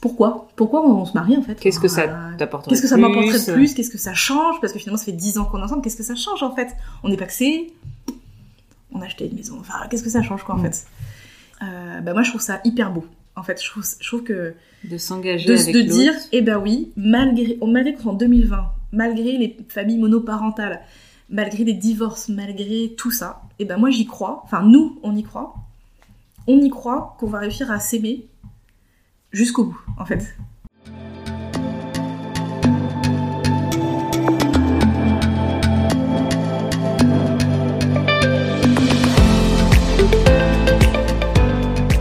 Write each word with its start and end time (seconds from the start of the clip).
pourquoi? 0.00 0.48
Pourquoi 0.56 0.86
on 0.88 1.04
se 1.04 1.12
marie 1.14 1.36
en 1.36 1.42
fait? 1.42 1.54
Qu'est-ce 1.58 1.80
que 1.80 1.88
ça 1.88 2.02
Euh, 2.02 2.36
t'apporterait 2.36 2.70
Qu'est-ce 2.70 2.82
que 2.82 2.88
ça 2.88 2.96
m'apporterait 2.96 3.38
de 3.38 3.52
plus? 3.52 3.74
Qu'est-ce 3.74 3.90
que 3.90 3.98
ça 3.98 4.14
change? 4.14 4.56
Parce 4.60 4.72
que 4.72 4.78
finalement, 4.78 4.98
ça 4.98 5.04
fait 5.06 5.12
10 5.12 5.38
ans 5.38 5.44
qu'on 5.44 5.58
est 5.58 5.62
ensemble. 5.62 5.82
Qu'est-ce 5.82 5.96
que 5.96 6.02
ça 6.02 6.14
change 6.14 6.42
en 6.42 6.54
fait? 6.54 6.74
On 7.02 7.10
est 7.10 7.16
paxé. 7.16 7.72
On 8.92 9.00
a 9.02 9.06
acheté 9.06 9.26
une 9.28 9.36
maison. 9.36 9.56
Enfin, 9.60 9.86
qu'est-ce 9.90 10.02
que 10.02 10.10
ça 10.10 10.22
change 10.22 10.42
quoi 10.44 10.54
en 10.54 10.58
Mm. 10.58 10.62
fait? 10.72 10.86
Euh, 11.62 12.00
Bah 12.00 12.12
moi, 12.12 12.22
je 12.22 12.30
trouve 12.30 12.40
ça 12.40 12.60
hyper 12.64 12.92
beau. 12.92 13.04
En 13.36 13.42
fait, 13.42 13.62
je 13.62 13.68
trouve, 13.70 13.84
je 14.00 14.06
trouve 14.06 14.22
que 14.22 14.54
De 14.84 14.96
s'engager 14.98 15.48
de, 15.48 15.54
avec 15.58 15.74
de 15.74 15.80
dire, 15.82 16.14
eh 16.32 16.40
ben 16.42 16.58
oui, 16.58 16.92
malgré, 16.96 17.58
malgré 17.66 17.94
qu'en 17.94 18.12
2020, 18.14 18.64
malgré 18.92 19.36
les 19.36 19.56
familles 19.68 19.98
monoparentales, 19.98 20.80
malgré 21.28 21.64
les 21.64 21.74
divorces, 21.74 22.28
malgré 22.30 22.94
tout 22.96 23.10
ça, 23.10 23.42
eh 23.58 23.64
ben 23.64 23.76
moi 23.76 23.90
j'y 23.90 24.06
crois. 24.06 24.40
Enfin, 24.44 24.62
nous, 24.62 24.98
on 25.02 25.14
y 25.16 25.22
croit. 25.22 25.54
On 26.46 26.58
y 26.60 26.68
croit 26.70 27.16
qu'on 27.18 27.26
va 27.26 27.38
réussir 27.40 27.70
à 27.70 27.80
s'aimer 27.80 28.26
jusqu'au 29.36 29.64
bout, 29.64 29.80
en 29.98 30.06
fait. 30.06 30.34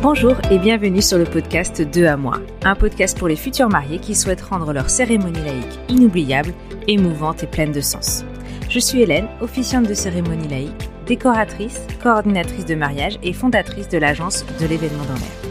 Bonjour 0.02 0.36
et 0.50 0.60
bienvenue 0.60 1.02
sur 1.02 1.18
le 1.18 1.26
podcast 1.26 1.82
2 1.82 2.06
à 2.06 2.16
moi, 2.16 2.40
un 2.64 2.76
podcast 2.76 3.18
pour 3.18 3.28
les 3.28 3.36
futurs 3.36 3.68
mariés 3.68 4.00
qui 4.00 4.16
souhaitent 4.16 4.42
rendre 4.42 4.72
leur 4.72 4.90
cérémonie 4.90 5.44
laïque 5.44 5.80
inoubliable, 5.90 6.54
émouvante 6.88 7.44
et 7.44 7.48
pleine 7.48 7.74
de 7.74 7.82
sens. 7.82 8.24
Je 8.70 8.80
suis 8.80 9.02
Hélène, 9.02 9.28
officiante 9.42 9.90
de 9.90 9.94
cérémonie 9.94 10.48
laïque, 10.48 10.90
décoratrice, 11.06 11.82
coordinatrice 12.02 12.66
de 12.66 12.76
mariage 12.76 13.20
et 13.24 13.34
fondatrice 13.34 13.90
de 13.90 13.98
l'agence 13.98 14.46
de 14.62 14.68
l'événement 14.68 15.04
dans 15.06 15.16
l'air. 15.16 15.45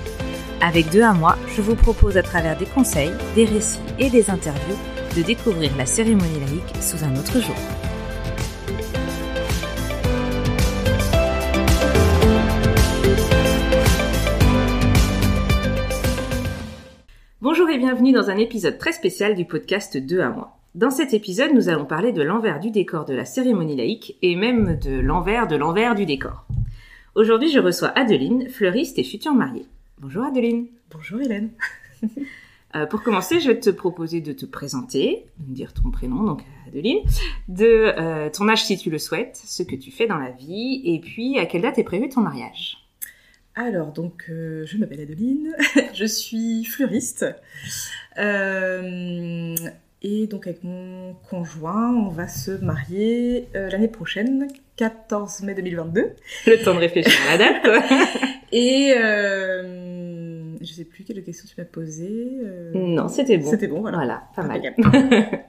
Avec 0.66 0.90
2 0.90 1.02
à 1.02 1.12
moi, 1.12 1.36
je 1.54 1.60
vous 1.60 1.74
propose 1.74 2.16
à 2.16 2.22
travers 2.22 2.56
des 2.56 2.64
conseils, 2.64 3.12
des 3.34 3.44
récits 3.44 3.80
et 3.98 4.08
des 4.08 4.30
interviews 4.30 4.78
de 5.14 5.20
découvrir 5.20 5.70
la 5.76 5.84
cérémonie 5.84 6.40
laïque 6.40 6.82
sous 6.82 7.04
un 7.04 7.14
autre 7.16 7.38
jour. 7.38 7.54
Bonjour 17.42 17.68
et 17.68 17.76
bienvenue 17.76 18.12
dans 18.12 18.30
un 18.30 18.38
épisode 18.38 18.78
très 18.78 18.92
spécial 18.92 19.34
du 19.34 19.44
podcast 19.44 19.98
2 19.98 20.20
à 20.20 20.30
moi. 20.30 20.56
Dans 20.74 20.90
cet 20.90 21.12
épisode, 21.12 21.52
nous 21.52 21.68
allons 21.68 21.84
parler 21.84 22.12
de 22.12 22.22
l'envers 22.22 22.58
du 22.58 22.70
décor 22.70 23.04
de 23.04 23.12
la 23.12 23.26
cérémonie 23.26 23.76
laïque 23.76 24.16
et 24.22 24.34
même 24.34 24.78
de 24.78 24.98
l'envers 24.98 25.46
de 25.46 25.56
l'envers 25.56 25.94
du 25.94 26.06
décor. 26.06 26.46
Aujourd'hui, 27.14 27.50
je 27.50 27.58
reçois 27.58 27.92
Adeline, 27.98 28.48
fleuriste 28.48 28.98
et 28.98 29.04
future 29.04 29.34
mariée. 29.34 29.66
Bonjour 30.04 30.24
Adeline. 30.24 30.66
Bonjour 30.90 31.22
Hélène. 31.22 31.50
Euh, 32.76 32.86
pour 32.86 33.04
commencer, 33.04 33.38
je 33.38 33.46
vais 33.46 33.60
te 33.60 33.70
proposer 33.70 34.20
de 34.20 34.32
te 34.32 34.44
présenter, 34.44 35.26
de 35.38 35.48
me 35.48 35.54
dire 35.54 35.72
ton 35.72 35.92
prénom, 35.92 36.24
donc 36.24 36.42
Adeline, 36.66 36.98
de 37.46 37.94
euh, 37.96 38.28
ton 38.30 38.48
âge 38.48 38.64
si 38.64 38.76
tu 38.76 38.90
le 38.90 38.98
souhaites, 38.98 39.40
ce 39.46 39.62
que 39.62 39.76
tu 39.76 39.92
fais 39.92 40.08
dans 40.08 40.18
la 40.18 40.32
vie, 40.32 40.82
et 40.84 40.98
puis 40.98 41.38
à 41.38 41.46
quelle 41.46 41.62
date 41.62 41.78
est 41.78 41.84
prévu 41.84 42.08
ton 42.08 42.20
mariage? 42.20 42.78
Alors, 43.54 43.92
donc, 43.92 44.24
euh, 44.28 44.66
je 44.66 44.76
m'appelle 44.76 45.02
Adeline, 45.02 45.54
je 45.94 46.04
suis 46.04 46.64
fleuriste. 46.64 47.26
Euh, 48.18 49.54
et 50.02 50.26
donc, 50.26 50.48
avec 50.48 50.64
mon 50.64 51.14
conjoint, 51.30 51.94
on 51.94 52.08
va 52.08 52.26
se 52.26 52.50
marier 52.50 53.46
euh, 53.54 53.70
l'année 53.70 53.86
prochaine, 53.86 54.48
14 54.76 55.42
mai 55.42 55.54
2022. 55.54 56.12
Le 56.46 56.64
temps 56.64 56.74
de 56.74 56.80
réfléchir 56.80 57.12
à 57.28 57.36
la 57.36 57.38
date. 57.38 57.82
Et 58.52 58.92
euh, 58.96 60.54
je 60.60 60.72
sais 60.72 60.84
plus 60.84 61.04
quelle 61.04 61.22
question 61.24 61.46
tu 61.48 61.54
m'as 61.60 61.64
posée. 61.66 62.30
euh, 62.44 62.70
non, 62.74 63.08
c'était 63.08 63.38
bon. 63.38 63.50
C'était 63.50 63.66
bon, 63.66 63.80
voilà. 63.80 63.96
Voilà, 63.98 64.22
pas 64.36 64.42
mal. 64.42 64.62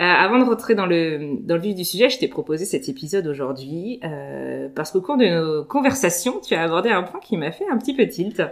Euh, 0.00 0.02
avant 0.02 0.38
de 0.40 0.44
rentrer 0.44 0.74
dans 0.74 0.86
le, 0.86 1.36
dans 1.42 1.54
le 1.54 1.60
vif 1.60 1.76
du 1.76 1.84
sujet, 1.84 2.08
je 2.10 2.18
t'ai 2.18 2.26
proposé 2.26 2.64
cet 2.64 2.88
épisode 2.88 3.26
aujourd'hui 3.28 4.00
euh, 4.02 4.68
parce 4.74 4.90
qu'au 4.90 5.00
cours 5.00 5.16
de 5.16 5.26
nos 5.26 5.64
conversations, 5.64 6.40
tu 6.40 6.54
as 6.54 6.62
abordé 6.64 6.88
un 6.88 7.04
point 7.04 7.20
qui 7.20 7.36
m'a 7.36 7.52
fait 7.52 7.64
un 7.70 7.76
petit 7.78 7.94
peu 7.94 8.08
tilt. 8.08 8.42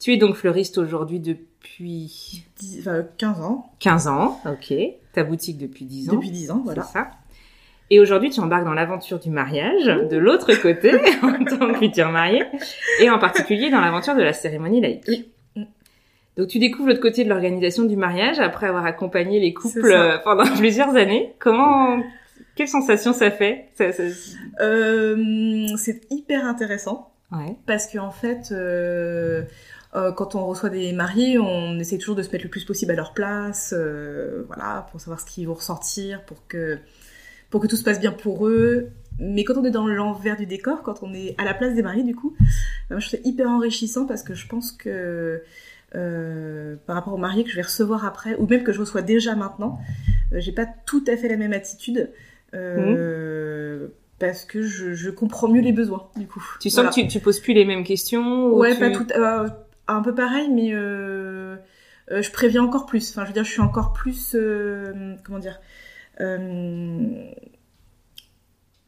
Tu 0.00 0.12
es 0.14 0.16
donc 0.16 0.34
fleuriste 0.36 0.78
aujourd'hui 0.78 1.20
depuis 1.20 2.46
Dix- 2.58 2.78
enfin, 2.80 3.04
15 3.18 3.40
ans, 3.42 3.70
15 3.80 4.06
ans, 4.08 4.40
ok. 4.46 4.72
Ta 5.12 5.24
boutique 5.24 5.58
depuis 5.58 5.84
10 5.84 6.08
ans. 6.10 6.14
depuis 6.14 6.30
10 6.30 6.50
ans, 6.52 6.62
voilà. 6.64 6.84
C'est 6.84 6.92
ça. 6.92 7.10
Et 7.90 8.00
aujourd'hui, 8.00 8.30
tu 8.30 8.40
embarques 8.40 8.64
dans 8.64 8.72
l'aventure 8.74 9.18
du 9.18 9.28
mariage, 9.30 9.84
de 9.84 10.16
l'autre 10.16 10.52
côté, 10.62 10.92
en 11.22 11.44
tant 11.44 11.72
que 11.72 11.78
futur 11.78 12.10
marié, 12.10 12.42
et 13.00 13.10
en 13.10 13.18
particulier 13.18 13.70
dans 13.70 13.80
l'aventure 13.80 14.14
de 14.14 14.22
la 14.22 14.32
cérémonie 14.32 14.80
laïque. 14.80 15.04
Oui. 15.08 15.28
Donc 16.38 16.48
tu 16.48 16.58
découvres 16.58 16.88
l'autre 16.88 17.00
côté 17.02 17.24
de 17.24 17.28
l'organisation 17.28 17.84
du 17.84 17.96
mariage 17.96 18.40
après 18.40 18.66
avoir 18.66 18.86
accompagné 18.86 19.38
les 19.38 19.52
couples 19.52 19.84
euh, 19.92 20.16
pendant 20.24 20.44
plusieurs 20.56 20.96
années. 20.96 21.34
Comment, 21.38 22.02
quelle 22.56 22.68
sensation 22.68 23.12
ça 23.12 23.30
fait? 23.30 23.66
Ça, 23.74 23.92
ça- 23.92 24.02
Euh, 24.62 25.66
c'est 25.76 26.00
hyper 26.10 26.46
intéressant. 26.46 27.12
Ouais. 27.30 27.56
Parce 27.66 27.86
qu'en 27.92 28.10
fait, 28.10 28.50
euh, 28.52 29.42
euh, 29.94 30.12
quand 30.12 30.34
on 30.34 30.46
reçoit 30.46 30.70
des 30.70 30.92
mariés, 30.94 31.38
on 31.38 31.78
essaie 31.78 31.98
toujours 31.98 32.16
de 32.16 32.22
se 32.22 32.30
mettre 32.32 32.44
le 32.44 32.50
plus 32.50 32.64
possible 32.64 32.92
à 32.92 32.94
leur 32.96 33.12
place, 33.12 33.74
voilà, 34.46 34.86
pour 34.90 35.00
savoir 35.02 35.20
ce 35.20 35.26
qu'ils 35.26 35.46
vont 35.46 35.54
ressentir, 35.54 36.22
pour 36.24 36.46
que, 36.46 36.78
pour 37.52 37.60
que 37.60 37.68
tout 37.68 37.76
se 37.76 37.84
passe 37.84 38.00
bien 38.00 38.10
pour 38.10 38.48
eux. 38.48 38.88
Mais 39.20 39.44
quand 39.44 39.54
on 39.56 39.64
est 39.64 39.70
dans 39.70 39.86
l'envers 39.86 40.36
du 40.36 40.46
décor, 40.46 40.82
quand 40.82 41.02
on 41.04 41.14
est 41.14 41.36
à 41.38 41.44
la 41.44 41.54
place 41.54 41.74
des 41.74 41.82
mariés, 41.82 42.02
du 42.02 42.16
coup, 42.16 42.34
bah, 42.40 42.46
moi, 42.92 42.98
je 42.98 43.06
trouve 43.08 43.20
ça 43.20 43.28
hyper 43.28 43.48
enrichissant 43.48 44.06
parce 44.06 44.24
que 44.24 44.34
je 44.34 44.48
pense 44.48 44.72
que 44.72 45.42
euh, 45.94 46.76
par 46.86 46.96
rapport 46.96 47.12
aux 47.12 47.18
mariés 47.18 47.44
que 47.44 47.50
je 47.50 47.56
vais 47.56 47.62
recevoir 47.62 48.04
après, 48.06 48.34
ou 48.36 48.46
même 48.48 48.64
que 48.64 48.72
je 48.72 48.80
reçois 48.80 49.02
déjà 49.02 49.36
maintenant, 49.36 49.78
euh, 50.32 50.40
j'ai 50.40 50.50
pas 50.52 50.66
tout 50.86 51.04
à 51.06 51.16
fait 51.16 51.28
la 51.28 51.36
même 51.36 51.52
attitude. 51.52 52.10
euh, 52.54 53.88
Parce 54.18 54.44
que 54.44 54.62
je, 54.62 54.94
je 54.94 55.10
comprends 55.10 55.48
mieux 55.48 55.60
les 55.60 55.72
besoins, 55.72 56.08
du 56.16 56.26
coup. 56.26 56.42
Tu 56.60 56.70
sens 56.70 56.76
Voilà. 56.76 56.90
que 56.90 56.94
tu, 56.94 57.06
tu 57.08 57.20
poses 57.20 57.40
plus 57.40 57.52
les 57.54 57.64
mêmes 57.66 57.84
questions 57.84 58.46
ou 58.46 58.58
Ouais, 58.60 58.72
tu- 58.74 58.80
pas 58.80 58.90
tout. 58.90 59.06
un 59.88 60.00
peu 60.02 60.14
pareil, 60.14 60.48
mais 60.50 60.70
je 60.70 62.30
préviens 62.32 62.62
encore 62.62 62.86
plus. 62.86 63.10
Enfin, 63.10 63.22
je 63.24 63.28
veux 63.28 63.34
dire, 63.34 63.44
je 63.44 63.50
suis 63.50 63.60
encore 63.60 63.92
plus. 63.92 64.34
comment 65.24 65.38
dire 65.38 65.60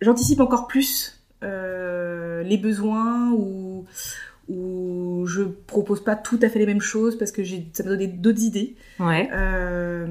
J'anticipe 0.00 0.40
encore 0.40 0.66
plus 0.66 1.20
euh, 1.42 2.42
les 2.42 2.58
besoins 2.58 3.30
ou 3.32 3.84
ou 4.50 5.24
je 5.26 5.42
propose 5.42 6.04
pas 6.04 6.16
tout 6.16 6.38
à 6.42 6.50
fait 6.50 6.58
les 6.58 6.66
mêmes 6.66 6.80
choses 6.82 7.16
parce 7.16 7.32
que 7.32 7.42
j'ai 7.42 7.66
ça 7.72 7.82
m'a 7.82 7.88
donné 7.90 8.06
d'autres 8.08 8.42
idées. 8.42 8.76
Ouais. 9.00 9.30
Euh, 9.32 10.06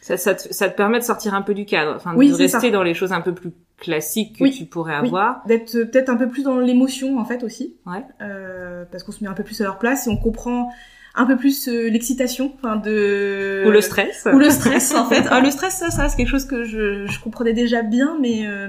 Ça, 0.00 0.16
ça, 0.16 0.34
te, 0.36 0.52
ça 0.54 0.68
te 0.70 0.76
permet 0.76 1.00
de 1.00 1.04
sortir 1.04 1.34
un 1.34 1.42
peu 1.42 1.52
du 1.54 1.64
cadre, 1.66 1.94
enfin 1.96 2.14
Oui, 2.14 2.28
de 2.30 2.34
rester 2.36 2.60
ça. 2.60 2.70
dans 2.70 2.84
les 2.84 2.94
choses 2.94 3.12
un 3.12 3.20
peu 3.20 3.34
plus 3.34 3.50
classiques 3.78 4.38
que 4.38 4.44
Oui. 4.44 4.52
tu 4.56 4.66
pourrais 4.66 4.98
Oui. 5.00 5.08
avoir. 5.08 5.44
d'être 5.46 5.74
euh, 5.74 5.84
peut-être 5.86 6.08
un 6.10 6.16
peu 6.16 6.28
plus 6.28 6.44
dans 6.44 6.58
l'émotion 6.60 7.18
en 7.18 7.24
fait 7.24 7.42
aussi. 7.42 7.74
Ouais. 7.86 8.04
Euh, 8.22 8.84
parce 8.90 9.02
qu'on 9.02 9.12
se 9.12 9.22
met 9.24 9.28
un 9.28 9.34
peu 9.34 9.42
plus 9.44 9.60
à 9.60 9.64
leur 9.64 9.78
place 9.80 10.06
et 10.06 10.10
on 10.10 10.16
comprend 10.16 10.70
un 11.18 11.26
peu 11.26 11.36
plus 11.36 11.68
euh, 11.68 11.88
l'excitation, 11.90 12.52
enfin 12.56 12.76
de 12.76 13.64
Ou 13.66 13.70
le 13.70 13.80
stress. 13.80 14.26
ou 14.32 14.38
le 14.38 14.48
stress 14.50 14.94
en 14.94 15.06
fait. 15.08 15.24
Ah, 15.30 15.40
le 15.40 15.50
stress, 15.50 15.74
ça, 15.76 15.90
ça 15.90 16.08
c'est 16.08 16.16
quelque 16.16 16.30
chose 16.30 16.46
que 16.46 16.64
je, 16.64 17.06
je 17.06 17.20
comprenais 17.20 17.52
déjà 17.52 17.82
bien, 17.82 18.16
mais 18.20 18.46
euh, 18.46 18.68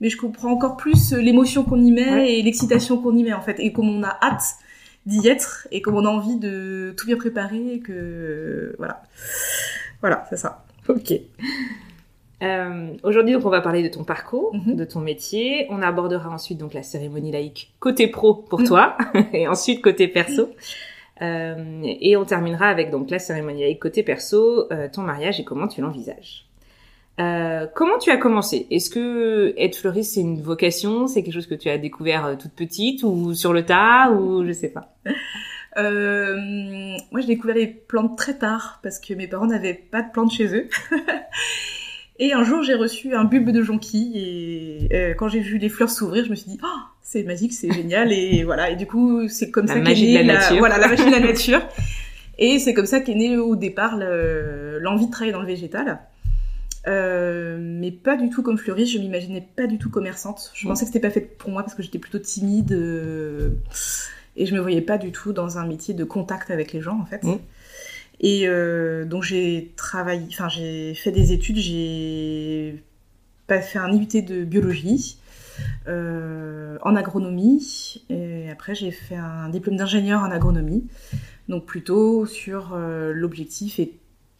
mais 0.00 0.08
je 0.10 0.16
comprends 0.16 0.50
encore 0.50 0.76
plus 0.76 1.12
euh, 1.12 1.20
l'émotion 1.20 1.62
qu'on 1.64 1.80
y 1.82 1.90
met 1.92 2.10
Ouais. 2.12 2.32
et 2.34 2.42
l'excitation 2.42 2.98
qu'on 3.00 3.16
y 3.16 3.22
met 3.22 3.32
en 3.32 3.40
fait, 3.42 3.56
et 3.60 3.72
comme 3.72 3.88
on 3.88 4.02
a 4.02 4.18
hâte 4.22 4.56
d'y 5.06 5.28
être 5.28 5.68
et 5.70 5.80
comme 5.82 5.94
on 5.96 6.04
a 6.04 6.08
envie 6.08 6.36
de 6.36 6.92
tout 6.96 7.06
bien 7.06 7.16
préparer, 7.16 7.74
et 7.74 7.78
que 7.80 8.74
voilà, 8.78 9.02
voilà, 10.00 10.24
c'est 10.30 10.36
ça. 10.36 10.64
Ok. 10.88 11.12
Euh, 12.42 12.88
Aujourd'hui, 13.02 13.32
donc, 13.32 13.46
on 13.46 13.50
va 13.50 13.60
parler 13.62 13.82
de 13.82 13.88
ton 13.88 14.04
parcours, 14.04 14.54
Mhm. 14.54 14.76
de 14.76 14.84
ton 14.84 15.00
métier. 15.00 15.66
On 15.70 15.80
abordera 15.80 16.28
ensuite 16.30 16.58
donc 16.58 16.74
la 16.74 16.82
cérémonie 16.82 17.32
laïque 17.32 17.72
côté 17.80 18.08
pro 18.08 18.34
pour 18.34 18.60
Mhm. 18.60 18.66
toi, 18.66 18.96
et 19.32 19.48
ensuite 19.48 19.80
côté 19.82 20.06
perso. 20.08 20.50
Euh, 21.22 21.80
et 21.82 22.16
on 22.16 22.24
terminera 22.24 22.68
avec 22.68 22.90
donc 22.90 23.10
la 23.10 23.18
cérémonie 23.18 23.78
côté 23.78 24.02
perso, 24.02 24.70
euh, 24.72 24.88
ton 24.92 25.02
mariage 25.02 25.40
et 25.40 25.44
comment 25.44 25.68
tu 25.68 25.80
l'envisages. 25.80 26.46
Euh, 27.18 27.66
comment 27.74 27.98
tu 27.98 28.10
as 28.10 28.18
commencé? 28.18 28.66
Est-ce 28.70 28.90
que 28.90 29.54
être 29.56 29.76
fleuriste 29.76 30.14
c'est 30.14 30.20
une 30.20 30.42
vocation? 30.42 31.06
C'est 31.06 31.22
quelque 31.22 31.32
chose 31.32 31.46
que 31.46 31.54
tu 31.54 31.70
as 31.70 31.78
découvert 31.78 32.26
euh, 32.26 32.34
toute 32.36 32.52
petite 32.52 33.02
ou 33.02 33.32
sur 33.32 33.54
le 33.54 33.64
tas 33.64 34.10
ou 34.10 34.44
je 34.46 34.52
sais 34.52 34.68
pas? 34.68 34.94
Moi, 35.78 37.20
j'ai 37.20 37.26
découvert 37.26 37.56
les 37.56 37.66
plantes 37.66 38.16
très 38.16 38.36
tard 38.36 38.80
parce 38.82 38.98
que 38.98 39.14
mes 39.14 39.26
parents 39.26 39.46
n'avaient 39.46 39.74
pas 39.74 40.02
de 40.02 40.10
plantes 40.10 40.32
chez 40.32 40.54
eux. 40.54 40.68
et 42.18 42.32
un 42.32 42.44
jour, 42.44 42.62
j'ai 42.62 42.74
reçu 42.74 43.14
un 43.14 43.24
bulbe 43.24 43.50
de 43.50 43.62
jonquille 43.62 44.12
et 44.16 44.88
euh, 44.94 45.14
quand 45.14 45.28
j'ai 45.28 45.40
vu 45.40 45.58
les 45.58 45.68
fleurs 45.68 45.90
s'ouvrir, 45.90 46.24
je 46.24 46.30
me 46.30 46.34
suis 46.34 46.50
dit, 46.50 46.58
oh, 46.62 46.80
c'est 47.02 47.22
magique, 47.24 47.52
c'est 47.52 47.70
génial 47.72 48.12
et 48.12 48.42
voilà. 48.50 48.70
Et 48.70 48.76
du 48.76 48.86
coup, 48.86 49.28
c'est 49.28 49.50
comme 49.50 49.66
La 49.66 49.74
ça 49.74 49.80
qu'est 49.80 49.94
née 49.94 50.22
la 50.22 50.34
nature. 50.34 50.58
voilà, 50.58 50.78
la 50.78 50.88
magie 50.88 51.04
de 51.06 51.10
la 51.10 51.20
nature. 51.32 51.60
Et 52.38 52.58
c'est 52.58 52.74
comme 52.74 52.86
ça 52.86 53.00
qu'est 53.00 53.14
née 53.14 53.36
au 53.36 53.56
départ 53.56 53.96
le- 53.96 54.78
l'envie 54.80 55.06
de 55.06 55.10
travailler 55.10 55.32
dans 55.32 55.40
le 55.40 55.46
végétal. 55.46 56.00
Euh, 56.86 57.58
mais 57.60 57.90
pas 57.90 58.16
du 58.16 58.30
tout 58.30 58.42
comme 58.42 58.58
fleuriste, 58.58 58.92
je 58.92 58.98
m'imaginais 58.98 59.46
pas 59.56 59.66
du 59.66 59.76
tout 59.78 59.90
commerçante. 59.90 60.52
Je 60.54 60.66
Mm. 60.66 60.68
pensais 60.70 60.84
que 60.84 60.92
c'était 60.92 61.00
pas 61.06 61.10
fait 61.12 61.20
pour 61.20 61.50
moi 61.50 61.62
parce 61.62 61.74
que 61.74 61.82
j'étais 61.82 61.98
plutôt 61.98 62.18
timide. 62.18 62.72
euh, 62.72 63.50
Et 64.36 64.44
je 64.46 64.54
me 64.54 64.60
voyais 64.60 64.82
pas 64.82 64.98
du 64.98 65.12
tout 65.12 65.32
dans 65.32 65.56
un 65.58 65.66
métier 65.66 65.94
de 65.94 66.04
contact 66.04 66.50
avec 66.50 66.72
les 66.74 66.80
gens, 66.82 67.00
en 67.00 67.06
fait. 67.06 67.22
Mmh. 67.24 67.38
Et 68.20 68.48
euh, 68.48 69.04
donc 69.04 69.22
j'ai 69.22 69.72
travaillé, 69.76 70.22
enfin 70.28 70.48
j'ai 70.48 70.94
fait 70.94 71.10
des 71.10 71.32
études, 71.32 71.58
j'ai 71.58 72.82
fait 73.48 73.78
un 73.78 73.92
IUT 73.92 74.22
de 74.22 74.44
biologie, 74.44 75.18
euh, 75.86 76.78
en 76.82 76.96
agronomie, 76.96 78.04
et 78.08 78.50
après 78.50 78.74
j'ai 78.74 78.90
fait 78.90 79.16
un 79.16 79.48
diplôme 79.50 79.76
d'ingénieur 79.76 80.22
en 80.22 80.30
agronomie, 80.30 80.86
donc 81.48 81.66
plutôt 81.66 82.26
sur 82.26 82.72
euh, 82.74 83.12
l'objectif 83.12 83.80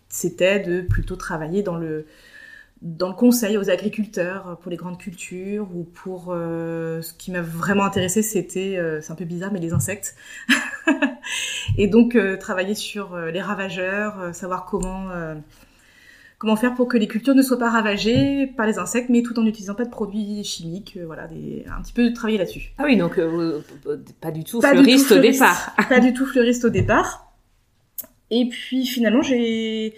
c'était 0.09 0.61
de 0.61 0.81
plutôt 0.81 1.17
travailler 1.17 1.63
dans 1.63 1.77
le 1.77 2.07
dans 2.83 3.09
le 3.09 3.15
conseil 3.15 3.57
aux 3.57 3.71
agriculteurs 3.71 4.59
pour 4.61 4.71
les 4.71 4.77
grandes 4.77 4.99
cultures 4.99 5.67
ou 5.75 5.83
pour 5.83 6.27
ce 6.27 7.13
qui 7.15 7.31
m'a 7.31 7.41
vraiment 7.41 7.85
intéressé 7.85 8.23
c'était 8.23 8.79
c'est 9.01 9.11
un 9.11 9.17
peu 9.17 9.25
bizarre 9.25 9.51
mais 9.51 9.61
les 9.61 9.73
insectes 9.73 10.15
et 11.77 11.87
donc 11.89 12.15
euh, 12.17 12.37
travailler 12.37 12.75
sur 12.75 13.15
euh, 13.15 13.31
les 13.31 13.41
ravageurs 13.41 14.21
euh, 14.21 14.33
savoir 14.33 14.65
comment 14.65 15.11
euh, 15.11 15.35
comment 16.39 16.57
faire 16.57 16.75
pour 16.75 16.89
que 16.89 16.97
les 16.97 17.07
cultures 17.09 17.35
ne 17.35 17.43
soient 17.43 17.59
pas 17.59 17.71
ravagées 17.71 18.47
par 18.57 18.67
les 18.67 18.79
insectes 18.79 19.09
mais 19.09 19.23
tout 19.23 19.39
en 19.39 19.43
n'utilisant 19.43 19.75
pas 19.75 19.85
de 19.85 19.91
produits 19.91 20.43
chimiques 20.45 20.97
euh, 20.97 21.07
voilà 21.07 21.27
des, 21.27 21.65
un 21.77 21.83
petit 21.83 21.93
peu 21.93 22.09
de 22.11 22.15
travailler 22.15 22.39
là-dessus 22.39 22.73
Ah 22.79 22.85
oui, 22.85 22.97
donc 22.97 23.19
euh, 23.19 23.61
pas 24.21 24.31
du 24.31 24.45
tout 24.45 24.61
Pas 24.61 24.73
du 24.75 24.83
fleuriste 24.83 25.13
au 25.13 25.19
départ. 25.19 25.75
pas 25.89 26.01
du 26.01 26.13
tout 26.13 26.27
fleuriste 26.27 26.65
au 26.65 26.71
départ. 26.71 27.23
Et 28.31 28.49
puis 28.49 28.85
finalement, 28.87 29.23
j'ai 29.23 29.95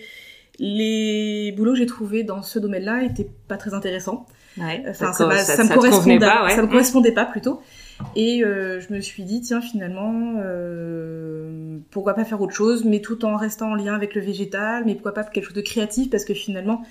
les 0.58 1.52
boulots 1.56 1.72
que 1.72 1.78
j'ai 1.78 1.86
trouvés 1.86 2.24
dans 2.24 2.42
ce 2.42 2.58
domaine-là 2.58 3.02
étaient 3.04 3.28
pas 3.48 3.56
très 3.56 3.74
intéressants. 3.74 4.26
Ouais. 4.58 4.82
Enfin, 4.88 5.12
ça, 5.12 5.30
ça, 5.30 5.36
ça- 5.44 5.56
ça 5.56 5.64
me 5.64 5.68
correspondait 5.74 6.18
pas, 6.18 6.44
ouais. 6.44 6.50
ça 6.54 6.62
me 6.62 6.66
Mmh. 6.66 6.70
correspondait 6.70 7.12
pas 7.12 7.24
plutôt. 7.26 7.62
Et 8.16 8.44
euh, 8.44 8.80
je 8.80 8.92
me 8.92 9.00
suis 9.00 9.24
dit 9.24 9.40
tiens 9.40 9.60
finalement 9.60 10.34
euh, 10.44 11.78
pourquoi 11.90 12.14
pas 12.14 12.24
faire 12.24 12.40
autre 12.40 12.54
chose, 12.54 12.84
mais 12.84 13.00
tout 13.00 13.24
en 13.24 13.36
restant 13.36 13.72
en 13.72 13.74
lien 13.74 13.94
avec 13.94 14.14
le 14.14 14.20
végétal, 14.20 14.84
mais 14.86 14.94
pourquoi 14.94 15.12
pas 15.14 15.24
quelque 15.24 15.44
chose 15.44 15.54
de 15.54 15.60
créatif 15.60 16.10
parce 16.10 16.24
que 16.24 16.34
finalement 16.34 16.82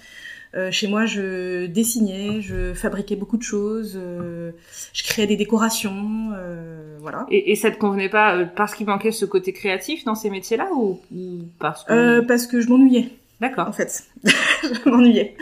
euh, 0.56 0.71
chez 0.71 0.88
moi, 0.88 1.06
je 1.06 1.65
dessinais, 1.65 2.42
je 2.42 2.74
fabriquais 2.74 3.15
beaucoup 3.18 3.38
de 3.38 3.44
choses, 3.44 3.98
euh, 4.01 4.51
je 4.94 5.04
créais 5.04 5.27
des 5.27 5.36
décorations, 5.36 6.30
euh, 6.36 6.98
voilà. 7.01 7.25
Et, 7.30 7.51
et 7.51 7.56
ça 7.56 7.69
te 7.69 7.77
convenait 7.77 8.09
pas 8.09 8.36
euh, 8.36 8.45
parce 8.45 8.74
qu'il 8.74 8.88
manquait 8.88 9.12
ce 9.12 9.25
côté 9.25 9.51
créatif 9.51 10.06
dans 10.06 10.15
ces 10.15 10.30
métiers-là 10.30 10.69
ou, 10.74 11.00
ou 11.13 11.42
parce 11.59 11.83
que 11.83 11.94
Euh, 11.94 12.21
parce 12.21 12.48
que 12.48 12.62
je 12.62 12.69
m'ennuyais. 12.69 13.09
D'accord. 13.42 13.68
en 13.68 13.74
fait. 13.74 14.06
je 14.24 14.89
m'ennuyais. 14.89 15.36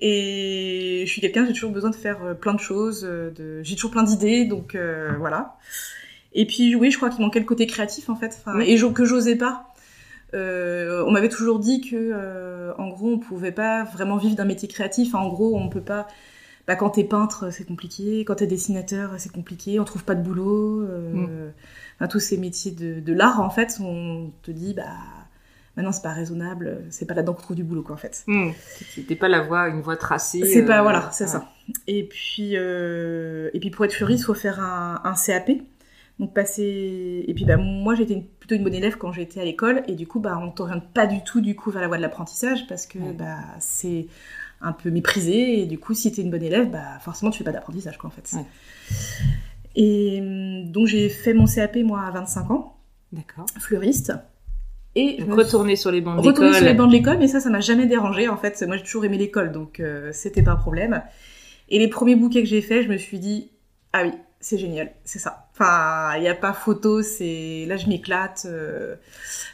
Et 0.00 1.04
je 1.06 1.10
suis 1.10 1.20
quelqu'un, 1.20 1.44
j'ai 1.46 1.52
toujours 1.52 1.72
besoin 1.72 1.90
de 1.90 1.96
faire 1.96 2.22
euh, 2.24 2.34
plein 2.34 2.54
de 2.54 2.60
choses, 2.60 3.04
euh, 3.04 3.30
de... 3.30 3.62
j'ai 3.62 3.74
toujours 3.74 3.90
plein 3.90 4.02
d'idées, 4.02 4.46
donc 4.46 4.74
euh, 4.74 5.12
voilà. 5.18 5.58
Et 6.32 6.46
puis 6.46 6.74
oui, 6.74 6.90
je 6.90 6.96
crois 6.96 7.10
qu'il 7.10 7.20
manquait 7.22 7.40
le 7.40 7.44
côté 7.44 7.66
créatif 7.66 8.08
en 8.08 8.16
fait, 8.16 8.34
enfin, 8.40 8.60
et 8.60 8.76
que 8.76 9.04
j'osais 9.04 9.36
pas. 9.36 9.66
Euh, 10.32 11.04
on 11.06 11.10
m'avait 11.10 11.28
toujours 11.28 11.58
dit 11.58 11.80
que, 11.80 11.96
euh, 11.96 12.72
en 12.78 12.88
gros, 12.88 13.10
on 13.12 13.18
pouvait 13.18 13.52
pas 13.52 13.84
vraiment 13.84 14.16
vivre 14.16 14.36
d'un 14.36 14.44
métier 14.44 14.68
créatif. 14.68 15.14
En 15.14 15.28
gros, 15.28 15.56
on 15.58 15.68
peut 15.68 15.80
pas. 15.80 16.06
Bah, 16.68 16.76
quand 16.76 16.90
t'es 16.90 17.04
peintre, 17.04 17.50
c'est 17.50 17.64
compliqué. 17.64 18.24
Quand 18.24 18.36
t'es 18.36 18.46
dessinateur, 18.46 19.14
c'est 19.18 19.32
compliqué. 19.32 19.80
On 19.80 19.84
trouve 19.84 20.04
pas 20.04 20.14
de 20.14 20.22
boulot. 20.22 20.82
Euh, 20.82 21.12
Mm. 21.12 21.52
enfin, 21.96 22.06
tous 22.08 22.20
ces 22.20 22.36
métiers 22.36 22.70
de, 22.70 23.00
de 23.00 23.12
l'art, 23.12 23.40
en 23.40 23.50
fait, 23.50 23.78
on 23.80 24.30
te 24.42 24.52
dit, 24.52 24.72
bah, 24.72 24.84
maintenant 25.76 25.92
c'est 25.92 26.02
pas 26.02 26.12
raisonnable. 26.12 26.84
C'est 26.90 27.06
pas 27.06 27.14
là-dedans 27.14 27.34
qu'on 27.34 27.42
trouve 27.42 27.56
du 27.56 27.64
boulot, 27.64 27.82
quoi, 27.82 27.94
en 27.94 27.98
fait. 27.98 28.24
Hmm. 28.26 28.50
C'était 28.94 29.16
pas 29.16 29.28
la 29.28 29.42
voie, 29.42 29.68
une 29.68 29.80
voie 29.80 29.96
tracée. 29.96 30.44
C'est 30.44 30.64
pas 30.64 30.80
euh, 30.80 30.82
voilà, 30.82 31.10
c'est 31.12 31.24
ouais. 31.24 31.30
ça. 31.30 31.48
Et 31.86 32.04
puis 32.04 32.52
euh, 32.56 33.50
et 33.54 33.60
puis 33.60 33.70
pour 33.70 33.84
être 33.84 33.92
fleuriste, 33.94 34.22
il 34.22 34.26
faut 34.26 34.34
faire 34.34 34.60
un, 34.60 35.00
un 35.04 35.14
CAP. 35.14 35.50
Donc 36.18 36.34
passer 36.34 37.24
et 37.26 37.32
puis 37.32 37.46
bah 37.46 37.56
moi 37.56 37.94
j'étais 37.94 38.12
une- 38.12 38.26
plutôt 38.26 38.54
une 38.54 38.62
bonne 38.62 38.74
élève 38.74 38.98
quand 38.98 39.10
j'étais 39.10 39.40
à 39.40 39.44
l'école 39.46 39.82
et 39.88 39.94
du 39.94 40.06
coup 40.06 40.20
bah 40.20 40.38
on 40.42 40.50
t'oriente 40.50 40.92
pas 40.92 41.06
du 41.06 41.24
tout 41.24 41.40
du 41.40 41.56
coup 41.56 41.70
vers 41.70 41.80
la 41.80 41.88
voie 41.88 41.96
de 41.96 42.02
l'apprentissage 42.02 42.66
parce 42.66 42.84
que 42.86 42.98
bah 43.14 43.38
c'est 43.58 44.06
un 44.60 44.72
peu 44.72 44.90
méprisé 44.90 45.60
et 45.62 45.64
du 45.64 45.78
coup 45.78 45.94
si 45.94 46.12
t'es 46.12 46.20
une 46.20 46.30
bonne 46.30 46.42
élève 46.42 46.68
bah 46.70 46.98
forcément 47.00 47.30
tu 47.30 47.38
fais 47.38 47.44
pas 47.44 47.52
d'apprentissage 47.52 47.96
quoi 47.96 48.08
en 48.08 48.12
fait. 48.12 48.36
Ouais. 48.36 48.44
Et 49.76 50.18
hum, 50.20 50.70
donc 50.70 50.88
j'ai 50.88 51.08
fait 51.08 51.32
mon 51.32 51.46
CAP 51.46 51.76
moi 51.76 52.02
à 52.02 52.10
25 52.10 52.50
ans, 52.50 52.76
D'accord. 53.12 53.46
fleuriste. 53.58 54.12
Et 54.96 55.16
je 55.20 55.24
me 55.24 55.34
retourner 55.34 55.76
sur 55.76 55.90
les 55.92 56.00
bancs 56.00 56.16
retourner 56.18 56.48
d'école. 56.50 56.54
sur 56.56 56.64
les 56.66 56.74
bancs 56.74 56.88
de 56.88 56.92
l'école, 56.92 57.18
mais 57.18 57.28
ça, 57.28 57.38
ça 57.40 57.48
m'a 57.50 57.60
jamais 57.60 57.86
dérangé. 57.86 58.28
En 58.28 58.36
fait, 58.36 58.60
moi, 58.66 58.76
j'ai 58.76 58.82
toujours 58.82 59.04
aimé 59.04 59.18
l'école, 59.18 59.52
donc 59.52 59.78
euh, 59.80 60.10
c'était 60.12 60.42
pas 60.42 60.52
un 60.52 60.56
problème. 60.56 61.02
Et 61.68 61.78
les 61.78 61.88
premiers 61.88 62.16
bouquets 62.16 62.42
que 62.42 62.48
j'ai 62.48 62.60
faits, 62.62 62.82
je 62.84 62.88
me 62.88 62.96
suis 62.96 63.18
dit, 63.20 63.50
ah 63.92 64.02
oui, 64.04 64.10
c'est 64.40 64.58
génial, 64.58 64.90
c'est 65.04 65.20
ça. 65.20 65.46
Enfin, 65.52 66.16
il 66.16 66.22
n'y 66.22 66.28
a 66.28 66.34
pas 66.34 66.52
photo, 66.52 67.02
c'est 67.02 67.66
là, 67.68 67.76
je 67.76 67.86
m'éclate. 67.86 68.46
euh, 68.46 68.96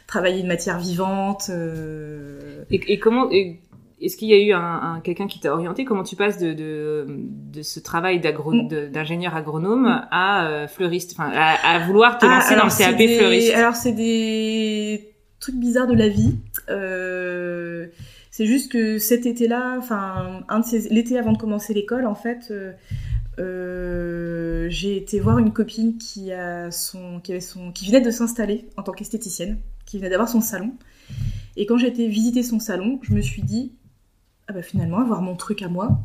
travailler 0.07 0.39
une 0.41 0.47
matière 0.47 0.79
vivante. 0.79 1.47
euh, 1.51 2.63
Et, 2.71 2.93
et 2.93 2.97
comment 2.99 3.29
et 3.31 3.59
est-ce 4.01 4.15
qu'il 4.15 4.29
y 4.29 4.33
a 4.33 4.39
eu 4.39 4.53
un, 4.53 4.59
un- 4.61 4.99
quelqu'un 5.01 5.27
qui 5.27 5.39
t'a 5.39 5.51
orienté? 5.53 5.83
Comment 5.85 6.03
tu 6.03 6.15
passes 6.15 6.37
de, 6.39 6.53
de, 6.53 7.05
de 7.09 7.61
ce 7.61 7.79
travail 7.79 8.19
d'agro- 8.19 8.53
Mm. 8.53 8.67
de- 8.69 8.87
d'ingénieur 8.87 9.35
agronome 9.35 10.01
à 10.11 10.47
euh, 10.47 10.67
fleuriste, 10.67 11.11
enfin 11.17 11.29
à, 11.35 11.75
à 11.75 11.79
vouloir 11.85 12.17
te 12.17 12.25
Ah, 12.25 12.35
lancer 12.39 12.55
dans 12.55 12.65
le 12.65 12.69
CAP 12.91 12.95
des- 12.97 13.17
fleuriste 13.17 13.53
Alors, 13.53 13.75
c'est 13.75 13.91
des 13.91 15.11
trucs 15.39 15.55
bizarres 15.55 15.87
de 15.87 15.93
la 15.93 16.07
vie. 16.07 16.35
Euh, 16.69 17.87
c'est 18.31 18.45
juste 18.45 18.71
que 18.71 18.99
cet 18.99 19.25
été-là, 19.25 19.75
enfin, 19.77 20.43
un 20.47 20.59
de 20.59 20.65
ces... 20.65 20.89
l'été 20.89 21.17
avant 21.17 21.31
de 21.31 21.37
commencer 21.37 21.73
l'école, 21.73 22.05
en 22.05 22.15
fait, 22.15 22.47
euh, 22.51 22.73
euh, 23.39 24.67
j'ai 24.69 24.97
été 24.97 25.19
voir 25.19 25.37
une 25.39 25.53
copine 25.53 25.97
qui 25.97 26.31
a 26.31 26.71
son, 26.71 27.19
qui 27.19 27.31
avait 27.31 27.41
son, 27.41 27.71
qui 27.71 27.87
venait 27.87 28.01
de 28.01 28.11
s'installer 28.11 28.67
en 28.77 28.83
tant 28.83 28.91
qu'esthéticienne, 28.91 29.57
qui 29.85 29.97
venait 29.97 30.09
d'avoir 30.09 30.29
son 30.29 30.41
salon. 30.41 30.73
Et 31.55 31.65
quand 31.65 31.77
j'ai 31.77 31.87
été 31.87 32.07
visiter 32.07 32.43
son 32.43 32.59
salon, 32.59 32.99
je 33.01 33.13
me 33.13 33.21
suis 33.21 33.41
dit, 33.41 33.71
ah 34.47 34.53
bah 34.53 34.61
finalement, 34.61 34.99
avoir 34.99 35.21
mon 35.21 35.35
truc 35.35 35.61
à 35.61 35.67
moi, 35.67 35.99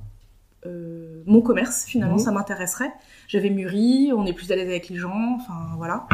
euh, 0.66 1.22
mon 1.26 1.42
commerce, 1.42 1.84
finalement, 1.86 2.16
Mhm. 2.16 2.24
ça 2.24 2.30
m'intéresserait. 2.32 2.92
J'avais 3.28 3.50
mûri, 3.50 4.12
on 4.14 4.24
est 4.26 4.32
plus 4.32 4.50
à 4.52 4.56
l'aise 4.56 4.68
avec 4.68 4.88
les 4.88 4.96
gens, 4.96 5.36
enfin 5.40 5.74
voilà. 5.76 6.06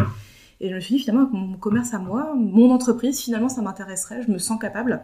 Et 0.60 0.70
je 0.70 0.74
me 0.74 0.80
suis 0.80 0.96
dit, 0.96 1.00
finalement, 1.02 1.28
mon 1.32 1.56
commerce 1.56 1.94
à 1.94 1.98
moi, 1.98 2.32
mon 2.34 2.70
entreprise, 2.72 3.20
finalement, 3.20 3.48
ça 3.48 3.62
m'intéresserait, 3.62 4.22
je 4.22 4.30
me 4.30 4.38
sens 4.38 4.58
capable. 4.60 5.02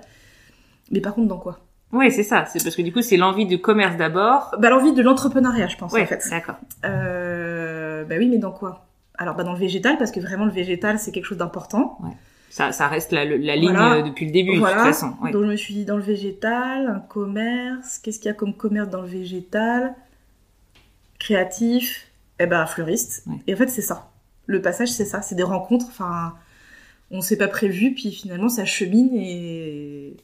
Mais 0.90 1.00
par 1.00 1.14
contre, 1.14 1.28
dans 1.28 1.38
quoi? 1.38 1.60
Ouais, 1.92 2.10
c'est 2.10 2.24
ça. 2.24 2.44
C'est 2.46 2.62
parce 2.62 2.74
que 2.74 2.82
du 2.82 2.92
coup, 2.92 3.02
c'est 3.02 3.16
l'envie 3.16 3.46
du 3.46 3.60
commerce 3.60 3.96
d'abord. 3.96 4.54
Bah, 4.58 4.68
l'envie 4.70 4.92
de 4.92 5.00
l'entrepreneuriat, 5.02 5.68
je 5.68 5.76
pense, 5.76 5.92
Ouais, 5.92 6.02
en 6.02 6.06
fait. 6.06 6.24
d'accord. 6.28 6.56
Euh, 6.84 8.04
bah 8.04 8.16
oui, 8.18 8.28
mais 8.28 8.38
dans 8.38 8.50
quoi? 8.50 8.86
Alors, 9.16 9.36
bah, 9.36 9.44
dans 9.44 9.52
le 9.52 9.58
végétal, 9.60 9.96
parce 9.96 10.10
que 10.10 10.18
vraiment, 10.18 10.44
le 10.44 10.50
végétal, 10.50 10.98
c'est 10.98 11.12
quelque 11.12 11.24
chose 11.26 11.38
d'important. 11.38 11.98
Ça, 12.50 12.72
ça 12.72 12.88
reste 12.88 13.12
la, 13.12 13.24
la 13.24 13.56
ligne 13.56 13.70
Voilà. 13.70 13.94
euh, 13.96 14.02
depuis 14.02 14.26
le 14.26 14.32
début, 14.32 14.58
Voilà. 14.58 14.76
de 14.76 14.80
toute 14.82 14.92
façon. 14.92 15.14
Ouais. 15.22 15.30
Donc, 15.30 15.42
je 15.44 15.48
me 15.50 15.56
suis 15.56 15.74
dit, 15.74 15.84
dans 15.84 15.96
le 15.96 16.02
végétal, 16.02 16.88
un 16.88 16.98
commerce, 17.00 17.98
qu'est-ce 17.98 18.18
qu'il 18.18 18.28
y 18.28 18.30
a 18.30 18.34
comme 18.34 18.54
commerce 18.54 18.88
dans 18.88 19.02
le 19.02 19.08
végétal? 19.08 19.94
Créatif, 21.18 22.08
eh 22.40 22.46
ben, 22.46 22.66
fleuriste. 22.66 23.24
Et 23.46 23.54
en 23.54 23.56
fait, 23.56 23.68
c'est 23.68 23.82
ça. 23.82 24.10
Le 24.46 24.60
passage, 24.60 24.90
c'est 24.90 25.04
ça. 25.04 25.22
C'est 25.22 25.34
des 25.34 25.42
rencontres, 25.42 25.86
enfin, 25.88 26.34
on 27.10 27.20
s'est 27.20 27.36
pas 27.36 27.48
prévu, 27.48 27.94
puis 27.94 28.12
finalement, 28.12 28.48
ça 28.48 28.64
chemine 28.64 29.10
et, 29.14 30.16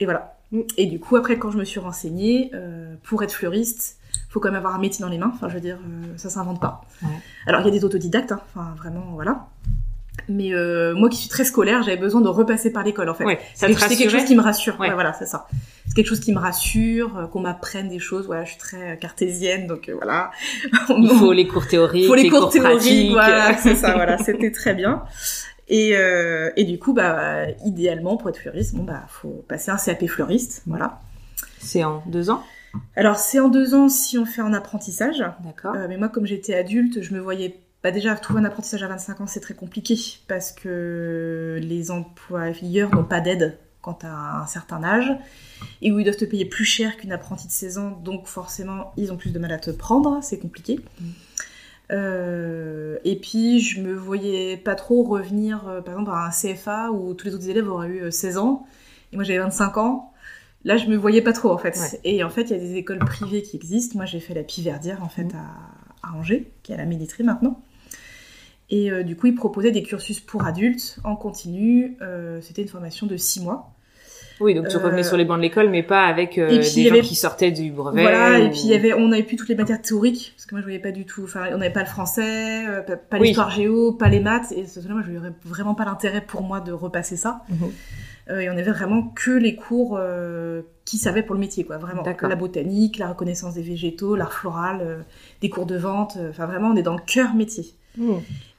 et 0.00 0.04
voilà. 0.04 0.38
Et 0.76 0.86
du 0.86 1.00
coup, 1.00 1.16
après, 1.16 1.38
quand 1.38 1.50
je 1.50 1.58
me 1.58 1.64
suis 1.64 1.80
renseignée, 1.80 2.50
euh, 2.54 2.94
pour 3.02 3.22
être 3.22 3.32
fleuriste, 3.32 3.98
faut 4.28 4.40
quand 4.40 4.48
même 4.48 4.58
avoir 4.58 4.74
un 4.74 4.78
métier 4.78 5.02
dans 5.02 5.08
les 5.08 5.18
mains. 5.18 5.30
Enfin, 5.34 5.48
je 5.48 5.54
veux 5.54 5.60
dire, 5.60 5.78
euh, 5.78 6.12
ça 6.16 6.30
s'invente 6.30 6.60
pas. 6.60 6.82
Ouais. 7.02 7.08
Alors, 7.46 7.60
il 7.62 7.64
y 7.64 7.68
a 7.68 7.70
des 7.70 7.84
autodidactes, 7.84 8.32
hein. 8.32 8.40
enfin, 8.54 8.74
vraiment, 8.76 9.12
voilà. 9.12 9.48
Mais 10.28 10.52
euh, 10.54 10.94
moi 10.94 11.08
qui 11.08 11.16
suis 11.16 11.28
très 11.28 11.44
scolaire, 11.44 11.82
j'avais 11.82 11.96
besoin 11.96 12.20
de 12.20 12.28
repasser 12.28 12.70
par 12.70 12.84
l'école, 12.84 13.08
en 13.08 13.14
fait. 13.14 13.24
Ouais, 13.24 13.38
ça 13.54 13.66
C'est 13.66 13.74
te 13.74 13.78
quelque- 13.78 13.80
c'est 13.80 13.88
quelque 13.96 13.98
rassurait 14.04 14.18
chose 14.20 14.28
qui 14.28 14.36
me 14.36 14.40
rassure. 14.42 14.80
Ouais. 14.80 14.88
Ouais, 14.88 14.94
voilà, 14.94 15.12
c'est 15.14 15.26
ça. 15.26 15.46
C'est 15.88 15.94
quelque 15.94 16.06
chose 16.08 16.20
qui 16.20 16.32
me 16.32 16.38
rassure, 16.38 17.16
euh, 17.18 17.26
qu'on 17.26 17.40
m'apprenne 17.40 17.88
des 17.88 17.98
choses. 17.98 18.26
Voilà, 18.26 18.44
je 18.44 18.50
suis 18.50 18.58
très 18.58 18.92
euh, 18.92 18.96
cartésienne, 18.96 19.66
donc 19.66 19.88
euh, 19.88 19.94
voilà. 19.94 20.30
Il 20.96 21.08
faut 21.08 21.32
les 21.32 21.46
cours 21.48 21.66
théoriques, 21.66 22.06
Faut 22.06 22.14
les 22.14 22.28
cours 22.28 22.50
théoriques, 22.50 23.10
voilà, 23.10 23.56
c'est 23.62 23.74
ça, 23.74 23.94
voilà, 23.94 24.18
c'était 24.18 24.52
très 24.52 24.74
bien. 24.74 25.02
Et, 25.68 25.96
euh, 25.96 26.50
et 26.56 26.64
du 26.64 26.78
coup, 26.78 26.92
bah, 26.92 27.46
idéalement, 27.64 28.16
pour 28.16 28.28
être 28.28 28.38
fleuriste, 28.38 28.74
bon, 28.74 28.84
bah, 28.84 29.04
faut 29.08 29.44
passer 29.48 29.70
un 29.70 29.76
CAP 29.76 30.06
fleuriste, 30.06 30.62
voilà. 30.66 31.00
C'est 31.58 31.84
en 31.84 32.02
deux 32.06 32.28
ans? 32.30 32.42
Alors, 32.96 33.16
c'est 33.16 33.38
en 33.40 33.48
deux 33.48 33.74
ans 33.74 33.88
si 33.88 34.18
on 34.18 34.24
fait 34.26 34.40
un 34.42 34.52
apprentissage. 34.54 35.22
D'accord. 35.44 35.74
Mais 35.88 35.96
moi, 35.96 36.08
comme 36.08 36.26
j'étais 36.26 36.54
adulte, 36.54 37.02
je 37.02 37.14
me 37.14 37.20
voyais. 37.20 37.58
Bah 37.82 37.90
déjà, 37.90 38.14
trouver 38.14 38.40
un 38.40 38.44
apprentissage 38.44 38.82
à 38.82 38.88
25 38.88 39.20
ans, 39.22 39.26
c'est 39.26 39.40
très 39.40 39.54
compliqué 39.54 39.98
parce 40.28 40.52
que 40.52 41.58
les 41.60 41.90
employeurs 41.90 42.94
n'ont 42.94 43.04
pas 43.04 43.20
d'aide 43.20 43.58
quand 43.80 43.94
tu 43.94 44.06
as 44.06 44.36
un 44.40 44.46
certain 44.46 44.84
âge 44.84 45.10
et 45.80 45.90
où 45.90 45.98
ils 45.98 46.04
doivent 46.04 46.16
te 46.16 46.24
payer 46.24 46.44
plus 46.44 46.64
cher 46.64 46.96
qu'une 46.96 47.10
apprentie 47.10 47.48
de 47.48 47.52
16 47.52 47.78
ans, 47.78 47.90
donc 47.90 48.26
forcément, 48.26 48.92
ils 48.96 49.12
ont 49.12 49.16
plus 49.16 49.32
de 49.32 49.38
mal 49.40 49.50
à 49.50 49.58
te 49.58 49.70
prendre, 49.72 50.20
c'est 50.22 50.38
compliqué. 50.38 50.78
Mm. 51.00 51.04
Euh, 51.90 52.98
et 53.04 53.16
puis, 53.16 53.60
je 53.60 53.80
me 53.82 53.92
voyais 53.92 54.56
pas 54.56 54.76
trop 54.76 55.02
revenir, 55.02 55.66
euh, 55.68 55.80
par 55.80 55.94
exemple, 55.94 56.12
à 56.12 56.26
un 56.26 56.30
CFA 56.30 56.92
où 56.92 57.12
tous 57.14 57.26
les 57.26 57.34
autres 57.34 57.48
élèves 57.48 57.68
auraient 57.68 57.88
eu 57.88 58.02
euh, 58.04 58.10
16 58.12 58.38
ans 58.38 58.66
et 59.12 59.16
moi 59.16 59.24
j'avais 59.24 59.40
25 59.40 59.76
ans. 59.78 60.12
Là, 60.64 60.76
je 60.76 60.86
me 60.86 60.96
voyais 60.96 61.20
pas 61.20 61.32
trop 61.32 61.50
en 61.50 61.58
fait. 61.58 61.76
Ouais. 61.76 62.00
Et 62.04 62.22
en 62.22 62.30
fait, 62.30 62.42
il 62.42 62.50
y 62.50 62.54
a 62.54 62.58
des 62.58 62.76
écoles 62.76 63.00
privées 63.00 63.42
qui 63.42 63.56
existent. 63.56 63.96
Moi, 63.96 64.06
j'ai 64.06 64.20
fait 64.20 64.32
la 64.34 64.44
Piverdière 64.44 65.02
en 65.02 65.08
fait 65.08 65.24
Mm. 65.24 65.36
à, 66.02 66.08
à 66.08 66.12
Angers, 66.16 66.52
qui 66.62 66.70
est 66.70 66.76
à 66.76 66.78
la 66.78 66.86
Méditérie 66.86 67.24
maintenant. 67.24 67.60
Et 68.74 68.90
euh, 68.90 69.02
du 69.02 69.16
coup, 69.16 69.26
ils 69.26 69.34
proposaient 69.34 69.70
des 69.70 69.82
cursus 69.82 70.18
pour 70.18 70.44
adultes 70.46 70.96
en 71.04 71.14
continu. 71.14 71.96
Euh, 72.00 72.40
C'était 72.40 72.62
une 72.62 72.68
formation 72.68 73.06
de 73.06 73.16
six 73.18 73.40
mois. 73.42 73.70
Oui, 74.40 74.54
donc 74.54 74.66
tu 74.68 74.76
revenais 74.78 75.02
Euh, 75.02 75.08
sur 75.08 75.16
les 75.18 75.26
bancs 75.26 75.36
de 75.36 75.42
l'école, 75.42 75.68
mais 75.68 75.82
pas 75.82 76.04
avec 76.06 76.36
des 76.36 76.46
puis, 76.60 76.80
y 76.80 76.84
gens 76.88 76.94
avait- 76.94 77.02
qui 77.02 77.14
sortaient 77.14 77.50
du 77.52 77.70
brevet. 77.70 78.00
Voilà, 78.02 78.38
et 78.38 78.48
puis 78.48 78.60
il 78.64 78.70
y 78.70 78.74
avait, 78.74 78.94
on 78.94 79.08
n'avait 79.08 79.22
plus 79.24 79.36
toutes 79.36 79.50
les 79.50 79.54
matières 79.54 79.80
théoriques, 79.80 80.32
parce 80.34 80.46
que 80.46 80.54
moi 80.54 80.60
je 80.62 80.66
voyais 80.66 80.80
pas 80.80 80.90
du 80.90 81.04
tout, 81.04 81.22
enfin 81.24 81.48
on 81.52 81.58
n'avait 81.58 81.72
pas 81.72 81.80
le 81.80 81.86
français, 81.86 82.64
pas, 82.86 82.96
pas 82.96 83.18
Oui. 83.18 83.28
l'histoire 83.28 83.50
géo, 83.50 83.92
pas 83.92 84.08
les 84.08 84.18
maths, 84.20 84.50
et 84.50 84.66
ce 84.66 84.80
moi 84.88 85.02
je 85.06 85.12
n'aurais 85.12 85.32
vraiment 85.44 85.74
pas 85.74 85.84
l'intérêt 85.84 86.22
pour 86.22 86.42
moi 86.42 86.60
de 86.60 86.72
repasser 86.72 87.16
ça. 87.16 87.42
Mhm. 87.50 88.38
Et 88.40 88.48
on 88.48 88.52
avait 88.52 88.62
vraiment 88.72 89.02
que 89.14 89.30
les 89.32 89.54
cours 89.54 90.00
qui 90.86 90.96
savaient 90.96 91.22
pour 91.22 91.34
le 91.34 91.40
métier, 91.40 91.64
quoi, 91.64 91.76
vraiment. 91.76 92.02
La 92.22 92.34
botanique, 92.34 92.98
la 92.98 93.08
reconnaissance 93.08 93.54
des 93.54 93.62
végétaux, 93.62 94.16
l'art 94.16 94.32
floral, 94.32 95.04
des 95.42 95.50
cours 95.50 95.66
de 95.66 95.76
vente, 95.76 96.16
enfin 96.30 96.46
vraiment 96.46 96.70
on 96.70 96.76
est 96.76 96.82
dans 96.82 96.94
le 96.96 97.02
cœur 97.06 97.34
métier. 97.34 97.66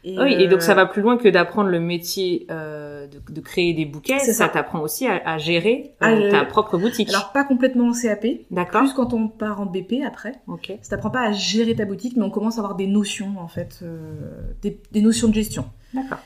Et, 0.05 0.19
Oui, 0.19 0.33
et 0.33 0.47
donc 0.47 0.59
euh, 0.59 0.61
ça 0.61 0.73
va 0.73 0.85
plus 0.85 1.01
loin 1.01 1.17
que 1.17 1.29
d'apprendre 1.29 1.69
le 1.69 1.79
métier 1.79 2.45
euh, 2.51 3.07
de, 3.07 3.19
de 3.33 3.41
créer 3.41 3.73
des 3.73 3.85
bouquets. 3.85 4.19
Ça 4.19 4.33
ça. 4.33 4.49
t'apprend 4.49 4.81
aussi 4.81 5.07
à, 5.07 5.21
à 5.25 5.37
gérer 5.37 5.93
À 6.01 6.11
euh, 6.11 6.29
ta 6.29 6.43
propre 6.43 6.77
boutique. 6.77 7.07
Alors 7.09 7.31
pas 7.31 7.45
complètement 7.45 7.87
en 7.87 7.93
CAP, 7.93 8.25
D'accord. 8.51 8.81
plus 8.81 8.93
quand 8.93 9.13
on 9.13 9.29
part 9.29 9.61
en 9.61 9.65
BP 9.65 10.03
après. 10.05 10.33
Ok. 10.47 10.73
Ça 10.81 10.89
t'apprend 10.97 11.09
pas 11.09 11.21
à 11.27 11.31
gérer 11.31 11.73
ta 11.75 11.85
boutique, 11.85 12.17
mais 12.17 12.23
on 12.23 12.29
commence 12.29 12.57
à 12.57 12.59
avoir 12.61 12.75
des 12.75 12.87
notions 12.87 13.35
en 13.39 13.47
fait, 13.47 13.79
euh, 13.81 14.41
des, 14.61 14.77
des 14.91 15.01
notions 15.01 15.29
de 15.29 15.33
gestion. 15.33 15.65
D'accord. 15.93 16.19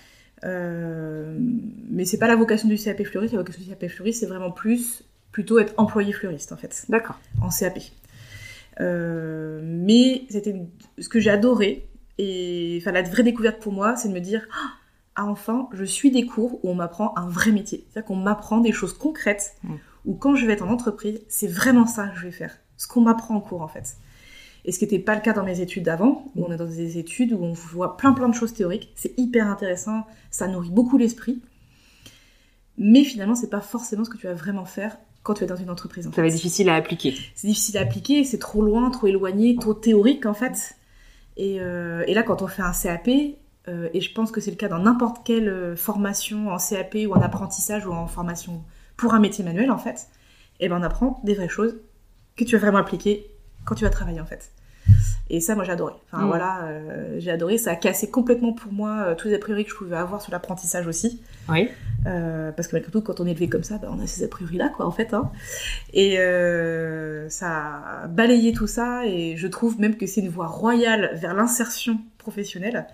Euh, 0.44 1.36
mais 1.90 2.06
c'est 2.06 2.18
pas 2.20 2.28
la 2.28 2.36
vocation 2.36 2.68
du 2.68 2.78
CAP 2.78 3.04
fleuriste. 3.04 3.34
La 3.34 3.40
vocation 3.40 3.62
du 3.64 3.70
CAP 3.70 3.88
fleuriste, 3.90 4.20
c'est 4.22 4.28
vraiment 4.28 4.52
plus 4.52 5.04
plutôt 5.32 5.60
être 5.60 5.74
employé 5.78 6.14
fleuriste 6.14 6.52
en 6.52 6.58
fait, 6.58 6.86
D'accord. 6.90 7.20
en 7.44 7.50
CAP. 7.50 7.78
Euh, 8.80 9.60
mais 9.64 10.24
c'était 10.30 10.56
ce 11.00 11.10
que 11.10 11.20
j'ai 11.20 11.30
adoré 11.30 11.88
et 12.18 12.78
enfin 12.82 12.92
la 12.92 13.02
vraie 13.02 13.24
découverte 13.24 13.60
pour 13.60 13.74
moi, 13.74 13.96
c'est 13.96 14.10
de 14.10 14.14
me 14.14 14.20
dire 14.20 14.48
ah 15.16 15.26
enfin 15.26 15.70
je 15.74 15.84
suis 15.84 16.12
des 16.12 16.26
cours 16.26 16.64
où 16.64 16.70
on 16.70 16.76
m'apprend 16.76 17.18
un 17.18 17.28
vrai 17.28 17.52
métier, 17.52 17.86
c'est-à-dire 17.90 18.08
qu'on 18.08 18.16
m'apprend 18.16 18.60
des 18.60 18.72
choses 18.72 18.94
concrètes. 18.94 19.56
Mm. 19.64 19.76
Où 20.06 20.14
quand 20.14 20.36
je 20.36 20.46
vais 20.46 20.54
être 20.54 20.64
en 20.64 20.70
entreprise, 20.70 21.20
c'est 21.28 21.48
vraiment 21.48 21.86
ça 21.86 22.08
que 22.08 22.18
je 22.18 22.24
vais 22.24 22.32
faire, 22.32 22.58
ce 22.78 22.88
qu'on 22.88 23.02
m'apprend 23.02 23.36
en 23.36 23.42
cours 23.42 23.62
en 23.62 23.68
fait. 23.68 23.98
Et 24.64 24.72
ce 24.72 24.80
qui 24.80 24.86
n'était 24.86 25.00
pas 25.00 25.16
le 25.16 25.22
cas 25.22 25.34
dans 25.34 25.44
mes 25.44 25.62
études 25.62 25.84
d'avant, 25.84 26.26
où 26.36 26.46
on 26.46 26.52
est 26.52 26.58
dans 26.58 26.66
des 26.66 26.98
études 26.98 27.34
où 27.34 27.44
on 27.44 27.54
voit 27.54 27.98
plein 27.98 28.14
plein 28.14 28.30
de 28.30 28.34
choses 28.34 28.54
théoriques, 28.54 28.92
c'est 28.96 29.18
hyper 29.18 29.48
intéressant, 29.48 30.06
ça 30.30 30.48
nourrit 30.48 30.72
beaucoup 30.72 30.98
l'esprit. 30.98 31.42
Mais 32.78 33.04
finalement, 33.04 33.36
c'est 33.36 33.50
pas 33.50 33.62
forcément 33.62 34.04
ce 34.06 34.10
que 34.10 34.18
tu 34.18 34.28
vas 34.28 34.34
vraiment 34.34 34.66
faire 34.66 34.98
quand 35.24 35.34
tu 35.34 35.44
es 35.44 35.48
dans 35.48 35.56
une 35.56 35.70
entreprise. 35.70 36.08
en 36.08 36.12
Ça 36.12 36.22
va 36.22 36.28
être 36.28 36.34
difficile 36.34 36.70
à 36.70 36.76
appliquer. 36.76 37.14
C'est 37.36 37.48
difficile 37.48 37.78
à 37.78 37.82
appliquer, 37.82 38.24
c'est 38.24 38.38
trop 38.38 38.62
loin, 38.62 38.90
trop 38.92 39.08
éloigné, 39.08 39.56
trop 39.58 39.74
théorique 39.74 40.26
en 40.26 40.34
fait. 40.34 40.77
Et, 41.38 41.62
euh, 41.62 42.04
et 42.08 42.14
là, 42.14 42.24
quand 42.24 42.42
on 42.42 42.48
fait 42.48 42.64
un 42.64 42.74
CAP, 42.74 43.10
euh, 43.68 43.90
et 43.94 44.02
je 44.02 44.14
pense 44.14 44.32
que 44.32 44.42
c'est 44.42 44.52
le 44.52 44.58
cas 44.58 44.68
dans 44.68 44.80
n'importe 44.80 45.26
quelle 45.26 45.48
euh, 45.48 45.76
formation 45.76 46.50
en 46.50 46.58
CAP 46.58 46.96
ou 47.08 47.14
en 47.14 47.22
apprentissage 47.22 47.86
ou 47.86 47.94
en 47.94 48.08
formation 48.08 48.64
pour 48.98 49.14
un 49.14 49.20
métier 49.20 49.44
manuel 49.44 49.72
en 49.72 49.78
fait, 49.78 50.08
et 50.60 50.68
ben 50.68 50.80
on 50.80 50.84
apprend 50.84 51.22
des 51.24 51.36
vraies 51.36 51.48
choses 51.48 51.78
que 52.36 52.44
tu 52.44 52.56
vas 52.56 52.62
vraiment 52.62 52.80
appliquer 52.80 53.30
quand 53.66 53.76
tu 53.76 53.84
vas 53.84 53.92
travailler 53.92 54.20
en 54.20 54.26
fait. 54.26 54.52
Et 55.30 55.42
ça, 55.42 55.56
moi, 55.56 55.64
j'ai 55.66 55.74
adoré. 55.74 55.94
Enfin, 56.12 56.24
Mm. 56.24 56.28
voilà, 56.28 56.62
euh, 56.64 57.16
j'ai 57.20 57.32
adoré. 57.32 57.58
Ça 57.58 57.72
a 57.72 57.76
cassé 57.76 58.10
complètement 58.10 58.54
pour 58.54 58.72
moi 58.72 59.04
euh, 59.08 59.16
tous 59.16 59.28
les 59.28 59.36
a 59.36 59.40
priori 59.40 59.66
que 59.66 59.72
je 59.72 59.76
pouvais 59.76 59.98
avoir 59.98 60.22
sur 60.22 60.32
l'apprentissage 60.32 60.88
aussi. 60.88 61.22
Oui. 61.50 61.70
Euh, 62.06 62.52
parce 62.54 62.68
que 62.70 62.76
malgré 62.78 62.92
tout, 62.92 63.02
quand 63.02 63.20
on 63.20 63.26
est 63.28 63.32
élevé 63.32 63.50
comme 63.50 63.64
ça, 63.64 63.78
bah, 63.78 63.90
on 63.92 64.02
a 64.02 64.08
ces 64.08 64.24
a 64.24 64.28
priori 64.30 64.56
là, 64.58 64.70
quoi, 64.70 64.86
en 64.86 64.92
fait. 64.92 65.14
Hein. 65.14 65.30
Et 65.94 66.16
ça 67.30 68.04
a 68.04 68.08
balayé 68.08 68.54
tout 68.54 68.68
ça, 68.68 69.06
et 69.06 69.36
je 69.38 69.48
trouve 69.48 69.80
même 69.80 69.96
que 69.98 70.06
c'est 70.06 70.22
une 70.22 70.30
voie 70.30 70.48
royale 70.48 71.12
vers 71.16 71.34
l'insertion 71.34 71.98
professionnelle. 72.18 72.88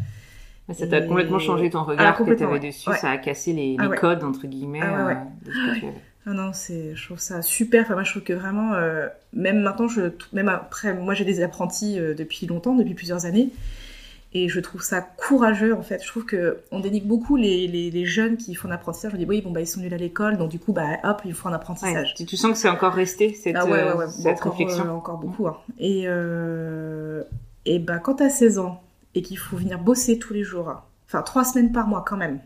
Ça 0.74 0.88
t'a 0.88 1.00
Et- 1.00 1.08
complètement 1.08 1.40
changé 1.40 1.70
ton 1.70 1.84
regard 1.84 2.16
Ah, 2.20 2.24
que 2.24 2.34
tu 2.34 2.44
avais 2.44 2.54
ouais. 2.54 2.60
dessus. 2.60 2.90
Ouais. 2.90 2.98
Ça 2.98 3.10
a 3.10 3.18
cassé 3.18 3.52
les, 3.54 3.76
Ah 3.80 3.90
ouais. 3.90 3.98
codes, 3.98 4.24
entre 4.24 4.48
guillemets, 4.48 4.80
Ah 4.82 5.06
ouais, 5.06 5.14
ouais. 5.14 5.18
de 5.46 5.52
ce 5.52 5.58
que 5.76 5.80
tu 5.80 5.86
avais. 5.88 5.94
Ah 6.26 6.32
non, 6.32 6.52
c'est, 6.54 6.96
je 6.96 7.06
trouve 7.06 7.20
ça 7.20 7.42
super. 7.42 7.84
Enfin, 7.84 7.96
moi, 7.96 8.04
je 8.04 8.12
trouve 8.12 8.24
que 8.24 8.34
vraiment, 8.34 8.74
euh, 8.76 9.08
même 9.34 9.60
maintenant, 9.62 9.88
je, 9.90 10.04
même 10.32 10.48
après, 10.50 10.94
moi, 10.94 11.14
j'ai 11.14 11.26
des 11.26 11.44
apprentis 11.44 12.00
euh, 12.00 12.14
depuis 12.14 12.46
longtemps, 12.48 12.76
depuis 12.76 12.94
plusieurs 12.94 13.26
années, 13.26 13.50
et 14.34 14.48
je 14.48 14.60
trouve 14.62 14.82
ça 14.82 15.02
courageux, 15.02 15.76
en 15.76 15.82
fait. 15.84 16.02
Je 16.02 16.08
trouve 16.08 16.24
que 16.26 16.60
on 16.72 16.80
dénigre 16.80 17.08
beaucoup 17.08 17.36
les, 17.36 17.68
les, 17.68 17.92
les 17.92 18.06
jeunes 18.06 18.38
qui 18.38 18.56
font 18.56 18.70
un 18.70 18.72
apprentissage. 18.72 19.12
On 19.14 19.18
dit, 19.18 19.26
oui, 19.28 19.42
bon, 19.42 19.52
bah, 19.52 19.60
ils 19.60 19.68
sont 19.68 19.82
nuls 19.82 19.94
à 19.94 19.98
l'école, 19.98 20.38
donc 20.38 20.50
du 20.50 20.60
coup, 20.60 20.72
bah, 20.72 20.98
hop, 21.04 21.22
ils 21.26 21.34
font 21.34 21.50
un 21.50 21.52
Ouais. 21.52 21.56
apprentissage. 21.58 22.14
Tu, 22.16 22.26
tu 22.26 22.38
sens 22.38 22.54
que 22.54 22.58
c'est 22.58 22.70
encore 22.70 22.94
resté 22.94 23.34
cette, 23.34 23.58
Ah 23.60 23.66
ouais, 23.66 23.72
ouais, 23.72 23.78
euh, 23.80 24.08
cette 24.08 24.38
encore, 24.40 24.52
réflexion. 24.54 24.86
euh, 24.86 24.92
encore 24.92 25.18
beaucoup. 25.18 25.48
hein. 25.48 25.58
Et, 25.78 26.06
et 27.66 27.80
bah, 27.80 28.00
quand 28.00 28.16
t'as 28.16 28.30
16 28.30 28.60
ans 28.60 28.82
et 29.14 29.22
qu'il 29.22 29.38
faut 29.38 29.58
venir 29.58 29.78
bosser 29.78 30.18
tous 30.20 30.34
les 30.34 30.44
jours, 30.44 30.70
hein, 30.70 30.82
enfin 31.08 31.22
trois 31.22 31.44
semaines 31.44 31.72
par 31.72 31.88
mois 31.88 32.04
quand 32.08 32.18
même. 32.18 32.40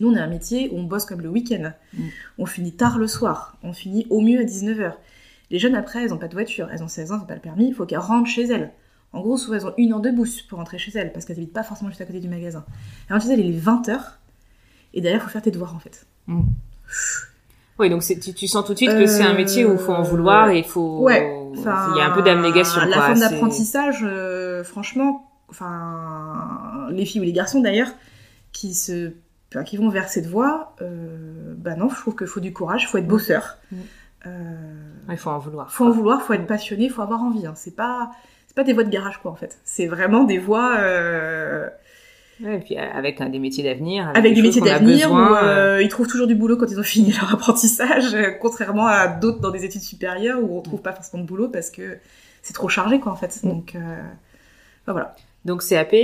Nous, 0.00 0.08
on 0.10 0.16
a 0.16 0.22
un 0.22 0.26
métier 0.26 0.68
où 0.72 0.78
on 0.78 0.82
bosse 0.84 1.04
comme 1.04 1.20
le 1.20 1.28
week-end. 1.28 1.72
Mm. 1.94 2.02
On 2.38 2.46
finit 2.46 2.72
tard 2.72 2.98
le 2.98 3.06
soir. 3.06 3.56
On 3.62 3.72
finit 3.72 4.06
au 4.10 4.20
mieux 4.20 4.40
à 4.40 4.44
19h. 4.44 4.94
Les 5.50 5.58
jeunes, 5.58 5.74
après, 5.74 6.02
elles 6.04 6.14
ont 6.14 6.18
pas 6.18 6.28
de 6.28 6.32
voiture. 6.34 6.68
Elles 6.72 6.82
ont 6.82 6.88
16 6.88 7.12
ans, 7.12 7.16
elles 7.16 7.22
ont 7.22 7.26
pas 7.26 7.34
le 7.34 7.40
permis. 7.40 7.68
Il 7.68 7.74
faut 7.74 7.86
qu'elles 7.86 7.98
rentrent 7.98 8.28
chez 8.28 8.44
elles. 8.46 8.72
En 9.12 9.20
gros, 9.20 9.36
souvent, 9.36 9.56
elles 9.56 9.66
ont 9.66 9.74
une 9.76 9.92
heure 9.92 10.00
de 10.00 10.10
bus 10.10 10.42
pour 10.42 10.58
rentrer 10.58 10.78
chez 10.78 10.92
elles 10.96 11.12
parce 11.12 11.24
qu'elles 11.24 11.36
habitent 11.36 11.52
pas 11.52 11.64
forcément 11.64 11.90
juste 11.90 12.00
à 12.00 12.04
côté 12.06 12.20
du 12.20 12.28
magasin. 12.28 12.64
Elles 13.08 13.14
rentrent 13.14 13.26
chez 13.26 13.32
elles, 13.32 13.40
il 13.40 13.54
est 13.56 13.58
20h. 13.60 13.98
Et 14.94 15.00
derrière, 15.00 15.20
il 15.20 15.24
faut 15.24 15.30
faire 15.30 15.42
tes 15.42 15.50
devoirs, 15.50 15.74
en 15.74 15.80
fait. 15.80 16.06
Oui, 17.78 17.88
donc 17.90 18.02
tu, 18.02 18.34
tu 18.34 18.46
sens 18.46 18.64
tout 18.64 18.72
de 18.72 18.76
suite 18.78 18.90
que 18.90 19.06
c'est 19.06 19.22
un 19.22 19.34
métier 19.34 19.64
où 19.64 19.72
il 19.72 19.78
faut 19.78 19.92
en 19.92 20.00
Euh, 20.00 20.08
vouloir 20.08 20.50
et 20.50 20.58
il 20.58 20.64
faut. 20.64 21.00
Ouais, 21.00 21.26
il 21.54 21.60
y 21.62 22.00
a 22.00 22.06
un 22.06 22.14
peu 22.14 22.22
d'abnégation. 22.22 22.80
La 22.84 22.96
quoi. 22.96 23.14
C'est- 23.14 23.20
d'apprentissage, 23.20 24.00
euh, 24.02 24.62
franchement, 24.62 25.30
enfin, 25.48 26.88
les 26.90 27.06
filles 27.06 27.20
ou 27.22 27.24
les 27.24 27.32
garçons 27.32 27.60
d'ailleurs, 27.60 27.88
qui 28.52 28.74
se, 28.74 29.12
qui 29.64 29.76
vont 29.76 29.88
vers 29.88 30.08
cette 30.08 30.26
voie, 30.26 30.74
euh, 30.80 31.54
bah 31.56 31.74
non, 31.76 31.88
je 31.88 31.96
trouve 31.96 32.14
qu'il 32.16 32.26
faut 32.28 32.40
du 32.40 32.52
courage, 32.52 32.84
il 32.84 32.86
faut 32.86 32.98
être 32.98 33.08
bosseur, 33.08 33.58
Mm. 33.72 33.76
euh, 34.26 34.30
Il 35.10 35.16
faut 35.16 35.30
en 35.30 35.38
vouloir. 35.38 35.72
faut 35.72 35.84
en 35.86 35.90
vouloir, 35.90 36.22
faut 36.22 36.32
être 36.34 36.46
passionné, 36.46 36.88
faut 36.88 37.02
avoir 37.02 37.20
envie. 37.22 37.46
Hein. 37.46 37.54
C'est 37.56 37.74
pas, 37.74 38.10
c'est 38.46 38.54
pas 38.54 38.62
des 38.64 38.72
voies 38.72 38.84
de 38.84 38.90
garage 38.90 39.18
quoi 39.18 39.30
en 39.30 39.34
fait. 39.34 39.58
C'est 39.64 39.86
vraiment 39.86 40.24
des 40.24 40.38
voies 40.38 40.76
euh, 40.78 41.68
Ouais, 42.42 42.56
et 42.56 42.60
puis 42.60 42.78
euh, 42.78 42.90
avec 42.94 43.20
euh, 43.20 43.28
des 43.28 43.38
métiers 43.38 43.62
d'avenir. 43.64 44.08
avec 44.14 44.34
des 44.34 44.40
métiers 44.42 44.62
d'avenir 44.62 45.10
où 45.12 45.18
ils 45.82 45.88
trouvent 45.88 46.06
toujours 46.06 46.26
du 46.26 46.34
boulot 46.34 46.56
quand 46.56 46.70
ils 46.70 46.78
ont 46.80 46.84
fini 46.84 47.12
leur 47.20 47.34
apprentissage, 47.34 48.16
contrairement 48.40 48.86
à 48.86 49.08
d'autres 49.08 49.40
dans 49.40 49.50
des 49.50 49.64
études 49.64 49.82
supérieures 49.82 50.38
où 50.42 50.56
on 50.56 50.62
trouve 50.62 50.80
pas 50.80 50.92
forcément 50.92 51.22
de 51.22 51.28
boulot 51.28 51.48
parce 51.48 51.70
que 51.70 51.98
c'est 52.42 52.54
trop 52.54 52.68
chargé 52.68 52.98
quoi 53.00 53.12
en 53.12 53.16
fait. 53.16 53.40
Mm. 53.42 53.48
Donc 53.48 53.74
euh, 53.74 53.78
enfin, 54.82 54.92
voilà. 54.92 55.14
Donc 55.44 55.62
CAP. 55.66 55.94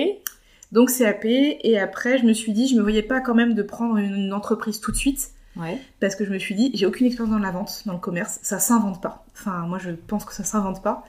Donc 0.73 0.91
CAP 0.91 1.25
et 1.25 1.79
après 1.79 2.19
je 2.19 2.25
me 2.25 2.33
suis 2.33 2.53
dit 2.53 2.69
je 2.69 2.77
me 2.77 2.83
voyais 2.83 3.03
pas 3.03 3.21
quand 3.21 3.35
même 3.35 3.55
de 3.55 3.63
prendre 3.63 3.97
une 3.97 4.33
entreprise 4.33 4.81
tout 4.81 4.93
de 4.93 4.97
suite 4.97 5.31
Ouais. 5.57 5.79
parce 6.01 6.17
que 6.17 6.27
je 6.27 6.31
me 6.31 6.39
suis 6.39 6.55
dit 6.55 6.71
j'ai 6.75 6.85
aucune 6.85 7.07
expérience 7.07 7.33
dans 7.35 7.41
la 7.41 7.51
vente, 7.51 7.83
dans 7.87 7.95
le 7.95 7.99
commerce, 7.99 8.39
ça 8.43 8.59
s'invente 8.59 9.01
pas. 9.01 9.25
Enfin 9.33 9.67
moi 9.67 9.79
je 9.79 9.91
pense 9.91 10.25
que 10.25 10.35
ça 10.35 10.45
s'invente 10.45 10.83
pas. 10.83 11.05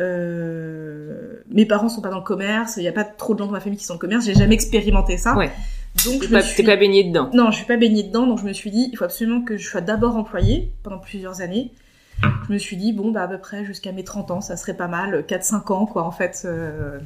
Euh, 0.00 1.42
mes 1.50 1.66
parents 1.66 1.88
sont 1.88 2.00
pas 2.00 2.10
dans 2.10 2.18
le 2.18 2.24
commerce, 2.24 2.76
il 2.76 2.82
y 2.84 2.88
a 2.88 2.92
pas 2.92 3.04
trop 3.04 3.34
de 3.34 3.38
gens 3.38 3.46
dans 3.46 3.52
ma 3.52 3.60
famille 3.60 3.78
qui 3.78 3.84
sont 3.84 3.94
dans 3.94 3.98
le 3.98 4.00
commerce, 4.00 4.24
j'ai 4.24 4.34
jamais 4.34 4.54
expérimenté 4.54 5.16
ça. 5.16 5.36
Ouais. 5.36 5.50
Donc 6.04 6.22
je 6.22 6.28
me 6.28 6.32
pas, 6.32 6.42
suis... 6.42 6.62
pas 6.62 6.76
baigné 6.76 7.04
dedans. 7.04 7.30
Non, 7.32 7.50
je 7.50 7.56
suis 7.56 7.66
pas 7.66 7.76
baignée 7.76 8.02
dedans, 8.02 8.26
donc 8.26 8.40
je 8.40 8.44
me 8.44 8.52
suis 8.52 8.70
dit, 8.70 8.88
il 8.92 8.96
faut 8.96 9.04
absolument 9.04 9.42
que 9.42 9.56
je 9.56 9.68
sois 9.68 9.80
d'abord 9.80 10.16
employée 10.16 10.72
pendant 10.82 10.98
plusieurs 10.98 11.40
années. 11.40 11.72
Je 12.48 12.52
me 12.52 12.58
suis 12.58 12.76
dit, 12.76 12.92
bon, 12.92 13.10
bah 13.10 13.22
à 13.22 13.28
peu 13.28 13.38
près 13.38 13.64
jusqu'à 13.64 13.92
mes 13.92 14.04
30 14.04 14.30
ans, 14.30 14.40
ça 14.40 14.56
serait 14.56 14.74
pas 14.76 14.88
mal, 14.88 15.24
4-5 15.28 15.72
ans, 15.72 15.86
quoi, 15.86 16.04
en 16.04 16.10
fait, 16.10 16.42
euh, 16.44 16.98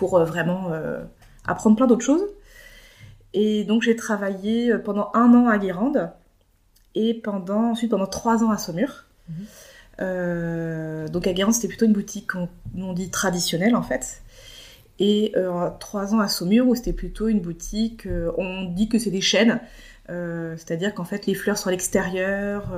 pour 0.00 0.16
euh, 0.16 0.24
vraiment 0.24 0.72
euh, 0.72 1.02
apprendre 1.46 1.76
plein 1.76 1.86
d'autres 1.86 2.04
choses. 2.04 2.24
Et 3.34 3.64
donc 3.64 3.82
j'ai 3.82 3.94
travaillé 3.94 4.72
euh, 4.72 4.78
pendant 4.78 5.10
un 5.12 5.32
an 5.34 5.46
à 5.46 5.58
Guérande, 5.58 6.10
et 6.94 7.14
pendant, 7.14 7.70
ensuite 7.70 7.90
pendant 7.90 8.06
3 8.06 8.42
ans 8.42 8.50
à 8.50 8.58
Saumur. 8.58 9.04
Mhm. 9.28 9.34
Euh, 10.00 11.08
donc 11.08 11.26
à 11.26 11.32
Guérande, 11.34 11.52
c'était 11.52 11.68
plutôt 11.68 11.84
une 11.84 11.92
boutique 11.92 12.32
on 12.74 12.92
dit 12.94 13.10
traditionnelle, 13.10 13.76
en 13.76 13.82
fait. 13.82 14.22
Et 14.98 15.32
euh, 15.36 15.68
trois 15.78 16.14
ans 16.14 16.20
à 16.20 16.28
Saumur, 16.28 16.66
où 16.66 16.74
c'était 16.74 16.94
plutôt 16.94 17.28
une 17.28 17.40
boutique, 17.40 18.06
euh, 18.06 18.32
on 18.38 18.64
dit 18.64 18.88
que 18.88 18.98
c'est 18.98 19.10
des 19.10 19.20
chaînes, 19.20 19.60
c'est-à-dire 20.08 20.92
qu'en 20.92 21.04
fait 21.04 21.26
les 21.26 21.34
fleurs 21.34 21.56
sont 21.56 21.68
à 21.68 21.70
l'extérieur, 21.70 22.72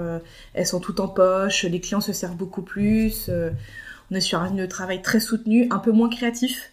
elles 0.53 0.67
sont 0.67 0.81
toutes 0.81 1.01
en 1.01 1.09
poche, 1.09 1.63
les 1.63 1.81
clients 1.81 2.03
se 2.03 2.13
servent 2.13 2.37
beaucoup 2.37 2.61
plus, 2.61 3.31
on 4.11 4.15
est 4.15 4.21
sur 4.21 4.39
un 4.39 4.67
travail 4.67 5.01
très 5.01 5.19
soutenu, 5.19 5.67
un 5.71 5.79
peu 5.79 5.93
moins 5.93 6.11
créatif, 6.11 6.72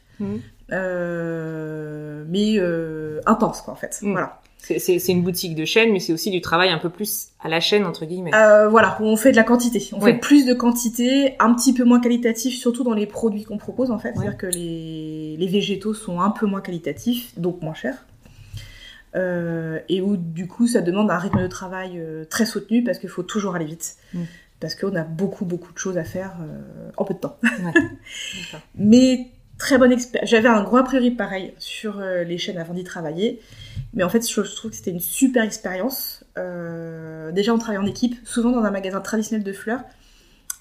Euh, 0.71 2.23
mais 2.27 2.55
euh, 2.57 3.21
intense 3.25 3.61
quoi 3.61 3.73
en 3.73 3.77
fait. 3.77 3.99
Mhm. 4.01 4.11
Voilà. 4.11 4.41
C'est, 4.61 5.07
une 5.07 5.23
boutique 5.23 5.55
de 5.55 5.65
chaîne, 5.65 5.91
mais 5.93 5.99
c'est 5.99 6.13
aussi 6.13 6.29
du 6.29 6.41
travail 6.41 6.69
un 6.69 6.77
peu 6.77 6.89
plus 6.89 7.29
à 7.39 7.47
la 7.47 7.59
chaîne 7.59 7.85
entre 7.85 8.05
guillemets. 8.05 8.35
Euh, 8.35 8.67
voilà, 8.67 8.97
où 8.99 9.05
on 9.05 9.15
fait 9.15 9.31
de 9.31 9.37
la 9.37 9.43
quantité. 9.43 9.89
On 9.93 10.01
Ouais. 10.01 10.11
fait 10.11 10.19
plus 10.19 10.45
de 10.45 10.53
quantité, 10.53 11.35
un 11.39 11.53
petit 11.55 11.73
peu 11.73 11.85
moins 11.85 11.99
qualitatif, 11.99 12.55
surtout 12.55 12.83
dans 12.83 12.93
les 12.93 13.07
produits 13.07 13.45
qu'on 13.45 13.57
propose 13.57 13.89
en 13.89 13.97
fait. 13.97 14.09
Ouais. 14.09 14.15
C'est-à-dire 14.17 14.37
que 14.37 14.47
les, 14.47 15.37
les 15.39 15.47
végétaux 15.47 15.93
sont 15.93 16.19
un 16.19 16.29
peu 16.29 16.45
moins 16.45 16.61
qualitatifs, 16.61 17.31
donc 17.39 17.61
moins 17.63 17.73
chers. 17.73 18.05
Euh, 19.15 19.79
et 19.89 20.01
où 20.01 20.17
du 20.17 20.45
coup 20.47 20.67
ça 20.67 20.81
demande 20.81 21.09
un 21.09 21.17
rythme 21.17 21.41
de 21.41 21.47
travail 21.47 21.99
très 22.29 22.45
soutenu 22.45 22.83
parce 22.83 22.99
qu'il 22.99 23.09
faut 23.09 23.23
toujours 23.23 23.55
aller 23.55 23.65
vite. 23.65 23.95
Mm. 24.13 24.23
Parce 24.59 24.75
qu'on 24.75 24.93
a 24.95 25.03
beaucoup 25.03 25.45
beaucoup 25.45 25.71
de 25.71 25.77
choses 25.77 25.97
à 25.97 26.03
faire 26.03 26.35
euh, 26.41 26.91
en 26.97 27.05
peu 27.05 27.13
de 27.13 27.19
temps. 27.19 27.37
Mais 28.75 29.27
très 29.59 29.77
bonne 29.77 29.91
expérience. 29.91 30.29
J'avais 30.29 30.49
un 30.49 30.63
gros 30.63 30.77
a 30.77 30.83
priori 30.83 31.11
pareil 31.11 31.53
sur 31.59 31.99
euh, 31.99 32.23
les 32.23 32.39
chaînes 32.39 32.57
avant 32.57 32.73
d'y 32.73 32.83
travailler. 32.83 33.39
Mais 33.93 34.03
en 34.03 34.09
fait, 34.09 34.27
je, 34.27 34.41
trouve 34.55 34.71
que 34.71 34.77
c'était 34.77 34.91
une 34.91 34.99
super 34.99 35.43
expérience. 35.43 36.23
Euh, 36.37 37.31
déjà, 37.31 37.53
on 37.53 37.59
travaille 37.59 37.77
en 37.77 37.85
équipe. 37.85 38.15
Souvent, 38.23 38.51
dans 38.51 38.63
un 38.63 38.71
magasin 38.71 39.01
traditionnel 39.01 39.43
de 39.43 39.53
fleurs, 39.53 39.81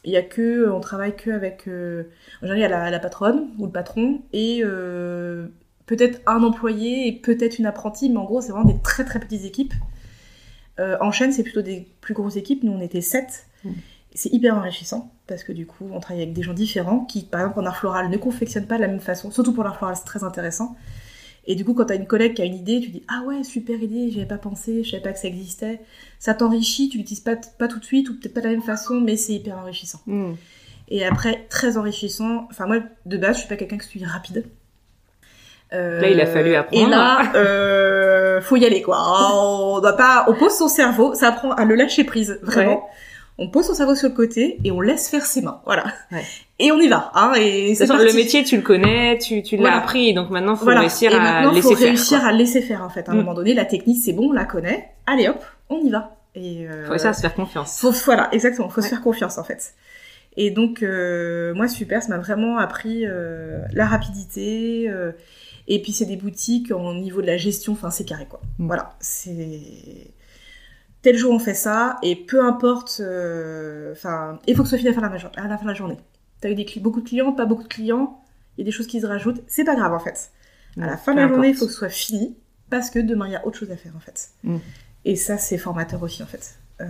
il 0.05 0.12
y 0.12 0.17
a 0.17 0.23
que, 0.23 0.71
on 0.71 0.81
travaille 0.81 1.17
que 1.17 1.31
avec, 1.31 1.69
euh, 1.69 2.05
la, 2.43 2.99
patronne 2.99 3.49
ou 3.59 3.67
le 3.67 3.73
patron 3.73 4.23
et 4.33 4.62
euh, 4.64 5.49
peut-être 5.87 6.21
un 6.26 6.43
employé 6.43 7.09
et 7.09 7.12
peut-être 7.12 7.59
une 7.59 7.67
apprentie, 7.67 8.09
mais 8.09 8.19
en 8.19 8.25
gros, 8.25 8.40
c'est 8.40 8.52
vraiment 8.52 8.64
des 8.64 8.81
très 8.83 9.05
très 9.05 9.21
petites 9.21 9.45
équipes. 9.45 9.75
Euh, 10.78 10.97
en 11.00 11.11
chaîne, 11.11 11.33
c'est 11.33 11.43
plutôt 11.43 11.62
des 11.62 11.88
plus 12.00 12.14
grosses 12.14 12.37
équipes. 12.37 12.62
Nous, 12.62 12.73
on 12.73 12.81
était 12.81 13.00
sept. 13.00 13.47
Mmh. 13.64 13.71
C'est 14.19 14.33
hyper 14.33 14.57
enrichissant 14.57 15.13
parce 15.29 15.45
que 15.45 15.53
du 15.53 15.65
coup, 15.65 15.89
on 15.93 16.01
travaille 16.01 16.25
avec 16.25 16.35
des 16.35 16.43
gens 16.43 16.53
différents 16.53 17.05
qui, 17.05 17.23
par 17.23 17.41
exemple, 17.43 17.61
en 17.61 17.67
art 17.67 17.77
floral, 17.77 18.11
ne 18.11 18.17
confectionnent 18.17 18.67
pas 18.67 18.75
de 18.75 18.81
la 18.81 18.89
même 18.89 18.99
façon. 18.99 19.31
Surtout 19.31 19.53
pour 19.53 19.63
l'art 19.63 19.77
floral, 19.77 19.95
c'est 19.95 20.07
très 20.07 20.25
intéressant. 20.25 20.75
Et 21.47 21.55
du 21.55 21.65
coup, 21.65 21.73
quand 21.73 21.85
t'as 21.85 21.95
une 21.95 22.09
collègue 22.09 22.35
qui 22.35 22.43
a 22.43 22.45
une 22.45 22.57
idée, 22.57 22.81
tu 22.81 22.89
dis 22.89 23.05
ah 23.07 23.23
ouais 23.25 23.45
super 23.45 23.81
idée, 23.81 24.11
j'avais 24.11 24.27
pas 24.27 24.37
pensé, 24.37 24.83
je 24.83 24.91
savais 24.91 25.05
pas 25.05 25.13
que 25.13 25.21
ça 25.21 25.29
existait. 25.29 25.79
Ça 26.19 26.35
t'enrichit, 26.35 26.89
tu 26.89 26.99
l'utilises 26.99 27.21
pas 27.21 27.37
pas 27.37 27.69
tout 27.69 27.79
de 27.79 27.85
suite 27.85 28.11
ou 28.11 28.19
peut-être 28.19 28.35
pas 28.35 28.41
de 28.41 28.47
la 28.47 28.51
même 28.51 28.63
façon, 28.63 29.01
mais 29.01 29.17
c'est 29.17 29.35
hyper 29.35 29.57
enrichissant. 29.57 30.01
Mm. 30.07 30.33
Et 30.89 31.07
après 31.07 31.47
très 31.49 31.79
enrichissant. 31.79 32.49
Enfin 32.51 32.67
moi 32.67 32.79
de 33.07 33.17
base 33.19 33.37
je 33.37 33.41
suis 33.43 33.49
pas 33.49 33.57
quelqu'un 33.57 33.79
qui 33.79 33.87
suis 33.87 34.05
rapide. 34.05 34.47
Euh, 35.73 36.01
là 36.01 36.11
il 36.11 36.21
a 36.21 36.27
fallu 36.27 36.57
apprendre. 36.57 36.89
Et 36.89 36.91
là 36.91 37.33
euh, 37.37 38.41
faut 38.41 38.57
y 38.57 38.67
aller 38.67 38.83
quoi. 38.83 38.99
On 39.33 39.79
doit 39.79 39.97
pas, 39.97 40.25
on 40.27 40.35
pose 40.35 40.59
son 40.59 40.67
cerveau, 40.67 41.15
ça 41.15 41.29
apprend 41.29 41.53
à 41.53 41.65
le 41.65 41.77
lâcher 41.77 42.03
prise 42.03 42.41
vraiment 42.43 42.83
on 43.38 43.49
pose 43.49 43.66
son 43.66 43.75
cerveau 43.75 43.95
sur 43.95 44.09
le 44.09 44.14
côté 44.14 44.59
et 44.64 44.73
on 44.73 44.80
laisse 44.80 45.09
faire 45.09 45.25
ses 45.25 45.42
mains. 45.42 45.61
Voilà. 45.64 45.85
Et 46.59 46.73
on 46.73 46.80
y 46.80 46.88
va. 46.88 47.12
Hein, 47.14 47.35
et 47.37 47.76
c'est 47.76 47.87
le 47.87 48.12
métier, 48.16 48.42
tu 48.42 48.57
le 48.57 48.62
connais, 48.62 49.16
tu, 49.18 49.45
tu 49.45 49.57
l'as 49.57 49.76
appris, 49.76 50.12
donc 50.12 50.28
maintenant 50.30 50.57
faut 50.57 50.66
réussir 50.66 51.14
à 51.14 51.49
laisser 51.52 51.62
faut 51.62 51.75
réussir 51.75 52.25
à 52.25 52.33
laisser 52.33 52.62
faire 52.62 52.83
en 52.83 52.88
fait. 52.88 53.09
À 53.09 53.12
un 53.12 53.14
mm. 53.14 53.18
moment 53.18 53.35
donné, 53.35 53.54
la 53.54 53.64
technique 53.64 54.02
c'est 54.04 54.12
bon, 54.12 54.30
on 54.30 54.33
la 54.33 54.45
connaît. 54.45 54.90
Allez 55.07 55.28
hop, 55.28 55.40
on 55.68 55.78
y 55.85 55.90
va. 55.90 56.16
Et 56.35 56.66
euh, 56.66 56.83
faut 56.87 56.90
réussir 56.90 57.11
à 57.11 57.12
se 57.12 57.21
faire 57.21 57.35
confiance. 57.35 57.78
Faut, 57.78 57.92
voilà, 57.92 58.28
exactement. 58.33 58.68
Faut 58.71 58.83
se 58.83 58.88
faire 58.88 59.02
confiance 59.02 59.38
en 59.38 59.45
fait. 59.45 59.73
Et 60.37 60.50
donc 60.50 60.83
euh, 60.83 61.54
moi 61.54 61.68
super, 61.68 62.02
ça 62.02 62.09
m'a 62.09 62.18
vraiment 62.18 62.59
appris 62.59 63.07
euh, 63.07 63.61
la 63.73 63.87
rapidité. 63.87 64.88
Euh, 64.88 65.12
et 65.66 65.83
puis 65.83 65.92
c'est 65.92 66.07
des 66.07 66.16
boutiques 66.16 66.71
au 66.71 66.95
niveau 66.95 67.21
de 67.21 67.26
la 67.26 67.37
gestion, 67.37 67.75
enfin 67.75 67.90
c'est 67.90 68.04
carré 68.04 68.26
quoi. 68.26 68.40
Mm. 68.59 68.66
Voilà, 68.66 68.97
c'est 69.00 70.11
tel 71.02 71.17
jour 71.17 71.33
on 71.33 71.38
fait 71.38 71.55
ça, 71.55 71.97
et 72.02 72.17
peu 72.17 72.45
importe, 72.45 72.99
euh, 73.00 73.93
enfin, 73.93 74.38
il 74.47 74.57
faut 74.57 74.62
que 74.62 74.69
ce 74.69 74.76
soit 74.76 74.78
fini 74.78 74.88
à 74.88 74.93
la 74.93 75.00
fin 75.00 75.62
de 75.64 75.67
la, 75.67 75.75
journée. 75.75 75.97
T'as 76.40 76.50
eu 76.50 76.55
des, 76.55 76.67
beaucoup 76.81 77.00
de 77.00 77.09
clients, 77.09 77.33
pas 77.33 77.47
beaucoup 77.47 77.62
de 77.62 77.69
clients, 77.69 78.23
il 78.57 78.62
y 78.62 78.64
a 78.64 78.64
des 78.64 78.73
choses 78.73 78.87
qui 78.87 79.00
se 79.00 79.07
rajoutent, 79.07 79.43
c'est 79.47 79.64
pas 79.64 79.75
grave 79.75 79.93
en 79.93 80.00
fait. 80.00 80.31
À 80.81 80.87
la 80.87 80.97
fin 80.97 81.12
de 81.12 81.21
la 81.21 81.28
journée, 81.28 81.49
il 81.49 81.55
faut 81.55 81.67
que 81.67 81.73
ce 81.73 81.78
soit 81.78 81.88
fini, 81.88 82.37
parce 82.71 82.90
que 82.90 82.99
demain 82.99 83.26
il 83.26 83.33
y 83.33 83.37
a 83.37 83.47
autre 83.47 83.59
chose 83.59 83.71
à 83.71 83.76
faire 83.76 83.93
en 83.97 84.00
fait. 84.00 84.28
Mm. 84.45 84.59
Et 85.05 85.17
ça, 85.17 85.38
c'est 85.38 85.59
formateur 85.59 86.02
aussi 86.02 86.23
en 86.23 86.26
fait. 86.26 86.59
Euh, 86.81 86.85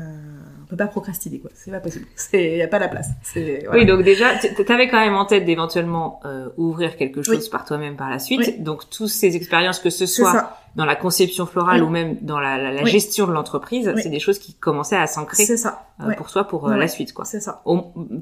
on 0.62 0.67
peut 0.67 0.77
pas 0.77 0.87
procrastiner 0.87 1.38
quoi, 1.38 1.50
c'est 1.55 1.71
pas 1.71 1.81
possible. 1.81 2.05
C'est 2.15 2.59
y 2.59 2.62
a 2.62 2.69
pas 2.69 2.79
la 2.79 2.88
place. 2.88 3.09
Oui, 3.35 3.87
donc 3.87 4.05
déjà, 4.05 4.35
t'avais 4.67 4.87
quand 4.87 5.00
même 5.00 5.15
en 5.15 5.25
tête 5.25 5.47
d'éventuellement 5.47 6.21
euh, 6.27 6.50
ouvrir 6.59 6.99
quelque 6.99 7.23
chose 7.23 7.49
par 7.49 7.65
toi-même 7.65 7.97
par 7.97 8.11
la 8.11 8.19
suite. 8.19 8.62
Donc 8.62 8.91
toutes 8.91 9.09
ces 9.09 9.35
expériences, 9.35 9.79
que 9.79 9.88
ce 9.88 10.05
soit 10.05 10.59
dans 10.77 10.85
la 10.85 10.97
conception 10.97 11.47
florale 11.47 11.83
ou 11.83 11.89
même 11.89 12.19
dans 12.21 12.39
la, 12.39 12.57
la, 12.59 12.73
la 12.73 12.85
gestion 12.85 13.27
de 13.27 13.33
l'entreprise, 13.33 13.93
c'est 13.97 14.09
des 14.09 14.21
choses 14.21 14.39
qui 14.39 14.55
commençaient 14.55 14.97
à 14.97 15.07
s'ancrer 15.07 15.45
euh, 15.45 16.13
pour 16.15 16.31
toi 16.31 16.45
pour 16.45 16.69
euh, 16.69 16.77
la 16.77 16.89
suite 16.89 17.13
quoi. 17.13 17.25
C'est 17.25 17.41
ça. 17.41 17.63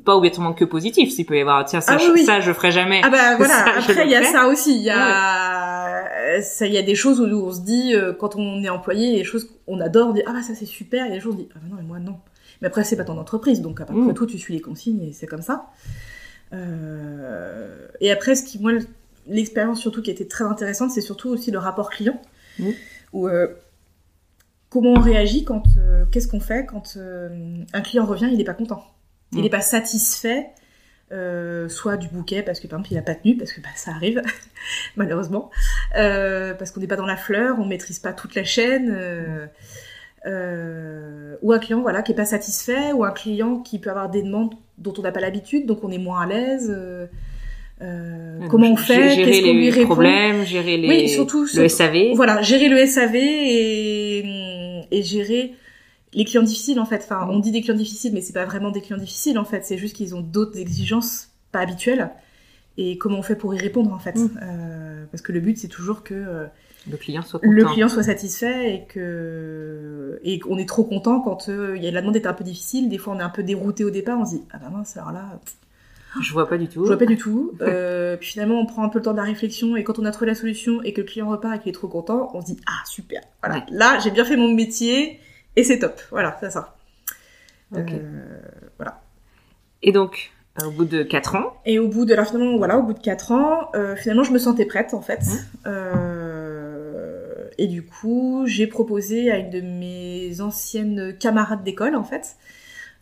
pas 0.05 0.17
obligatoirement 0.17 0.55
que 0.55 0.65
positif, 0.65 1.13
s'il 1.13 1.27
peut 1.27 1.37
y 1.37 1.41
avoir 1.41 1.65
tiens 1.65 1.81
ça, 1.81 1.97
ah 1.97 1.99
je, 1.99 2.25
ça 2.25 2.41
je 2.41 2.53
ferai 2.53 2.71
jamais. 2.71 3.01
Ah 3.05 3.11
bah 3.11 3.37
voilà. 3.39 3.79
Après 3.79 4.05
il 4.05 4.11
y 4.11 4.17
a 4.17 4.25
ça 4.25 4.47
aussi, 4.49 4.77
il 4.77 4.83
y 4.83 4.91
a 4.91 6.41
ça 6.43 6.67
il 6.67 6.73
y 6.73 6.79
a 6.79 6.83
des 6.83 6.95
choses 6.95 7.21
où 7.21 7.25
on 7.25 7.53
se 7.53 7.61
dit 7.61 7.95
quand 8.19 8.37
on 8.37 8.63
est 8.63 8.71
employé, 8.71 9.17
des 9.17 9.25
choses 9.25 9.49
qu'on 9.67 9.81
adore, 9.81 10.09
on 10.09 10.13
dit 10.13 10.23
ah 10.27 10.33
bah 10.33 10.43
ça 10.43 10.55
c'est 10.55 10.67
super, 10.67 11.07
et 11.07 11.11
des 11.11 11.21
choses 11.21 11.35
on 11.35 11.39
dit 11.39 11.49
ah 11.55 11.59
bah 11.63 11.69
non 11.71 11.77
mais 11.77 11.87
moi 11.87 11.99
non. 11.99 12.17
Mais 12.63 12.69
après, 12.69 12.85
c'est 12.85 12.97
pas 12.97 13.05
ton 13.05 13.19
entreprise, 13.19 13.61
donc 13.61 13.81
après 13.81 13.95
mm. 13.95 14.15
tout, 14.15 14.27
tu 14.27 14.39
suis 14.39 14.55
les 14.55 14.61
consignes 14.61 15.03
et 15.03 15.13
c'est 15.13 15.27
comme 15.27 15.43
ça. 15.43 15.67
Euh... 16.53 17.87
Et 18.01 18.11
après, 18.11 18.35
ce 18.35 18.45
qui, 18.45 18.59
moi, 18.59 18.73
l'expérience 19.29 19.81
surtout 19.81 20.03
qui 20.03 20.11
était 20.11 20.27
très 20.27 20.45
intéressante, 20.45 20.91
c'est 20.91 21.01
surtout 21.01 21.29
aussi 21.29 21.51
le 21.51 21.59
rapport 21.59 21.91
client. 21.91 22.21
Mm. 22.59 22.71
Où, 23.13 23.29
euh, 23.29 23.49
comment 24.71 24.93
on 24.93 25.01
réagit 25.01 25.45
quand, 25.45 25.63
euh, 25.79 26.05
qu'est-ce 26.07 26.29
qu'on 26.29 26.41
fait 26.41 26.67
quand 26.67 26.97
euh, 26.97 27.65
un 27.73 27.81
client 27.81 28.05
revient, 28.05 28.29
il 28.31 28.39
n'est 28.39 28.45
pas 28.45 28.55
content. 28.55 28.85
Il 29.33 29.41
n'est 29.41 29.49
mm. 29.49 29.51
pas 29.51 29.61
satisfait, 29.61 30.51
soit 31.69 31.97
du 31.97 32.09
bouquet, 32.09 32.43
parce 32.43 32.61
que 32.61 32.67
par 32.67 32.79
exemple, 32.79 32.93
il 32.93 32.97
n'a 32.97 33.03
pas 33.03 33.15
tenu, 33.15 33.37
parce 33.37 33.53
que 33.53 33.61
bah, 33.61 33.69
ça 33.75 33.93
arrive, 33.93 34.23
malheureusement. 34.97 35.51
parce 35.93 36.71
qu'on 36.71 36.81
n'est 36.81 36.87
pas 36.87 36.97
dans 36.97 37.07
la 37.07 37.17
fleur, 37.17 37.59
on 37.59 37.67
maîtrise 37.67 37.99
pas 37.99 38.13
toute 38.13 38.35
la 38.35 38.45
chaîne 38.45 39.49
euh, 40.27 41.37
ou 41.41 41.53
un 41.53 41.59
client 41.59 41.83
voilà 41.83 42.03
qui 42.03 42.13
est 42.13 42.17
pas 42.17 42.25
satisfait, 42.25 42.93
ou 42.93 43.05
un 43.05 43.13
client 43.13 43.61
qui 43.61 43.79
peut 43.79 43.91
avoir 43.91 44.11
des 44.11 44.23
demandes 44.23 44.55
dont 44.79 44.93
on 44.99 45.03
n'a 45.03 45.13
pas 45.13 45.21
l'habitude, 45.21 45.67
donc 45.67 45.85
on 45.85 45.91
est 45.91 45.99
moins 45.99 46.23
à 46.23 46.27
l'aise. 46.27 46.75
Euh, 47.83 48.41
euh 48.43 48.49
comment 48.49 48.71
on 48.73 48.77
fait 48.77 49.15
Gérer 49.15 49.41
les 49.43 49.53
lui 49.71 49.85
problèmes, 49.85 50.45
gérer 50.45 50.77
les 50.77 50.89
oui, 50.89 51.09
surtout, 51.09 51.47
le 51.55 51.69
SAV. 51.69 52.15
Voilà, 52.15 52.41
gérer 52.43 52.69
le 52.69 52.85
SAV 52.87 53.17
et, 53.17 54.87
et 54.91 55.03
gérer 55.03 55.55
les 56.13 56.25
clients 56.25 56.43
difficiles 56.43 56.81
en 56.81 56.87
fait. 56.87 57.03
Enfin, 57.05 57.29
on 57.31 57.39
dit 57.39 57.51
des 57.51 57.61
clients 57.61 57.77
difficiles, 57.77 58.13
mais 58.15 58.23
c'est 58.23 58.33
pas 58.33 58.47
vraiment 58.47 58.71
des 58.71 58.81
clients 58.81 58.99
difficiles 58.99 59.39
en 59.39 59.45
fait. 59.45 59.65
C'est 59.65 59.79
juste 59.79 59.95
qu'ils 59.95 60.15
ont 60.15 60.23
d'autres 60.23 60.59
exigences 60.59 61.31
pas 61.53 61.61
habituelles. 61.61 62.11
Et 62.79 62.99
comment 62.99 63.19
on 63.19 63.23
fait 63.23 63.37
pour 63.37 63.55
y 63.55 63.59
répondre 63.59 63.93
en 63.93 63.99
fait 63.99 64.17
mm. 64.17 64.39
euh, 64.43 65.05
Parce 65.11 65.23
que 65.23 65.33
le 65.33 65.41
but 65.41 65.59
c'est 65.59 65.69
toujours 65.69 66.03
que 66.03 66.15
euh, 66.15 66.47
le 66.91 66.97
client 66.97 67.23
soit 67.23 67.41
content. 67.41 67.53
le 67.53 67.65
client 67.65 67.89
soit 67.89 68.03
satisfait 68.03 68.75
et 68.75 68.85
que 68.87 70.21
et 70.23 70.39
qu'on 70.39 70.59
est 70.59 70.69
trop 70.69 70.85
content 70.85 71.21
quand 71.21 71.49
euh, 71.49 71.77
la 71.81 72.01
demande 72.01 72.17
est 72.17 72.27
un 72.27 72.35
peu 72.35 72.45
difficile 72.45 72.89
des 72.89 72.99
fois 72.99 73.15
on 73.15 73.19
est 73.19 73.23
un 73.23 73.31
peu 73.31 73.43
dérouté 73.43 73.83
au 73.83 73.91
départ 73.91 74.19
on 74.21 74.27
se 74.27 74.37
dit 74.37 74.43
ah 74.53 74.59
bah 74.59 74.71
mince 74.71 74.97
alors 74.97 75.13
là 75.13 75.41
je 76.21 76.33
vois 76.33 76.49
pas 76.49 76.59
du 76.59 76.69
tout. 76.69 76.83
Je 76.83 76.89
vois 76.89 76.99
pas 76.99 77.07
du 77.07 77.17
tout. 77.17 77.53
Euh, 77.61 78.17
puis 78.21 78.31
finalement 78.31 78.61
on 78.61 78.67
prend 78.67 78.85
un 78.85 78.89
peu 78.89 78.99
le 78.99 79.05
temps 79.05 79.13
de 79.13 79.19
la 79.19 79.25
réflexion 79.25 79.77
et 79.77 79.85
quand 79.85 79.99
on 79.99 80.05
a 80.05 80.11
trouvé 80.11 80.27
la 80.27 80.35
solution 80.35 80.83
et 80.83 80.93
que 80.93 81.01
le 81.01 81.07
client 81.07 81.29
repart 81.29 81.57
et 81.57 81.59
qu'il 81.59 81.71
est 81.71 81.73
trop 81.73 81.89
content 81.89 82.31
on 82.35 82.41
se 82.41 82.47
dit 82.47 82.61
ah 82.67 82.85
super. 82.87 83.21
Voilà. 83.43 83.65
Là 83.71 83.99
j'ai 84.03 84.11
bien 84.11 84.25
fait 84.25 84.37
mon 84.37 84.53
métier 84.53 85.21
et 85.57 85.65
c'est 85.65 85.79
top. 85.79 86.01
Voilà 86.11 86.37
c'est 86.41 86.51
ça. 86.51 86.77
Euh, 87.75 87.99
voilà. 88.79 89.03
Et 89.83 89.93
donc 89.93 90.33
au 90.65 90.71
bout 90.71 90.85
de 90.85 91.03
4 91.03 91.37
ans. 91.37 91.55
Et 91.67 91.79
au 91.79 91.89
bout 91.89 92.05
de 92.05 92.15
là 92.15 92.25
finalement 92.25 92.57
voilà 92.57 92.79
au 92.79 92.83
bout 92.83 92.95
de 92.95 93.01
4 93.01 93.33
ans 93.33 93.71
euh, 93.75 93.97
finalement 93.97 94.25
je 94.25 94.33
me 94.33 94.39
sentais 94.39 94.67
prête 94.67 94.95
en 94.95 95.03
fait. 95.03 95.21
Mmh. 95.21 95.39
Euh, 95.67 96.37
et 97.59 97.67
du 97.67 97.83
coup, 97.83 98.45
j'ai 98.47 98.67
proposé 98.67 99.31
à 99.31 99.39
une 99.39 99.51
de 99.51 99.61
mes 99.61 100.41
anciennes 100.41 101.17
camarades 101.19 101.65
d'école, 101.65 101.97
en 101.97 102.05
fait, 102.05 102.37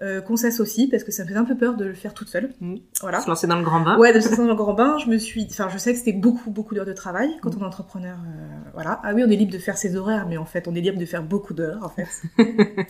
euh, 0.03 0.21
qu'on 0.21 0.37
s'associe 0.37 0.91
parce 0.91 1.05
que 1.05 1.13
ça 1.13 1.23
me 1.23 1.29
faisait 1.29 1.39
un 1.39 1.45
peu 1.45 1.57
peur 1.57 1.77
de 1.77 1.85
le 1.85 1.95
faire 1.95 2.15
toute 2.15 2.29
seule. 2.29 2.51
Mmh. 2.61 2.77
Voilà. 3.01 3.21
Se 3.21 3.29
lancer 3.29 3.47
dans 3.47 3.59
le 3.59 3.63
grand 3.63 3.81
bain. 3.81 3.97
Ouais, 3.97 4.13
de 4.13 4.19
se 4.19 4.29
lancer 4.29 4.43
dans 4.43 4.49
le 4.49 4.55
grand 4.57 4.75
bain. 4.75 4.99
Je 4.99 5.09
me 5.09 5.19
suis, 5.19 5.47
enfin, 5.49 5.69
je 5.73 5.79
sais 5.79 5.93
que 5.93 5.99
c'était 6.01 6.13
beaucoup, 6.13 6.51
beaucoup 6.51 6.75
d'heures 6.75 6.85
de 6.85 6.93
travail 6.93 7.31
quand 7.41 7.55
mmh. 7.55 7.59
on 7.59 7.63
est 7.63 7.67
entrepreneur. 7.67 8.19
Euh, 8.19 8.71
voilà. 8.73 9.01
Ah 9.05 9.13
oui, 9.15 9.23
on 9.25 9.31
est 9.31 9.37
libre 9.37 9.53
de 9.53 9.59
faire 9.59 9.79
ses 9.79 9.95
horaires, 9.95 10.27
mais 10.29 10.37
en 10.37 10.47
fait, 10.47 10.67
on 10.67 10.75
est 10.75 10.81
libre 10.81 10.99
de 10.99 11.07
faire 11.07 11.23
beaucoup 11.23 11.55
d'heures, 11.55 11.85
en 11.85 11.91
fait. 11.91 12.09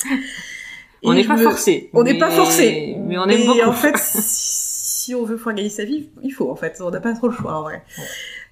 on 1.04 1.12
n'est 1.12 1.26
pas 1.26 1.36
forcé. 1.36 1.90
On 1.92 2.04
n'est 2.04 2.18
pas 2.18 2.30
forcé. 2.30 2.96
Mais 3.00 3.18
on 3.18 3.26
aime 3.26 3.44
beaucoup. 3.44 3.68
en 3.68 3.72
fait, 3.72 3.96
si 3.98 5.14
on 5.14 5.24
veut 5.24 5.36
pouvoir 5.36 5.54
gagner 5.54 5.68
sa 5.68 5.84
vie, 5.84 6.08
il 6.22 6.30
faut, 6.30 6.50
en 6.50 6.56
fait. 6.56 6.80
On 6.80 6.90
n'a 6.90 7.00
pas 7.00 7.12
trop 7.12 7.28
le 7.28 7.34
choix, 7.34 7.58
en 7.58 7.62
vrai. 7.64 7.84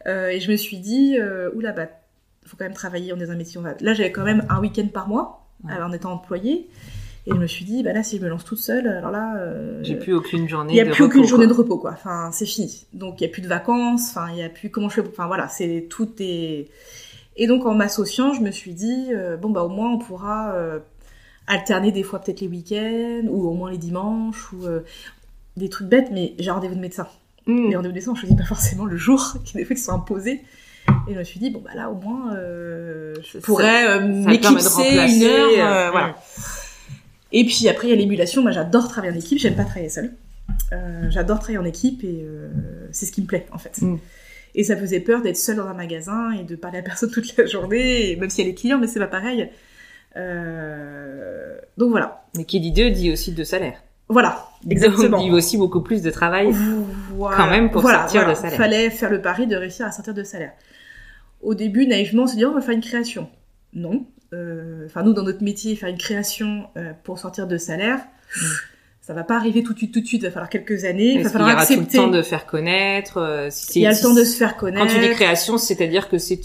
Euh, 0.07 0.29
et 0.29 0.41
je 0.41 0.51
me 0.51 0.57
suis 0.57 0.77
dit, 0.77 1.17
euh, 1.19 1.51
oula, 1.55 1.73
bah, 1.73 1.87
faut 2.45 2.59
quand 2.59 2.67
même 2.67 2.75
travailler, 2.75 3.15
on 3.15 3.17
est 3.17 3.25
dans 3.25 3.33
un 3.33 3.37
métier. 3.37 3.59
On 3.59 3.63
va... 3.63 3.77
Là, 3.81 3.95
j'avais 3.95 4.13
quand 4.13 4.25
même 4.25 4.45
un 4.51 4.61
week-end 4.61 4.89
par 4.93 5.09
mois 5.09 5.39
en 5.65 5.93
étant 5.93 6.13
employée. 6.13 6.69
Et 7.27 7.31
je 7.31 7.37
me 7.37 7.47
suis 7.47 7.65
dit, 7.65 7.83
bah 7.83 7.93
là, 7.93 8.03
si 8.03 8.19
je 8.19 8.23
me 8.23 8.29
lance 8.29 8.45
toute 8.45 8.59
seule, 8.59 8.89
alors 8.89 9.11
là. 9.11 9.37
Euh, 9.37 9.79
J'ai 9.83 9.95
plus 9.95 10.13
aucune 10.13 10.49
journée. 10.49 10.73
Il 10.73 10.75
n'y 10.75 10.81
a 10.81 10.93
plus 10.93 11.05
aucune 11.05 11.25
journée 11.25 11.47
de 11.47 11.53
repos, 11.53 11.79
quoi. 11.79 11.93
Enfin, 11.93 12.31
c'est 12.33 12.47
fini. 12.47 12.87
Donc, 12.93 13.21
il 13.21 13.25
n'y 13.25 13.31
a 13.31 13.33
plus 13.33 13.43
de 13.43 13.49
vacances. 13.49 14.11
Enfin, 14.11 14.27
il 14.31 14.35
n'y 14.35 14.43
a 14.43 14.49
plus 14.49 14.71
comment 14.71 14.89
je 14.89 15.01
fais. 15.01 15.09
Enfin, 15.09 15.27
voilà, 15.27 15.49
c'est 15.49 15.87
tout 15.89 16.11
est. 16.19 16.69
Et 17.37 17.47
donc, 17.47 17.65
en 17.65 17.75
m'associant, 17.75 18.35
je 18.35 18.41
me 18.41 18.51
suis 18.51 18.75
dit, 18.75 19.09
euh, 19.13 19.37
bon, 19.37 19.51
bah, 19.51 19.63
au 19.63 19.69
moins, 19.69 19.93
on 19.93 19.99
pourra 19.99 20.55
alterner 21.47 21.93
des 21.93 22.03
fois 22.03 22.21
peut-être 22.21 22.41
les 22.41 22.49
week-ends, 22.49 23.27
ou 23.29 23.49
au 23.49 23.55
moins 23.55 23.71
les 23.71 23.79
dimanches, 23.79 24.53
ou 24.53 24.63
des 25.57 25.69
trucs 25.69 25.89
bêtes, 25.89 26.09
mais 26.13 26.35
j'ai 26.39 26.51
rendez-vous 26.51 26.75
de 26.75 26.81
médecin. 26.81 27.07
Mmh. 27.47 27.69
Les 27.69 27.77
rendez-vous 27.77 27.93
de 27.93 27.99
médecin, 27.99 28.15
je 28.15 28.21
choisis 28.21 28.37
pas 28.37 28.45
forcément 28.45 28.85
le 28.85 28.97
jour 28.97 29.35
qui 29.45 29.57
des 29.57 29.65
fois 29.65 29.77
qui 29.77 29.83
sont 29.83 29.93
imposés. 29.93 30.43
Et 31.09 31.15
je 31.15 31.19
me 31.19 31.25
suis 31.25 31.39
dit, 31.39 31.51
bon, 31.51 31.61
bah 31.65 31.71
là, 31.75 31.91
au 31.91 31.95
moins, 31.95 32.35
euh, 32.35 33.15
je 33.23 33.39
pourrais 33.39 33.87
euh, 33.89 34.01
m'éclipser 34.01 34.95
une 34.95 35.23
heure. 35.23 35.51
Euh, 35.59 35.91
voilà. 35.91 36.17
Et 37.33 37.45
puis 37.45 37.69
après, 37.69 37.89
il 37.89 37.91
y 37.91 37.95
a 37.95 37.97
l'émulation. 37.97 38.43
Moi, 38.43 38.51
j'adore 38.51 38.89
travailler 38.89 39.13
en 39.15 39.17
équipe. 39.19 39.39
J'aime 39.39 39.55
pas 39.57 39.65
travailler 39.65 39.89
seule. 39.89 40.13
Euh, 40.73 41.07
j'adore 41.11 41.39
travailler 41.39 41.59
en 41.59 41.65
équipe 41.65 42.05
et 42.05 42.23
euh, 42.25 42.49
c'est 42.93 43.07
ce 43.07 43.13
qui 43.13 43.23
me 43.23 43.27
plaît, 43.27 43.47
en 43.53 43.59
fait. 43.59 43.81
Mm. 43.81 43.99
Et 44.55 44.65
ça 44.65 44.77
faisait 44.77 45.01
peur 45.01 45.23
d'être 45.23 45.37
seule 45.39 45.57
dans 45.57 45.67
un 45.67 45.75
magasin 45.75 46.33
et 46.33 46.45
de 46.45 46.57
parler 46.57 46.79
à 46.79 46.83
personne 46.83 47.11
toute 47.11 47.35
la 47.37 47.47
journée, 47.47 48.17
même 48.17 48.29
si 48.29 48.43
elle 48.43 48.49
est 48.49 48.55
client, 48.55 48.79
mais 48.79 48.87
c'est 48.87 49.01
pas 49.01 49.07
pareil. 49.07 49.49
donc 50.15 51.91
voilà. 51.91 52.25
Mais 52.37 52.45
qui 52.45 52.61
dit 52.61 52.73
deux 52.73 52.91
dit 52.91 53.11
aussi 53.13 53.33
deux 53.33 53.45
salaires. 53.45 53.83
Voilà, 54.09 54.47
exactement. 54.69 55.17
Donc, 55.17 55.23
il 55.27 55.29
y 55.29 55.31
a 55.31 55.35
aussi 55.35 55.57
beaucoup 55.57 55.81
plus 55.81 56.03
de 56.03 56.11
travail 56.11 56.51
Voilà. 57.15 57.37
quand 57.39 57.49
même 57.49 57.71
pour 57.71 57.81
Voilà, 57.81 58.01
sortir 58.01 58.21
voilà. 58.23 58.35
de 58.35 58.39
salaire. 58.39 58.59
Fallait 58.59 58.91
faire 58.91 59.11
le 59.11 59.23
pari 59.23 59.47
de 59.47 59.57
réussir 59.57 59.87
à 59.87 59.91
sortir 59.91 60.13
de 60.13 60.23
salaire. 60.23 60.53
Au 61.41 61.55
début, 61.55 61.87
naïvement, 61.87 62.25
on 62.25 62.27
se 62.27 62.37
dit, 62.37 62.45
oh, 62.45 62.51
on 62.51 62.55
va 62.55 62.61
faire 62.61 62.75
une 62.75 62.83
création. 62.83 63.31
Non. 63.73 64.05
Euh, 64.33 64.87
Enfin, 64.87 65.03
nous, 65.03 65.13
dans 65.13 65.23
notre 65.23 65.43
métier, 65.43 65.77
faire 65.77 65.89
une 65.89 65.99
création 65.99 66.67
euh, 66.77 66.93
pour 67.05 67.19
sortir 67.19 67.47
de 67.47 67.57
salaire, 67.59 68.01
Mm. 68.35 68.47
ça 69.03 69.13
va 69.15 69.25
pas 69.25 69.37
arriver 69.37 69.63
tout 69.63 69.73
de 69.75 69.79
suite, 69.79 69.93
tout 69.93 70.01
de 70.01 70.07
suite. 70.07 70.23
Il 70.23 70.27
va 70.27 70.31
falloir 70.31 70.49
quelques 70.49 70.85
années. 70.85 71.13
Il 71.13 71.15
va 71.15 71.21
Est-ce 71.21 71.29
qu'il 71.29 71.29
y 71.29 71.33
falloir 71.33 71.55
aura 71.57 71.67
tout 71.67 71.73
le 71.75 71.79
accepter. 71.81 71.99
temps 71.99 72.09
de 72.09 72.23
faire 72.23 72.47
connaître 72.47 73.19
euh, 73.19 73.49
si 73.51 73.81
Il 73.81 73.83
y 73.83 73.87
a 73.87 73.93
le 73.93 74.01
temps 74.01 74.15
de 74.15 74.25
se 74.25 74.37
faire 74.37 74.57
connaître. 74.57 74.87
Quand 74.87 74.93
tu 74.93 75.01
dis 75.01 75.11
création, 75.11 75.59
c'est-à-dire 75.59 76.09
que 76.09 76.19
c'est 76.19 76.41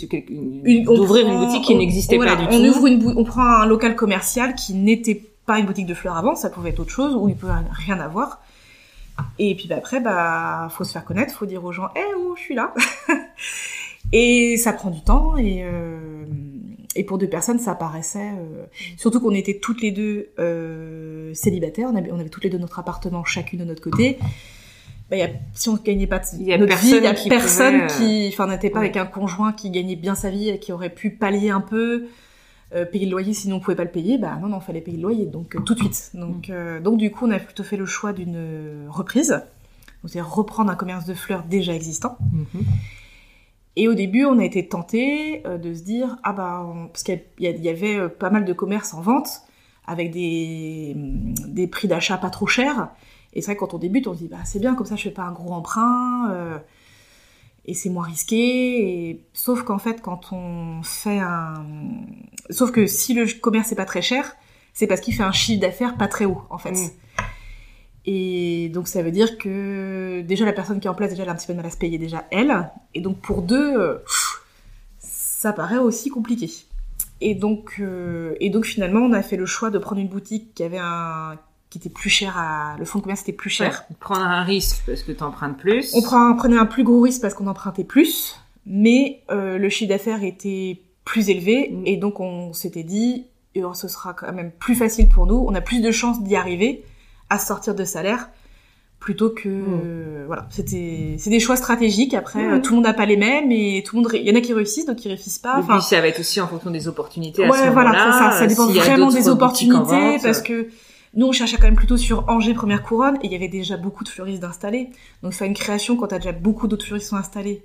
d'ouvrir 0.86 1.28
une 1.28 1.38
boutique 1.46 1.64
qui 1.64 1.76
n'existait 1.76 2.18
voilà, 2.18 2.36
pas 2.36 2.42
du 2.42 2.48
on 2.48 2.60
tout. 2.60 2.78
Ouvre 2.78 2.88
une 2.88 3.14
on 3.16 3.24
prend 3.24 3.46
un 3.46 3.66
local 3.66 3.96
commercial 3.96 4.56
qui 4.56 4.74
n'était 4.74 5.24
pas 5.46 5.60
une 5.60 5.66
boutique 5.66 5.86
de 5.86 5.94
fleurs 5.94 6.18
avant, 6.18 6.36
ça 6.36 6.50
pouvait 6.50 6.72
être 6.72 6.80
autre 6.82 6.92
chose, 6.92 7.16
ou 7.16 7.30
il 7.30 7.36
peut 7.36 7.48
rien 7.72 8.00
avoir. 8.02 8.42
Et 9.40 9.56
puis 9.56 9.68
bah, 9.70 9.76
après, 9.78 10.02
bah, 10.02 10.68
faut 10.70 10.84
se 10.84 10.92
faire 10.92 11.06
connaître, 11.06 11.34
faut 11.34 11.46
dire 11.46 11.64
aux 11.64 11.72
gens, 11.72 11.88
eh 11.96 12.02
oh, 12.18 12.36
je 12.36 12.42
suis 12.42 12.54
là. 12.56 12.74
et 14.12 14.58
ça 14.58 14.74
prend 14.74 14.90
du 14.90 15.02
temps, 15.02 15.38
et, 15.38 15.64
euh, 15.64 16.17
et 17.00 17.04
pour 17.04 17.18
deux 17.18 17.30
personnes, 17.30 17.60
ça 17.60 17.76
paraissait... 17.76 18.32
euh, 18.38 18.66
surtout 18.98 19.20
qu'on 19.20 19.32
était 19.32 19.60
toutes 19.60 19.82
les 19.82 19.92
deux 19.92 20.30
euh, 20.40 21.34
célibataires, 21.34 21.90
on 21.92 21.96
avait, 21.96 22.12
on 22.12 22.20
avait 22.20 22.30
toutes 22.30 22.44
les 22.44 22.50
deux 22.50 22.58
notre 22.58 22.80
appartement, 22.80 23.24
chacune 23.24 23.60
de 23.60 23.66
notre 23.66 23.82
côté. 23.82 24.18
Bah, 25.10 25.16
y 25.16 25.22
a, 25.22 25.30
si 25.54 25.70
on 25.70 25.74
ne 25.74 25.78
gagnait 25.78 26.08
pas 26.08 26.22
y 26.40 26.52
a 26.52 26.58
notre 26.58 26.78
vie, 26.80 26.90
il 26.98 27.04
y 27.04 27.08
a 27.08 27.14
personne 27.14 27.24
qui 27.24 27.30
personne 27.30 27.82
pouvait, 27.88 28.28
qui... 28.28 28.30
Enfin, 28.34 28.48
n'était 28.48 28.70
pas 28.70 28.80
ouais. 28.80 28.86
avec 28.86 28.98
un 28.98 29.06
conjoint 29.06 29.54
qui 29.54 29.70
gagnait 29.70 29.96
bien 29.96 30.16
sa 30.16 30.30
vie 30.30 30.50
et 30.50 30.60
qui 30.60 30.74
aurait 30.74 30.90
pu 30.94 31.12
pallier 31.12 31.50
un 31.50 31.62
peu 31.62 32.08
euh, 32.76 32.84
payer 32.84 33.06
le 33.06 33.12
loyer 33.12 33.34
sinon 33.34 33.56
on 33.56 33.60
pouvait 33.62 33.78
pas 33.78 33.86
le 33.86 33.92
payer 33.92 34.18
bah 34.18 34.38
non 34.42 34.50
non 34.50 34.60
fallait 34.60 34.82
payer 34.82 34.98
le 34.98 35.04
loyer 35.04 35.26
donc 35.26 35.56
euh, 35.56 35.60
tout 35.62 35.74
de 35.74 35.80
suite 35.80 36.12
Mm. 36.14 36.20
donc 36.20 36.50
euh, 36.50 36.82
donc 36.82 36.98
du 36.98 37.10
coup 37.12 37.26
on 37.26 37.32
a 37.32 37.40
plutôt 37.40 37.64
fait 37.64 37.78
le 37.78 37.86
choix 37.86 38.12
d'une 38.12 38.36
euh, 38.36 38.88
reprise 38.90 39.30
donc 40.04 40.12
c'est 40.12 40.20
reprendre 40.20 40.70
un 40.70 40.76
commerce 40.76 41.06
de 41.06 41.14
fleurs 41.14 41.44
déjà 41.44 41.74
existant 41.74 42.18
Mhm. 42.34 42.66
Et 43.78 43.88
au 43.88 43.94
début 43.94 44.26
on 44.26 44.40
a 44.40 44.44
été 44.44 44.68
tenté 44.68 45.42
euh, 45.48 45.58
de 45.58 45.74
se 45.74 45.84
dire 45.84 46.18
ah 46.24 46.34
bah 46.34 46.66
parce 46.92 47.04
qu'il 47.04 47.22
y, 47.40 47.70
avait 47.70 47.98
euh, 47.98 48.10
pas 48.10 48.30
mal 48.30 48.44
de 48.44 48.52
commerces 48.52 48.94
en 48.94 49.02
vente 49.02 49.44
avec 49.86 50.12
des 50.12 50.94
des 50.96 51.68
prix 51.68 51.88
d'achat 51.88 52.18
pas 52.18 52.30
trop 52.30 52.48
chers 52.48 52.90
et 53.34 53.42
c'est 53.42 53.52
vrai 53.52 53.56
quand 53.56 53.74
on 53.74 53.78
débute 53.78 54.08
on 54.08 54.14
se 54.14 54.20
dit 54.20 54.28
bah 54.28 54.44
c'est 54.44 54.60
bien 54.60 54.76
comme 54.76 54.88
ça 54.88 54.98
je 54.98 55.04
fais 55.04 55.12
pas 55.12 55.24
un 55.24 55.32
gros 55.32 55.54
emprunt 55.54 56.30
euh, 56.32 56.58
et 57.68 57.74
c'est 57.74 57.90
moins 57.90 58.06
risqué. 58.06 59.26
Sauf 59.34 59.64
qu'en 59.64 59.78
fait, 59.78 60.02
quand 60.02 60.32
on 60.32 60.82
fait 60.84 61.20
un, 61.20 61.66
sauf 62.50 62.72
que 62.72 62.88
si 62.88 63.14
le 63.14 63.26
commerce 63.40 63.72
est 63.74 63.76
pas 63.76 63.86
très 63.86 64.02
cher, 64.02 64.36
c'est 64.74 64.88
parce 64.88 65.02
qu'il 65.02 65.14
fait 65.14 65.24
un 65.24 65.34
chiffre 65.34 65.60
d'affaires 65.60 65.98
pas 65.98 66.08
très 66.08 66.26
haut, 66.26 66.42
en 66.50 66.58
fait. 66.58 66.72
Mm. 66.72 66.90
Et 68.08 68.70
donc 68.74 68.88
ça 68.88 69.04
veut 69.04 69.12
dire 69.12 69.38
que 69.38 70.22
déjà 70.22 70.46
la 70.46 70.54
personne 70.54 70.80
qui 70.80 70.88
est 70.88 70.90
en 70.90 70.96
place, 70.96 71.12
déjà 71.12 71.24
elle 71.24 71.30
a 71.30 71.34
un 71.34 71.36
petit 71.36 71.46
peu 71.46 71.54
de 71.54 71.58
mal 71.58 71.66
à 71.66 71.70
se 71.70 71.78
payer 71.78 71.98
déjà 71.98 72.24
elle. 72.32 72.72
Et 72.96 73.02
donc 73.02 73.20
pour 73.20 73.42
deux, 73.42 73.78
euh, 73.78 73.98
ça 74.98 75.54
paraît 75.54 75.78
aussi 75.78 76.10
compliqué. 76.10 76.50
Et 77.20 77.36
donc, 77.36 77.76
euh, 77.80 78.36
et 78.40 78.50
donc 78.50 78.66
finalement, 78.66 79.02
on 79.02 79.12
a 79.12 79.22
fait 79.22 79.38
le 79.38 79.46
choix 79.46 79.70
de 79.72 79.78
prendre 79.78 80.00
une 80.00 80.08
boutique 80.08 80.54
qui 80.56 80.64
avait 80.64 80.80
un, 80.80 81.36
qui 81.70 81.80
était 81.80 81.90
plus 81.90 82.10
cher 82.10 82.38
à, 82.38 82.76
le 82.80 82.86
fonds 82.86 83.00
de 83.00 83.04
commerce 83.04 83.24
était 83.24 83.34
plus 83.34 83.50
cher. 83.50 83.86
Ouais, 83.90 83.96
prendre 84.00 84.22
un 84.22 84.44
risque 84.44 84.84
parce 84.86 85.04
que 85.04 85.12
tu 85.12 85.24
empruntes 85.24 85.58
plus. 85.58 85.94
On 85.94 86.02
prend, 86.02 86.34
prenait 86.36 86.58
un 86.58 86.66
plus 86.66 86.84
gros 86.84 87.02
risque 87.02 87.22
parce 87.22 87.34
qu'on 87.34 87.48
empruntait 87.48 87.84
plus, 87.84 88.40
mais 88.66 89.22
euh, 89.32 89.58
le 89.58 89.70
chiffre 89.70 89.90
d'affaires 89.90 90.24
était 90.24 90.80
plus 91.04 91.30
élevé 91.30 91.70
Mm. 91.72 91.84
et 91.86 91.98
donc 91.98 92.20
on 92.20 92.54
s'était 92.54 92.84
dit, 92.84 93.26
ce 93.74 93.88
sera 93.88 94.14
quand 94.14 94.32
même 94.34 94.52
plus 94.52 94.76
facile 94.76 95.10
pour 95.10 95.26
nous, 95.26 95.44
on 95.48 95.56
a 95.56 95.62
plus 95.62 95.82
de 95.82 95.92
chances 95.92 96.22
d'y 96.22 96.36
arriver 96.36 96.84
à 97.30 97.40
sortir 97.40 97.76
de 97.76 97.84
salaire 97.84 98.30
plutôt 99.00 99.30
que 99.30 99.48
euh, 99.48 100.24
voilà. 100.26 100.48
C'était 100.50 101.16
c'est 101.20 101.30
des 101.30 101.40
choix 101.40 101.56
stratégiques. 101.56 102.14
Après 102.16 102.42
Mm. 102.44 102.54
euh, 102.54 102.60
tout 102.62 102.72
le 102.72 102.76
monde 102.78 102.86
n'a 102.86 102.94
pas 102.94 103.06
les 103.06 103.18
mêmes 103.18 103.52
et 103.52 103.84
tout 103.86 103.96
le 103.96 104.02
monde 104.02 104.12
il 104.16 104.28
y 104.28 104.32
en 104.32 104.36
a 104.36 104.42
qui 104.42 104.54
réussissent 104.54 104.86
d'autres 104.88 105.00
qui 105.02 105.08
réussissent 105.08 105.38
pas. 105.40 105.56
Enfin 105.60 105.80
ça 105.82 106.02
va 106.02 106.08
être 106.08 106.20
aussi 106.20 106.42
en 106.42 106.48
fonction 106.48 106.72
des 106.72 106.88
opportunités 106.88 107.44
à 107.46 107.48
ce 107.48 107.52
ouais 107.64 107.70
voilà 107.70 107.92
moment-là. 107.92 108.12
c'est 108.12 108.32
ça. 108.34 108.40
Ça 108.40 108.48
dépend 108.48 108.66
vraiment 108.68 109.12
des 109.12 109.30
opportunités 109.30 109.78
vente, 110.14 110.24
parce 110.24 110.42
que 110.42 110.68
nous 111.14 111.28
on 111.28 111.32
cherchait 111.32 111.58
quand 111.58 111.64
même 111.68 111.76
plutôt 111.76 111.98
sur 111.98 112.28
Angers 112.28 112.54
première 112.56 112.82
couronne 112.82 113.18
et 113.22 113.28
il 113.28 113.32
y 113.32 113.36
avait 113.36 113.48
déjà 113.48 113.78
beaucoup 113.78 114.04
de 114.04 114.10
fleuristes 114.10 114.42
d'installés 114.42 114.90
donc 115.22 115.34
faire 115.34 115.48
une 115.48 115.54
création 115.54 115.96
quand 115.96 116.08
t'as 116.08 116.18
déjà 116.20 116.32
beaucoup 116.32 116.68
d'autres 116.68 116.86
fleuristes 116.86 117.10
sont 117.10 117.18
installés. 117.18 117.64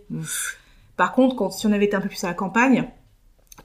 Par 0.96 1.12
contre 1.12 1.34
quand 1.36 1.50
si 1.50 1.66
on 1.66 1.72
avait 1.72 1.86
été 1.86 1.96
un 1.96 2.00
peu 2.02 2.08
plus 2.08 2.22
à 2.24 2.28
la 2.28 2.34
campagne 2.34 2.88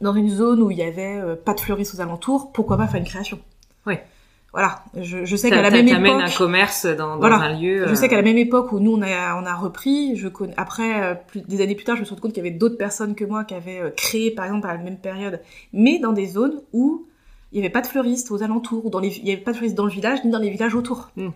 dans 0.02 0.14
une 0.14 0.30
zone 0.30 0.62
où 0.62 0.72
il 0.72 0.78
y 0.78 0.84
avait 0.84 1.18
euh, 1.20 1.36
pas 1.36 1.54
de 1.54 1.60
fleuristes 1.60 1.96
aux 1.96 2.02
alentours 2.02 2.52
pourquoi 2.54 2.78
pas 2.78 2.88
faire 2.88 3.00
une 3.00 3.06
création? 3.08 3.40
Ouais. 3.86 4.06
Voilà 4.54 4.84
je, 5.00 5.26
je 5.26 5.36
sais 5.36 5.50
qu'à 5.50 5.62
la 5.62 5.70
même 5.70 5.88
époque 5.88 6.22
un 6.22 6.30
commerce 6.32 6.86
dans, 6.86 7.16
dans 7.16 7.18
Voilà. 7.20 7.36
un 7.38 7.60
lieu. 7.60 7.86
je 7.86 7.92
euh, 7.92 7.96
sais 7.96 8.08
qu'à 8.08 8.16
la 8.16 8.22
même 8.24 8.38
époque 8.38 8.72
où 8.72 8.80
nous 8.80 8.94
on 8.94 9.02
a 9.02 9.40
on 9.42 9.46
a 9.46 9.54
repris, 9.56 10.16
je 10.16 10.28
connais 10.28 10.54
après 10.58 11.04
euh, 11.04 11.16
plus, 11.16 11.42
des 11.42 11.62
années 11.62 11.76
plus 11.76 11.84
tard, 11.86 11.96
je 11.96 12.02
me 12.02 12.06
suis 12.06 12.12
rendu 12.14 12.22
compte 12.22 12.34
qu'il 12.34 12.44
y 12.44 12.48
avait 12.48 12.56
d'autres 12.58 12.78
personnes 12.78 13.14
que 13.16 13.26
moi 13.26 13.44
qui 13.44 13.54
avaient 13.54 13.80
euh, 13.82 13.90
créé 13.92 14.32
par 14.32 14.46
exemple 14.46 14.68
à 14.68 14.74
la 14.74 14.80
même 14.82 14.98
période, 14.98 15.42
mais 15.74 16.00
dans 16.00 16.14
des 16.14 16.26
zones 16.28 16.62
où 16.74 17.06
il 17.52 17.58
y 17.58 17.62
avait 17.62 17.70
pas 17.70 17.82
de 17.82 17.88
fleuristes 17.88 18.32
aux 18.32 18.42
alentours, 18.44 18.86
ou 18.86 18.90
dans 18.90 19.00
les 19.00 19.16
il 19.18 19.28
y 19.28 19.32
avait 19.32 19.42
pas 19.42 19.52
de 19.52 19.58
fleuristes 19.58 19.78
dans 19.78 19.86
le 19.86 19.92
village 19.92 20.20
ni 20.26 20.32
dans 20.32 20.40
les 20.40 20.50
villages 20.50 20.76
autour. 20.76 21.10
Mm. 21.18 21.30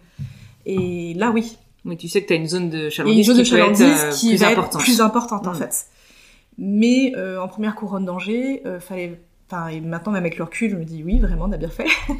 Et 0.66 1.14
là 1.16 1.32
oui, 1.32 1.58
Mais 1.86 1.96
tu 1.98 2.08
sais 2.08 2.22
que 2.22 2.28
tu 2.28 2.34
as 2.34 2.38
une 2.38 2.48
zone 2.48 2.70
de 2.70 2.86
une 2.86 2.90
chalandise 2.90 3.26
zone 3.28 3.38
de 3.38 3.44
qui 3.44 3.52
peut 3.52 3.58
être 3.58 3.82
euh, 3.82 4.12
qui 4.12 4.30
plus 4.30 4.38
va 4.40 4.48
importante. 4.50 4.82
être 4.82 4.86
plus 4.86 5.02
importante 5.02 5.48
en 5.48 5.52
Mm. 5.52 5.56
fait. 5.56 5.86
Mais 6.58 7.14
euh, 7.16 7.40
en 7.42 7.48
première 7.48 7.76
couronne 7.76 8.06
d'Angers, 8.06 8.62
euh, 8.66 8.80
fallait 8.80 9.20
enfin 9.50 9.68
et 9.70 9.80
maintenant 9.82 10.12
même 10.12 10.24
avec 10.24 10.38
le 10.38 10.44
recul, 10.44 10.70
je 10.72 10.76
me 10.76 10.84
dis 10.86 11.04
oui, 11.04 11.20
vraiment 11.20 11.46
on 11.48 11.52
a 11.52 11.58
bien 11.58 11.70
fait. 11.70 11.88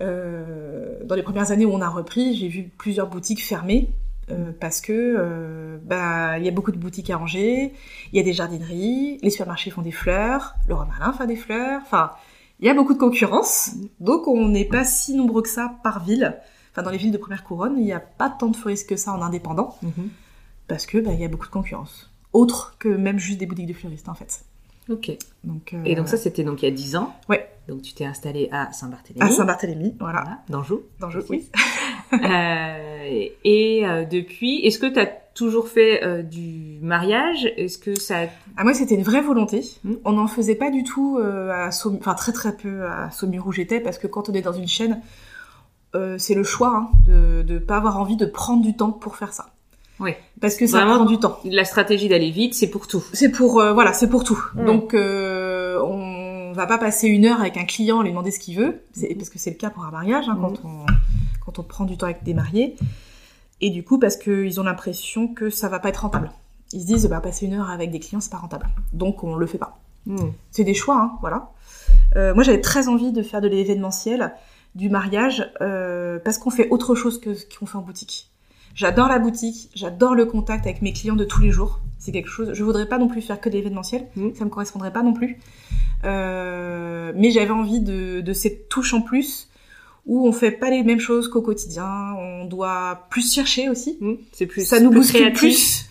Euh, 0.00 1.04
dans 1.04 1.14
les 1.14 1.22
premières 1.22 1.50
années 1.50 1.66
où 1.66 1.72
on 1.72 1.80
a 1.80 1.88
repris, 1.88 2.34
j'ai 2.34 2.48
vu 2.48 2.70
plusieurs 2.78 3.08
boutiques 3.08 3.44
fermées 3.44 3.90
euh, 4.30 4.52
parce 4.58 4.80
que 4.80 4.92
euh, 4.92 5.78
bah 5.84 6.38
il 6.38 6.44
y 6.44 6.48
a 6.48 6.52
beaucoup 6.52 6.72
de 6.72 6.78
boutiques 6.78 7.10
à 7.10 7.18
Angers, 7.18 7.72
il 8.12 8.16
y 8.16 8.20
a 8.20 8.22
des 8.22 8.32
jardineries, 8.32 9.18
les 9.22 9.30
supermarchés 9.30 9.70
font 9.70 9.82
des 9.82 9.90
fleurs, 9.92 10.54
le 10.68 10.74
Romalin 10.74 11.12
fait 11.12 11.26
des 11.26 11.36
fleurs, 11.36 11.80
enfin 11.82 12.12
il 12.60 12.66
y 12.66 12.70
a 12.70 12.74
beaucoup 12.74 12.94
de 12.94 12.98
concurrence, 12.98 13.74
donc 14.00 14.26
on 14.28 14.48
n'est 14.48 14.64
pas 14.64 14.84
si 14.84 15.14
nombreux 15.14 15.42
que 15.42 15.48
ça 15.48 15.74
par 15.82 16.04
ville. 16.04 16.36
Enfin 16.72 16.82
dans 16.82 16.90
les 16.90 16.98
villes 16.98 17.10
de 17.12 17.18
première 17.18 17.42
couronne, 17.44 17.74
il 17.76 17.84
n'y 17.84 17.92
a 17.92 18.00
pas 18.00 18.30
tant 18.30 18.48
de 18.48 18.56
fleuristes 18.56 18.88
que 18.88 18.96
ça 18.96 19.12
en 19.12 19.20
indépendant 19.22 19.76
Mhm. 19.82 20.08
parce 20.68 20.86
que 20.86 20.98
bah 20.98 21.12
il 21.12 21.20
y 21.20 21.24
a 21.24 21.28
beaucoup 21.28 21.46
de 21.46 21.50
concurrence, 21.52 22.10
autre 22.32 22.76
que 22.78 22.88
même 22.88 23.18
juste 23.18 23.38
des 23.38 23.46
boutiques 23.46 23.66
de 23.66 23.72
fleuristes 23.74 24.08
en 24.08 24.14
fait. 24.14 24.44
Ok. 24.90 25.16
Donc 25.44 25.72
euh, 25.72 25.82
Et 25.84 25.94
donc 25.94 26.08
ça, 26.08 26.16
c'était 26.16 26.44
donc 26.44 26.62
il 26.62 26.68
y 26.68 26.68
a 26.68 26.74
10 26.74 26.96
ans. 26.96 27.14
Ouais. 27.28 27.48
Donc 27.68 27.82
tu 27.82 27.94
t'es 27.94 28.04
installé 28.04 28.48
à 28.50 28.72
Saint-Barthélemy. 28.72 29.22
à 29.22 29.30
Saint-Barthélemy, 29.30 29.94
voilà, 30.00 30.22
Voilà, 30.22 30.38
d'Anjou. 30.48 30.82
Précise. 30.98 31.26
oui. 31.30 31.48
Euh, 32.12 33.26
et 33.44 33.86
euh, 33.86 34.04
depuis, 34.04 34.66
est-ce 34.66 34.80
que 34.80 34.86
tu 34.86 34.98
as 34.98 35.06
toujours 35.06 35.68
fait 35.68 36.24
du 36.24 36.80
mariage? 36.82 37.46
Est-ce 37.56 37.78
que 37.78 37.94
ça... 37.94 38.22
Ah, 38.56 38.64
moi, 38.64 38.74
c'était 38.74 38.96
une 38.96 39.04
vraie 39.04 39.20
volonté. 39.20 39.64
Mm. 39.84 39.94
On 40.04 40.12
n'en 40.12 40.26
faisait 40.26 40.56
pas 40.56 40.70
du 40.70 40.82
tout 40.82 41.20
à 41.22 41.70
Saumur, 41.70 42.00
enfin 42.00 42.14
très 42.14 42.32
très 42.32 42.56
peu 42.56 42.84
à 42.84 43.12
Saumur 43.12 43.46
où 43.46 43.52
j'étais, 43.52 43.78
parce 43.78 43.98
que 43.98 44.08
quand 44.08 44.28
on 44.28 44.32
est 44.32 44.42
dans 44.42 44.52
une 44.52 44.66
chaîne, 44.66 45.00
c'est 46.18 46.34
le 46.34 46.42
choix 46.42 46.76
hein, 46.76 46.90
de 47.06 47.42
de 47.42 47.58
pas 47.58 47.76
avoir 47.76 47.98
envie 48.00 48.16
de 48.16 48.26
prendre 48.26 48.62
du 48.62 48.74
temps 48.74 48.90
pour 48.90 49.16
faire 49.16 49.32
ça. 49.32 49.52
Oui. 50.00 50.12
Parce 50.40 50.56
que 50.56 50.66
ça 50.66 50.78
Vraiment- 50.78 50.96
prend 50.96 51.04
du 51.04 51.18
temps. 51.18 51.38
La 51.44 51.64
stratégie 51.64 52.08
d'aller 52.08 52.30
vite, 52.30 52.54
c'est 52.54 52.68
pour 52.68 52.86
tout. 52.88 53.04
C'est 53.12 53.30
pour 53.30 53.60
euh, 53.60 53.72
voilà, 53.72 53.92
c'est 53.92 54.08
pour 54.08 54.24
tout. 54.24 54.42
Mm. 54.54 54.64
Donc 54.64 54.94
euh, 54.94 55.78
on 55.82 56.52
va 56.52 56.66
pas 56.66 56.78
passer 56.78 57.06
une 57.08 57.26
heure 57.26 57.40
avec 57.40 57.56
un 57.56 57.64
client 57.64 58.02
lui 58.02 58.10
demander 58.10 58.30
ce 58.30 58.38
qu'il 58.40 58.56
veut, 58.56 58.82
Mhm. 58.96 59.16
parce 59.16 59.30
que 59.30 59.38
c'est 59.38 59.50
le 59.50 59.56
cas 59.56 59.70
pour 59.70 59.84
un 59.84 59.90
mariage 59.90 60.28
hein, 60.28 60.36
quand 60.40 60.54
on 60.64 60.86
quand 61.44 61.58
on 61.58 61.62
prend 61.62 61.84
du 61.84 61.96
temps 61.96 62.06
avec 62.06 62.22
des 62.24 62.34
mariés. 62.34 62.76
Et 63.60 63.70
du 63.70 63.84
coup 63.84 63.98
parce 63.98 64.16
qu'ils 64.16 64.58
ont 64.58 64.64
l'impression 64.64 65.28
que 65.28 65.50
ça 65.50 65.68
va 65.68 65.78
pas 65.78 65.90
être 65.90 65.98
rentable. 66.02 66.30
Ils 66.72 66.80
se 66.80 66.86
disent 66.86 67.06
bah 67.08 67.20
passer 67.20 67.46
une 67.46 67.54
heure 67.54 67.68
avec 67.70 67.90
des 67.90 67.98
clients 68.00 68.20
c'est 68.20 68.30
pas 68.32 68.38
rentable. 68.38 68.68
Donc 68.92 69.22
on 69.24 69.36
le 69.36 69.46
fait 69.46 69.58
pas. 69.58 69.78
C'est 70.50 70.64
des 70.64 70.74
choix, 70.74 70.96
hein, 70.98 71.12
voilà. 71.20 71.50
Euh, 72.16 72.32
moi, 72.34 72.42
j'avais 72.42 72.62
très 72.62 72.88
envie 72.88 73.12
de 73.12 73.22
faire 73.22 73.40
de 73.42 73.48
l'événementiel, 73.48 74.34
du 74.74 74.88
mariage, 74.88 75.48
euh, 75.60 76.18
parce 76.24 76.38
qu'on 76.38 76.50
fait 76.50 76.68
autre 76.70 76.94
chose 76.94 77.20
que 77.20 77.34
ce 77.34 77.44
qu'on 77.46 77.66
fait 77.66 77.76
en 77.76 77.82
boutique. 77.82 78.29
J'adore 78.80 79.08
la 79.08 79.18
boutique, 79.18 79.68
j'adore 79.74 80.14
le 80.14 80.24
contact 80.24 80.64
avec 80.66 80.80
mes 80.80 80.94
clients 80.94 81.14
de 81.16 81.24
tous 81.24 81.42
les 81.42 81.50
jours. 81.50 81.80
C'est 81.98 82.12
quelque 82.12 82.30
chose. 82.30 82.52
Je 82.54 82.64
voudrais 82.64 82.86
pas 82.88 82.96
non 82.96 83.08
plus 83.08 83.20
faire 83.20 83.38
que 83.38 83.50
de 83.50 83.54
l'événementiel, 83.54 84.06
Mhm. 84.16 84.34
ça 84.34 84.46
me 84.46 84.50
correspondrait 84.50 84.90
pas 84.90 85.02
non 85.02 85.12
plus. 85.12 85.38
Euh, 86.04 87.12
mais 87.14 87.30
j'avais 87.30 87.50
envie 87.50 87.80
de, 87.80 88.22
de 88.22 88.32
cette 88.32 88.70
touche 88.70 88.94
en 88.94 89.02
plus 89.02 89.48
où 90.06 90.26
on 90.26 90.32
fait 90.32 90.50
pas 90.50 90.70
les 90.70 90.82
mêmes 90.82 90.98
choses 90.98 91.28
qu'au 91.28 91.42
quotidien. 91.42 92.14
On 92.18 92.46
doit 92.46 93.06
plus 93.10 93.30
chercher 93.34 93.68
aussi. 93.68 93.98
Mhm. 94.00 94.16
C'est 94.32 94.46
plus. 94.46 94.66
ça 94.66 94.80
nous 94.80 94.88
plus 94.88 95.00
bouscule 95.00 95.20
créatif. 95.32 95.38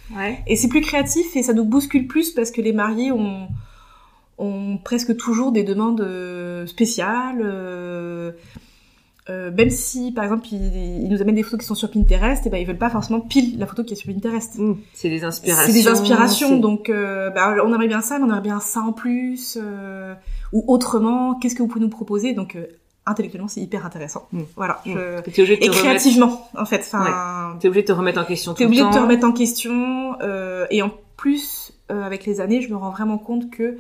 plus. 0.07 0.17
Ouais. 0.17 0.39
Et 0.47 0.55
c'est 0.55 0.67
plus 0.67 0.81
créatif 0.81 1.35
et 1.35 1.43
ça 1.43 1.53
nous 1.53 1.65
bouscule 1.65 2.07
plus 2.07 2.31
parce 2.31 2.49
que 2.49 2.61
les 2.61 2.73
mariés 2.73 3.11
ont, 3.11 3.47
ont 4.39 4.79
presque 4.83 5.15
toujours 5.15 5.51
des 5.51 5.63
demandes 5.63 6.01
euh, 6.01 6.65
spéciales. 6.65 7.41
euh, 7.43 8.31
euh, 9.29 9.51
même 9.55 9.69
si, 9.69 10.11
par 10.11 10.23
exemple, 10.23 10.47
ils, 10.51 11.03
ils 11.03 11.09
nous 11.09 11.21
amènent 11.21 11.35
des 11.35 11.43
photos 11.43 11.59
qui 11.59 11.65
sont 11.65 11.75
sur 11.75 11.91
Pinterest, 11.91 12.45
et 12.45 12.49
ben 12.49 12.57
ils 12.57 12.65
veulent 12.65 12.77
pas 12.77 12.89
forcément 12.89 13.19
pile 13.21 13.59
la 13.59 13.67
photo 13.67 13.83
qui 13.83 13.93
est 13.93 13.95
sur 13.95 14.11
Pinterest. 14.11 14.57
Mhm. 14.57 14.77
C'est 14.93 15.09
des 15.09 15.23
inspirations. 15.23 15.65
C'est 15.67 15.73
des 15.79 15.87
inspirations, 15.87 16.57
donc 16.57 16.89
euh, 16.89 17.29
bah, 17.29 17.55
on 17.63 17.69
aimerait 17.73 17.87
bien 17.87 18.01
ça, 18.01 18.17
mais 18.17 18.23
on 18.25 18.27
aimerait 18.27 18.41
bien 18.41 18.59
ça 18.59 18.81
en 18.81 18.91
plus, 18.91 19.57
euh, 19.61 20.13
ou 20.51 20.63
autrement. 20.67 21.35
Qu'est-ce 21.35 21.55
que 21.55 21.61
vous 21.61 21.67
pouvez 21.67 21.83
nous 21.85 21.89
proposer? 21.91 22.33
Donc, 22.33 22.55
euh, 22.55 22.65
intellectuellement 23.05 23.47
c'est 23.47 23.61
hyper 23.61 23.85
intéressant. 23.85 24.27
Mm. 24.31 24.41
Voilà. 24.55 24.81
Mm. 24.85 24.91
Je... 24.93 25.21
T'es 25.21 25.41
obligé 25.41 25.55
de 25.55 25.59
te 25.61 25.65
Et 25.65 25.69
remettre- 25.69 25.83
créativement, 25.83 26.47
en 26.57 26.65
fait. 26.65 26.81
Enfin, 26.81 27.55
T'es 27.59 27.67
obligé 27.67 27.83
de 27.83 27.87
te 27.87 27.91
remettre 27.93 28.19
en 28.21 28.25
question 28.25 28.53
T'es 28.53 28.63
le 28.63 28.67
obligé 28.67 28.83
temps. 28.83 28.89
de 28.89 28.95
te 28.95 28.99
remettre 28.99 29.27
en 29.27 29.31
question. 29.31 30.15
euh, 30.21 30.65
et 30.71 30.81
en 30.81 30.91
plus, 31.17 31.73
euh, 31.91 32.03
avec 32.03 32.25
les 32.25 32.39
années, 32.41 32.61
je 32.61 32.69
me 32.69 32.77
rends 32.77 32.91
vraiment 32.91 33.17
compte 33.17 33.49
que 33.51 33.77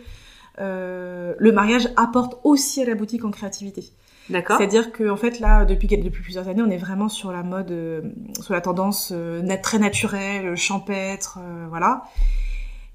euh, 0.59 1.33
le 1.37 1.51
mariage 1.51 1.87
apporte 1.95 2.39
aussi 2.43 2.81
à 2.81 2.85
la 2.85 2.95
boutique 2.95 3.23
en 3.23 3.31
créativité. 3.31 3.83
D'accord. 4.29 4.57
C'est-à-dire 4.57 4.91
que 4.91 5.09
en 5.09 5.15
fait 5.17 5.39
là, 5.39 5.65
depuis, 5.65 5.87
depuis 5.87 6.21
plusieurs 6.21 6.47
années, 6.47 6.61
on 6.61 6.69
est 6.69 6.77
vraiment 6.77 7.09
sur 7.09 7.31
la 7.31 7.43
mode, 7.43 7.71
euh, 7.71 8.01
sur 8.41 8.53
la 8.53 8.61
tendance 8.61 9.11
euh, 9.15 9.41
très 9.63 9.79
naturelle, 9.79 10.55
champêtre, 10.55 11.39
euh, 11.41 11.65
voilà. 11.69 12.03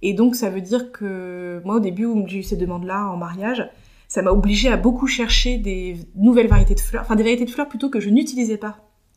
Et 0.03 0.13
donc 0.13 0.35
ça 0.37 0.51
veut 0.51 0.61
dire 0.61 0.93
que 0.93 1.61
moi 1.65 1.77
au 1.77 1.81
début 1.81 2.05
où 2.05 2.25
j'ai 2.29 2.39
eu 2.39 2.43
ces 2.43 2.57
demandes-là 2.57 3.07
en 3.11 3.17
mariage, 3.17 3.69
ça 4.07 4.23
m'a 4.23 4.31
obligée 4.31 4.69
à 4.69 4.77
beaucoup 4.77 5.07
chercher 5.07 5.57
des 5.57 5.97
nouvelles 6.15 6.47
variétés 6.47 6.75
de 6.75 6.81
fleurs, 6.81 7.03
enfin 7.03 7.17
des 7.17 7.23
variétés 7.23 7.47
de 7.47 7.51
fleurs 7.51 7.69
plutôt 7.69 7.89
que 7.91 8.01
je 8.01 8.11
n'utilisais 8.11 8.59
pas 8.59 8.77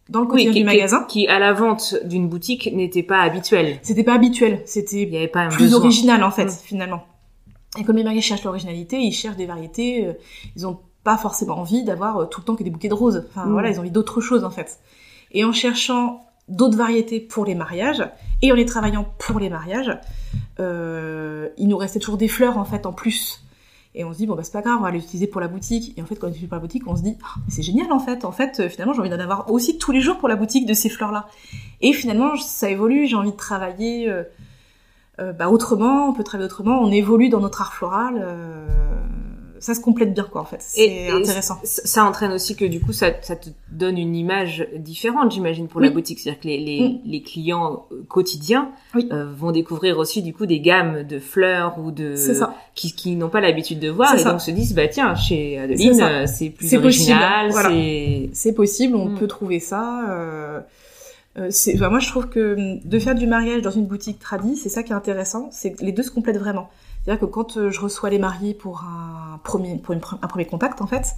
dans 0.10 0.22
le 0.22 0.28
quotidien 0.28 0.52
du 0.54 0.58
qui- 0.60 0.64
magasin. 0.64 1.04
qui, 1.08 1.28
à 1.28 1.38
la 1.40 1.52
vente 1.52 1.96
d'une 2.06 2.30
boutique 2.30 2.70
n'était 2.74 3.04
pas 3.04 3.20
habituel. 3.20 3.78
C'était 3.84 4.06
pas 4.06 4.14
habituel, 4.16 4.62
c'était 4.66 5.28
pas 5.28 5.50
plus 5.50 5.66
besoin. 5.66 5.80
original 5.82 6.24
en 6.24 6.32
fait 6.32 6.46
Mm. 6.46 6.50
finalement. 6.64 7.04
Et 7.78 7.84
comme 7.84 7.98
les 7.98 8.04
mariés 8.04 8.22
cherchent 8.22 8.44
l'originalité, 8.46 8.98
ils 8.98 9.12
cherchent 9.12 9.36
des 9.36 9.46
variétés, 9.46 10.08
euh, 10.08 10.14
ils 10.56 10.66
ont 10.66 10.80
pas 11.10 11.18
forcément 11.18 11.58
envie 11.58 11.84
d'avoir 11.86 12.18
euh, 12.18 12.26
tout 12.26 12.42
le 12.42 12.46
temps 12.46 12.56
que 12.58 12.64
des 12.66 12.70
bouquets 12.70 12.90
de 12.90 12.94
roses. 13.04 13.24
Enfin 13.30 13.46
Mm. 13.46 13.52
voilà, 13.54 13.70
ils 13.70 13.78
ont 13.78 13.84
envie 13.84 13.92
d'autre 14.00 14.20
chose 14.20 14.44
en 14.44 14.50
fait. 14.50 14.80
Et 15.32 15.46
en 15.46 15.54
cherchant 15.54 16.26
d'autres 16.50 16.78
variétés 16.78 17.22
pour 17.22 17.46
les 17.46 17.56
mariages 17.56 18.04
et 18.42 18.52
en 18.52 18.56
les 18.56 18.66
travaillant 18.66 19.06
pour 19.18 19.40
les 19.40 19.50
mariages, 19.50 19.98
euh, 20.60 21.48
il 21.58 21.68
nous 21.70 21.78
restait 21.78 22.00
toujours 22.00 22.18
des 22.18 22.28
fleurs 22.28 22.58
en 22.58 22.66
fait 22.66 22.86
en 22.86 22.92
plus. 22.92 23.42
Et 23.96 24.04
on 24.04 24.12
se 24.12 24.18
dit 24.18 24.28
bon 24.28 24.36
bah 24.36 24.44
c'est 24.44 24.52
pas 24.52 24.62
grave, 24.62 24.78
on 24.80 24.84
va 24.84 24.92
les 24.92 25.00
utiliser 25.00 25.28
pour 25.28 25.40
la 25.42 25.48
boutique. 25.48 25.98
Et 25.98 26.02
en 26.02 26.06
fait 26.06 26.16
quand 26.16 26.28
on 26.28 26.30
utilise 26.32 26.50
pour 26.50 26.56
la 26.58 26.62
boutique, 26.62 26.84
on 26.88 26.96
se 26.98 27.02
dit 27.04 27.16
Ah, 27.24 27.36
mais 27.38 27.52
c'est 27.56 27.64
génial 27.64 27.90
en 27.94 28.00
fait. 28.00 28.26
En 28.26 28.34
fait 28.34 28.60
euh, 28.60 28.68
finalement 28.70 28.94
j'ai 28.94 29.00
envie 29.00 29.10
d'en 29.10 29.20
avoir 29.20 29.50
aussi 29.50 29.78
tous 29.78 29.94
les 29.94 30.02
jours 30.02 30.18
pour 30.18 30.28
la 30.28 30.36
boutique 30.36 30.66
de 30.68 30.74
ces 30.74 30.90
fleurs 30.90 31.12
là. 31.14 31.28
Et 31.82 31.94
finalement 31.94 32.36
ça 32.36 32.70
évolue, 32.70 33.08
j'ai 33.08 33.16
envie 33.16 33.32
de 33.32 33.38
travailler. 33.38 34.10
euh, 34.10 34.24
euh, 35.20 35.34
bah, 35.34 35.50
autrement, 35.50 36.10
on 36.10 36.14
peut 36.14 36.24
travailler 36.24 36.46
autrement, 36.46 36.80
on 36.80 36.92
évolue 36.92 37.30
dans 37.30 37.40
notre 37.40 37.60
art 37.62 37.74
floral, 37.74 38.24
ça 39.60 39.74
se 39.74 39.80
complète 39.82 40.14
bien 40.14 40.24
quoi 40.32 40.42
en 40.42 40.46
fait, 40.46 40.58
c'est 40.60 40.82
et 40.88 41.10
intéressant. 41.10 41.60
Ça, 41.64 42.04
entraîne 42.06 42.32
aussi 42.32 42.56
que 42.56 42.66
du 42.66 42.80
coup, 42.80 42.94
ça, 42.94 43.12
ça 43.22 43.36
te 43.36 43.50
donne 43.72 43.98
une 43.98 44.16
image 44.16 44.68
différente, 44.78 45.32
j'imagine, 45.32 45.68
pour 45.68 45.82
la 45.82 45.90
boutique. 45.90 46.20
C'est-à-dire 46.20 46.42
que 46.42 46.48
les, 46.48 46.58
les, 46.60 46.82
Mm. 46.90 47.00
les 47.06 47.22
clients 47.22 47.86
euh, 47.92 48.04
quotidiens 48.08 48.72
Oui. 48.96 49.08
euh, 49.12 49.26
vont 49.36 49.52
découvrir 49.52 49.98
aussi 49.98 50.22
du 50.22 50.34
coup 50.34 50.46
des 50.46 50.60
gammes 50.60 51.04
de 51.04 51.20
fleurs 51.20 51.78
ou 51.80 51.92
de 51.92 52.16
C'est 52.16 52.36
ça. 52.36 52.56
qui, 52.76 52.94
qui 52.94 53.16
n'ont 53.16 53.30
pas 53.30 53.42
l'habitude 53.42 53.80
de 53.80 53.90
voir 53.90 54.10
C'est 54.12 54.22
et 54.22 54.24
ça. 54.24 54.32
donc 54.32 54.42
se 54.42 54.52
disent 54.52 54.74
bah 54.74 54.88
tiens 54.88 55.16
chez 55.16 55.54
C'est 55.56 55.60
Adeline 55.60 55.94
ça. 55.96 56.08
euh, 56.10 56.26
c'est 56.28 56.50
plus 56.50 56.68
C'est 56.68 56.80
possible, 56.82 57.12
original, 57.14 57.50
voilà. 57.52 57.70
c'est 57.70 58.30
C'est 58.34 58.54
possible, 58.54 58.96
on 58.96 59.10
Mm. 59.10 59.18
peut 59.20 59.28
trouver 59.28 59.60
ça. 59.60 60.10
Euh, 60.10 60.60
euh, 61.38 61.48
c'est, 61.52 61.76
enfin, 61.76 61.90
moi 61.90 62.00
je 62.00 62.08
trouve 62.10 62.30
que 62.30 62.56
hum, 62.56 62.80
de 62.84 63.00
faire 63.00 63.14
du 63.16 63.28
mariage 63.28 63.62
dans 63.62 63.70
une 63.72 63.86
boutique 63.86 64.20
tradie, 64.20 64.56
c'est 64.56 64.70
ça 64.70 64.82
qui 64.84 64.92
est 64.92 64.96
intéressant, 64.96 65.50
c'est 65.52 65.72
que 65.74 65.84
les 65.86 65.92
deux 65.92 66.04
se 66.04 66.12
complètent 66.12 66.40
vraiment. 66.40 66.70
C'est-à-dire 67.08 67.22
que 67.22 67.32
quand 67.32 67.56
euh, 67.56 67.72
je 67.72 67.80
reçois 67.80 68.10
les 68.10 68.20
mariés 68.20 68.54
pour 68.54 68.82
un 68.84 69.40
premier, 69.46 69.78
pour 69.78 69.94
une 69.94 70.02
pre- 70.02 70.18
un 70.22 70.28
premier 70.28 70.44
contact 70.46 70.82
en 70.82 70.88
fait, 70.88 71.16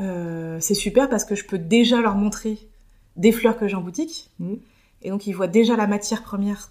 euh, 0.00 0.56
c'est 0.58 0.72
super 0.72 1.10
parce 1.10 1.24
que 1.26 1.34
je 1.34 1.44
peux 1.44 1.58
déjà 1.58 2.00
leur 2.00 2.14
montrer 2.14 2.58
des 3.16 3.30
fleurs 3.30 3.58
que 3.58 3.68
j'ai 3.68 3.76
en 3.76 3.82
boutique, 3.82 4.30
Mm. 4.38 4.54
et 5.02 5.10
donc 5.10 5.26
ils 5.26 5.34
voient 5.34 5.48
déjà 5.48 5.76
la 5.76 5.86
matière 5.86 6.22
première 6.22 6.70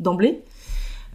d'emblée. 0.00 0.44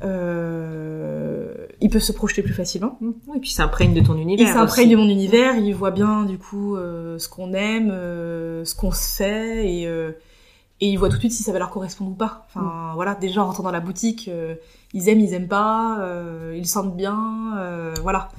Euh, 0.04 1.54
ils 1.82 1.90
peuvent 1.90 2.02
se 2.02 2.12
projeter 2.12 2.42
plus 2.42 2.54
facilement. 2.54 2.98
Et 3.36 3.40
puis 3.40 3.52
ça 3.52 3.64
imprègne 3.66 3.94
de 3.94 4.02
ton 4.02 4.16
univers. 4.18 4.48
Il 4.48 4.52
s'imprègne 4.52 4.88
aussi. 4.88 4.96
de 4.96 5.00
mon 5.02 5.10
univers, 5.10 5.56
il 5.58 5.74
voit 5.74 5.92
bien 5.92 6.24
du 6.24 6.38
coup 6.40 6.76
euh, 6.76 7.18
ce 7.20 7.30
qu'on 7.30 7.54
aime, 7.54 7.90
ce 7.92 8.74
qu'on 8.76 8.92
se 8.92 9.16
fait, 9.18 9.72
et, 9.72 9.88
et 10.80 10.90
il 10.90 10.98
voit 10.98 11.10
tout 11.10 11.16
de 11.16 11.22
suite 11.22 11.32
si 11.32 11.44
ça 11.44 11.52
va 11.52 11.60
leur 11.60 11.70
correspondre 11.72 12.12
ou 12.12 12.16
pas. 12.16 12.46
Enfin 12.48 12.92
voilà, 12.96 13.16
déjà 13.16 13.42
en 13.42 13.48
rentrant 13.48 13.64
dans 13.64 13.72
la 13.72 13.80
boutique, 13.80 14.28
euh, 14.28 14.56
ils 14.94 15.10
aiment, 15.10 15.20
ils 15.20 15.34
aiment 15.34 15.48
pas, 15.48 16.00
euh, 16.00 16.56
ils 16.58 16.68
sentent 16.68 16.96
bien, 16.96 17.56
euh, 17.58 17.94
voilà. 18.02 18.30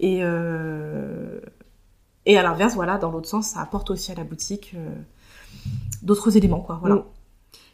Et, 0.00 0.20
et 2.26 2.38
à 2.38 2.42
l'inverse, 2.42 2.74
voilà, 2.74 2.98
dans 2.98 3.10
l'autre 3.10 3.28
sens, 3.28 3.48
ça 3.48 3.60
apporte 3.60 3.90
aussi 3.90 4.10
à 4.10 4.14
la 4.14 4.24
boutique 4.24 4.74
d'autres 6.02 6.36
éléments, 6.36 6.60
quoi. 6.60 6.78
Voilà. 6.80 6.96
Mm. 6.96 7.04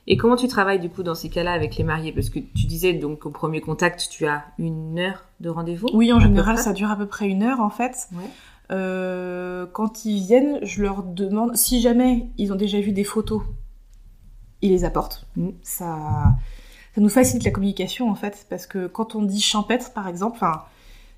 Et 0.09 0.17
comment 0.17 0.37
tu 0.37 0.47
travailles 0.47 0.79
du 0.79 0.89
coup 0.89 1.03
dans 1.03 1.17
ces 1.17 1.29
cas-là 1.29 1.53
avec 1.53 1.77
les 1.77 1.85
mariés? 1.85 2.13
Parce 2.13 2.31
que 2.31 2.39
tu 2.39 2.67
disais 2.67 2.93
donc 2.93 3.27
au 3.27 3.31
premier 3.31 3.61
contact, 3.61 4.09
tu 4.11 4.27
as 4.27 4.45
une 4.59 4.99
heure 4.99 5.25
de 5.41 5.49
rendez-vous? 5.49 5.89
Oui, 5.95 6.13
en 6.13 6.21
général, 6.21 6.59
ça 6.59 6.73
dure 6.73 6.91
à 6.91 6.97
peu 6.97 7.07
près 7.07 7.29
une 7.29 7.43
heure 7.43 7.61
en 7.61 7.71
fait. 7.71 8.09
Ouais. 8.13 8.31
Euh, 8.71 9.67
quand 9.73 10.05
ils 10.05 10.21
viennent, 10.21 10.59
je 10.63 10.83
leur 10.83 11.03
demande 11.03 11.57
si 11.57 11.81
jamais 11.81 12.27
ils 12.39 12.53
ont 12.53 12.57
déjà 12.57 12.81
vu 12.81 12.93
des 12.93 13.05
photos, 13.05 13.43
ils 14.63 14.71
les 14.71 14.85
apportent. 14.85 15.27
Mm. 15.37 15.49
Ça, 15.63 15.97
ça 16.95 17.01
nous 17.01 17.09
facilite 17.09 17.45
la 17.45 17.51
communication 17.51 18.11
en 18.11 18.15
fait, 18.15 18.47
parce 18.49 18.67
que 18.67 18.87
quand 18.87 19.15
on 19.15 19.23
dit 19.23 19.41
champêtre 19.41 19.93
par 19.93 20.09
exemple, 20.09 20.39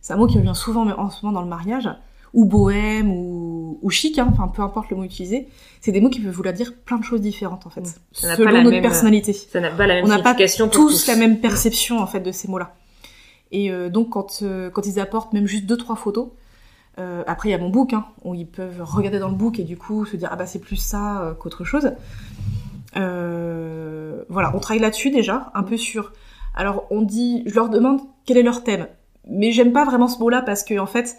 c'est 0.01 0.13
un 0.13 0.17
mot 0.17 0.27
qui 0.27 0.39
revient 0.39 0.55
souvent 0.55 0.87
en 0.89 1.11
ce 1.11 1.25
moment 1.25 1.35
dans 1.41 1.43
le 1.43 1.49
mariage, 1.49 1.89
ou 2.35 2.45
bohème 2.45 3.11
ou, 3.11 3.79
ou 3.81 3.91
chic, 3.91 4.19
hein, 4.19 4.29
enfin 4.31 4.49
peu 4.49 4.61
importe 4.63 4.91
le 4.91 4.97
mot 4.97 5.05
utilisé, 5.05 5.49
c'est 5.81 5.93
des 5.93 6.01
mots 6.01 6.11
qui 6.11 6.21
peuvent 6.21 6.35
vouloir 6.35 6.53
dire 6.55 6.75
plein 6.85 6.99
de 6.99 7.05
choses 7.05 7.21
différentes 7.23 7.67
en 7.67 7.71
fait, 7.71 7.81
Mm. 7.81 7.93
Ça 8.13 8.27
n'a 8.29 8.37
selon 8.37 8.49
pas 8.51 8.53
la 8.57 8.63
notre 8.63 8.75
même- 8.75 8.83
personnalité 8.83 9.33
Ça 9.33 9.61
n'a 9.61 9.71
pas 9.71 9.87
la 9.87 9.95
même 9.95 10.05
on 10.05 10.09
n'a 10.09 10.19
pas 10.19 10.35
tous 10.35 11.07
la 11.07 11.17
même 11.17 11.41
perception 11.41 11.99
en 12.01 12.07
fait 12.07 12.21
de 12.21 12.33
ces 12.33 12.49
mots-là. 12.49 12.75
Et 13.51 13.71
euh, 13.71 13.89
donc 13.89 14.11
quand 14.11 14.41
euh, 14.43 14.69
quand 14.69 14.85
ils 14.85 15.01
apportent 15.01 15.33
même 15.33 15.47
juste 15.47 15.65
deux 15.65 15.79
trois 15.79 15.97
photos, 15.97 16.29
euh, 16.99 17.23
après 17.27 17.49
il 17.49 17.53
y 17.53 17.55
a 17.55 17.59
mon 17.59 17.71
book 17.71 17.95
hein, 17.95 18.05
où 18.25 18.35
ils 18.35 18.47
peuvent 18.47 18.83
regarder 18.83 19.19
dans 19.19 19.29
le 19.31 19.35
book 19.37 19.59
et 19.59 19.65
du 19.65 19.79
coup 19.79 20.05
se 20.05 20.17
dire 20.17 20.29
ah 20.31 20.37
bah 20.37 20.47
c'est 20.47 20.59
plus 20.59 20.77
ça 20.77 21.35
qu'autre 21.41 21.65
chose. 21.65 21.93
Euh, 22.97 24.25
voilà, 24.29 24.55
on 24.55 24.61
travaille 24.61 24.81
là-dessus 24.81 25.11
déjà, 25.11 25.51
un 25.55 25.63
peu 25.63 25.77
sur. 25.77 26.13
Alors 26.55 26.87
on 26.91 27.03
dit, 27.03 27.43
je 27.47 27.55
leur 27.55 27.69
demande 27.69 28.01
quel 28.25 28.37
est 28.37 28.43
leur 28.43 28.65
thème, 28.65 28.89
mais 29.29 29.53
j'aime 29.53 29.73
pas 29.73 29.85
vraiment 29.85 30.09
ce 30.09 30.19
mot-là 30.19 30.43
parce 30.43 30.65
que 30.65 30.79
en 30.79 30.87
fait. 30.87 31.17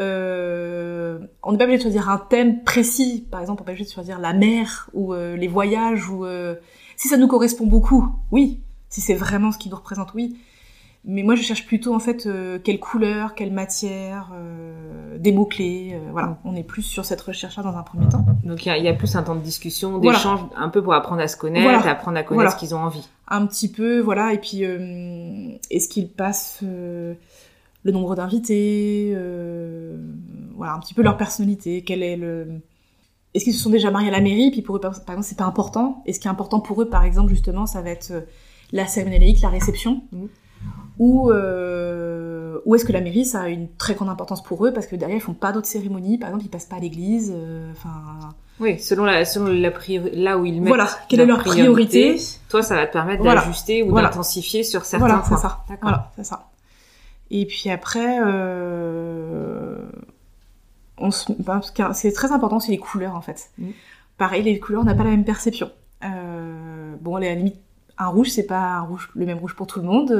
Euh, 0.00 1.18
on 1.42 1.50
n'est 1.50 1.58
pas 1.58 1.64
obligé 1.64 1.78
de 1.78 1.82
choisir 1.82 2.08
un 2.08 2.18
thème 2.18 2.62
précis, 2.62 3.26
par 3.32 3.40
exemple, 3.40 3.62
on 3.62 3.64
n'est 3.64 3.66
pas 3.66 3.72
obligé 3.72 3.84
de 3.84 3.92
choisir 3.92 4.20
la 4.20 4.32
mer 4.32 4.88
ou 4.92 5.12
euh, 5.12 5.36
les 5.36 5.48
voyages 5.48 6.08
ou 6.08 6.24
euh, 6.24 6.54
si 6.96 7.08
ça 7.08 7.16
nous 7.16 7.26
correspond 7.26 7.66
beaucoup, 7.66 8.08
oui. 8.30 8.62
Si 8.88 9.00
c'est 9.00 9.14
vraiment 9.14 9.50
ce 9.50 9.58
qui 9.58 9.68
nous 9.68 9.76
représente, 9.76 10.14
oui. 10.14 10.38
Mais 11.04 11.22
moi, 11.22 11.36
je 11.36 11.42
cherche 11.42 11.64
plutôt 11.66 11.94
en 11.94 12.00
fait 12.00 12.26
euh, 12.26 12.58
quelle 12.62 12.80
couleur, 12.80 13.34
quelle 13.34 13.52
matière, 13.52 14.30
euh, 14.34 15.16
des 15.18 15.32
mots 15.32 15.46
clés. 15.46 15.92
euh, 15.94 16.10
voilà, 16.10 16.38
on 16.44 16.54
est 16.54 16.62
plus 16.64 16.82
sur 16.82 17.04
cette 17.04 17.20
recherche-là 17.20 17.62
dans 17.62 17.76
un 17.76 17.82
premier 17.82 18.06
temps. 18.08 18.26
Donc 18.44 18.66
il 18.66 18.68
y, 18.68 18.72
a- 18.72 18.76
il 18.78 18.84
y 18.84 18.88
a 18.88 18.94
plus 18.94 19.14
un 19.16 19.22
temps 19.22 19.34
de 19.36 19.40
discussion, 19.40 19.98
Voilà. 19.98 20.18
d'échange, 20.18 20.40
un 20.56 20.68
peu 20.68 20.82
pour 20.82 20.92
apprendre 20.94 21.22
à 21.22 21.28
se 21.28 21.36
connaître, 21.36 21.62
Voilà. 21.64 21.78
apprendre 21.90 22.18
à 22.18 22.22
connaître 22.22 22.34
Voilà. 22.44 22.50
ce 22.50 22.56
qu'ils 22.56 22.74
ont 22.74 22.78
envie. 22.80 23.08
Un 23.28 23.46
petit 23.46 23.70
peu, 23.70 24.00
voilà. 24.00 24.32
Et 24.34 24.38
puis, 24.38 24.62
est-ce 24.62 25.88
qu'ils 25.88 26.08
passent 26.10 26.58
le 26.62 27.16
nombre 27.92 28.14
d'invités, 28.16 29.14
voilà, 30.56 30.74
un 30.74 30.78
petit 30.80 30.94
peu 30.94 31.02
leur 31.02 31.16
personnalité. 31.16 31.82
Quel 31.84 32.02
est 32.02 32.16
le 32.16 32.60
est-ce 33.34 33.44
qu'ils 33.44 33.52
se 33.54 33.60
sont 33.62 33.70
déjà 33.70 33.90
mariés 33.90 34.08
à 34.08 34.12
la 34.12 34.20
mairie 34.22 34.50
Puis 34.50 34.62
pour 34.62 34.76
eux, 34.76 34.80
par 34.80 34.90
exemple, 34.92 35.22
c'est 35.22 35.36
pas 35.38 35.44
important. 35.44 36.02
Et 36.06 36.12
ce 36.12 36.18
qui 36.20 36.26
est 36.26 36.30
important 36.30 36.60
pour 36.60 36.80
eux, 36.82 36.88
par 36.88 37.04
exemple, 37.04 37.28
justement, 37.28 37.66
ça 37.66 37.82
va 37.82 37.90
être 37.90 38.12
la 38.72 38.86
cérémonie 38.86 39.20
laïque, 39.20 39.42
la 39.42 39.50
réception? 39.50 40.02
Mhm. 40.12 40.28
Ou, 40.98 41.30
euh, 41.30 42.58
ou 42.64 42.74
est-ce 42.74 42.84
que 42.84 42.92
la 42.92 43.00
mairie, 43.00 43.24
ça 43.24 43.42
a 43.42 43.48
une 43.48 43.68
très 43.76 43.94
grande 43.94 44.08
importance 44.08 44.42
pour 44.42 44.66
eux 44.66 44.72
parce 44.72 44.86
que 44.88 44.96
derrière, 44.96 45.16
ils 45.16 45.20
font 45.22 45.32
pas 45.34 45.52
d'autres 45.52 45.68
cérémonies. 45.68 46.18
Par 46.18 46.28
exemple, 46.30 46.44
ils 46.46 46.50
passent 46.50 46.66
pas 46.66 46.76
à 46.76 46.80
l'église. 46.80 47.32
euh, 47.36 47.70
Enfin, 47.72 48.30
Oui, 48.60 48.80
selon 48.80 49.04
la, 49.04 49.24
selon 49.24 49.46
la 49.46 49.70
priori- 49.70 50.10
là 50.14 50.36
où 50.38 50.44
ils 50.44 50.58
mettent 50.60 50.68
voilà. 50.68 50.88
Quelle 51.08 51.20
est 51.20 51.26
leur 51.26 51.38
priorité, 51.44 52.16
Toi, 52.48 52.62
ça 52.64 52.74
va 52.74 52.86
te 52.88 52.92
permettre 52.92 53.22
Voilà. 53.22 53.42
d'ajuster 53.42 53.84
ou 53.84 53.90
Voilà. 53.90 54.08
d'intensifier 54.08 54.64
sur 54.64 54.84
certains 54.84 55.06
Voilà, 55.06 55.22
c'est 55.22 55.28
points. 55.30 55.38
ça. 55.38 55.64
D'accord. 55.68 55.88
Voilà, 55.90 56.12
c'est 56.16 56.24
ça. 56.24 56.48
Et 57.30 57.46
puis 57.46 57.70
après, 57.70 58.18
euh, 58.24 59.76
on 60.98 61.10
se, 61.10 61.30
ben, 61.38 61.60
c'est 61.92 62.12
très 62.12 62.32
important, 62.32 62.58
c'est 62.58 62.72
les 62.72 62.78
couleurs 62.78 63.14
en 63.14 63.20
fait. 63.20 63.50
Mm. 63.58 63.68
Pareil, 64.16 64.42
les 64.42 64.58
couleurs, 64.58 64.80
on 64.82 64.84
n'a 64.84 64.94
pas 64.94 65.04
la 65.04 65.10
même 65.10 65.24
perception. 65.24 65.70
Euh, 66.04 66.94
bon, 67.00 67.16
à 67.16 67.20
la 67.20 67.34
limite, 67.34 67.56
un 67.98 68.08
rouge, 68.08 68.30
c'est 68.30 68.46
pas 68.46 68.58
un 68.78 68.80
rouge, 68.80 69.10
le 69.14 69.26
même 69.26 69.38
rouge 69.38 69.54
pour 69.54 69.66
tout 69.68 69.78
le 69.80 69.86
monde. 69.86 70.10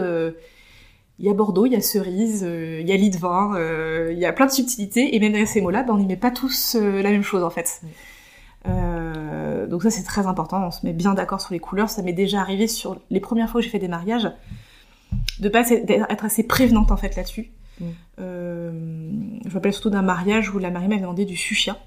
Il 1.20 1.26
y 1.26 1.28
a 1.28 1.34
Bordeaux, 1.34 1.66
il 1.66 1.72
y 1.72 1.76
a 1.76 1.80
cerise, 1.80 2.44
euh, 2.46 2.80
il 2.80 2.88
y 2.88 2.92
a 2.92 2.96
lit 2.96 3.10
de 3.10 3.18
vin, 3.18 3.56
euh, 3.56 4.10
il 4.12 4.18
y 4.18 4.24
a 4.24 4.32
plein 4.32 4.46
de 4.46 4.52
subtilités, 4.52 5.16
et 5.16 5.18
même 5.18 5.32
derrière 5.32 5.48
ces 5.48 5.60
mots-là, 5.60 5.82
ben, 5.82 5.94
on 5.94 5.98
n'y 5.98 6.06
met 6.06 6.16
pas 6.16 6.30
tous 6.30 6.76
euh, 6.76 7.02
la 7.02 7.10
même 7.10 7.24
chose 7.24 7.42
en 7.42 7.50
fait. 7.50 7.82
Mm. 7.82 9.66
Donc 9.68 9.82
ça 9.82 9.90
c'est 9.90 10.02
très 10.02 10.26
important, 10.26 10.66
on 10.66 10.70
se 10.70 10.84
met 10.84 10.92
bien 10.92 11.14
d'accord 11.14 11.40
sur 11.40 11.52
les 11.52 11.58
couleurs. 11.58 11.90
Ça 11.90 12.02
m'est 12.02 12.12
déjà 12.12 12.40
arrivé 12.40 12.66
sur 12.66 13.00
les 13.10 13.20
premières 13.20 13.50
fois 13.50 13.60
que 13.60 13.64
j'ai 13.64 13.70
fait 13.70 13.78
des 13.78 13.88
mariages, 13.88 14.30
de 15.40 15.48
pas 15.48 15.68
être 15.70 15.90
être 15.90 16.24
assez 16.24 16.42
prévenante 16.42 16.90
en 16.90 16.96
fait 16.96 17.16
là-dessus. 17.16 17.50
Mm. 17.80 17.84
Je 18.18 19.48
me 19.48 19.52
rappelle 19.52 19.72
surtout 19.72 19.90
d'un 19.90 20.02
mariage 20.02 20.54
où 20.54 20.58
la 20.58 20.70
mariée 20.70 20.88
m'avait 20.88 21.00
demandé 21.00 21.24
du 21.24 21.36
fuchsia. 21.36 21.78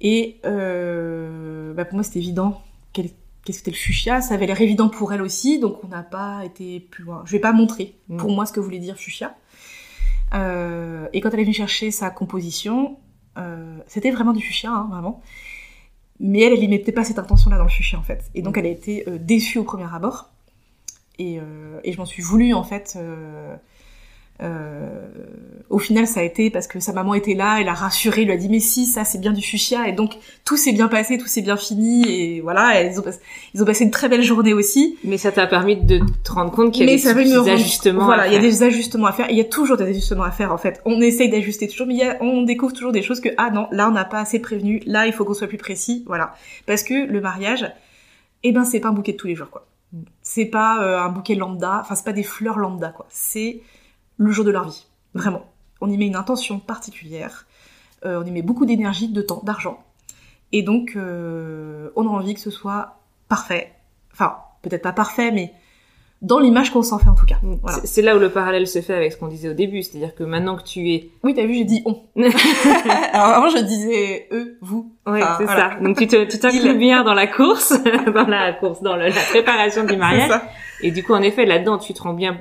Et 0.00 0.40
bah 0.42 1.84
pour 1.84 1.94
moi 1.94 2.02
c'était 2.02 2.18
évident 2.18 2.60
quel- 2.92 3.10
qu'est-ce 3.44 3.58
que 3.58 3.64
c'était 3.64 3.70
le 3.70 3.76
fuchsia. 3.76 4.20
Ça 4.20 4.34
avait 4.34 4.46
l'air 4.46 4.60
évident 4.60 4.88
pour 4.88 5.12
elle 5.12 5.22
aussi, 5.22 5.58
donc 5.58 5.82
on 5.84 5.88
n'a 5.88 6.02
pas 6.02 6.44
été 6.44 6.80
plus 6.80 7.04
loin. 7.04 7.22
Je 7.26 7.32
vais 7.32 7.38
pas 7.40 7.52
montrer 7.52 7.96
Mm. 8.08 8.16
pour 8.16 8.30
moi 8.30 8.46
ce 8.46 8.52
que 8.52 8.60
voulait 8.60 8.78
dire 8.78 8.96
fuchsia. 8.96 9.34
Euh, 10.34 11.08
et 11.12 11.20
quand 11.20 11.30
elle 11.30 11.40
est 11.40 11.44
venue 11.44 11.54
chercher 11.54 11.90
sa 11.90 12.10
composition, 12.10 12.98
c'était 13.86 14.10
vraiment 14.10 14.34
du 14.34 14.42
fuchsia, 14.42 14.70
hein, 14.70 14.86
vraiment. 14.90 15.22
Mais 16.18 16.40
elle, 16.42 16.52
elle 16.52 16.62
y 16.62 16.68
mettait 16.68 16.92
pas 16.92 17.04
cette 17.04 17.18
intention-là 17.18 17.56
dans 17.56 17.64
le 17.64 17.70
fuchsia, 17.70 17.98
en 17.98 18.02
fait. 18.02 18.30
Et 18.34 18.42
donc, 18.42 18.58
elle 18.58 18.66
a 18.66 18.68
été 18.68 19.06
déçue 19.18 19.58
au 19.58 19.64
premier 19.64 19.86
abord. 19.94 20.28
Et, 21.18 21.38
et 21.82 21.92
je 21.92 21.96
m'en 21.96 22.04
suis 22.04 22.22
voulu, 22.22 22.52
en 22.52 22.64
fait, 22.64 22.98
euh, 24.42 24.88
au 25.68 25.78
final, 25.78 26.06
ça 26.06 26.20
a 26.20 26.22
été 26.22 26.50
parce 26.50 26.66
que 26.66 26.80
sa 26.80 26.92
maman 26.92 27.14
était 27.14 27.34
là, 27.34 27.58
elle 27.60 27.68
a 27.68 27.74
rassuré, 27.74 28.24
lui 28.24 28.32
a 28.32 28.36
dit 28.36 28.48
mais 28.48 28.60
si, 28.60 28.86
ça 28.86 29.04
c'est 29.04 29.18
bien 29.18 29.32
du 29.32 29.42
fuchsia, 29.42 29.86
et 29.86 29.92
donc 29.92 30.16
tout 30.44 30.56
s'est 30.56 30.72
bien 30.72 30.88
passé, 30.88 31.18
tout 31.18 31.26
s'est 31.26 31.42
bien 31.42 31.56
fini, 31.56 32.08
et 32.08 32.40
voilà, 32.40 32.82
ils 32.82 32.98
ont, 32.98 33.02
passé, 33.02 33.20
ils 33.54 33.62
ont 33.62 33.64
passé 33.64 33.84
une 33.84 33.90
très 33.90 34.08
belle 34.08 34.22
journée 34.22 34.52
aussi. 34.52 34.98
Mais 35.04 35.18
ça 35.18 35.30
t'a 35.30 35.46
permis 35.46 35.76
de 35.76 36.00
te 36.24 36.32
rendre 36.32 36.50
compte 36.50 36.72
qu'il 36.72 36.88
y 36.88 36.92
a 36.92 36.96
des, 36.96 37.48
ajustements. 37.50 38.04
Voilà, 38.04 38.26
il 38.26 38.32
y 38.32 38.36
a 38.36 38.40
des 38.40 38.62
ajustements 38.62 39.06
à 39.06 39.12
faire. 39.12 39.30
Il 39.30 39.36
y 39.36 39.40
a 39.40 39.44
toujours 39.44 39.76
des 39.76 39.84
ajustements 39.84 40.24
à 40.24 40.30
faire 40.30 40.52
en 40.52 40.58
fait. 40.58 40.80
On 40.84 41.00
essaye 41.00 41.28
d'ajuster 41.28 41.68
toujours, 41.68 41.86
mais 41.86 41.94
y 41.94 42.02
a, 42.02 42.16
on 42.20 42.42
découvre 42.42 42.72
toujours 42.72 42.92
des 42.92 43.02
choses 43.02 43.20
que 43.20 43.28
ah 43.36 43.50
non, 43.50 43.68
là 43.70 43.88
on 43.88 43.92
n'a 43.92 44.04
pas 44.04 44.20
assez 44.20 44.40
prévenu, 44.40 44.82
là 44.86 45.06
il 45.06 45.12
faut 45.12 45.24
qu'on 45.24 45.34
soit 45.34 45.48
plus 45.48 45.58
précis, 45.58 46.04
voilà. 46.06 46.34
Parce 46.66 46.82
que 46.82 47.06
le 47.06 47.20
mariage, 47.20 47.70
eh 48.42 48.52
ben 48.52 48.64
c'est 48.64 48.80
pas 48.80 48.88
un 48.88 48.92
bouquet 48.92 49.12
de 49.12 49.18
tous 49.18 49.26
les 49.26 49.36
jours 49.36 49.50
quoi. 49.50 49.66
C'est 50.22 50.46
pas 50.46 50.82
euh, 50.82 50.98
un 50.98 51.10
bouquet 51.10 51.34
lambda, 51.34 51.78
enfin 51.80 51.94
c'est 51.94 52.04
pas 52.04 52.12
des 52.12 52.22
fleurs 52.22 52.58
lambda 52.58 52.88
quoi. 52.88 53.06
C'est 53.10 53.60
le 54.20 54.30
jour 54.30 54.44
de 54.44 54.50
leur 54.50 54.64
vie. 54.64 54.86
Vraiment. 55.14 55.46
On 55.80 55.90
y 55.90 55.96
met 55.96 56.06
une 56.06 56.14
intention 56.14 56.58
particulière, 56.58 57.46
euh, 58.04 58.22
on 58.22 58.26
y 58.26 58.30
met 58.30 58.42
beaucoup 58.42 58.66
d'énergie, 58.66 59.08
de 59.08 59.22
temps, 59.22 59.40
d'argent. 59.44 59.82
Et 60.52 60.62
donc, 60.62 60.92
euh, 60.94 61.88
on 61.96 62.06
a 62.06 62.10
envie 62.10 62.34
que 62.34 62.40
ce 62.40 62.50
soit 62.50 62.98
parfait. 63.28 63.72
Enfin, 64.12 64.36
peut-être 64.62 64.82
pas 64.82 64.92
parfait, 64.92 65.30
mais 65.30 65.54
dans 66.20 66.38
l'image 66.38 66.70
qu'on 66.70 66.82
s'en 66.82 66.98
fait 66.98 67.08
en 67.08 67.14
tout 67.14 67.24
cas. 67.24 67.38
Mm. 67.42 67.56
C'est 67.84 68.02
là 68.02 68.14
où 68.14 68.18
le 68.18 68.28
parallèle 68.28 68.66
se 68.66 68.82
fait 68.82 68.92
avec 68.92 69.12
ce 69.12 69.16
qu'on 69.16 69.28
disait 69.28 69.48
au 69.48 69.54
début, 69.54 69.82
c'est-à-dire 69.82 70.14
que 70.14 70.22
maintenant 70.22 70.56
que 70.56 70.64
tu 70.64 70.90
es... 70.90 71.08
Oui, 71.22 71.32
t'as 71.32 71.46
vu, 71.46 71.54
j'ai 71.54 71.64
dit 71.64 71.82
on. 71.86 72.02
Alors 73.12 73.28
avant, 73.28 73.48
je 73.48 73.62
disais 73.62 74.28
eux, 74.32 74.58
vous. 74.60 74.92
Oui, 75.06 75.20
c'est 75.38 75.46
ça. 75.46 75.76
Donc 75.80 75.96
tu 75.96 76.06
t'inclus 76.38 76.76
bien 76.76 77.04
dans 77.04 77.14
la 77.14 77.26
course, 77.26 77.72
dans 78.14 78.26
la 78.26 78.52
course, 78.52 78.82
dans 78.82 78.96
la 78.96 79.10
préparation 79.30 79.84
du 79.84 79.96
mariage. 79.96 80.30
Et 80.82 80.90
du 80.90 81.02
coup, 81.02 81.14
en 81.14 81.22
effet, 81.22 81.46
là-dedans, 81.46 81.78
tu 81.78 81.94
te 81.94 82.02
rends 82.02 82.12
bien 82.12 82.36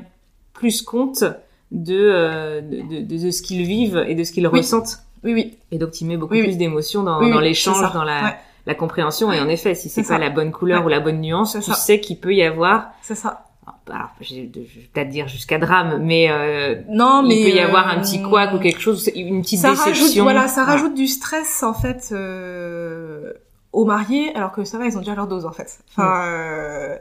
plus 0.51 0.81
compte 0.81 1.23
euh, 1.71 2.61
de, 2.61 3.01
de, 3.05 3.17
de, 3.23 3.31
ce 3.31 3.41
qu'ils 3.41 3.65
vivent 3.65 4.03
et 4.07 4.15
de 4.15 4.23
ce 4.23 4.31
qu'ils 4.31 4.47
ressentent. 4.47 4.99
Oui, 5.23 5.33
oui. 5.33 5.57
Et 5.71 5.77
donc, 5.77 5.91
tu 5.91 6.05
mets 6.05 6.17
beaucoup 6.17 6.37
plus 6.37 6.57
d'émotion 6.57 7.03
dans, 7.03 7.19
dans 7.21 7.39
l'échange, 7.39 7.93
dans 7.93 8.03
la, 8.03 8.37
la 8.65 8.75
compréhension. 8.75 9.31
Et 9.31 9.39
en 9.39 9.49
effet, 9.49 9.75
si 9.75 9.89
c'est 9.89 10.07
pas 10.07 10.17
la 10.17 10.29
bonne 10.29 10.51
couleur 10.51 10.85
ou 10.85 10.89
la 10.89 10.99
bonne 10.99 11.21
nuance, 11.21 11.57
tu 11.63 11.73
sais 11.73 11.99
qu'il 11.99 12.19
peut 12.19 12.33
y 12.33 12.43
avoir. 12.43 12.91
C'est 13.01 13.15
ça. 13.15 13.45
Alors, 13.91 14.09
je 14.21 14.35
vais 14.35 14.49
peut-être 14.93 15.09
dire 15.09 15.27
jusqu'à 15.27 15.57
drame, 15.57 15.99
mais 16.03 16.29
euh, 16.29 16.75
non, 16.89 17.23
mais 17.23 17.39
il 17.39 17.51
peut 17.51 17.57
y 17.57 17.59
avoir 17.59 17.87
un 17.87 17.99
petit 17.99 18.21
couac 18.21 18.53
ou 18.53 18.59
quelque 18.59 18.79
chose, 18.79 19.09
une 19.15 19.41
petite 19.41 19.61
ça 19.61 19.71
déception. 19.71 20.03
Rajoute, 20.05 20.17
voilà, 20.19 20.47
ça 20.47 20.63
rajoute 20.63 20.93
du 20.93 21.07
stress 21.07 21.63
en 21.63 21.73
fait 21.73 22.09
euh, 22.11 23.33
aux 23.73 23.85
mariés, 23.85 24.31
alors 24.35 24.51
que 24.51 24.63
ça 24.63 24.77
va, 24.77 24.85
ils 24.85 24.95
ont 24.95 24.99
déjà 24.99 25.15
leur 25.15 25.25
dose 25.27 25.47
en 25.47 25.51
fait. 25.51 25.79
Enfin, 25.89 26.23
euh, 26.27 26.97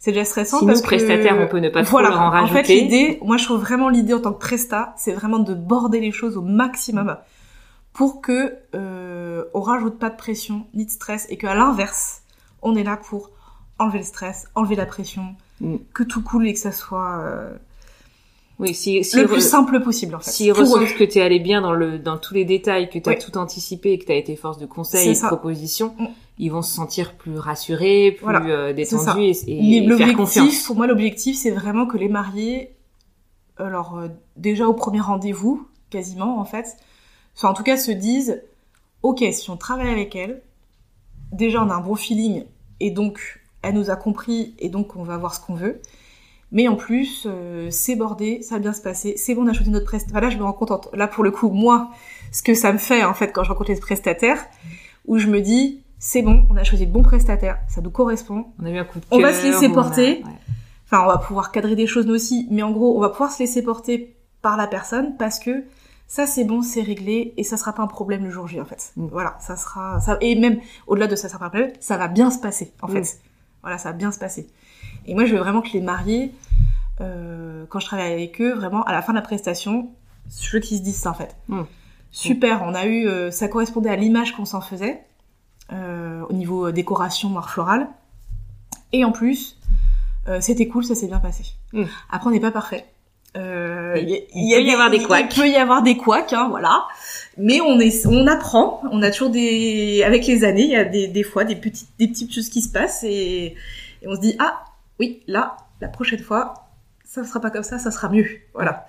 c'est 0.00 0.12
déjà 0.12 0.24
stressant 0.24 0.60
si 0.60 0.66
parce 0.66 0.80
nous, 0.80 0.84
prestataires, 0.84 1.38
on 1.38 1.46
peut 1.46 1.58
ne 1.58 1.68
pas 1.68 1.84
trop 1.84 1.98
voilà. 1.98 2.18
en 2.18 2.30
rajouter. 2.30 2.60
En 2.60 2.64
fait, 2.64 2.74
l'idée, 2.74 3.18
moi 3.22 3.36
je 3.36 3.44
trouve 3.44 3.60
vraiment 3.60 3.90
l'idée 3.90 4.14
en 4.14 4.20
tant 4.20 4.32
que 4.32 4.38
presta, 4.38 4.94
c'est 4.96 5.12
vraiment 5.12 5.38
de 5.38 5.52
border 5.52 6.00
les 6.00 6.10
choses 6.10 6.38
au 6.38 6.42
maximum 6.42 7.18
pour 7.92 8.22
que 8.22 8.54
euh, 8.74 9.44
on 9.52 9.60
rajoute 9.60 9.98
pas 9.98 10.08
de 10.08 10.16
pression 10.16 10.66
ni 10.72 10.86
de 10.86 10.90
stress 10.90 11.26
et 11.28 11.36
qu'à 11.36 11.54
l'inverse, 11.54 12.22
on 12.62 12.76
est 12.76 12.82
là 12.82 12.96
pour 12.96 13.30
enlever 13.78 13.98
le 13.98 14.04
stress, 14.04 14.46
enlever 14.54 14.74
la 14.74 14.86
pression, 14.86 15.34
mm. 15.60 15.76
que 15.92 16.02
tout 16.02 16.22
coule 16.22 16.48
et 16.48 16.54
que 16.54 16.60
ça 16.60 16.72
soit 16.72 17.18
euh, 17.20 17.52
oui, 18.58 18.74
si, 18.74 19.04
si 19.04 19.16
le 19.16 19.26
plus 19.26 19.46
simple 19.46 19.82
possible 19.82 20.14
en 20.14 20.20
fait. 20.20 20.30
S'ils 20.30 20.52
ressentent 20.52 20.94
que 20.94 21.04
tu 21.04 21.18
es 21.18 21.22
allé 21.22 21.40
bien 21.40 21.60
dans 21.60 21.74
le 21.74 21.98
dans 21.98 22.16
tous 22.16 22.32
les 22.32 22.46
détails, 22.46 22.88
que 22.88 22.98
tu 22.98 23.10
as 23.10 23.16
tout 23.16 23.36
anticipé, 23.36 23.98
que 23.98 24.06
tu 24.06 24.12
as 24.12 24.16
été 24.16 24.34
force 24.34 24.56
de 24.56 24.64
conseil 24.64 25.10
et 25.10 25.12
de 25.12 25.26
proposition, 25.26 25.94
mm 25.98 26.06
ils 26.40 26.50
vont 26.50 26.62
se 26.62 26.72
sentir 26.72 27.16
plus 27.16 27.38
rassurés, 27.38 28.12
plus 28.12 28.50
euh, 28.50 28.72
détendus 28.72 29.20
et, 29.46 29.76
et 29.76 29.96
faire 29.96 30.16
confiance. 30.16 30.62
Pour 30.62 30.74
moi, 30.74 30.86
l'objectif, 30.86 31.36
c'est 31.36 31.50
vraiment 31.50 31.86
que 31.86 31.98
les 31.98 32.08
mariés, 32.08 32.74
alors 33.58 33.98
euh, 33.98 34.08
déjà 34.36 34.66
au 34.66 34.72
premier 34.72 35.00
rendez-vous, 35.00 35.68
quasiment 35.90 36.40
en 36.40 36.46
fait, 36.46 36.78
enfin 37.36 37.50
en 37.50 37.54
tout 37.54 37.62
cas 37.62 37.76
se 37.76 37.90
disent, 37.90 38.42
ok, 39.02 39.22
si 39.32 39.50
on 39.50 39.58
travaille 39.58 39.90
avec 39.90 40.16
elle, 40.16 40.40
déjà 41.30 41.62
on 41.62 41.68
a 41.68 41.74
un 41.74 41.80
bon 41.80 41.94
feeling 41.94 42.44
et 42.80 42.90
donc 42.90 43.42
elle 43.60 43.74
nous 43.74 43.90
a 43.90 43.96
compris 43.96 44.54
et 44.58 44.70
donc 44.70 44.96
on 44.96 45.02
va 45.02 45.18
voir 45.18 45.34
ce 45.34 45.40
qu'on 45.40 45.54
veut. 45.54 45.82
Mais 46.52 46.68
en 46.68 46.74
plus, 46.74 47.26
euh, 47.26 47.68
c'est 47.70 47.96
bordé, 47.96 48.40
ça 48.40 48.54
va 48.54 48.60
bien 48.60 48.72
se 48.72 48.80
passer, 48.80 49.12
c'est 49.18 49.34
bon, 49.34 49.44
on 49.44 49.46
a 49.46 49.52
choisi 49.52 49.70
notre 49.70 49.84
prestataire. 49.84 50.22
là, 50.22 50.30
je 50.30 50.38
me 50.38 50.42
rends 50.42 50.54
compte, 50.54 50.88
là 50.94 51.06
pour 51.06 51.22
le 51.22 51.30
coup, 51.30 51.50
moi, 51.50 51.90
ce 52.32 52.42
que 52.42 52.54
ça 52.54 52.72
me 52.72 52.78
fait 52.78 53.04
en 53.04 53.12
fait 53.12 53.30
quand 53.30 53.44
je 53.44 53.50
rencontre 53.50 53.70
les 53.70 53.78
prestataires, 53.78 54.42
où 55.06 55.18
je 55.18 55.26
me 55.26 55.42
dis, 55.42 55.82
c'est 56.00 56.22
bon, 56.22 56.46
on 56.50 56.56
a 56.56 56.64
choisi 56.64 56.86
le 56.86 56.90
bon 56.90 57.02
prestataire, 57.02 57.58
ça 57.68 57.82
nous 57.82 57.90
correspond. 57.90 58.46
On 58.58 58.64
a 58.64 58.70
eu 58.70 58.78
un 58.78 58.84
coup 58.84 58.98
de 58.98 59.04
On 59.10 59.20
va 59.20 59.34
se 59.34 59.44
laisser 59.44 59.68
porter. 59.68 60.24
Enfin, 60.86 61.04
on 61.04 61.06
va 61.06 61.18
pouvoir 61.18 61.52
cadrer 61.52 61.76
des 61.76 61.86
choses 61.86 62.06
nous 62.06 62.14
aussi, 62.14 62.48
mais 62.50 62.62
en 62.62 62.72
gros, 62.72 62.96
on 62.96 63.00
va 63.00 63.10
pouvoir 63.10 63.30
se 63.30 63.38
laisser 63.38 63.62
porter 63.62 64.16
par 64.42 64.56
la 64.56 64.66
personne 64.66 65.16
parce 65.18 65.38
que 65.38 65.64
ça 66.08 66.26
c'est 66.26 66.44
bon, 66.44 66.62
c'est 66.62 66.80
réglé 66.80 67.34
et 67.36 67.44
ça 67.44 67.56
sera 67.56 67.74
pas 67.74 67.82
un 67.82 67.86
problème 67.86 68.24
le 68.24 68.30
jour 68.30 68.48
J 68.48 68.60
en 68.60 68.64
fait. 68.64 68.92
Mm. 68.96 69.06
Voilà, 69.12 69.36
ça 69.40 69.56
sera 69.56 70.00
ça 70.00 70.16
et 70.22 70.34
même 70.34 70.58
au-delà 70.86 71.06
de 71.06 71.14
ça, 71.14 71.28
ça 71.28 71.28
sera 71.28 71.38
pas 71.38 71.46
un 71.46 71.50
problème, 71.50 71.72
ça 71.80 71.98
va 71.98 72.08
bien 72.08 72.30
se 72.30 72.38
passer 72.40 72.72
en 72.80 72.88
fait. 72.88 73.02
Mm. 73.02 73.18
Voilà, 73.62 73.76
ça 73.76 73.90
va 73.90 73.96
bien 73.96 74.10
se 74.10 74.18
passer. 74.18 74.48
Et 75.06 75.14
moi, 75.14 75.26
je 75.26 75.34
veux 75.34 75.38
vraiment 75.38 75.60
que 75.60 75.68
les 75.74 75.82
mariés, 75.82 76.32
euh, 77.02 77.66
quand 77.68 77.78
je 77.78 77.86
travaille 77.86 78.12
avec 78.12 78.40
eux, 78.40 78.54
vraiment 78.54 78.82
à 78.84 78.92
la 78.92 79.02
fin 79.02 79.12
de 79.12 79.18
la 79.18 79.22
prestation, 79.22 79.90
je 80.40 80.50
veux 80.50 80.60
qu'ils 80.60 80.78
se 80.78 80.82
disent 80.82 80.96
ça 80.96 81.10
en 81.10 81.14
fait. 81.14 81.36
Mm. 81.48 81.62
Super, 82.10 82.62
on 82.64 82.74
a 82.74 82.86
eu, 82.86 83.06
euh, 83.06 83.30
ça 83.30 83.48
correspondait 83.48 83.90
à 83.90 83.96
l'image 83.96 84.34
qu'on 84.34 84.46
s'en 84.46 84.62
faisait. 84.62 85.04
Euh, 85.72 86.22
au 86.28 86.32
niveau 86.32 86.72
décoration 86.72 87.36
art 87.36 87.50
florale. 87.50 87.88
Et 88.92 89.04
en 89.04 89.12
plus, 89.12 89.56
euh, 90.26 90.40
c'était 90.40 90.66
cool, 90.66 90.84
ça 90.84 90.94
s'est 90.94 91.06
bien 91.06 91.20
passé. 91.20 91.44
Hmm. 91.72 91.84
Après, 92.10 92.28
on 92.28 92.32
n'est 92.32 92.40
pas 92.40 92.50
parfait. 92.50 92.86
Euh, 93.36 93.96
il, 93.96 94.26
peut 94.32 94.62
y 94.62 94.72
avoir 94.72 94.90
des 94.90 95.00
couacs. 95.00 95.26
Il 95.30 95.40
peut 95.40 95.48
y 95.48 95.56
avoir 95.56 95.82
des 95.82 95.96
couacs, 95.96 96.32
hein, 96.32 96.48
voilà. 96.50 96.86
Mais 97.36 97.60
on 97.60 97.78
est, 97.78 98.04
on 98.06 98.26
apprend. 98.26 98.82
On 98.90 99.00
a 99.02 99.12
toujours 99.12 99.30
des, 99.30 100.02
avec 100.04 100.26
les 100.26 100.42
années, 100.42 100.64
il 100.64 100.70
y 100.70 100.76
a 100.76 100.84
des, 100.84 101.06
des 101.06 101.22
fois 101.22 101.44
des 101.44 101.54
petites, 101.54 101.90
des 102.00 102.08
petites 102.08 102.34
choses 102.34 102.48
qui 102.48 102.62
se 102.62 102.72
passent 102.72 103.04
et, 103.04 103.54
et 104.02 104.08
on 104.08 104.16
se 104.16 104.20
dit 104.20 104.34
ah 104.40 104.64
oui 104.98 105.22
là 105.28 105.56
la 105.80 105.88
prochaine 105.88 106.18
fois 106.18 106.70
ça 107.04 107.22
ne 107.22 107.26
sera 107.26 107.40
pas 107.40 107.50
comme 107.50 107.62
ça, 107.62 107.78
ça 107.78 107.90
sera 107.90 108.08
mieux. 108.08 108.26
Voilà, 108.54 108.86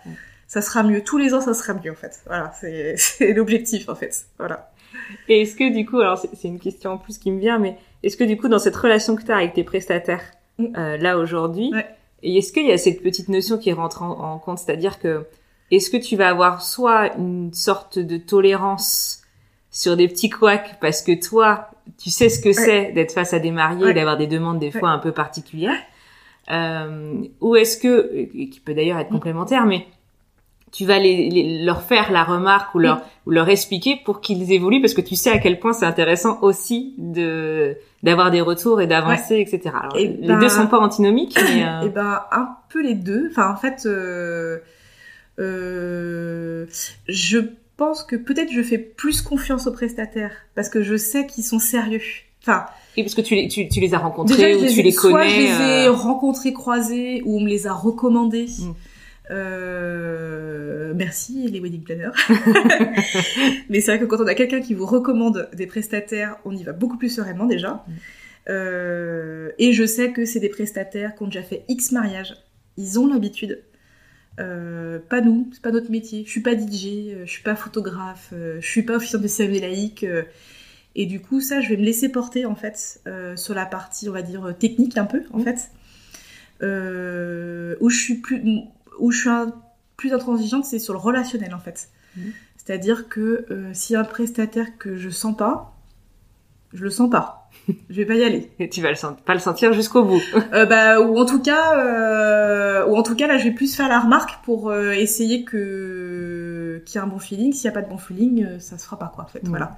ça 0.48 0.62
sera 0.62 0.84
mieux. 0.84 1.04
Tous 1.04 1.18
les 1.18 1.34
ans, 1.34 1.42
ça 1.42 1.54
sera 1.54 1.74
mieux 1.74 1.92
en 1.92 1.96
fait. 1.96 2.22
Voilà, 2.28 2.52
c'est 2.60 2.96
l'objectif 3.34 3.90
en 3.90 3.96
fait. 3.96 4.26
Voilà. 4.38 4.72
Et 5.28 5.42
est-ce 5.42 5.56
que 5.56 5.74
du 5.74 5.86
coup, 5.86 6.00
alors 6.00 6.18
c'est 6.18 6.48
une 6.48 6.60
question 6.60 6.92
en 6.92 6.98
plus 6.98 7.18
qui 7.18 7.32
me 7.32 7.40
vient, 7.40 7.60
mais 7.60 7.78
est-ce 8.04 8.18
que 8.18 8.24
du 8.24 8.38
coup, 8.38 8.48
dans 8.48 8.60
cette 8.60 8.76
relation 8.76 9.16
que 9.16 9.24
tu 9.24 9.32
as 9.32 9.38
avec 9.38 9.54
tes 9.54 9.64
prestataires, 9.64 10.24
mm. 10.58 10.66
euh, 10.78 10.98
là 10.98 11.18
aujourd'hui, 11.18 11.72
est-ce 12.24 12.52
qu'il 12.52 12.66
y 12.66 12.72
a 12.72 12.78
cette 12.78 13.02
petite 13.02 13.30
notion 13.30 13.58
qui 13.58 13.72
rentre 13.72 14.04
en, 14.04 14.38
compte, 14.40 14.60
c'est-à-dire 14.60 15.00
que 15.00 15.26
est-ce 15.72 15.90
que 15.90 15.98
tu 15.98 16.16
vas 16.16 16.30
avoir 16.30 16.62
soit 16.62 17.16
une 17.16 17.54
sorte 17.54 17.98
de 17.98 18.18
tolérance 18.18 19.22
sur 19.70 19.96
des 19.96 20.08
petits 20.08 20.30
couacs 20.30 20.78
parce 20.82 21.02
que 21.02 21.14
toi, 21.20 21.70
tu 21.98 22.10
sais 22.10 22.30
ce 22.30 22.40
que 22.40 22.52
c'est 22.52 22.92
d'être 22.92 23.14
face 23.14 23.34
à 23.34 23.40
des 23.40 23.52
mariés, 23.52 23.94
d'avoir 23.94 24.18
des 24.18 24.28
demandes 24.28 24.60
des 24.60 24.72
fois 24.72 24.90
un 24.90 25.00
peu 25.00 25.14
particulières, 25.14 25.80
euh, 26.52 27.24
ou 27.40 27.56
est-ce 27.56 27.78
que, 27.78 28.26
qui 28.46 28.60
peut 28.60 28.74
d'ailleurs 28.74 29.00
être 29.00 29.10
mm. 29.10 29.14
complémentaire, 29.14 29.66
mais 29.66 29.88
tu 30.72 30.86
vas 30.86 31.00
les, 31.00 31.64
leur 31.64 31.82
faire 31.82 32.12
la 32.12 32.24
remarque 32.24 32.74
ou 32.76 32.80
leur 32.80 33.02
ou 33.26 33.32
leur 33.32 33.50
expliquer 33.50 34.00
pour 34.04 34.22
qu'ils 34.22 34.52
évoluent 34.52 34.82
parce 34.82 34.94
que 34.94 35.02
tu 35.02 35.16
sais 35.16 35.30
à 35.30 35.38
quel 35.38 35.60
point 35.60 35.74
c'est 35.74 35.86
intéressant 35.86 36.40
aussi 36.42 36.96
de 36.98 37.78
d'avoir 38.04 38.32
des 38.32 38.42
retours 38.42 38.82
et 38.82 38.88
d'avancer 38.88 39.36
etc 39.40 39.76
Alors, 39.80 39.96
les 39.98 40.08
deux 40.08 40.40
ben, 40.40 40.50
sont 40.50 40.68
pas 40.68 40.80
antinomiques 40.80 41.38
mais 41.54 41.64
euh... 41.68 41.82
et 41.82 41.90
ben 41.90 42.22
un 42.32 42.50
peu 42.70 42.82
les 42.82 42.96
deux 42.96 43.28
enfin 43.32 43.52
en 43.52 43.58
fait 43.58 43.86
euh, 43.86 44.60
euh, 45.40 46.66
je 47.08 47.40
pense 47.78 48.04
que 48.04 48.16
peut-être 48.16 48.52
je 48.52 48.62
fais 48.62 48.78
plus 48.78 49.22
confiance 49.22 49.68
aux 49.68 49.74
prestataires 49.74 50.36
parce 50.56 50.70
que 50.70 50.82
je 50.82 50.96
sais 50.96 51.28
qu'ils 51.28 51.44
sont 51.44 51.60
sérieux 51.60 52.02
enfin 52.42 52.66
et 52.98 53.04
parce 53.04 53.16
que 53.16 53.22
tu 53.22 53.36
les, 53.36 53.48
tu, 53.48 53.70
tu 53.70 53.80
les 53.80 53.94
as 53.94 54.00
rencontrés 54.00 54.56
ou 54.56 54.68
tu 54.68 54.82
les 54.82 54.94
connais. 54.94 55.14
Soit 55.14 55.28
je 55.28 55.38
les 55.38 55.46
ai 55.46 55.88
euh, 55.88 55.92
rencontrés, 55.92 56.52
croisés, 56.52 57.22
ou 57.24 57.38
on 57.38 57.40
me 57.40 57.48
les 57.48 57.66
a 57.66 57.74
recommandés. 57.74 58.48
Mm. 58.60 58.74
Euh, 59.32 60.94
merci 60.96 61.48
les 61.48 61.60
wedding 61.60 61.84
planners. 61.84 62.12
Mais 63.70 63.80
c'est 63.80 63.96
vrai 63.96 64.00
que 64.00 64.06
quand 64.06 64.22
on 64.22 64.28
a 64.28 64.36
quelqu'un 64.36 64.60
qui 64.60 64.74
vous 64.74 64.86
recommande 64.86 65.50
des 65.54 65.68
prestataires, 65.68 66.38
on 66.46 66.56
y 66.56 66.64
va 66.64 66.74
beaucoup 66.74 66.98
plus 66.98 67.10
sereinement 67.10 67.46
déjà. 67.46 67.86
Mm. 67.88 67.92
Euh, 68.50 69.52
et 69.58 69.72
je 69.72 69.86
sais 69.86 70.12
que 70.12 70.26
c'est 70.26 70.40
des 70.40 70.50
prestataires 70.50 71.16
qui 71.16 71.24
ont 71.24 71.28
déjà 71.28 71.44
fait 71.44 71.64
X 71.70 71.92
mariages. 71.92 72.36
Ils 72.78 73.00
ont 73.00 73.08
l'habitude. 73.08 73.64
Euh, 74.40 75.00
pas 75.00 75.22
nous, 75.22 75.50
c'est 75.54 75.62
pas 75.62 75.72
notre 75.72 75.92
métier. 75.92 76.24
Je 76.26 76.30
suis 76.30 76.42
pas 76.42 76.56
DJ, 76.56 77.24
je 77.26 77.30
suis 77.32 77.44
pas 77.44 77.56
photographe, 77.56 78.30
je 78.32 78.66
suis 78.66 78.84
pas 78.84 78.96
officier 78.96 79.20
de 79.20 79.28
cérémonie 79.28 79.62
laïque. 79.62 80.06
et 80.96 81.06
du 81.06 81.22
coup, 81.22 81.40
ça, 81.40 81.62
je 81.62 81.70
vais 81.70 81.78
me 81.78 81.84
laisser 81.84 82.10
porter 82.10 82.46
en 82.46 82.56
fait 82.56 83.02
sur 83.36 83.54
la 83.54 83.66
partie, 83.66 84.10
on 84.10 84.14
va 84.14 84.24
dire 84.24 84.54
technique 84.58 84.98
un 84.98 85.06
peu 85.06 85.24
en 85.32 85.40
mm. 85.40 85.44
fait, 85.44 85.72
où 87.80 87.90
je 87.90 87.98
suis 87.98 88.16
plus 88.16 88.42
où 89.00 89.12
je 89.12 89.20
suis 89.20 89.30
un, 89.30 89.54
plus 89.98 90.14
intransigeante, 90.14 90.66
c'est 90.66 90.80
sur 90.80 90.94
le 90.94 91.00
relationnel 91.00 91.54
en 91.54 91.60
fait. 91.60 91.90
Mmh. 92.18 92.22
C'est-à-dire 92.58 93.10
que 93.10 93.46
euh, 93.50 93.74
s'il 93.74 93.94
y 93.94 93.98
a 93.98 94.02
un 94.02 94.04
prestataire 94.06 94.78
que 94.78 94.96
je 94.98 95.10
sens 95.10 95.36
pas, 95.36 95.76
je 96.74 96.84
le 96.84 96.90
sens 96.90 97.10
pas. 97.10 97.50
Je 97.90 97.96
vais 97.96 98.06
pas 98.06 98.16
y 98.16 98.24
aller. 98.24 98.50
Et 98.60 98.70
tu 98.70 98.82
vas 98.82 98.92
le 98.92 99.16
pas 99.26 99.34
le 99.34 99.40
sentir 99.40 99.74
jusqu'au 99.74 100.04
bout. 100.06 100.22
euh, 100.54 100.66
bah, 100.66 101.02
ou 101.02 101.18
en 101.18 101.26
tout 101.26 101.42
cas, 101.42 101.78
euh, 101.80 102.86
ou 102.88 102.96
en 102.96 103.04
tout 103.04 103.16
cas 103.16 103.28
là, 103.28 103.38
je 103.38 103.44
vais 103.44 103.52
plus 103.52 103.76
faire 103.76 103.90
la 103.90 104.00
remarque 104.00 104.44
pour 104.46 104.70
euh, 104.70 104.92
essayer 104.92 105.44
que 105.44 106.82
qu'il 106.86 106.96
y 106.96 106.98
ait 106.98 107.06
un 107.06 107.08
bon 107.10 107.20
feeling. 107.20 107.52
S'il 107.54 107.66
y 107.66 107.68
a 107.68 107.72
pas 107.72 107.82
de 107.82 107.90
bon 107.90 107.98
feeling, 107.98 108.46
euh, 108.46 108.60
ça 108.60 108.78
se 108.78 108.86
fera 108.86 108.98
pas 108.98 109.12
quoi. 109.14 109.26
En 109.26 109.28
fait, 109.28 109.44
Mm. 109.44 109.50
voilà. 109.50 109.78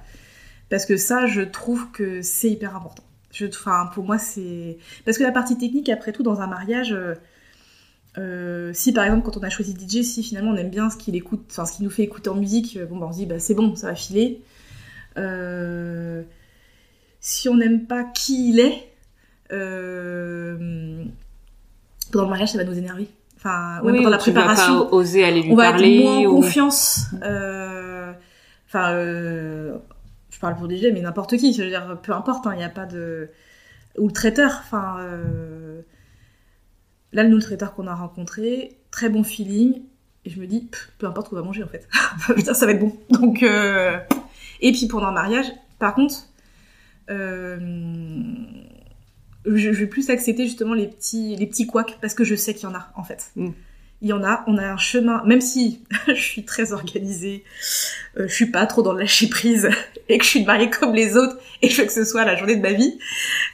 Parce 0.70 0.86
que 0.86 0.96
ça, 0.96 1.26
je 1.26 1.42
trouve 1.42 1.90
que 1.90 2.22
c'est 2.22 2.48
hyper 2.50 2.76
important. 2.76 3.02
Je, 3.32 3.46
enfin, 3.46 3.90
pour 3.92 4.04
moi, 4.04 4.18
c'est 4.18 4.78
parce 5.04 5.18
que 5.18 5.24
la 5.24 5.32
partie 5.32 5.58
technique, 5.58 5.88
après 5.88 6.12
tout, 6.12 6.22
dans 6.22 6.40
un 6.40 6.46
mariage. 6.46 6.96
Euh, 8.18 8.70
si 8.72 8.92
par 8.92 9.04
exemple 9.04 9.24
quand 9.24 9.36
on 9.36 9.42
a 9.42 9.50
choisi 9.50 9.74
DJ, 9.74 10.02
si 10.04 10.22
finalement 10.22 10.52
on 10.52 10.56
aime 10.56 10.70
bien 10.70 10.88
ce 10.90 10.96
qu'il 10.96 11.16
écoute, 11.16 11.44
enfin 11.50 11.64
ce 11.66 11.72
qu'il 11.72 11.84
nous 11.84 11.90
fait 11.90 12.02
écouter 12.02 12.30
en 12.30 12.36
musique, 12.36 12.76
euh, 12.76 12.86
bon 12.86 12.96
bah 12.98 13.06
on 13.08 13.12
se 13.12 13.18
dit 13.18 13.26
bah 13.26 13.38
c'est 13.38 13.54
bon, 13.54 13.74
ça 13.76 13.88
va 13.88 13.94
filer. 13.94 14.40
Euh, 15.18 16.22
si 17.20 17.48
on 17.48 17.56
n'aime 17.56 17.86
pas 17.86 18.04
qui 18.04 18.50
il 18.50 18.60
est, 18.60 18.92
euh, 19.52 21.04
pendant 22.12 22.24
le 22.24 22.30
mariage 22.30 22.52
ça 22.52 22.58
va 22.58 22.64
nous 22.64 22.76
énerver. 22.78 23.08
Enfin, 23.36 23.80
oui, 23.82 23.96
pendant 23.96 24.10
la 24.10 24.18
tu 24.18 24.30
vas 24.30 24.40
préparation, 24.42 24.86
pas 24.86 24.94
oser 24.96 25.24
aller 25.24 25.42
lui 25.42 25.52
on 25.52 25.56
va 25.56 25.70
parler. 25.70 25.96
être 25.98 26.02
moins 26.04 26.16
en 26.18 26.24
ou- 26.24 26.34
confiance. 26.36 27.06
Enfin, 28.66 28.92
je 28.96 30.40
parle 30.40 30.56
pour 30.56 30.68
DJ, 30.68 30.86
mais 30.92 31.00
n'importe 31.00 31.36
qui. 31.36 31.52
Je 31.52 31.62
veux 31.62 31.68
dire, 31.68 31.98
peu 32.02 32.12
importe, 32.12 32.46
hein, 32.46 32.52
il 32.54 32.58
n'y 32.58 32.64
a 32.64 32.68
pas 32.68 32.86
de. 32.86 33.28
Ou 33.98 34.08
le 34.08 34.12
traiteur. 34.12 34.60
Enfin, 34.64 34.96
euh, 35.00 35.63
là, 37.14 37.24
nous, 37.24 37.36
le 37.36 37.42
traiteur 37.42 37.74
qu'on 37.74 37.86
a 37.86 37.94
rencontré, 37.94 38.76
très 38.90 39.08
bon 39.08 39.24
feeling. 39.24 39.82
Et 40.26 40.30
je 40.30 40.40
me 40.40 40.46
dis, 40.46 40.68
peu 40.98 41.06
importe 41.06 41.30
qu'on 41.30 41.36
va 41.36 41.42
manger 41.42 41.62
en 41.62 41.68
fait. 41.68 41.88
Putain, 42.34 42.54
ça 42.54 42.66
va 42.66 42.72
être 42.72 42.80
bon. 42.80 42.96
Donc, 43.10 43.42
euh, 43.42 43.98
et 44.60 44.72
puis 44.72 44.86
pendant 44.86 45.08
le 45.08 45.14
mariage, 45.14 45.46
par 45.78 45.94
contre, 45.94 46.14
euh, 47.10 47.58
je, 49.46 49.72
je 49.72 49.78
vais 49.78 49.86
plus 49.86 50.10
accepter 50.10 50.44
justement 50.44 50.74
les 50.74 50.88
petits, 50.88 51.36
les 51.36 51.46
petits 51.46 51.66
couacs 51.66 51.98
parce 52.00 52.14
que 52.14 52.24
je 52.24 52.34
sais 52.34 52.54
qu'il 52.54 52.68
y 52.68 52.72
en 52.72 52.74
a 52.74 52.90
en 52.96 53.04
fait. 53.04 53.30
Mm. 53.36 53.50
Il 54.00 54.08
y 54.08 54.12
en 54.12 54.24
a, 54.24 54.44
on 54.46 54.58
a 54.58 54.66
un 54.66 54.76
chemin, 54.76 55.22
même 55.24 55.40
si 55.40 55.82
je 56.08 56.14
suis 56.14 56.44
très 56.44 56.72
organisée, 56.72 57.44
euh, 58.16 58.26
je 58.26 58.34
suis 58.34 58.50
pas 58.50 58.66
trop 58.66 58.82
dans 58.82 58.92
le 58.92 59.00
lâcher 59.00 59.28
prise 59.28 59.68
et 60.08 60.18
que 60.18 60.24
je 60.24 60.30
suis 60.30 60.44
mariée 60.44 60.70
comme 60.70 60.94
les 60.94 61.16
autres 61.16 61.36
et 61.62 61.68
je 61.68 61.80
veux 61.80 61.86
que 61.86 61.92
ce 61.92 62.04
soit 62.04 62.24
la 62.24 62.36
journée 62.36 62.56
de 62.56 62.62
ma 62.62 62.72
vie. 62.72 62.98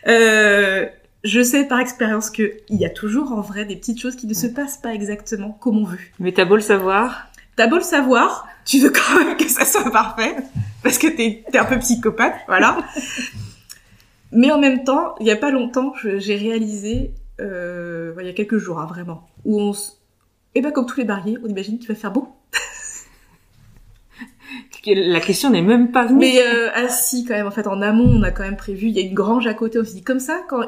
Euh, 0.06 0.86
je 1.24 1.42
sais 1.42 1.64
par 1.64 1.80
expérience 1.80 2.30
que 2.30 2.52
il 2.68 2.78
y 2.78 2.84
a 2.84 2.90
toujours 2.90 3.32
en 3.32 3.40
vrai 3.40 3.64
des 3.64 3.76
petites 3.76 4.00
choses 4.00 4.16
qui 4.16 4.26
ne 4.26 4.34
se 4.34 4.46
passent 4.46 4.78
pas 4.78 4.94
exactement 4.94 5.50
comme 5.60 5.78
on 5.78 5.84
veut. 5.84 5.98
Mais 6.18 6.32
t'as 6.32 6.44
beau 6.44 6.56
le 6.56 6.62
savoir. 6.62 7.30
T'as 7.56 7.66
beau 7.66 7.76
le 7.76 7.82
savoir, 7.82 8.46
tu 8.64 8.78
veux 8.78 8.90
quand 8.90 9.18
même 9.18 9.36
que 9.36 9.48
ça 9.48 9.64
soit 9.64 9.90
parfait, 9.90 10.34
parce 10.82 10.96
que 10.96 11.08
t'es 11.08 11.44
es 11.52 11.58
un 11.58 11.64
peu 11.64 11.78
psychopathe, 11.78 12.36
voilà. 12.46 12.78
Mais 14.32 14.50
en 14.50 14.58
même 14.58 14.84
temps, 14.84 15.14
il 15.20 15.26
y 15.26 15.30
a 15.30 15.36
pas 15.36 15.50
longtemps, 15.50 15.92
j'ai 16.02 16.36
réalisé, 16.36 17.12
euh, 17.40 18.14
il 18.20 18.26
y 18.26 18.30
a 18.30 18.32
quelques 18.32 18.58
jours, 18.58 18.78
hein, 18.78 18.86
vraiment, 18.86 19.28
où 19.44 19.60
on 19.60 19.72
s... 19.72 20.00
Et 20.54 20.62
ben 20.62 20.70
comme 20.72 20.86
tous 20.86 20.98
les 20.98 21.04
mariés, 21.04 21.36
on 21.44 21.48
imagine 21.48 21.78
qu'il 21.78 21.88
va 21.88 21.94
faire 21.94 22.12
beau. 22.12 22.28
La 24.86 25.20
question 25.20 25.50
n'est 25.50 25.62
même 25.62 25.92
pas 25.92 26.06
venue. 26.06 26.20
Mais 26.20 26.40
euh, 26.40 26.70
ah 26.74 26.88
si, 26.88 27.24
quand 27.24 27.34
même, 27.34 27.46
en 27.46 27.50
fait, 27.50 27.66
en 27.66 27.82
amont, 27.82 28.08
on 28.08 28.22
a 28.22 28.30
quand 28.30 28.42
même 28.42 28.56
prévu, 28.56 28.86
il 28.86 28.96
y 28.96 28.98
a 28.98 29.02
une 29.02 29.14
grange 29.14 29.46
à 29.46 29.54
côté, 29.54 29.78
on 29.78 29.84
s'est 29.84 29.94
dit, 29.94 30.02
comme 30.02 30.20
ça, 30.20 30.40
quand, 30.48 30.62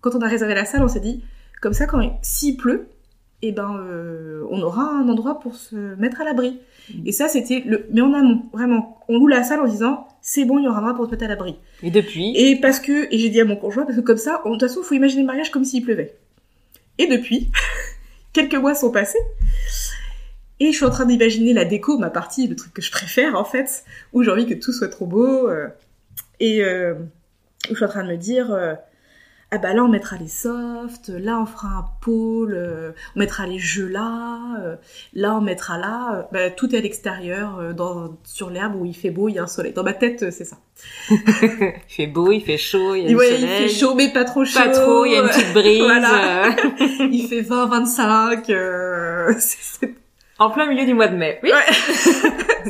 quand 0.00 0.14
on 0.14 0.20
a 0.20 0.28
réservé 0.28 0.54
la 0.54 0.64
salle, 0.64 0.82
on 0.82 0.88
s'est 0.88 1.00
dit, 1.00 1.22
comme 1.60 1.72
ça, 1.72 1.86
quand 1.86 2.00
s'il 2.22 2.56
pleut, 2.56 2.88
eh 3.42 3.52
ben, 3.52 3.74
euh, 3.78 4.44
on 4.50 4.60
aura 4.60 4.82
un 4.82 5.08
endroit 5.08 5.40
pour 5.40 5.54
se 5.54 5.74
mettre 5.96 6.20
à 6.20 6.24
l'abri. 6.24 6.60
Et 7.06 7.12
ça, 7.12 7.26
c'était 7.28 7.62
le... 7.64 7.86
Mais 7.90 8.00
en 8.02 8.12
amont, 8.12 8.42
vraiment. 8.52 8.98
On 9.08 9.18
loue 9.18 9.28
la 9.28 9.42
salle 9.42 9.60
en 9.60 9.66
disant, 9.66 10.06
c'est 10.20 10.44
bon, 10.44 10.58
il 10.58 10.64
y 10.64 10.68
aura 10.68 10.78
un 10.78 10.82
endroit 10.82 10.96
pour 10.96 11.06
se 11.06 11.10
mettre 11.10 11.24
à 11.24 11.28
l'abri. 11.28 11.56
Et 11.82 11.90
depuis, 11.90 12.34
Et 12.36 12.56
parce 12.60 12.80
que... 12.80 13.12
Et 13.14 13.18
j'ai 13.18 13.30
dit 13.30 13.40
à 13.40 13.44
mon 13.46 13.56
conjoint, 13.56 13.84
parce 13.84 13.96
que 13.96 14.02
comme 14.02 14.18
ça, 14.18 14.42
on- 14.44 14.50
de 14.50 14.54
toute 14.58 14.68
façon, 14.68 14.80
il 14.82 14.86
faut 14.86 14.94
imaginer 14.94 15.22
le 15.22 15.26
mariage 15.26 15.50
comme 15.50 15.64
s'il 15.64 15.82
pleuvait. 15.82 16.16
Et 16.98 17.06
depuis, 17.06 17.50
quelques 18.34 18.56
mois 18.56 18.74
sont 18.74 18.90
passés, 18.90 19.18
et 20.58 20.72
je 20.72 20.76
suis 20.76 20.84
en 20.84 20.90
train 20.90 21.06
d'imaginer 21.06 21.54
la 21.54 21.64
déco, 21.64 21.96
ma 21.96 22.10
partie, 22.10 22.46
le 22.46 22.54
truc 22.56 22.74
que 22.74 22.82
je 22.82 22.90
préfère, 22.90 23.34
en 23.36 23.44
fait, 23.44 23.84
où 24.12 24.22
j'ai 24.22 24.30
envie 24.30 24.46
que 24.46 24.52
tout 24.54 24.72
soit 24.72 24.88
trop 24.88 25.06
beau, 25.06 25.48
euh, 25.48 25.68
et 26.40 26.62
euh, 26.62 26.92
où 26.94 27.70
je 27.70 27.74
suis 27.76 27.84
en 27.84 27.88
train 27.88 28.04
de 28.04 28.10
me 28.10 28.16
dire... 28.18 28.50
ah 29.52 29.58
bah 29.58 29.72
là 29.74 29.82
on 29.82 29.88
mettra 29.88 30.16
les 30.16 30.28
softs, 30.28 31.08
là 31.08 31.38
on 31.40 31.46
fera 31.46 31.68
un 31.68 31.84
pôle, 32.00 32.54
euh, 32.54 32.92
on 33.16 33.18
mettra 33.18 33.46
les 33.46 33.58
jeux 33.58 33.88
là, 33.88 34.38
euh, 34.60 34.76
là 35.12 35.34
on 35.36 35.40
mettra 35.40 35.76
là, 35.76 36.14
euh, 36.14 36.22
bah, 36.32 36.50
tout 36.50 36.72
est 36.74 36.78
à 36.78 36.80
l'extérieur, 36.80 37.58
euh, 37.58 37.72
dans 37.72 38.16
sur 38.24 38.48
l'herbe 38.50 38.76
où 38.76 38.84
il 38.84 38.94
fait 38.94 39.10
beau, 39.10 39.28
il 39.28 39.34
y 39.34 39.38
a 39.38 39.42
un 39.42 39.46
soleil. 39.48 39.72
Dans 39.72 39.82
ma 39.82 39.92
tête 39.92 40.22
euh, 40.22 40.30
c'est 40.30 40.44
ça. 40.44 40.58
il 41.10 41.72
fait 41.88 42.06
beau, 42.06 42.30
il 42.32 42.42
fait 42.42 42.58
chaud, 42.58 42.94
il 42.94 43.02
y 43.02 43.06
a 43.06 43.08
du 43.08 43.14
soleil. 43.14 43.38
il 43.42 43.48
fait 43.48 43.68
chaud 43.68 43.94
mais 43.96 44.12
pas 44.12 44.24
trop 44.24 44.44
chaud. 44.44 44.60
Pas 44.60 44.68
trop, 44.68 45.04
il 45.04 45.12
y 45.12 45.16
a 45.16 45.22
une 45.22 45.28
petite 45.28 45.52
brise. 45.52 45.82
Voilà. 45.82 46.50
il 47.10 47.26
fait 47.28 47.42
20, 47.42 47.66
25, 47.66 48.50
euh, 48.50 49.32
c'est 49.38 49.58
c'est- 49.60 49.94
en 50.38 50.48
plein 50.50 50.66
milieu 50.66 50.86
du 50.86 50.94
mois 50.94 51.08
de 51.08 51.16
mai. 51.16 51.38
Oui. 51.42 51.50
Ouais. 51.50 51.74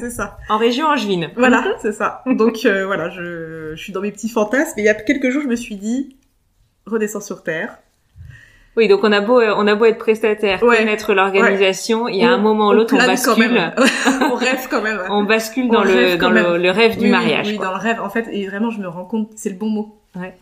c'est 0.01 0.11
ça. 0.11 0.39
En 0.49 0.57
région 0.59 0.87
angevine. 0.87 1.31
Voilà, 1.37 1.63
c'est 1.81 1.93
ça. 1.93 2.23
Donc 2.27 2.65
euh, 2.65 2.85
voilà, 2.85 3.11
je, 3.11 3.75
je 3.77 3.81
suis 3.81 3.93
dans 3.93 4.01
mes 4.01 4.11
petits 4.11 4.29
fantasmes. 4.29 4.77
Et 4.79 4.83
il 4.83 4.85
y 4.87 4.89
a 4.89 4.95
quelques 4.95 5.31
jours, 5.31 5.43
je 5.43 5.47
me 5.47 5.55
suis 5.55 5.77
dit, 5.77 6.17
redescends 6.91 7.21
sur 7.21 7.43
terre. 7.43 7.79
Oui, 8.77 8.87
donc 8.87 9.01
on 9.03 9.11
a 9.11 9.21
beau, 9.21 9.41
euh, 9.41 9.53
on 9.57 9.67
a 9.67 9.75
beau 9.75 9.85
être 9.87 9.99
prestataire, 9.99 10.63
Ouais. 10.63 10.79
connaître 10.79 11.13
l'organisation, 11.13 12.07
il 12.09 12.17
y 12.19 12.25
a 12.25 12.31
un 12.31 12.39
moment 12.39 12.69
ou 12.69 12.73
l'autre, 12.73 12.95
on, 12.95 12.99
bascule, 12.99 13.51
même. 13.51 13.75
on 14.31 14.35
rêve 14.37 14.69
quand 14.71 14.81
même. 14.81 15.01
on 15.11 15.25
bascule 15.25 15.67
On 15.71 15.73
dans 15.73 15.83
le, 15.85 15.93
rêve 15.93 16.19
dans 16.21 16.31
le, 16.31 16.71
rêve 16.71 16.97
du 16.97 17.05
Oui, 17.07 17.11
mariage. 17.11 17.49
Oui, 17.49 17.57
quoi. 17.57 17.67
dans 17.67 17.73
le 17.73 17.79
rêve, 17.81 18.01
en 18.01 18.09
fait. 18.11 18.29
Et 18.31 18.47
vraiment, 18.47 18.71
je 18.71 18.81
me 18.81 18.87
rends 18.89 19.05
compte, 19.05 19.33
c'est 19.35 19.51
le 19.51 19.57
bon 19.57 19.69
mot. 19.69 19.99
Ouais. 20.15 20.37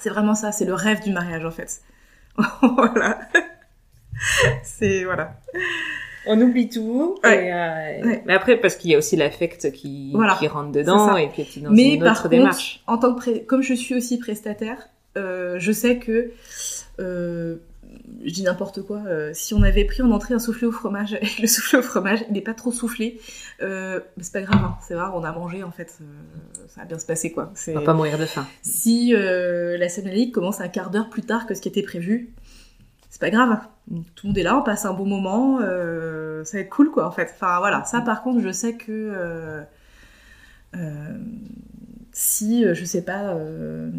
C'est 0.00 0.08
vraiment 0.08 0.34
ça, 0.34 0.50
c'est 0.50 0.64
le 0.64 0.72
rêve 0.74 1.02
du 1.02 1.12
mariage, 1.12 1.44
en 1.44 1.50
fait. 1.50 1.82
voilà. 2.62 3.18
c'est, 4.62 5.04
voilà. 5.04 5.34
On 6.26 6.40
oublie 6.40 6.68
tout. 6.68 7.16
Ouais. 7.24 7.46
et, 7.46 7.52
euh, 7.52 8.06
Ouais. 8.06 8.22
Mais 8.26 8.32
après, 8.34 8.56
parce 8.56 8.76
qu'il 8.76 8.90
y 8.90 8.94
a 8.94 8.98
aussi 8.98 9.16
l'affect 9.16 9.72
qui, 9.72 10.12
Voilà. 10.14 10.36
qui 10.38 10.48
rentre 10.48 10.72
dedans, 10.72 11.16
et 11.16 11.28
puis 11.28 11.46
dans 11.60 11.70
Mais 11.70 11.94
une 11.94 12.00
par 12.02 12.12
autre 12.12 12.22
contre, 12.22 12.30
démarche. 12.30 12.82
en 12.86 12.96
tant 12.98 13.12
que 13.14 13.20
pré- 13.20 13.44
comme 13.44 13.62
je 13.62 13.74
suis 13.74 13.94
aussi 13.94 14.18
prestataire, 14.18 14.88
je 15.16 15.72
sais 15.72 15.98
que 15.98 16.30
euh, 17.00 17.56
je 18.24 18.32
dis 18.32 18.42
n'importe 18.42 18.82
quoi. 18.82 19.02
euh, 19.06 19.30
si 19.34 19.52
on 19.54 19.62
avait 19.62 19.84
pris 19.84 20.02
en 20.02 20.10
entrée 20.12 20.34
un 20.34 20.38
soufflé 20.38 20.66
au 20.66 20.72
fromage, 20.72 21.12
et 21.20 21.42
le 21.42 21.46
soufflé 21.46 21.78
au 21.78 21.82
fromage, 21.82 22.24
il 22.28 22.32
n'est 22.32 22.40
pas 22.40 22.54
trop 22.54 22.72
soufflé, 22.72 23.20
euh, 23.60 24.00
mais 24.16 24.22
c'est 24.22 24.32
pas 24.32 24.42
grave. 24.42 24.60
hein, 24.64 24.76
c'est 24.86 24.94
vrai, 24.94 25.06
on 25.14 25.24
a 25.24 25.32
mangé 25.32 25.62
en 25.62 25.70
fait, 25.72 25.98
euh, 26.00 26.04
ça 26.68 26.80
va 26.82 26.86
bien 26.86 26.98
se 26.98 27.06
passer 27.06 27.32
quoi. 27.32 27.52
On 27.68 27.74
va 27.74 27.80
pas 27.82 27.94
mourir 27.94 28.18
de 28.18 28.26
faim. 28.26 28.46
si 28.62 29.14
euh, 29.14 29.76
la 29.76 29.88
scène 29.88 30.30
commence 30.30 30.60
un 30.60 30.68
quart 30.68 30.90
d'heure 30.90 31.10
plus 31.10 31.22
tard 31.22 31.46
que 31.46 31.54
ce 31.54 31.60
qui 31.60 31.68
était 31.68 31.82
prévu, 31.82 32.30
c'est 33.10 33.20
pas 33.20 33.30
grave. 33.30 33.58
Tout 34.14 34.26
le 34.26 34.28
monde 34.28 34.38
est 34.38 34.42
là, 34.42 34.56
on 34.56 34.62
passe 34.62 34.84
un 34.86 34.94
bon 34.94 35.04
moment, 35.06 35.58
euh, 35.60 36.44
ça 36.44 36.56
va 36.56 36.62
être 36.62 36.70
cool 36.70 36.90
quoi 36.90 37.06
en 37.06 37.10
fait. 37.10 37.30
Enfin 37.34 37.58
voilà, 37.58 37.84
ça 37.84 38.00
par 38.00 38.22
contre 38.22 38.40
je 38.40 38.52
sais 38.52 38.74
que 38.74 38.86
euh, 38.90 39.62
euh, 40.76 41.18
si 42.12 42.64
euh, 42.64 42.74
je 42.74 42.84
sais 42.84 43.02
pas 43.02 43.34
euh, 43.34 43.90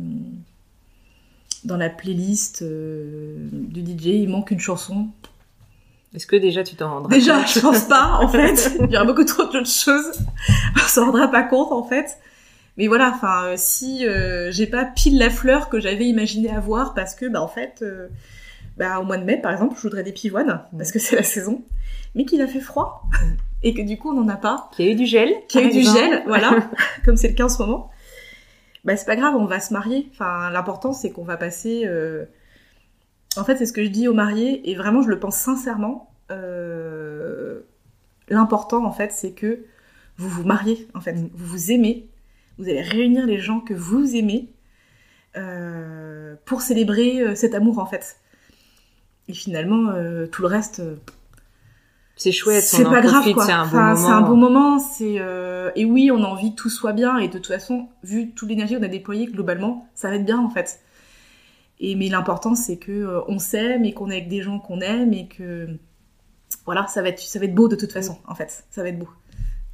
dans 1.65 1.77
la 1.77 1.89
playlist 1.89 2.61
euh, 2.61 3.35
du 3.51 3.81
DJ 3.81 4.05
il 4.07 4.29
manque 4.29 4.51
une 4.51 4.59
chanson, 4.59 5.07
Est-ce 6.13 6.27
que 6.27 6.35
déjà 6.35 6.63
tu 6.63 6.75
t'en 6.75 6.91
rendras 6.91 7.09
Déjà, 7.09 7.39
compte 7.39 7.53
je 7.53 7.59
pense 7.59 7.81
pas, 7.83 8.19
en 8.21 8.27
fait. 8.27 8.77
Il 8.81 8.91
y 8.91 8.95
aura 8.95 9.05
beaucoup 9.05 9.23
trop 9.23 9.43
d'autres 9.43 9.65
choses. 9.65 10.19
On 10.75 10.87
s'en 10.87 11.05
rendra 11.05 11.29
pas 11.29 11.43
compte, 11.43 11.71
en 11.71 11.83
fait. 11.83 12.17
Mais 12.77 12.87
voilà, 12.87 13.11
enfin, 13.13 13.45
euh, 13.45 13.53
si 13.55 14.07
euh, 14.07 14.51
j'ai 14.51 14.65
pas 14.65 14.85
pile 14.85 15.17
la 15.19 15.29
fleur 15.29 15.69
que 15.69 15.79
j'avais 15.79 16.05
imaginé 16.05 16.49
avoir, 16.49 16.93
parce 16.93 17.13
que, 17.13 17.27
bah, 17.27 17.41
en 17.41 17.47
fait, 17.47 17.79
euh, 17.83 18.07
bah, 18.77 18.99
au 18.99 19.03
mois 19.03 19.17
de 19.17 19.23
mai, 19.23 19.37
par 19.37 19.51
exemple, 19.51 19.75
je 19.77 19.81
voudrais 19.81 20.03
des 20.03 20.11
pivoines, 20.11 20.61
parce 20.75 20.91
que 20.91 20.99
c'est 20.99 21.15
la 21.15 21.23
saison, 21.23 21.63
mais 22.15 22.25
qu'il 22.25 22.41
a 22.41 22.47
fait 22.47 22.59
froid, 22.59 23.03
et 23.61 23.73
que 23.73 23.81
du 23.81 23.97
coup, 23.97 24.09
on 24.09 24.19
n'en 24.19 24.27
a 24.27 24.37
pas, 24.37 24.69
Qu'il 24.75 24.85
y 24.85 24.89
a 24.89 24.91
eu 24.91 24.95
du 24.95 25.05
gel 25.05 25.29
qu'il 25.47 25.61
y 25.61 25.63
a 25.63 25.67
eu 25.67 25.71
du 25.71 25.83
gel, 25.83 26.23
voilà, 26.25 26.69
comme 27.05 27.15
c'est 27.15 27.29
le 27.29 27.35
cas 27.35 27.45
en 27.45 27.49
ce 27.49 27.61
moment. 27.61 27.91
Bah, 28.83 28.97
c'est 28.97 29.05
pas 29.05 29.15
grave, 29.15 29.35
on 29.35 29.45
va 29.45 29.59
se 29.59 29.73
marier. 29.73 30.09
Enfin, 30.11 30.49
l'important, 30.49 30.93
c'est 30.93 31.11
qu'on 31.11 31.23
va 31.23 31.37
passer. 31.37 31.83
euh, 31.85 32.25
En 33.37 33.43
fait, 33.43 33.57
c'est 33.57 33.65
ce 33.65 33.73
que 33.73 33.83
je 33.83 33.89
dis 33.89 34.07
aux 34.07 34.13
mariés, 34.13 34.69
et 34.69 34.75
vraiment, 34.75 35.01
je 35.01 35.09
le 35.09 35.19
pense 35.19 35.37
sincèrement. 35.37 36.11
euh, 36.31 37.61
L'important, 38.29 38.85
en 38.85 38.91
fait, 38.91 39.11
c'est 39.11 39.33
que 39.33 39.65
vous 40.17 40.29
vous 40.29 40.43
mariez, 40.43 40.87
en 40.93 41.01
fait. 41.01 41.13
Vous 41.13 41.45
vous 41.45 41.71
aimez. 41.71 42.09
Vous 42.57 42.65
allez 42.69 42.81
réunir 42.81 43.25
les 43.25 43.39
gens 43.39 43.59
que 43.61 43.73
vous 43.73 44.15
aimez 44.15 44.49
euh, 45.37 46.35
pour 46.45 46.61
célébrer 46.61 47.35
cet 47.35 47.55
amour, 47.55 47.79
en 47.79 47.85
fait. 47.85 48.17
Et 49.27 49.33
finalement, 49.33 49.93
tout 50.31 50.41
le 50.41 50.47
reste, 50.47 50.81
C'est 52.15 52.31
chouette, 52.31 52.63
c'est 52.63 52.83
pas 52.83 53.01
grave 53.01 53.23
c'est 53.23 53.51
un 53.51 53.63
bon 53.65 53.67
Enfin, 53.67 53.93
moment. 53.93 53.95
c'est 53.95 54.11
un 54.11 54.21
bon 54.21 54.37
moment. 54.37 54.79
C'est 54.79 55.15
euh, 55.19 55.71
et 55.75 55.83
oui, 55.85 56.11
on 56.11 56.23
a 56.23 56.27
envie 56.27 56.51
que 56.51 56.61
tout 56.61 56.69
soit 56.69 56.93
bien 56.93 57.17
et 57.17 57.27
de 57.27 57.33
toute 57.33 57.47
façon, 57.47 57.87
vu 58.03 58.31
toute 58.31 58.49
l'énergie 58.49 58.75
qu'on 58.75 58.83
a 58.83 58.87
déployée 58.87 59.25
globalement, 59.25 59.87
ça 59.95 60.09
va 60.09 60.15
être 60.17 60.25
bien 60.25 60.39
en 60.39 60.49
fait. 60.49 60.79
Et 61.79 61.95
mais 61.95 62.09
l'important 62.09 62.53
c'est 62.55 62.77
que 62.77 62.91
euh, 62.91 63.21
on 63.27 63.39
s'aime 63.39 63.83
et 63.83 63.93
qu'on 63.93 64.09
est 64.09 64.17
avec 64.17 64.29
des 64.29 64.41
gens 64.41 64.59
qu'on 64.59 64.79
aime 64.79 65.11
et 65.13 65.27
que 65.27 65.67
voilà, 66.65 66.85
ça 66.87 67.01
va 67.01 67.09
être 67.09 67.19
ça 67.19 67.39
va 67.39 67.45
être 67.45 67.55
beau 67.55 67.67
de 67.67 67.75
toute 67.75 67.91
façon 67.91 68.17
en 68.27 68.35
fait. 68.35 68.63
Ça 68.69 68.83
va 68.83 68.89
être 68.89 68.99
beau. 68.99 69.09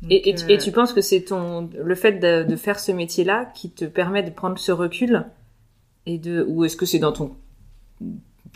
Donc, 0.01 0.11
et, 0.13 0.29
et, 0.29 0.35
tu, 0.35 0.49
et, 0.49 0.57
tu, 0.57 0.71
penses 0.71 0.93
que 0.93 1.01
c'est 1.01 1.21
ton 1.21 1.69
le 1.77 1.95
fait 1.95 2.13
de, 2.13 2.43
de 2.43 2.55
faire 2.55 2.79
ce 2.79 2.93
métier-là 2.93 3.51
qui 3.53 3.69
te 3.69 3.83
permet 3.83 4.23
de 4.23 4.29
prendre 4.29 4.57
ce 4.57 4.71
recul 4.71 5.25
et 6.05 6.17
de 6.17 6.45
ou 6.47 6.63
est-ce 6.63 6.77
que 6.77 6.85
c'est 6.85 6.99
dans 6.99 7.11
ton 7.11 7.35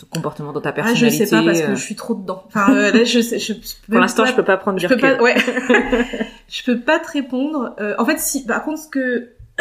comportement 0.09 0.53
dans 0.53 0.61
ta 0.61 0.71
personnalité. 0.71 1.05
Ah, 1.05 1.09
je 1.09 1.25
sais 1.25 1.29
pas 1.29 1.43
parce 1.43 1.61
que 1.61 1.71
euh. 1.71 1.75
je 1.75 1.81
suis 1.81 1.95
trop 1.95 2.15
dedans. 2.15 2.43
Enfin, 2.47 2.73
euh, 2.73 2.91
là, 2.91 3.03
je, 3.03 3.19
sais, 3.19 3.39
je, 3.39 3.53
Pour 3.89 3.99
l'instant, 3.99 4.25
je 4.25 4.33
peux 4.33 4.43
pas 4.43 4.57
prendre 4.57 4.77
du 4.77 4.83
je 4.83 4.87
peux 4.87 4.97
pas, 4.97 5.21
ouais. 5.21 5.35
je 6.47 6.63
peux 6.63 6.79
pas 6.79 6.99
te 6.99 7.11
répondre. 7.11 7.75
Euh, 7.79 7.95
en 7.97 8.05
fait, 8.05 8.19
si, 8.19 8.45
par 8.45 8.63
contre, 8.63 8.79
ce 8.79 8.87
que 8.87 9.29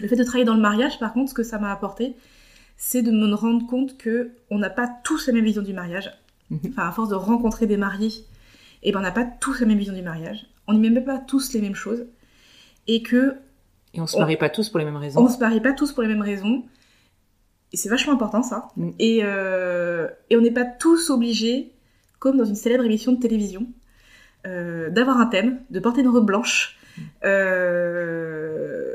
le 0.00 0.08
fait 0.08 0.16
de 0.16 0.24
travailler 0.24 0.44
dans 0.44 0.54
le 0.54 0.60
mariage, 0.60 0.98
par 0.98 1.12
contre, 1.12 1.30
ce 1.30 1.34
que 1.34 1.42
ça 1.42 1.58
m'a 1.58 1.72
apporté, 1.72 2.16
c'est 2.76 3.02
de 3.02 3.10
me 3.10 3.32
rendre 3.34 3.66
compte 3.66 3.96
que 3.96 4.32
on 4.50 4.58
n'a 4.58 4.70
pas 4.70 4.90
tous 5.04 5.26
la 5.26 5.32
même 5.32 5.44
vision 5.44 5.62
du 5.62 5.72
mariage. 5.72 6.10
Mhm. 6.50 6.60
Enfin, 6.70 6.88
à 6.88 6.92
force 6.92 7.08
de 7.08 7.14
rencontrer 7.14 7.66
des 7.66 7.76
mariés, 7.76 8.08
et 8.82 8.88
eh 8.88 8.92
ben, 8.92 8.98
on 8.98 9.02
n'a 9.02 9.12
pas 9.12 9.24
tous 9.24 9.60
la 9.60 9.66
même 9.66 9.78
vision 9.78 9.94
du 9.94 10.02
mariage. 10.02 10.46
On 10.66 10.74
n'y 10.74 10.80
met 10.80 10.90
même 10.90 11.04
pas 11.04 11.18
tous 11.18 11.52
les 11.54 11.60
mêmes 11.60 11.74
choses, 11.74 12.04
et 12.86 13.02
que 13.02 13.36
et 13.94 14.00
on 14.00 14.06
se 14.06 14.18
marie 14.18 14.36
pas 14.36 14.50
tous 14.50 14.68
pour 14.68 14.80
les 14.80 14.84
mêmes 14.84 14.96
raisons. 14.96 15.20
On 15.20 15.28
se 15.28 15.38
marie 15.38 15.60
pas 15.60 15.72
tous 15.72 15.92
pour 15.92 16.02
les 16.02 16.08
mêmes 16.08 16.20
raisons. 16.20 16.64
Et 17.74 17.76
c'est 17.76 17.88
vachement 17.88 18.12
important 18.12 18.44
ça. 18.44 18.68
Mm. 18.76 18.90
Et, 19.00 19.20
euh, 19.24 20.06
et 20.30 20.36
on 20.36 20.40
n'est 20.40 20.52
pas 20.52 20.64
tous 20.64 21.10
obligés, 21.10 21.72
comme 22.20 22.36
dans 22.36 22.44
une 22.44 22.54
célèbre 22.54 22.84
émission 22.84 23.10
de 23.10 23.18
télévision, 23.18 23.66
euh, 24.46 24.90
d'avoir 24.90 25.18
un 25.18 25.26
thème, 25.26 25.58
de 25.70 25.80
porter 25.80 26.02
une 26.02 26.08
robe 26.08 26.24
blanche. 26.24 26.78
Mm. 26.96 27.02
Euh, 27.24 28.94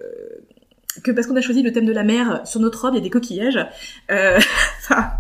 que 1.04 1.12
parce 1.12 1.28
qu'on 1.28 1.36
a 1.36 1.42
choisi 1.42 1.62
le 1.62 1.74
thème 1.74 1.86
de 1.86 1.92
la 1.92 2.06
mer, 2.06 2.48
sur 2.48 2.62
notre 2.62 2.80
robe, 2.80 2.94
il 2.94 3.00
y 3.00 3.02
a 3.02 3.04
des 3.04 3.10
coquillages. 3.10 3.60
Enfin, 4.10 5.12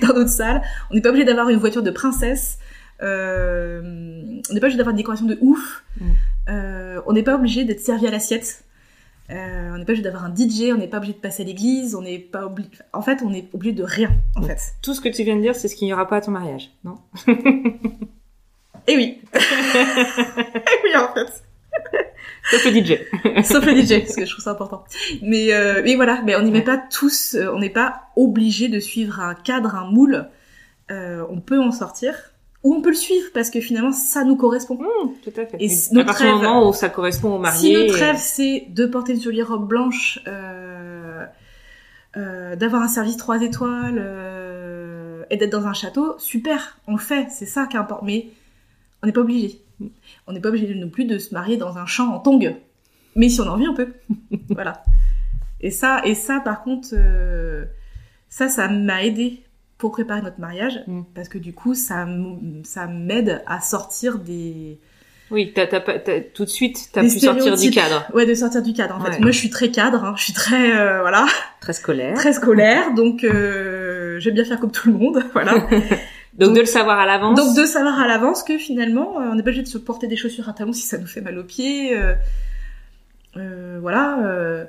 dans 0.00 0.14
notre 0.14 0.30
salle, 0.30 0.62
on 0.92 0.94
n'est 0.94 1.00
pas 1.00 1.08
obligé 1.08 1.24
d'avoir 1.24 1.48
une 1.48 1.58
voiture 1.58 1.82
de 1.82 1.90
princesse. 1.90 2.60
On 3.00 3.04
n'est 3.04 4.60
pas 4.60 4.66
obligé 4.66 4.76
d'avoir 4.76 4.92
une 4.92 4.96
décoration 4.96 5.26
de 5.26 5.38
ouf. 5.40 5.82
Mm. 6.00 7.00
On 7.04 7.12
n'est 7.12 7.24
pas 7.24 7.34
obligé 7.34 7.64
d'être 7.64 7.80
servi 7.80 8.06
à 8.06 8.12
l'assiette. 8.12 8.62
Euh, 9.30 9.70
on 9.72 9.78
n'est 9.78 9.84
pas 9.84 9.92
obligé 9.92 10.02
d'avoir 10.02 10.24
un 10.24 10.34
DJ, 10.34 10.72
on 10.72 10.78
n'est 10.78 10.88
pas 10.88 10.96
obligé 10.96 11.12
de 11.12 11.18
passer 11.18 11.42
à 11.42 11.46
l'église, 11.46 11.94
on 11.94 12.02
n'est 12.02 12.18
pas 12.18 12.46
obligé. 12.46 12.68
En 12.92 13.02
fait, 13.02 13.22
on 13.22 13.32
est 13.32 13.48
obligé 13.54 13.72
de 13.72 13.84
rien, 13.84 14.10
en 14.36 14.42
fait. 14.42 14.58
Tout 14.82 14.94
ce 14.94 15.00
que 15.00 15.08
tu 15.08 15.22
viens 15.22 15.36
de 15.36 15.40
dire, 15.40 15.54
c'est 15.54 15.68
ce 15.68 15.76
qu'il 15.76 15.86
n'y 15.86 15.92
aura 15.92 16.08
pas 16.08 16.16
à 16.16 16.20
ton 16.20 16.32
mariage, 16.32 16.70
non? 16.84 16.96
Eh 18.86 18.96
oui. 18.96 19.20
eh 19.34 20.78
oui, 20.84 20.96
en 20.96 21.14
fait. 21.14 21.44
Sauf 22.50 22.64
le 22.64 22.72
DJ. 22.72 22.98
Sauf 23.44 23.64
le 23.64 23.80
DJ, 23.80 24.00
parce 24.00 24.16
que 24.16 24.24
je 24.24 24.30
trouve 24.30 24.44
ça 24.44 24.50
important. 24.50 24.84
Mais, 25.22 25.52
euh, 25.52 25.82
mais 25.84 25.94
voilà, 25.94 26.22
mais 26.24 26.34
on 26.34 26.42
n'y 26.42 26.50
met 26.50 26.62
pas 26.62 26.78
tous, 26.78 27.34
euh, 27.34 27.52
on 27.54 27.58
n'est 27.58 27.70
pas 27.70 28.10
obligé 28.16 28.68
de 28.68 28.80
suivre 28.80 29.20
un 29.20 29.34
cadre, 29.34 29.74
un 29.74 29.90
moule. 29.90 30.28
Euh, 30.90 31.24
on 31.30 31.40
peut 31.40 31.60
en 31.60 31.70
sortir 31.70 32.32
ou 32.62 32.74
on 32.74 32.82
peut 32.82 32.90
le 32.90 32.96
suivre 32.96 33.28
parce 33.32 33.50
que 33.50 33.60
finalement 33.60 33.92
ça 33.92 34.24
nous 34.24 34.36
correspond. 34.36 34.74
Mmh, 34.74 35.12
tout 35.24 35.40
à 35.40 35.46
fait. 35.46 35.56
Et 35.60 35.70
à 35.98 36.04
partir 36.04 36.26
du 36.26 36.32
moment 36.32 36.68
où 36.68 36.72
ça 36.72 36.88
correspond 36.88 37.34
au 37.34 37.38
marié. 37.38 37.58
Si 37.58 37.74
notre 37.74 37.98
rêve 37.98 38.18
c'est 38.18 38.66
de 38.68 38.86
porter 38.86 39.14
une 39.14 39.20
jolie 39.20 39.42
robe 39.42 39.66
blanche, 39.66 40.20
euh, 40.26 41.24
euh, 42.16 42.56
d'avoir 42.56 42.82
un 42.82 42.88
service 42.88 43.16
trois 43.16 43.40
étoiles 43.40 43.98
euh, 43.98 45.22
et 45.30 45.36
d'être 45.36 45.52
dans 45.52 45.66
un 45.66 45.72
château, 45.72 46.16
super, 46.18 46.78
on 46.88 46.92
le 46.92 46.98
fait, 46.98 47.28
c'est 47.30 47.46
ça 47.46 47.66
qui 47.66 47.76
importe. 47.76 48.02
Mais 48.02 48.28
on 49.02 49.06
n'est 49.06 49.12
pas 49.12 49.20
obligé. 49.20 49.60
On 50.26 50.32
n'est 50.32 50.40
pas 50.40 50.48
obligé 50.48 50.74
non 50.74 50.90
plus 50.90 51.04
de 51.04 51.18
se 51.18 51.32
marier 51.32 51.56
dans 51.56 51.78
un 51.78 51.86
champ 51.86 52.12
en 52.12 52.18
tongue. 52.18 52.56
Mais 53.14 53.28
si 53.28 53.40
on 53.40 53.44
a 53.44 53.50
envie, 53.50 53.68
on 53.68 53.74
peut. 53.74 53.92
voilà. 54.50 54.82
Et 55.60 55.70
ça, 55.70 56.00
et 56.04 56.14
ça 56.14 56.40
par 56.40 56.62
contre, 56.62 56.88
euh, 56.94 57.64
ça, 58.28 58.48
ça 58.48 58.68
m'a 58.68 59.04
aidé 59.04 59.44
pour 59.80 59.90
préparer 59.90 60.20
notre 60.20 60.38
mariage, 60.38 60.78
mm. 60.86 61.00
parce 61.14 61.28
que 61.28 61.38
du 61.38 61.52
coup, 61.52 61.74
ça, 61.74 62.06
ça 62.62 62.86
m'aide 62.86 63.42
à 63.46 63.60
sortir 63.60 64.18
des... 64.18 64.78
Oui, 65.30 65.52
t'as, 65.54 65.66
t'as, 65.66 65.80
tout 66.34 66.44
de 66.44 66.50
suite, 66.50 66.90
t'as 66.92 67.02
pu 67.02 67.20
sortir 67.20 67.56
du 67.56 67.70
cadre. 67.70 68.04
Ouais, 68.12 68.26
de 68.26 68.34
sortir 68.34 68.62
du 68.62 68.72
cadre. 68.72 68.96
En 68.96 69.00
fait, 69.00 69.20
moi, 69.20 69.30
je 69.30 69.38
suis 69.38 69.48
très 69.48 69.70
cadre. 69.70 70.04
Hein. 70.04 70.14
Je 70.16 70.24
suis 70.24 70.32
très, 70.32 70.76
euh, 70.76 71.00
voilà, 71.00 71.24
très 71.60 71.72
scolaire. 71.72 72.14
Très 72.14 72.32
scolaire. 72.32 72.94
Donc, 72.94 73.22
euh, 73.22 74.18
j'aime 74.18 74.34
bien 74.34 74.44
faire 74.44 74.58
comme 74.58 74.72
tout 74.72 74.88
le 74.88 74.94
monde. 74.94 75.22
Voilà. 75.32 75.52
donc, 76.34 76.54
de 76.54 76.60
le 76.60 76.66
savoir 76.66 76.98
à 76.98 77.06
l'avance. 77.06 77.38
Donc, 77.38 77.56
de 77.56 77.64
savoir 77.64 78.00
à 78.00 78.08
l'avance 78.08 78.42
que 78.42 78.58
finalement, 78.58 79.20
euh, 79.20 79.28
on 79.30 79.36
n'est 79.36 79.44
pas 79.44 79.50
obligé 79.50 79.62
de 79.62 79.68
se 79.68 79.78
porter 79.78 80.08
des 80.08 80.16
chaussures 80.16 80.48
à 80.48 80.52
talons 80.52 80.72
si 80.72 80.82
ça 80.82 80.98
nous 80.98 81.06
fait 81.06 81.20
mal 81.20 81.38
aux 81.38 81.44
pieds. 81.44 81.96
Euh, 83.36 83.78
voilà 83.80 84.66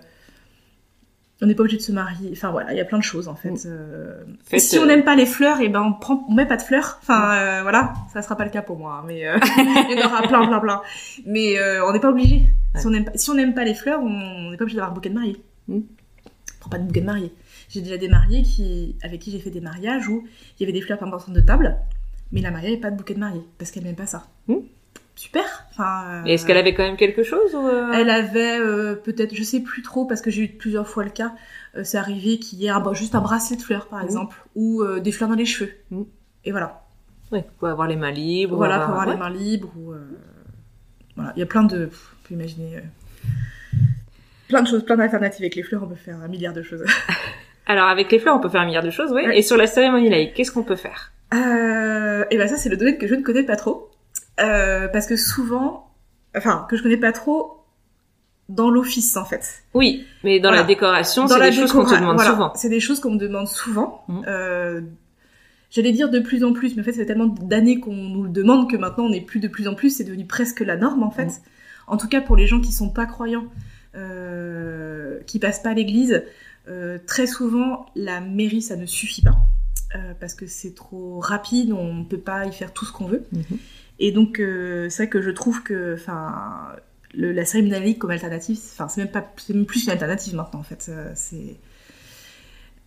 on 1.41 1.47
n'est 1.47 1.55
pas 1.55 1.61
obligé 1.61 1.77
de 1.77 1.81
se 1.81 1.91
marier. 1.91 2.29
Enfin 2.33 2.51
voilà, 2.51 2.71
il 2.71 2.77
y 2.77 2.81
a 2.81 2.85
plein 2.85 2.99
de 2.99 3.03
choses 3.03 3.27
en 3.27 3.35
fait. 3.35 3.65
Euh... 3.65 4.23
si 4.57 4.77
on 4.77 4.85
n'aime 4.85 5.03
pas 5.03 5.15
les 5.15 5.25
fleurs, 5.25 5.59
et 5.59 5.65
eh 5.65 5.69
ben 5.69 5.81
on 5.81 5.93
prend, 5.93 6.25
on 6.29 6.33
met 6.33 6.45
pas 6.45 6.57
de 6.57 6.61
fleurs. 6.61 6.99
Enfin 7.01 7.33
euh, 7.33 7.61
voilà, 7.63 7.93
ça 8.13 8.21
sera 8.21 8.35
pas 8.35 8.45
le 8.45 8.51
cas 8.51 8.61
pour 8.61 8.77
moi, 8.77 8.99
hein, 9.01 9.05
mais 9.07 9.27
euh, 9.27 9.37
il 9.89 9.99
y 9.99 10.03
en 10.03 10.07
aura 10.07 10.21
plein, 10.27 10.45
plein, 10.47 10.59
plein. 10.59 10.81
Mais 11.25 11.57
euh, 11.57 11.85
on 11.87 11.93
n'est 11.93 11.99
pas 11.99 12.09
obligé. 12.09 12.43
Si 12.75 12.85
on 12.85 12.91
n'aime 12.91 13.05
pas, 13.05 13.11
si 13.15 13.29
on 13.29 13.33
n'aime 13.33 13.53
pas 13.53 13.63
les 13.63 13.73
fleurs, 13.73 14.01
on 14.01 14.51
n'est 14.51 14.57
pas 14.57 14.63
obligé 14.63 14.77
d'avoir 14.77 14.91
un 14.91 14.95
bouquet 14.95 15.09
de 15.09 15.15
mariée. 15.15 15.41
Mm. 15.67 15.77
On 15.77 16.59
prend 16.59 16.69
pas 16.69 16.77
de 16.77 16.83
bouquet 16.83 17.01
de 17.01 17.05
mariée. 17.07 17.33
J'ai 17.69 17.81
déjà 17.81 17.97
des 17.97 18.09
mariés 18.09 18.43
qui, 18.43 18.95
avec 19.01 19.19
qui 19.19 19.31
j'ai 19.31 19.39
fait 19.39 19.49
des 19.49 19.61
mariages 19.61 20.07
où 20.07 20.23
il 20.59 20.61
y 20.61 20.63
avait 20.63 20.77
des 20.77 20.81
fleurs 20.81 20.99
pendant 20.99 21.17
de 21.27 21.41
table, 21.41 21.77
mais 22.31 22.41
la 22.41 22.51
mariée 22.51 22.69
n'avait 22.69 22.81
pas 22.81 22.91
de 22.91 22.97
bouquet 22.97 23.15
de 23.15 23.19
mariée 23.19 23.41
parce 23.57 23.71
qu'elle 23.71 23.83
n'aime 23.83 23.95
pas 23.95 24.05
ça. 24.05 24.27
Mm 24.47 24.57
super. 25.21 25.67
Enfin, 25.69 26.23
euh, 26.23 26.23
Est-ce 26.23 26.47
qu'elle 26.47 26.57
avait 26.57 26.73
quand 26.73 26.81
même 26.81 26.97
quelque 26.97 27.21
chose 27.21 27.53
ou 27.53 27.67
euh 27.67 27.91
Elle 27.93 28.09
avait 28.09 28.59
euh, 28.59 28.95
peut-être, 28.95 29.35
je 29.35 29.43
sais 29.43 29.59
plus 29.59 29.83
trop 29.83 30.05
parce 30.05 30.19
que 30.19 30.31
j'ai 30.31 30.45
eu 30.45 30.47
plusieurs 30.47 30.87
fois 30.87 31.03
le 31.03 31.11
cas. 31.11 31.35
c'est 31.83 31.99
arrivé 31.99 32.39
qu'il 32.39 32.59
y 32.59 32.65
ait 32.65 32.69
un, 32.69 32.93
juste 32.93 33.13
un 33.13 33.21
bracelet 33.21 33.55
de 33.55 33.61
fleurs 33.61 33.87
par 33.87 34.01
mmh. 34.01 34.05
exemple 34.05 34.37
ou 34.55 34.83
des 34.99 35.11
fleurs 35.11 35.29
dans 35.29 35.35
les 35.35 35.45
cheveux. 35.45 35.71
Mmh. 35.91 36.01
Et 36.45 36.51
voilà. 36.51 36.81
Oui, 37.31 37.41
pour 37.59 37.67
avoir 37.67 37.87
les 37.87 37.95
mains 37.95 38.11
libres. 38.11 38.57
Voilà, 38.57 38.79
pour 38.79 38.89
avoir 38.89 39.05
les 39.05 39.15
mains 39.15 39.29
libres. 39.29 39.71
Ou, 39.77 39.93
voilà, 41.15 41.33
il 41.35 41.39
y 41.39 41.43
a 41.43 41.45
plein 41.45 41.63
de, 41.63 41.85
vous 41.85 42.15
pouvez 42.23 42.39
imaginer, 42.39 42.81
plein 44.47 44.63
de 44.63 44.67
choses, 44.67 44.83
plein 44.83 44.97
d'alternatives 44.97 45.43
avec 45.43 45.55
les 45.55 45.63
fleurs. 45.63 45.83
On 45.83 45.87
peut 45.87 45.95
faire 45.95 46.17
un 46.17 46.27
milliard 46.27 46.53
de 46.53 46.63
choses. 46.63 46.83
Alors 47.67 47.87
avec 47.87 48.11
les 48.11 48.17
fleurs, 48.17 48.35
on 48.35 48.39
peut 48.39 48.49
faire 48.49 48.61
un 48.61 48.65
milliard 48.65 48.83
de 48.83 48.89
choses, 48.89 49.11
oui. 49.13 49.21
Et 49.33 49.43
sur 49.43 49.55
la 49.55 49.67
cérémonie 49.67 50.09
laïque, 50.09 50.33
qu'est-ce 50.33 50.51
qu'on 50.51 50.63
peut 50.63 50.75
faire? 50.75 51.11
Et 51.31 52.37
ben 52.37 52.47
ça, 52.47 52.57
c'est 52.57 52.69
le 52.69 52.75
domaine 52.75 52.97
que 52.97 53.07
je 53.07 53.13
ne 53.13 53.21
connais 53.21 53.43
pas 53.43 53.55
trop. 53.55 53.90
Euh, 54.39 54.87
parce 54.87 55.07
que 55.07 55.15
souvent, 55.15 55.91
enfin, 56.35 56.65
que 56.69 56.77
je 56.77 56.83
connais 56.83 56.97
pas 56.97 57.11
trop 57.11 57.65
dans 58.49 58.69
l'office 58.69 59.15
en 59.17 59.25
fait. 59.25 59.63
Oui, 59.73 60.05
mais 60.23 60.39
dans 60.39 60.51
la 60.51 60.63
décoration, 60.63 61.27
c'est 61.27 61.39
des 61.39 61.51
choses 61.51 61.71
qu'on 61.71 61.85
te 61.85 61.95
demande 61.95 62.19
souvent. 62.19 62.51
C'est 62.55 62.69
des 62.69 62.79
choses 62.79 62.99
qu'on 62.99 63.11
me 63.11 63.19
demande 63.19 63.47
souvent. 63.47 64.03
Mmh. 64.07 64.21
Euh, 64.27 64.81
J'allais 65.71 65.93
dire 65.93 66.09
de 66.09 66.19
plus 66.19 66.43
en 66.43 66.51
plus, 66.51 66.75
mais 66.75 66.81
en 66.81 66.85
fait, 66.85 66.91
c'est 66.91 67.05
tellement 67.05 67.27
d'années 67.27 67.79
qu'on 67.79 67.95
nous 67.95 68.23
le 68.23 68.29
demande 68.29 68.69
que 68.69 68.75
maintenant, 68.75 69.05
on 69.05 69.13
est 69.13 69.21
plus 69.21 69.39
de 69.39 69.47
plus 69.47 69.69
en 69.69 69.73
plus. 69.73 69.89
C'est 69.95 70.03
devenu 70.03 70.25
presque 70.25 70.59
la 70.59 70.75
norme 70.75 71.01
en 71.01 71.11
fait. 71.11 71.27
Mmh. 71.27 71.41
En 71.87 71.97
tout 71.97 72.09
cas, 72.09 72.19
pour 72.19 72.35
les 72.35 72.45
gens 72.45 72.59
qui 72.59 72.73
sont 72.73 72.89
pas 72.89 73.05
croyants, 73.05 73.45
euh, 73.95 75.19
qui 75.27 75.39
passent 75.39 75.63
pas 75.63 75.69
à 75.69 75.73
l'église, 75.73 76.23
euh, 76.67 76.97
très 77.07 77.25
souvent, 77.25 77.85
la 77.95 78.19
mairie, 78.19 78.61
ça 78.61 78.75
ne 78.75 78.85
suffit 78.85 79.21
pas. 79.21 79.37
Euh, 79.95 80.13
parce 80.19 80.33
que 80.33 80.45
c'est 80.45 80.75
trop 80.75 81.19
rapide, 81.19 81.71
on 81.71 81.93
ne 81.93 82.03
peut 82.03 82.19
pas 82.19 82.45
y 82.45 82.51
faire 82.51 82.73
tout 82.73 82.85
ce 82.85 82.91
qu'on 82.91 83.07
veut. 83.07 83.23
Mmh. 83.31 83.41
Et 84.03 84.11
donc, 84.11 84.39
euh, 84.39 84.89
c'est 84.89 85.03
vrai 85.03 85.09
que 85.09 85.21
je 85.21 85.29
trouve 85.29 85.61
que, 85.61 85.93
enfin, 85.93 86.33
la 87.13 87.45
cérémonie 87.45 87.99
comme 87.99 88.09
alternative, 88.09 88.57
enfin, 88.73 88.87
c'est 88.87 89.01
même 89.01 89.11
pas, 89.11 89.23
c'est 89.37 89.53
même 89.53 89.67
plus 89.67 89.85
une 89.85 89.91
alternative 89.91 90.35
maintenant, 90.35 90.59
en 90.59 90.63
fait. 90.63 90.87
Euh, 90.89 91.11
c'est, 91.13 91.59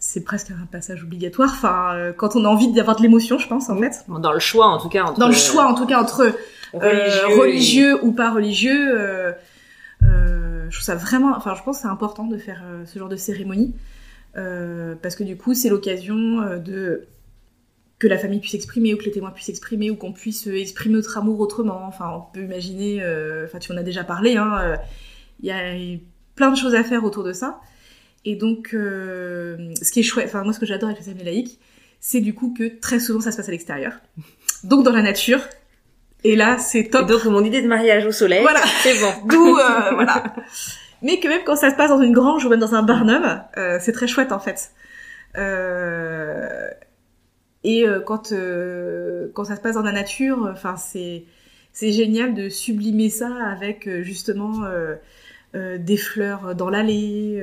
c'est 0.00 0.24
presque 0.24 0.50
un 0.50 0.66
passage 0.66 1.04
obligatoire. 1.04 1.50
Enfin, 1.52 1.94
euh, 1.94 2.12
quand 2.12 2.34
on 2.34 2.44
a 2.44 2.48
envie 2.48 2.72
d'avoir 2.72 2.96
de 2.96 3.02
l'émotion, 3.02 3.38
je 3.38 3.46
pense, 3.46 3.70
en 3.70 3.78
fait. 3.78 4.04
Dans 4.08 4.32
le 4.32 4.40
choix, 4.40 4.66
en 4.66 4.78
tout 4.78 4.88
cas. 4.88 5.04
Entre, 5.04 5.20
Dans 5.20 5.28
le 5.28 5.34
choix, 5.34 5.66
en 5.66 5.74
tout 5.74 5.86
cas, 5.86 6.00
entre 6.00 6.34
religieux, 6.72 7.38
religieux 7.38 8.04
ou 8.04 8.10
pas 8.10 8.32
religieux. 8.32 9.36
je 10.02 10.70
trouve 10.70 10.82
ça 10.84 10.96
vraiment, 10.96 11.36
enfin, 11.36 11.54
je 11.54 11.62
pense 11.62 11.76
que 11.76 11.82
c'est 11.82 11.88
important 11.88 12.26
de 12.26 12.38
faire 12.38 12.64
ce 12.86 12.98
genre 12.98 13.08
de 13.08 13.14
cérémonie. 13.14 13.72
parce 14.34 15.14
que 15.14 15.22
du 15.22 15.36
coup, 15.36 15.54
c'est 15.54 15.68
l'occasion 15.68 16.58
de 16.58 17.06
que 18.04 18.08
la 18.10 18.18
famille 18.18 18.40
puisse 18.40 18.52
exprimer 18.52 18.92
ou 18.92 18.98
que 18.98 19.04
les 19.04 19.12
témoins 19.12 19.30
puissent 19.30 19.48
exprimer 19.48 19.90
ou 19.90 19.96
qu'on 19.96 20.12
puisse 20.12 20.46
exprimer 20.46 20.96
notre 20.96 21.16
amour 21.16 21.40
autrement. 21.40 21.86
Enfin, 21.86 22.12
on 22.14 22.20
peut 22.34 22.42
imaginer, 22.42 23.02
euh, 23.02 23.46
enfin 23.46 23.58
tu 23.58 23.72
en 23.72 23.78
as 23.78 23.82
déjà 23.82 24.04
parlé, 24.04 24.36
hein, 24.36 24.58
euh, 24.60 24.76
il 25.40 25.46
y 25.46 25.50
a 25.50 25.98
plein 26.34 26.50
de 26.50 26.56
choses 26.56 26.74
à 26.74 26.84
faire 26.84 27.02
autour 27.02 27.24
de 27.24 27.32
ça. 27.32 27.62
Et 28.26 28.36
donc, 28.36 28.74
euh, 28.74 29.72
ce 29.80 29.90
qui 29.90 30.00
est 30.00 30.02
chouette, 30.02 30.26
enfin 30.26 30.44
moi 30.44 30.52
ce 30.52 30.60
que 30.60 30.66
j'adore 30.66 30.90
avec 30.90 31.00
les 31.00 31.06
familles 31.06 31.24
laïques, 31.24 31.58
c'est 31.98 32.20
du 32.20 32.34
coup 32.34 32.52
que 32.52 32.78
très 32.78 33.00
souvent 33.00 33.22
ça 33.22 33.32
se 33.32 33.38
passe 33.38 33.48
à 33.48 33.52
l'extérieur, 33.52 33.94
donc 34.64 34.84
dans 34.84 34.92
la 34.92 35.02
nature. 35.02 35.40
Et 36.24 36.36
là, 36.36 36.58
c'est 36.58 36.90
top. 36.90 37.08
Et 37.08 37.12
donc 37.12 37.24
mon 37.24 37.42
idée 37.42 37.62
de 37.62 37.68
mariage 37.68 38.04
au 38.04 38.12
soleil, 38.12 38.42
voilà, 38.42 38.60
c'est 38.82 39.00
bon. 39.00 39.12
D'où 39.30 39.54
voilà. 39.54 40.34
Mais 41.00 41.20
que 41.20 41.28
même 41.28 41.42
quand 41.46 41.56
ça 41.56 41.70
se 41.70 41.76
passe 41.76 41.88
dans 41.88 42.02
une 42.02 42.12
grange 42.12 42.44
ou 42.44 42.50
même 42.50 42.60
dans 42.60 42.74
un 42.74 42.82
barnum, 42.82 43.42
c'est 43.80 43.92
très 43.92 44.06
chouette 44.06 44.32
en 44.32 44.40
fait. 44.40 44.72
Euh, 45.36 46.68
et 47.64 47.86
euh, 47.88 48.00
quand 48.00 48.32
euh, 48.32 49.28
quand 49.34 49.44
ça 49.44 49.56
se 49.56 49.60
passe 49.60 49.74
dans 49.76 49.82
la 49.82 49.92
nature, 49.92 50.48
enfin 50.52 50.76
c'est 50.76 51.24
c'est 51.72 51.92
génial 51.92 52.34
de 52.34 52.48
sublimer 52.48 53.10
ça 53.10 53.34
avec 53.46 53.88
euh, 53.88 54.02
justement 54.02 54.60
des 55.54 55.96
fleurs 55.96 56.54
dans 56.56 56.68
l'allée, 56.70 57.40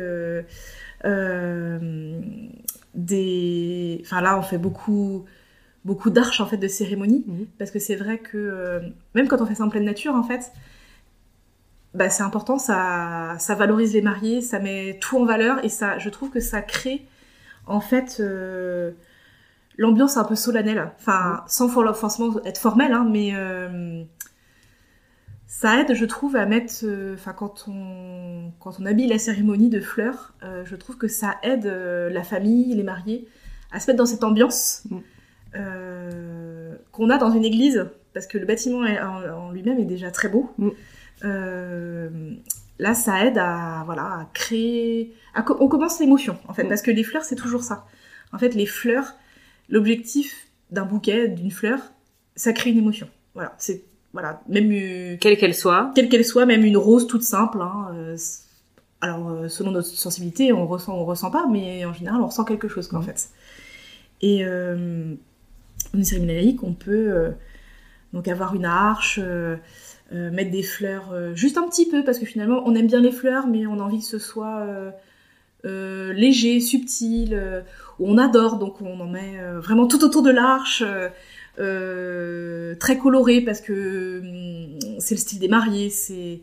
des. 2.96 4.00
Enfin 4.04 4.22
là, 4.22 4.38
on 4.38 4.42
fait 4.42 4.58
beaucoup 4.58 5.26
beaucoup 5.86 6.12
d'arches 6.12 6.42
en 6.42 6.48
fait 6.48 6.58
de 6.58 6.68
cérémonie, 6.68 7.24
Mhm. 7.28 7.48
parce 7.60 7.72
que 7.72 7.80
c'est 7.80 7.96
vrai 7.96 8.20
que 8.20 8.38
euh, 8.38 8.82
même 9.16 9.28
quand 9.28 9.42
on 9.42 9.46
fait 9.48 9.56
ça 9.56 9.66
en 9.66 9.70
pleine 9.70 9.86
nature, 9.86 10.16
en 10.16 10.24
fait, 10.24 10.52
bah, 11.94 12.10
c'est 12.10 12.24
important, 12.24 12.58
ça, 12.58 13.36
ça 13.40 13.56
valorise 13.56 13.94
les 13.94 14.02
mariés, 14.02 14.42
ça 14.42 14.60
met 14.60 14.98
tout 15.02 15.18
en 15.20 15.26
valeur 15.26 15.64
et 15.66 15.70
ça, 15.70 15.98
je 16.00 16.10
trouve 16.10 16.30
que 16.30 16.40
ça 16.40 16.62
crée 16.62 17.06
en 17.68 17.82
fait 17.82 18.18
euh, 18.22 18.92
l'ambiance 19.82 20.16
un 20.18 20.24
peu 20.24 20.36
solennelle, 20.36 20.92
enfin 21.00 21.44
sans 21.48 21.68
for- 21.68 21.96
forcément 21.98 22.30
être 22.46 22.60
formelle, 22.60 22.94
hein, 22.94 23.06
mais 23.10 23.32
euh, 23.34 24.04
ça 25.48 25.80
aide, 25.82 25.94
je 25.94 26.06
trouve, 26.06 26.36
à 26.36 26.46
mettre, 26.46 26.74
euh, 26.84 27.16
enfin 27.16 27.34
quand 27.34 27.66
on 27.68 28.52
quand 28.60 28.80
on 28.80 28.86
habille 28.86 29.08
la 29.08 29.18
cérémonie 29.18 29.70
de 29.70 29.80
fleurs, 29.82 30.34
euh, 30.44 30.64
je 30.66 30.76
trouve 30.76 30.98
que 30.98 31.08
ça 31.08 31.36
aide 31.44 31.66
la 31.66 32.24
famille, 32.24 32.74
les 32.76 32.84
mariés 32.84 33.28
à 33.72 33.80
se 33.80 33.88
mettre 33.88 33.98
dans 33.98 34.06
cette 34.06 34.24
ambiance 34.24 34.84
Mm. 34.90 35.00
qu'on 36.92 37.10
a 37.10 37.18
dans 37.18 37.32
une 37.32 37.44
église, 37.46 37.86
parce 38.14 38.28
que 38.28 38.38
le 38.38 38.46
bâtiment 38.46 38.86
est- 38.86 39.02
en, 39.02 39.18
en 39.48 39.52
lui-même 39.52 39.80
est 39.80 39.86
déjà 39.86 40.12
très 40.12 40.30
beau. 40.30 40.52
Mm. 40.58 40.70
Euh, 41.24 42.10
là, 42.80 42.94
ça 42.94 43.26
aide 43.26 43.38
à 43.38 43.84
voilà 43.86 44.04
à 44.04 44.30
créer. 44.34 45.14
à 45.34 45.42
co- 45.44 45.58
on 45.60 45.68
commence 45.68 46.00
l'émotion 46.00 46.38
en 46.48 46.54
fait, 46.54 46.64
Mm. 46.66 46.70
parce 46.70 46.82
que 46.82 46.92
les 46.92 47.04
fleurs 47.04 47.24
c'est 47.24 47.36
toujours 47.36 47.64
ça. 47.64 47.86
En 48.34 48.38
fait, 48.40 48.54
les 48.56 48.66
fleurs, 48.66 49.14
l'objectif 49.72 50.48
d'un 50.70 50.86
bouquet, 50.86 51.28
d'une 51.28 51.50
fleur, 51.52 51.80
ça 52.36 52.54
crée 52.54 52.70
une 52.70 52.78
émotion. 52.78 53.08
Voilà, 53.34 53.56
c'est 53.58 53.84
voilà 54.14 54.42
même 54.48 54.70
euh, 54.72 55.18
Quelle 55.20 55.38
qu'elle 55.38 55.56
soit. 55.56 55.92
quelle 55.96 56.10
qu'elle 56.10 56.26
soit, 56.26 56.46
même 56.46 56.64
une 56.66 56.78
rose 56.78 57.08
toute 57.08 57.24
simple. 57.24 57.60
hein, 57.62 57.90
euh, 57.96 58.18
alors, 59.02 59.30
euh, 59.32 59.48
selon 59.48 59.72
notre 59.72 59.88
sensibilité, 59.88 60.54
on 60.54 60.68
ressent, 60.68 60.94
on 60.94 61.06
ressent 61.06 61.32
pas, 61.32 61.48
mais 61.50 61.86
en 61.86 61.94
général, 61.94 62.22
on 62.22 62.28
ressent 62.28 62.44
quelque 62.46 62.68
chose, 62.68 62.88
quoi, 62.88 63.00
en 63.00 63.02
Mhm. 63.02 63.08
fait. 63.08 63.30
Et 64.22 64.46
euh, 64.46 65.16
une 65.96 66.04
cérémonie 66.04 66.36
laïque, 66.36 66.62
on 66.64 66.74
peut 66.74 67.32
donc 68.14 68.28
avoir 68.28 68.54
une 68.54 68.66
arche, 68.66 69.20
euh, 69.24 69.58
mettre 70.12 70.52
des 70.52 70.62
fleurs 70.64 71.12
euh, 71.14 71.34
juste 71.34 71.58
un 71.58 71.68
petit 71.68 71.88
peu, 71.90 72.04
parce 72.04 72.20
que 72.20 72.26
finalement, 72.26 72.62
on 72.66 72.76
aime 72.76 72.88
bien 72.88 73.00
les 73.00 73.12
fleurs, 73.12 73.48
mais 73.48 73.66
on 73.66 73.80
a 73.80 73.84
envie 73.84 74.00
que 74.00 74.06
ce 74.06 74.20
soit 74.20 74.68
euh, 75.66 76.14
léger, 76.14 76.60
subtil. 76.60 77.64
On 78.02 78.18
adore, 78.18 78.58
donc 78.58 78.82
on 78.82 79.00
en 79.00 79.08
met 79.08 79.40
euh, 79.40 79.60
vraiment 79.60 79.88
tout 79.88 80.04
autour 80.04 80.22
de 80.24 80.32
l'arche. 80.32 80.84
euh, 80.86 81.10
euh, 81.60 82.76
très 82.76 82.98
coloré 82.98 83.42
parce 83.42 83.60
que 83.62 84.20
hum, 84.22 84.80
c'est 85.00 85.16
le 85.16 85.20
style 85.20 85.40
des 85.40 85.48
mariés, 85.50 85.90
c'est 85.90 86.40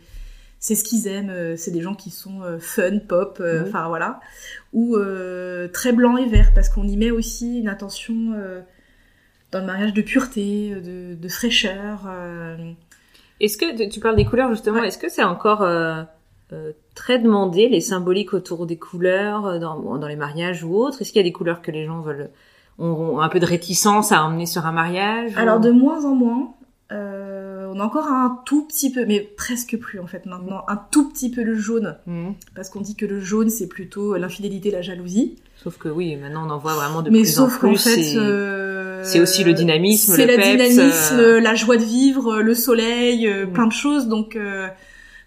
c'est 0.60 0.74
ce 0.74 0.82
qu'ils 0.84 1.06
aiment, 1.08 1.30
euh, 1.30 1.56
c'est 1.56 1.70
des 1.70 1.80
gens 1.80 1.94
qui 1.94 2.10
sont 2.10 2.42
euh, 2.42 2.58
fun, 2.58 2.98
pop, 2.98 3.42
enfin 3.66 3.88
voilà, 3.88 4.20
ou 4.74 4.96
très 5.72 5.92
blanc 5.92 6.16
et 6.18 6.26
vert 6.26 6.52
parce 6.54 6.68
qu'on 6.68 6.86
y 6.86 6.96
met 6.96 7.10
aussi 7.10 7.58
une 7.60 7.68
intention 7.68 8.14
euh, 8.36 8.60
dans 9.50 9.60
le 9.60 9.66
mariage 9.66 9.94
de 9.94 10.02
pureté, 10.02 10.74
de, 10.74 11.14
de 11.14 11.28
fraîcheur. 11.28 12.06
Est-ce 13.40 13.56
que 13.56 13.88
tu- 13.88 14.00
parles 14.00 14.16
des 14.16 14.24
couleurs 14.26 14.50
justement 14.50 14.80
Ouais. 14.80 14.88
Est-ce 14.88 14.98
que 14.98 15.08
c'est 15.08 15.22
encore 15.24 15.62
très 16.98 17.18
demandé 17.18 17.68
les 17.68 17.80
symboliques 17.80 18.34
autour 18.34 18.66
des 18.66 18.76
couleurs 18.76 19.46
euh, 19.46 19.58
dans, 19.60 19.96
dans 19.98 20.08
les 20.08 20.16
mariages 20.16 20.64
ou 20.64 20.74
autres 20.76 21.00
Est-ce 21.00 21.12
qu'il 21.12 21.20
y 21.20 21.24
a 21.24 21.28
des 21.28 21.32
couleurs 21.32 21.62
que 21.62 21.70
les 21.70 21.84
gens 21.86 22.00
veulent 22.00 22.30
ont, 22.78 23.20
un 23.20 23.28
peu 23.28 23.38
de 23.40 23.46
réticence 23.46 24.12
à 24.12 24.22
emmener 24.24 24.46
sur 24.46 24.66
un 24.66 24.72
mariage 24.72 25.32
ou- 25.34 25.38
Alors 25.38 25.60
de 25.60 25.70
moins 25.70 26.04
en 26.04 26.14
moins, 26.14 26.54
euh, 26.92 27.70
on 27.74 27.80
a 27.80 27.84
encore 27.84 28.06
un 28.06 28.40
tout 28.46 28.64
petit 28.66 28.90
peu, 28.92 29.04
mais 29.06 29.20
presque 29.20 29.76
plus 29.78 30.00
en 30.00 30.06
fait 30.06 30.26
maintenant, 30.26 30.62
un 30.68 30.80
tout 30.90 31.08
petit 31.10 31.30
peu 31.30 31.42
le 31.42 31.54
jaune, 31.54 31.96
Mhm. 32.06 32.34
parce 32.54 32.70
qu'on 32.70 32.80
dit 32.80 32.96
que 32.96 33.04
le 33.06 33.20
jaune 33.20 33.50
c'est 33.50 33.66
plutôt 33.68 34.16
l'infidélité, 34.16 34.70
la 34.70 34.82
jalousie. 34.82 35.36
Sauf 35.62 35.76
que 35.76 35.88
oui, 35.88 36.16
maintenant 36.16 36.46
on 36.46 36.50
en 36.50 36.58
voit 36.58 36.74
vraiment 36.74 37.02
de 37.02 37.10
mais 37.10 37.20
plus 37.20 37.38
en 37.40 37.44
sauf 37.48 37.58
qu'en 37.58 37.68
plus. 37.68 37.82
fait, 37.82 38.00
et- 38.00 38.16
euh, 38.16 39.02
c'est 39.04 39.20
aussi 39.20 39.44
le 39.44 39.52
dynamisme, 39.54 40.14
c'est 40.14 40.26
le 40.26 40.36
la 40.36 40.42
peps, 40.42 40.50
dynamisme, 40.50 41.16
euh. 41.18 41.40
la 41.40 41.54
joie 41.54 41.76
de 41.76 41.84
vivre, 41.84 42.40
le 42.40 42.54
soleil, 42.54 43.26
euh, 43.28 43.46
Mm. 43.46 43.52
plein 43.52 43.66
de 43.66 43.72
choses. 43.72 44.06
Donc, 44.08 44.36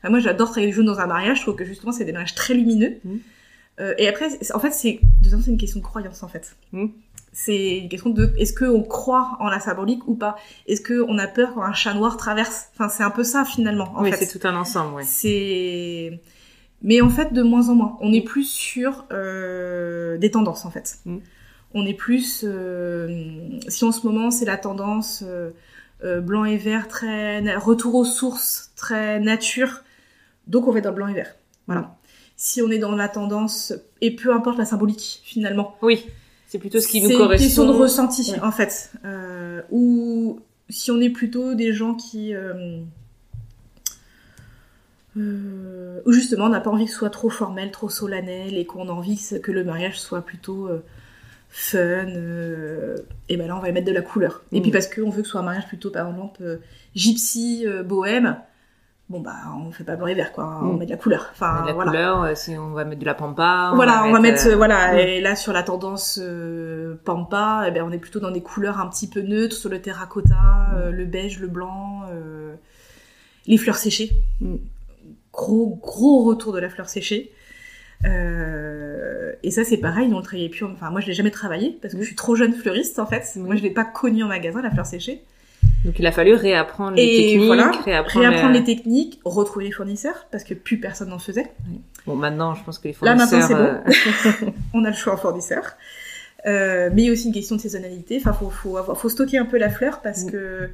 moi, 0.10 0.20
j'adore 0.20 0.50
travailler 0.50 0.72
le 0.72 0.76
jaune 0.76 0.86
dans 0.86 1.00
un 1.00 1.08
mariage. 1.08 1.38
Je 1.38 1.42
trouve 1.44 1.56
que 1.56 1.66
justement, 1.66 1.92
c'est 1.92 2.06
des 2.06 2.12
mariages 2.12 2.36
très 2.36 2.54
lumineux. 2.54 2.98
Mm. 3.04 3.18
Euh, 3.80 3.94
et 3.98 4.08
après, 4.08 4.28
en 4.54 4.60
fait, 4.60 4.72
c'est 4.72 5.00
c'est 5.24 5.52
une 5.52 5.58
question 5.58 5.80
de 5.80 5.86
croyance, 5.86 6.24
en 6.24 6.28
fait. 6.28 6.56
Mm. 6.72 6.88
C'est 7.34 7.78
une 7.78 7.90
question 7.90 8.10
de 8.10 8.34
est-ce 8.38 8.54
qu'on 8.54 8.84
croit 8.84 9.38
en 9.40 9.50
la 9.50 9.60
symbolique 9.60 10.06
ou 10.08 10.16
pas? 10.16 10.36
Est-ce 10.68 10.82
qu'on 10.82 11.18
a 11.18 11.28
peur 11.28 11.54
quand 11.54 11.64
un 11.64 11.74
chat 11.74 11.94
noir 11.94 12.18
traverse? 12.18 12.68
Enfin, 12.74 12.90
c'est 12.90 13.04
un 13.04 13.10
peu 13.10 13.24
ça 13.24 13.46
finalement. 13.46 13.94
En 13.96 14.04
oui, 14.04 14.12
c'est 14.18 14.28
tout 14.28 14.46
un 14.46 14.56
ensemble. 14.56 15.02
C'est 15.06 16.20
mais 16.84 17.00
en 17.00 17.10
fait 17.10 17.32
de 17.32 17.42
moins 17.42 17.70
en 17.70 17.76
moins. 17.76 17.98
On 18.02 18.12
est 18.12 18.22
plus 18.22 18.44
sur 18.44 19.06
euh, 19.12 20.18
des 20.18 20.32
tendances 20.32 20.66
en 20.66 20.72
fait. 20.72 20.98
Mm. 21.06 21.18
On 21.74 21.86
est 21.86 21.94
plus 21.94 22.44
euh, 22.46 23.60
si 23.70 23.86
en 23.86 23.94
ce 23.94 24.06
moment 24.06 24.30
c'est 24.30 24.46
la 24.46 24.58
tendance 24.58 25.24
blanc 26.04 26.44
et 26.44 26.58
vert 26.58 26.90
très 26.90 27.56
retour 27.56 27.96
aux 27.96 28.04
sources 28.04 28.72
très 28.76 29.22
nature, 29.22 29.84
donc 30.52 30.68
on 30.68 30.72
va 30.72 30.78
être 30.78 30.84
dans 30.84 30.90
le 30.92 30.96
blanc 30.98 31.08
et 31.08 31.14
vert. 31.14 31.34
Voilà. 31.68 31.96
Si 32.36 32.62
on 32.62 32.70
est 32.70 32.78
dans 32.80 32.96
la 32.96 33.08
tendance 33.08 33.74
et 34.02 34.16
peu 34.16 34.34
importe 34.34 34.58
la 34.60 34.66
symbolique 34.66 35.22
finalement. 35.24 35.76
Oui, 35.82 36.06
c'est 36.48 36.60
plutôt 36.60 36.80
ce 36.80 36.88
qui 36.88 37.02
nous 37.02 37.08
C'est 37.10 37.16
correspond. 37.16 37.42
une 37.44 37.48
question 37.48 37.66
de 37.68 37.72
ressenti, 37.78 38.32
Ouais. 38.32 38.40
en 38.42 38.52
fait. 38.52 38.92
Euh, 39.06 39.62
ou 39.72 40.40
si 40.70 40.92
on 40.92 41.00
est 41.02 41.10
plutôt 41.10 41.54
des 41.56 41.72
gens 41.74 41.96
qui... 41.96 42.34
Euh, 42.36 42.80
euh, 45.18 46.00
ou 46.06 46.12
justement, 46.12 46.46
on 46.46 46.50
n'a 46.50 46.62
pas 46.62 46.70
envie 46.70 46.86
que 46.86 46.92
ce 46.92 46.98
soit 46.98 47.10
trop 47.10 47.30
formel, 47.30 47.72
trop 47.72 47.90
solennel, 47.90 48.58
et 48.58 48.66
qu'on 48.66 48.88
a 48.88 48.92
envie 48.92 49.20
que, 49.42 49.52
le 49.52 49.64
mariage 49.64 50.00
soit 50.00 50.22
plutôt 50.22 50.70
fun, 51.50 51.78
euh, 51.80 52.98
et 53.28 53.36
ben 53.36 53.48
là, 53.48 53.58
on 53.58 53.60
va 53.60 53.68
y 53.70 53.74
mettre 53.74 53.88
de 53.88 53.92
la 53.92 54.02
couleur. 54.02 54.42
Et 54.54 54.60
Mm. 54.60 54.62
puis 54.64 54.72
parce 54.72 54.88
qu'on 54.88 55.10
veut 55.10 55.22
que 55.22 55.28
ce 55.28 55.32
soit 55.32 55.42
un 55.42 55.44
mariage 55.44 55.68
plutôt, 55.68 55.90
par 55.90 56.08
exemple, 56.10 56.42
euh, 56.42 56.58
gypsy, 56.96 57.64
euh, 57.68 57.84
bohème, 57.84 58.38
bon 59.12 59.20
bah, 59.20 59.36
on 59.64 59.72
fait 59.72 59.84
pas 59.84 59.96
blanc 59.96 60.08
et 60.08 60.14
vert, 60.16 60.32
quoi. 60.32 60.60
On 60.64 60.74
Mm. 60.74 60.78
met 60.80 60.86
de 60.86 60.92
la 60.92 60.98
couleur. 60.98 61.30
Enfin, 61.34 61.62
de 61.62 61.68
la 61.68 61.74
voilà. 61.74 61.92
couleur, 61.92 62.24
euh, 62.24 62.36
si 62.36 62.58
on 62.58 62.72
va 62.72 62.86
mettre 62.86 63.02
de 63.02 63.06
la 63.06 63.14
pampa. 63.14 63.72
Voilà, 63.76 64.06
on 64.06 64.12
va 64.12 64.20
mettre, 64.20 64.48
euh, 64.48 64.56
voilà, 64.56 64.94
mm. 64.94 64.98
et 64.98 65.22
là 65.22 65.36
sur 65.36 65.54
la 65.54 65.64
tendance 65.64 66.18
euh, 66.22 66.96
pampa, 67.06 67.66
eh 67.68 67.72
ben 67.72 67.84
on 67.84 67.92
est 67.92 67.98
plutôt 68.00 68.20
dans 68.20 68.32
des 68.32 68.42
couleurs 68.42 68.80
un 68.80 68.88
petit 68.88 69.08
peu 69.10 69.22
neutres, 69.22 69.56
sur 69.56 69.70
le 69.70 69.82
terracotta, 69.82 70.34
Mm. 70.36 70.76
euh, 70.78 70.92
le 70.92 71.06
beige, 71.06 71.40
le 71.40 71.48
blanc, 71.48 72.02
euh, 72.12 72.56
les 73.48 73.58
fleurs 73.58 73.78
séchées. 73.78 74.12
Gros 75.34 75.80
gros 75.82 76.24
retour 76.24 76.54
de 76.54 76.60
la 76.60 76.70
fleur 76.70 76.90
séchée. 76.90 77.32
Euh, 78.06 79.34
et 79.44 79.52
ça 79.52 79.64
c'est 79.64 79.78
pareil, 79.78 80.10
on 80.14 80.18
le 80.18 80.24
travaillait 80.24 80.50
plus. 80.50 80.66
Enfin 80.66 80.90
moi 80.90 81.02
je 81.02 81.08
l'ai 81.08 81.14
jamais 81.14 81.32
travaillé 81.32 81.78
parce 81.82 81.94
que 81.94 82.00
je 82.02 82.06
suis 82.06 82.16
trop 82.16 82.36
jeune 82.36 82.54
fleuriste 82.54 83.00
en 83.00 83.06
fait. 83.06 83.24
Moi 83.36 83.56
je 83.56 83.62
l'ai 83.62 83.70
pas 83.70 83.86
connu 83.86 84.24
en 84.24 84.28
magasin 84.28 84.62
la 84.62 84.72
fleur 84.72 84.86
séchée. 84.86 85.24
Donc 85.86 85.98
il 85.98 86.06
a 86.06 86.12
fallu 86.12 86.34
réapprendre 86.36 86.96
les 86.96 87.06
techniques, 87.08 87.46
voilà, 87.48 87.72
réapprendre, 87.84 88.28
Réapprendre 88.28 88.54
le- 88.54 88.60
les 88.60 88.64
techniques, 88.64 89.20
retrouver 89.26 89.66
les 89.66 89.72
fournisseurs 89.72 90.28
parce 90.32 90.44
que 90.44 90.54
plus 90.54 90.80
personne 90.80 91.10
n'en 91.10 91.18
faisait. 91.20 91.52
Bon, 92.06 92.16
maintenant, 92.16 92.54
je 92.56 92.64
pense 92.64 92.78
que 92.80 92.88
les 92.88 92.96
Là, 93.02 93.16
fournisseurs... 93.18 93.50
maintenant, 93.50 93.82
c'est 93.88 94.44
euh, 94.46 94.52
on 94.74 94.86
a 94.86 94.90
le 94.90 94.96
choix 94.96 95.14
en 95.14 95.18
fournisseur. 95.18 95.64
Euh, 96.46 96.90
mais 96.94 97.04
il 97.04 97.06
y 97.06 97.10
a 97.10 97.12
aussi 97.12 97.28
une 97.28 97.34
question 97.34 97.56
de 97.56 97.62
saisonnalité. 97.62 98.18
Enfin, 98.20 98.34
faut, 98.34 98.50
faut, 98.50 98.78
avoir, 98.78 98.98
faut 98.98 99.10
stocker 99.10 99.38
un 99.38 99.46
peu 99.46 99.58
la 99.58 99.70
fleur 99.70 100.02
parce 100.02 100.24
Mm. 100.26 100.32
que 100.32 100.70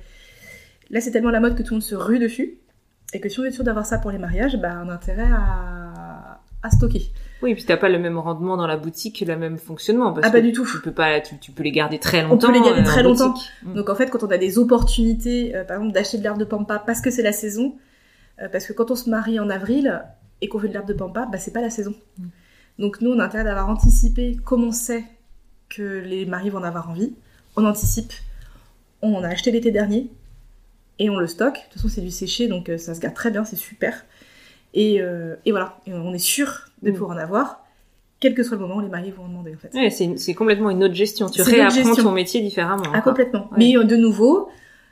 là, 0.89 1.01
c'est 1.01 1.11
tellement 1.11 1.31
la 1.31 1.39
mode 1.39 1.55
que 1.55 1.63
tout 1.63 1.69
le 1.73 1.75
monde 1.75 1.83
se 1.83 1.95
rue 1.95 2.19
dessus. 2.19 2.55
Et 3.13 3.21
que 3.21 3.29
si 3.29 3.39
on 3.39 3.45
est 3.45 3.51
sûr 3.51 3.63
d'avoir 3.63 3.85
ça 3.85 3.99
pour 3.99 4.11
les 4.11 4.17
mariages, 4.17 4.57
bah, 4.57 4.81
on 4.85 4.89
a 4.89 4.93
intérêt 4.93 5.29
à, 5.31 6.41
à 6.63 6.69
stocker. 6.71 7.09
Oui, 7.41 7.53
puis 7.53 7.65
t'as 7.65 7.77
pas 7.77 7.89
le 7.89 7.99
même 7.99 8.17
rendement 8.17 8.57
dans 8.57 8.65
la 8.67 8.77
boutique, 8.77 9.21
le 9.21 9.37
même 9.37 9.57
fonctionnement. 9.57 10.11
Parce 10.11 10.27
Ah, 10.27 10.31
pas 10.31 10.41
que 10.41 10.45
du 10.45 10.53
tout. 10.53 10.65
Tu 10.65 10.79
peux 10.81 10.91
pas, 10.91 11.21
tu, 11.21 11.37
tu 11.37 11.51
peux 11.51 11.63
les 11.63 11.71
garder 11.71 11.99
très 11.99 12.23
longtemps. 12.23 12.47
peut 12.47 12.53
les 12.53 12.61
garder 12.61 12.81
euh, 12.81 12.85
très 12.85 13.03
longtemps. 13.03 13.29
boutique. 13.29 13.51
Mm. 13.63 13.73
Donc 13.75 13.89
en 13.89 13.95
fait, 13.95 14.09
quand 14.09 14.23
on 14.23 14.27
a 14.31 14.37
des 14.37 14.57
opportunités, 14.57 15.55
euh, 15.55 15.63
par 15.63 15.77
exemple, 15.77 15.93
d'acheter 15.93 16.17
de 16.17 16.23
l'herbe 16.23 16.39
de 16.39 16.45
pampa 16.45 16.79
parce 16.79 17.01
que 17.01 17.11
c'est 17.11 17.21
la 17.21 17.31
saison, 17.31 17.75
euh, 18.41 18.49
parce 18.49 18.65
que 18.65 18.73
quand 18.73 18.89
on 18.89 18.95
se 18.95 19.09
marie 19.09 19.39
en 19.39 19.49
avril 19.49 20.03
et 20.41 20.47
qu'on 20.47 20.59
fait 20.59 20.67
de 20.67 20.73
l'herbe 20.73 20.87
de 20.87 20.93
pampa, 20.93 21.27
bah, 21.31 21.37
c'est 21.37 21.53
pas 21.53 21.61
la 21.61 21.69
saison. 21.69 21.93
Mm. 22.17 22.25
Donc 22.79 23.01
nous, 23.01 23.11
on 23.11 23.19
a 23.19 23.25
intérêt 23.25 23.43
d'avoir 23.43 23.69
anticipé 23.69 24.37
comme 24.43 24.63
on 24.63 24.71
sait 24.71 25.03
que 25.69 25.99
les 25.99 26.25
maris 26.25 26.49
vont 26.49 26.59
en 26.59 26.63
avoir 26.63 26.89
envie. 26.89 27.13
On 27.55 27.65
anticipe. 27.65 28.13
On 29.03 29.13
en 29.13 29.23
a 29.23 29.27
acheté 29.27 29.51
l'été 29.51 29.69
dernier 29.69 30.09
et 30.97 31.09
on 31.11 31.17
le 31.17 31.27
stocke. 31.27 31.55
De 31.55 31.59
toute 31.65 31.73
façon, 31.73 31.87
c'est 31.89 32.01
du 32.01 32.09
séché, 32.09 32.47
donc 32.47 32.71
ça 32.77 32.95
se 32.95 32.99
garde 32.99 33.13
très 33.13 33.29
bien, 33.29 33.43
c'est 33.45 33.55
super. 33.55 34.05
Et, 34.73 35.01
euh, 35.01 35.35
et 35.45 35.51
voilà, 35.51 35.77
Et 35.87 35.93
on 35.93 36.13
est 36.13 36.19
sûr 36.19 36.69
de 36.81 36.91
Mm. 36.91 36.93
pouvoir 36.93 37.17
en 37.17 37.19
avoir, 37.19 37.63
quel 38.19 38.33
que 38.35 38.43
soit 38.43 38.57
le 38.57 38.61
moment 38.61 38.79
les 38.79 38.89
mariés 38.89 39.11
vont 39.11 39.23
en 39.23 39.27
demander 39.29 39.53
en 39.55 39.57
fait. 39.57 39.73
Ouais, 39.73 39.89
c'est, 39.89 40.33
complètement 40.33 40.69
une 40.69 40.83
autre 40.83 40.93
gestion. 40.93 41.29
Tu 41.29 41.41
réapprends 41.41 41.75
gestion. 41.75 42.03
ton 42.03 42.11
métier 42.11 42.41
différemment. 42.41 42.83
Ah, 42.93 43.01
complètement. 43.01 43.47
Ouais. 43.51 43.57
Mais 43.57 43.77
euh, 43.77 43.83
de 43.83 43.95
nouveau, 43.95 44.49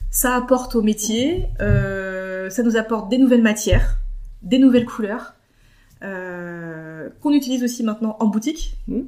ça 0.10 0.36
apporte 0.36 0.76
au 0.76 0.82
métier, 0.82 1.46
euh, 1.62 2.50
ça 2.50 2.64
nous 2.64 2.78
apporte 2.78 3.10
des 3.10 3.18
nouvelles 3.18 3.42
matières, 3.42 3.98
des 4.44 4.60
nouvelles 4.60 4.86
couleurs, 4.86 5.34
qu'on 6.02 7.32
utilise 7.32 7.64
aussi 7.64 7.84
maintenant 7.84 8.16
en 8.20 8.28
boutique. 8.28 8.78
Mm. 8.88 9.02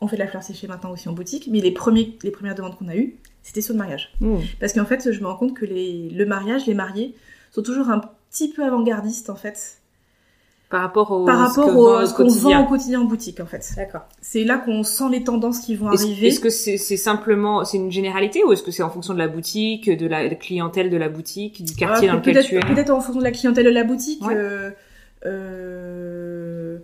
On 0.00 0.08
fait 0.08 0.16
de 0.16 0.20
la 0.22 0.28
fleur 0.28 0.42
séchée 0.42 0.66
maintenant 0.66 0.90
aussi 0.90 1.08
en 1.08 1.12
boutique, 1.12 1.48
mais 1.50 1.60
les, 1.60 1.70
premiers, 1.70 2.18
les 2.22 2.30
premières 2.30 2.54
demandes 2.54 2.76
qu'on 2.76 2.88
a 2.88 2.96
eues, 2.96 3.16
c'était 3.42 3.62
sur 3.62 3.72
le 3.74 3.78
mariage. 3.78 4.12
Mm. 4.20 4.38
Parce 4.60 4.72
qu'en 4.72 4.84
fait, 4.84 5.10
je 5.10 5.20
me 5.20 5.26
rends 5.26 5.36
compte 5.36 5.54
que 5.54 5.64
les, 5.64 6.10
le 6.10 6.26
mariage, 6.26 6.66
les 6.66 6.74
mariés, 6.74 7.14
sont 7.52 7.62
toujours 7.62 7.88
un 7.90 8.00
petit 8.30 8.50
peu 8.52 8.64
avant-gardistes, 8.64 9.30
en 9.30 9.36
fait. 9.36 9.78
Par 10.68 10.80
rapport 10.80 11.12
au 11.12 11.24
par 11.24 11.38
rapport 11.38 11.70
vend 11.70 12.04
ce 12.06 12.12
qu'on 12.14 12.26
vend 12.28 12.64
au 12.64 12.66
quotidien 12.68 13.00
en 13.00 13.04
boutique 13.04 13.38
en 13.38 13.46
fait. 13.46 13.64
D'accord. 13.76 14.02
C'est 14.20 14.42
là 14.42 14.58
qu'on 14.58 14.82
sent 14.82 15.04
les 15.12 15.22
tendances 15.22 15.60
qui 15.60 15.76
vont 15.76 15.86
arriver. 15.88 16.26
est-ce 16.26 16.40
que 16.40 16.50
c'est 16.50 16.76
simplement, 16.96 17.64
c'est 17.64 17.76
une 17.76 17.92
généralité 17.92 18.42
ou 18.42 18.52
est-ce 18.52 18.64
que 18.64 18.72
c'est 18.72 18.82
en 18.82 18.90
fonction 18.90 19.14
de 19.14 19.18
la 19.18 19.28
boutique, 19.28 19.88
de 19.88 20.06
la 20.08 20.28
clientèle 20.34 20.90
de 20.90 20.96
la 20.96 21.08
boutique, 21.08 21.64
du 21.64 21.72
quartier 21.74 22.08
Euh, 22.08 22.12
dans 22.12 22.18
lequel 22.18 22.34
peut-être, 22.34 22.46
tu 22.48 22.56
es? 22.56 22.60
peut-être 22.60 22.90
en 22.90 23.00
fonction 23.00 23.20
de 23.20 23.24
la 23.24 23.30
clientèle 23.30 23.64
de 23.64 23.70
la 23.70 23.84
boutique. 23.84 24.26
Ouais. 24.26 24.34
euh, 24.34 24.70
euh, 25.26 26.78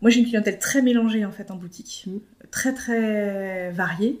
Moi, 0.00 0.10
j'ai 0.10 0.20
une 0.20 0.26
clientèle 0.26 0.58
très 0.58 0.82
mélangée 0.82 1.24
en 1.24 1.30
fait 1.30 1.50
en 1.50 1.56
boutique, 1.56 2.04
Mm. 2.06 2.18
très 2.50 2.72
très 2.74 3.70
variée. 3.70 4.20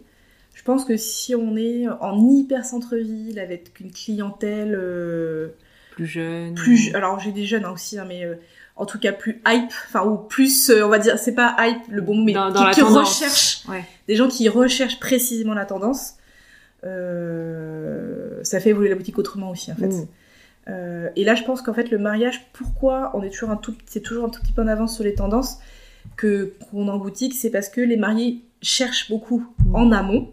Je 0.54 0.62
pense 0.62 0.84
que 0.84 0.96
si 0.96 1.34
on 1.34 1.56
est 1.56 1.88
en 1.88 2.28
hyper 2.28 2.64
centre-ville 2.64 3.38
avec 3.40 3.80
une 3.80 3.90
clientèle 3.90 4.74
euh, 4.78 5.48
plus 5.94 6.06
jeune 6.06 6.54
plus, 6.54 6.94
alors 6.94 7.20
j'ai 7.20 7.32
des 7.32 7.44
jeunes 7.44 7.64
hein, 7.64 7.70
aussi, 7.72 7.98
hein, 7.98 8.04
mais 8.08 8.24
euh, 8.24 8.34
en 8.76 8.86
tout 8.86 8.98
cas 8.98 9.12
plus 9.12 9.40
hype, 9.46 9.70
enfin 9.88 10.04
ou 10.06 10.16
plus, 10.16 10.70
euh, 10.70 10.84
on 10.84 10.88
va 10.88 10.98
dire, 10.98 11.18
c'est 11.18 11.34
pas 11.34 11.54
hype 11.60 11.82
le 11.90 12.00
bon 12.02 12.14
mot, 12.14 12.24
mais 12.24 12.32
Dans- 12.32 12.50
dans 12.50 12.68
qui, 12.70 12.76
qui 12.76 12.82
recherchent, 12.82 13.62
Ouais. 13.68 13.84
des 14.08 14.16
gens 14.16 14.28
qui 14.28 14.48
recherchent 14.48 14.98
précisément 15.00 15.54
la 15.54 15.66
tendance. 15.66 16.14
euh, 16.84 18.40
ça 18.42 18.60
fait 18.60 18.70
évoluer 18.70 18.88
la 18.88 18.96
boutique 18.96 19.18
autrement 19.18 19.50
aussi 19.50 19.70
en 19.72 19.76
fait. 19.76 19.88
Mm. 19.88 20.06
Euh, 20.68 21.08
et 21.16 21.24
là, 21.24 21.34
je 21.34 21.42
pense 21.42 21.60
qu'en 21.62 21.74
fait, 21.74 21.90
le 21.90 21.98
mariage, 21.98 22.46
pourquoi 22.52 23.10
on 23.14 23.22
est 23.22 23.30
toujours 23.30 23.50
un 23.50 23.56
tout, 23.56 23.74
c'est 23.86 24.00
toujours 24.00 24.24
un 24.24 24.28
tout 24.28 24.40
petit 24.42 24.52
peu 24.52 24.62
en 24.62 24.68
avance 24.68 24.94
sur 24.94 25.04
les 25.04 25.14
tendances 25.14 25.58
que 26.16 26.52
qu'on 26.70 26.88
a 26.88 26.92
en 26.92 26.98
boutique, 26.98 27.34
c'est 27.34 27.50
parce 27.50 27.68
que 27.68 27.80
les 27.80 27.96
mariés 27.96 28.42
cherchent 28.60 29.08
beaucoup 29.10 29.44
Mm. 29.64 29.74
en 29.76 29.92
amont, 29.92 30.30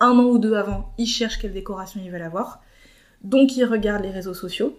un 0.00 0.10
an 0.18 0.24
ou 0.24 0.38
deux 0.38 0.54
avant, 0.54 0.92
ils 0.98 1.06
cherchent 1.06 1.38
quelle 1.38 1.52
décoration 1.52 2.00
ils 2.04 2.10
veulent 2.10 2.22
avoir, 2.22 2.62
donc 3.22 3.56
ils 3.56 3.64
regardent 3.64 4.02
les 4.02 4.10
réseaux 4.10 4.34
sociaux, 4.34 4.76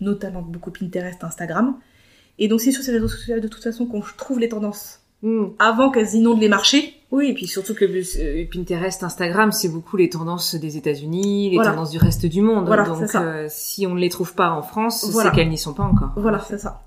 notamment 0.00 0.42
beaucoup 0.42 0.70
Pinterest, 0.70 1.22
Instagram, 1.24 1.76
et 2.38 2.48
donc 2.48 2.60
c'est 2.60 2.72
sur 2.72 2.82
ces 2.82 2.92
réseaux 2.92 3.08
sociaux 3.08 3.40
de 3.40 3.48
toute 3.48 3.62
façon 3.62 3.86
qu'on 3.86 4.00
trouve 4.16 4.38
les 4.40 4.48
tendances 4.48 4.96
Mm. 5.22 5.48
avant 5.58 5.90
qu'elles 5.90 6.14
inondent 6.14 6.40
les 6.40 6.48
marchés. 6.48 6.94
Oui, 7.10 7.26
et 7.26 7.34
puis 7.34 7.46
surtout 7.46 7.74
que 7.74 7.84
euh, 7.84 8.44
Pinterest, 8.50 9.02
Instagram, 9.02 9.52
c'est 9.52 9.68
beaucoup 9.68 9.98
les 9.98 10.08
tendances 10.08 10.54
des 10.54 10.78
États-Unis, 10.78 11.50
les 11.50 11.56
Voilà. 11.56 11.72
tendances 11.72 11.90
du 11.90 11.98
reste 11.98 12.24
du 12.24 12.40
monde. 12.40 12.64
Voilà, 12.66 12.84
Donc, 12.84 13.14
euh, 13.14 13.46
si 13.50 13.86
on 13.86 13.94
ne 13.94 14.00
les 14.00 14.08
trouve 14.08 14.34
pas 14.34 14.50
en 14.52 14.62
France, 14.62 15.04
Voilà. 15.10 15.28
c'est 15.28 15.36
qu'elles 15.36 15.50
n'y 15.50 15.58
sont 15.58 15.74
pas 15.74 15.82
encore. 15.82 16.12
Voilà, 16.16 16.38
c'est 16.48 16.56
ça. 16.56 16.84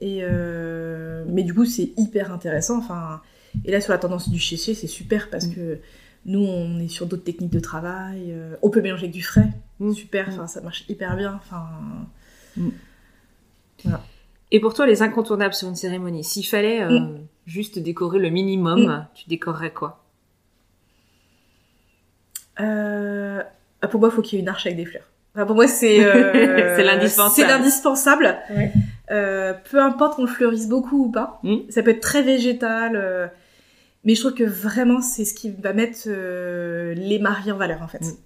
Et 0.00 0.20
euh, 0.22 1.24
mais 1.28 1.42
du 1.42 1.52
coup, 1.52 1.66
c'est 1.66 1.92
hyper 1.98 2.32
intéressant. 2.32 2.78
Enfin, 2.78 3.20
et 3.66 3.72
là 3.72 3.82
sur 3.82 3.92
la 3.92 3.98
tendance 3.98 4.30
du 4.30 4.38
chéché, 4.38 4.72
c'est 4.72 4.86
super 4.86 5.28
parce 5.28 5.46
Mm. 5.46 5.54
que 5.54 5.78
nous, 6.24 6.40
on 6.46 6.78
est 6.80 6.88
sur 6.88 7.04
d'autres 7.06 7.24
techniques 7.24 7.52
de 7.52 7.60
travail. 7.60 8.34
on 8.62 8.70
peut 8.70 8.80
mélanger 8.80 9.04
avec 9.04 9.14
du 9.14 9.22
frais, 9.22 9.50
Mm. 9.80 9.92
super. 9.92 10.28
Enfin, 10.30 10.46
ça 10.46 10.62
marche 10.62 10.86
hyper 10.88 11.14
bien. 11.16 11.38
Enfin, 11.44 11.66
Et 14.52 14.60
pour 14.60 14.74
toi, 14.74 14.86
les 14.86 15.02
incontournables 15.02 15.54
sur 15.54 15.68
une 15.68 15.74
cérémonie, 15.74 16.24
s'il 16.24 16.46
fallait 16.46 16.82
euh, 16.82 17.00
Mm. 17.00 17.26
juste 17.46 17.78
décorer 17.78 18.18
le 18.18 18.30
minimum, 18.30 19.06
tu 19.14 19.28
décorerais 19.28 19.72
quoi? 19.72 20.04
Euh, 22.60 23.42
ah, 23.82 23.88
pour 23.88 24.00
moi, 24.00 24.08
il 24.10 24.14
faut 24.14 24.22
qu'il 24.22 24.38
y 24.38 24.40
ait 24.40 24.42
une 24.42 24.48
arche 24.48 24.66
avec 24.66 24.76
des 24.76 24.86
fleurs. 24.86 25.04
Enfin, 25.34 25.46
pour 25.46 25.56
moi, 25.56 25.68
c'est 25.68 26.02
euh, 26.04 26.82
l'indispensable. 26.82 27.34
C'est 27.34 27.46
l'indispensable. 27.46 28.38
Ouais. 28.50 28.72
Euh, 29.10 29.52
peu 29.70 29.80
importe 29.80 30.16
qu'on 30.16 30.22
le 30.22 30.28
fleurisse 30.28 30.68
beaucoup 30.68 31.06
ou 31.06 31.10
pas. 31.10 31.40
Mm. 31.42 31.56
Ça 31.68 31.82
peut 31.82 31.90
être 31.90 32.00
très 32.00 32.22
végétal. 32.22 33.30
mais 34.04 34.14
je 34.14 34.20
trouve 34.20 34.34
que 34.34 34.44
vraiment, 34.44 35.00
c'est 35.00 35.24
ce 35.24 35.34
qui 35.34 35.50
va 35.50 35.72
mettre 35.72 36.08
les 36.08 37.18
mariés 37.18 37.52
en 37.52 37.58
valeur, 37.58 37.82
en 37.82 37.88
fait. 37.88 38.00
Mm. 38.00 38.16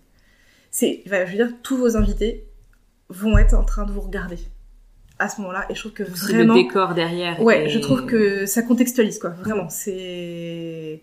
C'est, 0.71 1.03
enfin, 1.07 1.25
je 1.27 1.31
veux 1.33 1.37
dire, 1.45 1.53
tous 1.63 1.77
vos 1.77 1.97
invités 1.97 2.45
vont 3.11 3.37
être 3.39 3.55
en 3.55 3.65
train 3.65 3.85
de 3.85 3.93
vous 3.93 4.01
regarder 4.01 4.39
à 5.19 5.29
ce 5.29 5.41
moment-là. 5.43 5.67
Et 5.69 5.75
je 5.75 5.81
trouve 5.81 5.93
que 5.93 6.03
vraiment... 6.03 6.55
le 6.55 6.63
décor 6.63 6.95
derrière. 6.95 7.43
Ouais, 7.43 7.67
et- 7.67 7.69
je 7.69 7.79
trouve 7.79 8.07
que 8.07 8.47
ça 8.47 8.63
contextualise, 8.63 9.19
quoi. 9.19 9.31
Vraiment, 9.31 9.69
c'est... 9.69 11.03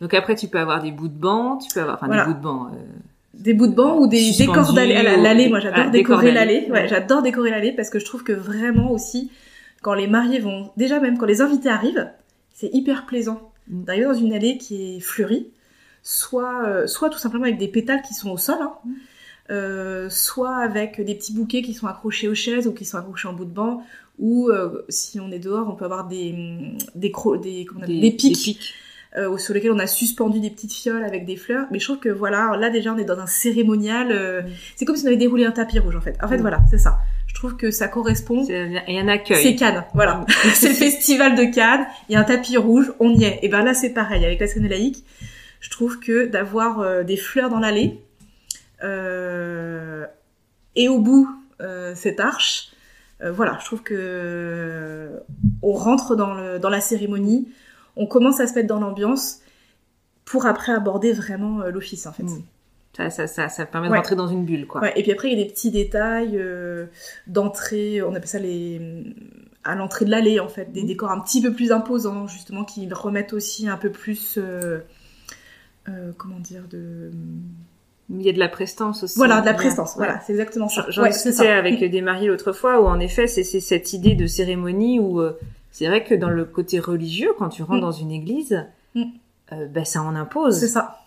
Donc 0.00 0.12
après, 0.14 0.34
tu 0.34 0.48
peux 0.48 0.58
avoir 0.58 0.82
des 0.82 0.90
bouts 0.90 1.08
de 1.08 1.16
banc, 1.16 1.58
tu 1.58 1.72
peux 1.72 1.80
avoir, 1.80 1.96
enfin 1.96 2.06
Voilà. 2.06 2.24
des 2.24 2.32
bouts 2.32 2.38
de 2.38 2.42
banc. 2.42 2.66
euh, 2.66 2.78
Des 3.34 3.54
bouts 3.54 3.66
de 3.68 3.74
banc 3.74 3.98
ou 3.98 4.06
des 4.08 4.32
décors 4.36 4.72
d'allée. 4.72 4.98
ou- 4.98 5.22
L'allée, 5.22 5.48
moi 5.48 5.60
j'adore 5.60 5.84
Ah, 5.86 5.90
décor 5.90 6.16
décorer 6.18 6.32
l'allée. 6.32 6.64
Ouais, 6.66 6.72
Ouais. 6.82 6.88
j'adore 6.88 7.22
décorer 7.22 7.50
l'allée 7.50 7.72
parce 7.72 7.90
que 7.90 7.98
je 7.98 8.04
trouve 8.04 8.24
que 8.24 8.32
vraiment 8.32 8.90
aussi, 8.90 9.30
quand 9.82 9.94
les 9.94 10.08
mariés 10.08 10.40
vont, 10.40 10.70
déjà 10.76 10.98
même 10.98 11.16
quand 11.18 11.26
les 11.26 11.40
invités 11.40 11.68
arrivent, 11.68 12.10
c'est 12.52 12.70
hyper 12.72 13.06
plaisant 13.06 13.50
Mm. 13.68 13.84
d'arriver 13.84 14.06
dans 14.06 14.14
une 14.14 14.32
allée 14.34 14.58
qui 14.58 14.96
est 14.96 15.00
fleurie, 15.00 15.48
soit, 16.02 16.64
euh, 16.66 16.86
soit 16.86 17.08
tout 17.08 17.18
simplement 17.18 17.44
avec 17.44 17.56
des 17.58 17.68
pétales 17.68 18.02
qui 18.02 18.14
sont 18.14 18.30
au 18.30 18.36
sol, 18.36 18.56
hein, 18.60 18.72
Mm. 18.84 18.90
Euh, 19.50 20.08
soit 20.10 20.56
avec 20.56 21.00
des 21.00 21.14
petits 21.14 21.32
bouquets 21.34 21.62
qui 21.62 21.74
sont 21.74 21.86
accrochés 21.86 22.28
aux 22.28 22.34
chaises 22.34 22.66
ou 22.66 22.72
qui 22.72 22.84
sont 22.84 22.98
accrochés 22.98 23.28
en 23.28 23.32
bout 23.34 23.44
de 23.44 23.50
banc, 23.54 23.82
ou 24.18 24.48
euh, 24.50 24.84
si 24.88 25.20
on 25.20 25.30
est 25.32 25.38
dehors, 25.38 25.68
on 25.68 25.74
peut 25.76 25.84
avoir 25.84 26.06
des, 26.06 26.34
des, 26.94 27.10
cro- 27.10 27.36
des, 27.40 27.64
comment 27.64 27.80
on 27.80 27.84
appelle, 27.84 28.00
des 28.00 28.10
pics 28.12 28.58
euh, 29.16 29.36
sur 29.38 29.54
lesquels 29.54 29.70
on 29.72 29.78
a 29.78 29.86
suspendu 29.86 30.40
des 30.40 30.50
petites 30.50 30.72
fioles 30.72 31.04
avec 31.04 31.24
des 31.26 31.36
fleurs. 31.36 31.66
Mais 31.70 31.78
je 31.78 31.84
trouve 31.84 31.98
que 31.98 32.08
voilà, 32.08 32.56
là 32.58 32.70
déjà 32.70 32.92
on 32.92 32.98
est 32.98 33.04
dans 33.04 33.18
un 33.18 33.26
cérémonial. 33.26 34.08
euh, 34.12 34.42
Mm. 34.42 34.46
C'est 34.76 34.84
comme 34.84 34.96
si 34.96 35.04
on 35.04 35.08
avait 35.08 35.16
déroulé 35.16 35.44
un 35.44 35.50
tapis 35.52 35.78
rouge 35.78 35.96
en 35.96 36.00
fait. 36.00 36.16
En 36.22 36.28
fait 36.28 36.38
Mm. 36.38 36.42
voilà, 36.42 36.60
c'est 36.70 36.78
ça. 36.78 36.98
Je 37.26 37.34
trouve 37.34 37.56
que 37.56 37.70
ça 37.72 37.88
correspond. 37.88 38.44
Et 38.48 39.00
un 39.00 39.08
accueil. 39.08 39.42
C'est 39.42 39.54
Cannes, 39.56 39.84
voilà. 39.94 40.24
c'est 40.54 40.68
le 40.68 40.74
festival 40.74 41.34
de 41.36 41.44
Cannes. 41.52 41.84
Il 42.08 42.12
y 42.12 42.16
a 42.16 42.20
un 42.20 42.24
tapis 42.24 42.56
rouge, 42.56 42.92
on 43.00 43.10
y 43.12 43.24
est. 43.24 43.40
Et 43.42 43.48
ben 43.48 43.62
là 43.64 43.74
c'est 43.74 43.90
pareil 43.90 44.24
avec 44.24 44.38
la 44.40 44.46
scène 44.46 44.66
laïque. 44.68 45.04
Je 45.60 45.70
trouve 45.70 45.98
que 45.98 46.26
d'avoir 46.26 46.80
euh, 46.80 47.02
des 47.02 47.16
fleurs 47.16 47.50
dans 47.50 47.58
l'allée 47.58 48.00
et 50.76 50.88
au 50.88 50.98
bout 50.98 51.28
euh, 51.60 51.94
cette 51.94 52.20
arche, 52.20 52.72
euh, 53.22 53.30
voilà, 53.32 53.58
je 53.60 53.64
trouve 53.66 53.82
que 53.82 53.94
euh, 53.96 55.18
on 55.62 55.72
rentre 55.72 56.16
dans, 56.16 56.34
le, 56.34 56.58
dans 56.58 56.68
la 56.70 56.80
cérémonie, 56.80 57.48
on 57.96 58.06
commence 58.06 58.40
à 58.40 58.46
se 58.46 58.54
mettre 58.54 58.68
dans 58.68 58.80
l'ambiance 58.80 59.38
pour 60.24 60.46
après 60.46 60.72
aborder 60.72 61.12
vraiment 61.12 61.60
euh, 61.60 61.70
l'office 61.70 62.06
en 62.06 62.12
fait. 62.12 62.24
Mm. 62.24 62.42
Ça, 62.96 63.10
ça, 63.10 63.26
ça, 63.26 63.48
ça 63.48 63.66
permet 63.66 63.88
de 63.88 63.92
Ouais. 63.92 63.98
rentrer 63.98 64.14
dans 64.14 64.28
une 64.28 64.44
bulle, 64.44 64.68
quoi. 64.68 64.80
Ouais, 64.80 64.92
et 64.94 65.02
puis 65.02 65.10
après, 65.10 65.28
il 65.28 65.36
y 65.36 65.40
a 65.40 65.44
des 65.44 65.50
petits 65.50 65.72
détails 65.72 66.38
euh, 66.38 66.86
d'entrée, 67.26 68.00
on 68.02 68.14
appelle 68.14 68.28
ça 68.28 68.38
les 68.38 69.04
à 69.64 69.74
l'entrée 69.74 70.04
de 70.04 70.10
l'allée 70.10 70.38
en 70.40 70.48
fait, 70.48 70.70
des 70.72 70.82
Mhm. 70.82 70.86
décors 70.88 71.10
un 71.10 71.20
petit 71.20 71.40
peu 71.40 71.52
plus 71.52 71.72
imposants 71.72 72.26
justement 72.28 72.64
qui 72.64 72.86
remettent 72.92 73.32
aussi 73.32 73.66
un 73.66 73.78
peu 73.78 73.90
plus 73.90 74.36
euh, 74.38 74.80
euh, 75.88 76.12
comment 76.18 76.38
dire 76.38 76.64
de 76.70 77.10
Il 78.10 78.22
y 78.22 78.28
a 78.28 78.32
de 78.32 78.38
la 78.38 78.48
prestance 78.48 79.02
aussi. 79.02 79.16
voilà 79.16 79.40
de 79.40 79.46
la 79.46 79.54
prestance, 79.54 79.92
ouais. 79.96 80.04
voilà, 80.04 80.20
c'est 80.20 80.32
exactement 80.32 80.68
ça. 80.68 80.84
J'en 80.88 81.02
Ouais, 81.02 81.08
discutais 81.10 81.32
ça. 81.32 81.56
avec 81.56 81.82
des 81.82 82.00
mariés 82.02 82.28
l'autre 82.28 82.52
fois 82.52 82.80
où 82.80 82.86
en 82.86 83.00
effet 83.00 83.26
c'est 83.26 83.42
cette 83.44 83.92
idée 83.94 84.14
de 84.14 84.26
cérémonie 84.26 84.98
où 85.00 85.20
euh, 85.20 85.38
c'est 85.70 85.86
vrai 85.86 86.04
que 86.04 86.14
dans 86.14 86.28
le 86.30 86.44
côté 86.44 86.78
religieux 86.80 87.32
quand 87.38 87.48
tu 87.48 87.62
rentres 87.62 87.78
Mm. 87.78 87.80
dans 87.80 87.92
une 87.92 88.10
église 88.12 88.66
Mm. 88.94 89.02
euh, 89.52 89.66
bah, 89.68 89.84
ça 89.86 90.02
en 90.02 90.14
impose 90.14 90.58
C'est 90.60 90.68
ça. 90.68 90.98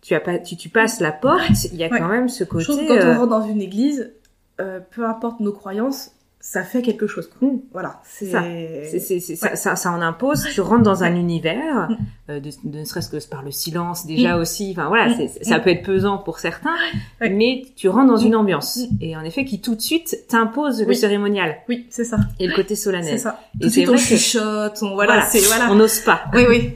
tu 0.00 0.14
as 0.14 0.20
pas 0.20 0.38
tu, 0.38 0.56
tu 0.56 0.68
passes 0.70 1.00
la 1.00 1.12
porte 1.12 1.64
il 1.72 1.76
y 1.76 1.84
a 1.84 1.88
Ouais. 1.88 1.98
quand 1.98 2.08
même 2.08 2.28
ce 2.30 2.44
Je 2.44 2.48
côté 2.48 2.64
trouve 2.64 2.80
que 2.80 2.86
quand 2.88 2.94
euh, 3.06 3.14
on 3.14 3.18
rentre 3.18 3.28
dans 3.28 3.46
une 3.46 3.60
église, 3.60 4.12
euh, 4.60 4.80
peu 4.90 5.04
importe 5.04 5.40
nos 5.40 5.52
croyances, 5.52 6.12
ça 6.48 6.62
fait 6.62 6.80
quelque 6.80 7.06
chose. 7.08 7.28
Quoi. 7.28 7.48
Mm. 7.48 7.60
Voilà, 7.72 8.00
c'est 8.04 8.26
ça. 8.26 8.40
c'est 8.42 9.00
c'est 9.00 9.18
c'est 9.20 9.34
ça, 9.36 9.56
ça 9.56 9.74
ça 9.74 9.90
en 9.90 10.00
impose 10.00 10.46
tu 10.54 10.60
rentres 10.60 10.84
dans 10.84 11.02
un 11.02 11.14
univers 11.16 11.88
Mm. 11.90 11.96
euh, 12.30 12.40
de, 12.40 12.50
de 12.64 12.78
ne 12.78 12.84
serait-ce 12.84 13.08
que 13.10 13.28
par 13.28 13.42
le 13.42 13.50
silence 13.50 14.06
déjà 14.06 14.36
Mm. 14.36 14.40
aussi 14.40 14.70
enfin 14.76 14.88
voilà 14.88 15.12
c'est- 15.16 15.42
ça 15.44 15.58
peut 15.58 15.70
être 15.70 15.82
pesant 15.84 16.18
pour 16.18 16.38
certains 16.38 16.74
Ouais. 17.20 17.30
mais 17.30 17.62
tu 17.76 17.88
rentres 17.88 18.06
dans 18.06 18.16
une 18.16 18.36
ambiance 18.36 18.78
et 19.00 19.16
en 19.16 19.22
effet 19.22 19.44
qui 19.44 19.60
tout 19.60 19.74
de 19.74 19.80
suite 19.80 20.24
t'impose 20.28 20.80
le 20.82 20.86
Oui. 20.88 20.96
cérémonial 20.96 21.56
Oui, 21.68 21.86
c'est 21.90 22.04
ça. 22.04 22.18
et 22.38 22.46
le 22.46 22.54
côté 22.54 22.74
C'est 22.76 22.84
solennel 22.84 23.18
ça. 23.18 23.40
Et 23.54 23.62
Tout 23.62 23.66
de 23.66 23.72
c'est 23.72 23.82
on 23.82 23.86
vrai 23.92 23.96
que- 23.96 24.02
chuchote, 24.02 24.78
on 24.82 24.94
voilà, 24.94 25.14
Voilà. 25.14 25.26
c'est 25.28 25.40
voilà. 25.40 25.68
on 25.72 25.74
n'ose 25.74 26.00
pas 26.00 26.22
Oui, 26.34 26.44
oui. 26.48 26.70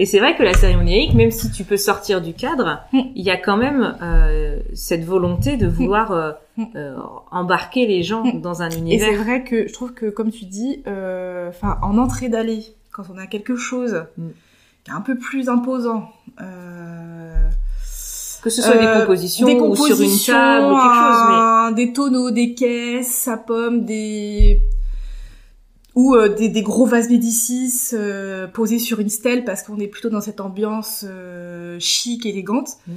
Et 0.00 0.06
c'est 0.06 0.20
vrai 0.20 0.36
que 0.36 0.44
la 0.44 0.54
cérémonie 0.54 0.92
laïque, 0.92 1.14
même 1.14 1.32
si 1.32 1.50
tu 1.50 1.64
peux 1.64 1.76
sortir 1.76 2.20
du 2.22 2.32
cadre, 2.32 2.80
Mm. 2.92 3.00
il 3.16 3.24
y 3.24 3.30
a 3.30 3.36
quand 3.36 3.56
même 3.56 3.96
euh, 4.00 4.60
cette 4.72 5.04
volonté 5.04 5.56
de 5.56 5.66
vouloir 5.66 6.12
euh, 6.12 6.30
Mm. 6.56 6.64
euh, 6.76 6.96
embarquer 7.32 7.86
les 7.86 8.02
gens 8.04 8.22
Mm. 8.24 8.40
dans 8.40 8.62
un 8.62 8.68
Et 8.68 8.72
c'est 8.72 8.78
univers. 8.78 9.22
vrai 9.22 9.42
que 9.44 9.66
je 9.66 9.72
trouve 9.72 9.92
que, 9.94 10.06
comme 10.08 10.30
tu 10.30 10.44
dis, 10.44 10.82
euh, 10.86 11.48
enfin, 11.48 11.78
en 11.82 11.98
entrée 11.98 12.28
d'allée, 12.28 12.62
quand 12.92 13.02
on 13.12 13.18
a 13.18 13.26
quelque 13.26 13.56
chose 13.56 14.04
Mm. 14.16 14.28
qui 14.84 14.90
est 14.90 14.94
un 14.94 15.00
peu 15.00 15.16
plus 15.18 15.48
imposant, 15.48 16.08
euh, 16.40 17.34
Que 18.42 18.50
ce 18.50 18.62
soit 18.62 18.76
des 18.78 19.00
compositions 19.00 19.46
des 19.48 19.54
ou 19.56 19.74
sur 19.74 19.86
une 19.86 19.92
compositions, 19.94 20.32
table 20.34 20.66
ou 20.72 20.76
quelque 20.76 20.94
chose, 20.94 21.70
mais 21.76 21.86
des 21.86 21.92
tonneaux, 21.92 22.30
des 22.30 22.54
caisses, 22.54 23.26
à 23.26 23.36
pommes, 23.36 23.84
des 23.84 24.60
ou 25.98 26.14
euh, 26.14 26.28
des, 26.28 26.48
des 26.48 26.62
gros 26.62 26.86
vases 26.86 27.08
Médicis 27.10 27.72
euh, 27.92 28.46
posés 28.46 28.78
sur 28.78 29.00
une 29.00 29.08
stèle 29.08 29.44
parce 29.44 29.62
qu'on 29.64 29.78
est 29.80 29.88
plutôt 29.88 30.10
dans 30.10 30.20
cette 30.20 30.40
ambiance 30.40 31.04
euh, 31.08 31.76
chic, 31.80 32.24
élégante. 32.24 32.70
Mm. 32.86 32.92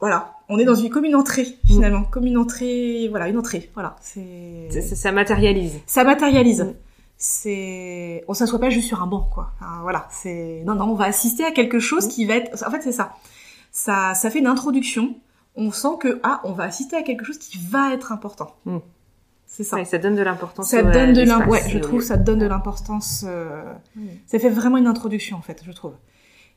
Voilà, 0.00 0.34
on 0.48 0.58
est 0.58 0.64
dans 0.64 0.74
une 0.74 0.90
comme 0.90 1.04
une 1.04 1.14
entrée 1.14 1.46
finalement, 1.64 2.02
comme 2.04 2.26
une 2.26 2.36
entrée, 2.36 3.06
voilà, 3.08 3.28
une 3.28 3.38
entrée, 3.38 3.70
voilà. 3.74 3.96
C'est 4.02 4.68
ça, 4.70 4.80
ça- 4.82 4.96
ça 4.96 5.12
matérialise. 5.12 5.74
ça 5.86 6.04
matérialise. 6.04 6.62
Mm. 6.62 6.74
C'est, 7.16 8.24
on 8.28 8.34
s'assoit 8.34 8.58
pas 8.58 8.68
juste 8.68 8.88
sur 8.88 9.00
un 9.00 9.06
banc, 9.06 9.28
quoi. 9.32 9.52
Enfin, 9.60 9.78
voilà, 9.82 10.08
c'est, 10.10 10.62
non, 10.66 10.74
non, 10.74 10.86
on 10.90 10.94
va 10.94 11.04
assister 11.04 11.44
à 11.44 11.52
quelque 11.52 11.78
chose 11.78 12.06
Mm. 12.06 12.08
qui 12.10 12.24
va 12.26 12.34
être, 12.34 12.66
en 12.66 12.70
fait, 12.70 12.82
c'est 12.82 12.92
ça. 12.92 13.14
Ça, 13.70 14.14
ça 14.14 14.28
fait 14.28 14.40
une 14.40 14.46
introduction. 14.48 15.14
On 15.54 15.70
sent 15.70 15.96
que, 16.00 16.20
ah, 16.24 16.40
on 16.44 16.52
va 16.52 16.64
assister 16.64 16.96
à 16.96 17.02
quelque 17.02 17.24
chose 17.24 17.38
qui 17.38 17.58
va 17.70 17.94
être 17.94 18.10
important. 18.12 18.56
C'est 19.54 19.64
ça. 19.64 19.76
Ouais, 19.76 19.84
ça 19.84 19.98
donne 19.98 20.14
de 20.16 20.22
l'importance. 20.22 20.68
Ça 20.68 20.82
donne 20.82 21.12
de 21.12 21.20
l'importance. 21.22 21.62
Ouais, 21.64 21.68
je 21.68 21.76
au 21.76 21.80
trouve 21.80 22.00
ça 22.00 22.16
donne 22.16 22.38
de 22.38 22.46
l'importance. 22.46 23.22
euh. 23.28 23.62
Ça 24.26 24.38
fait 24.38 24.48
vraiment 24.48 24.78
une 24.78 24.86
introduction 24.86 25.36
en 25.36 25.42
fait, 25.42 25.62
je 25.66 25.72
trouve. 25.72 25.92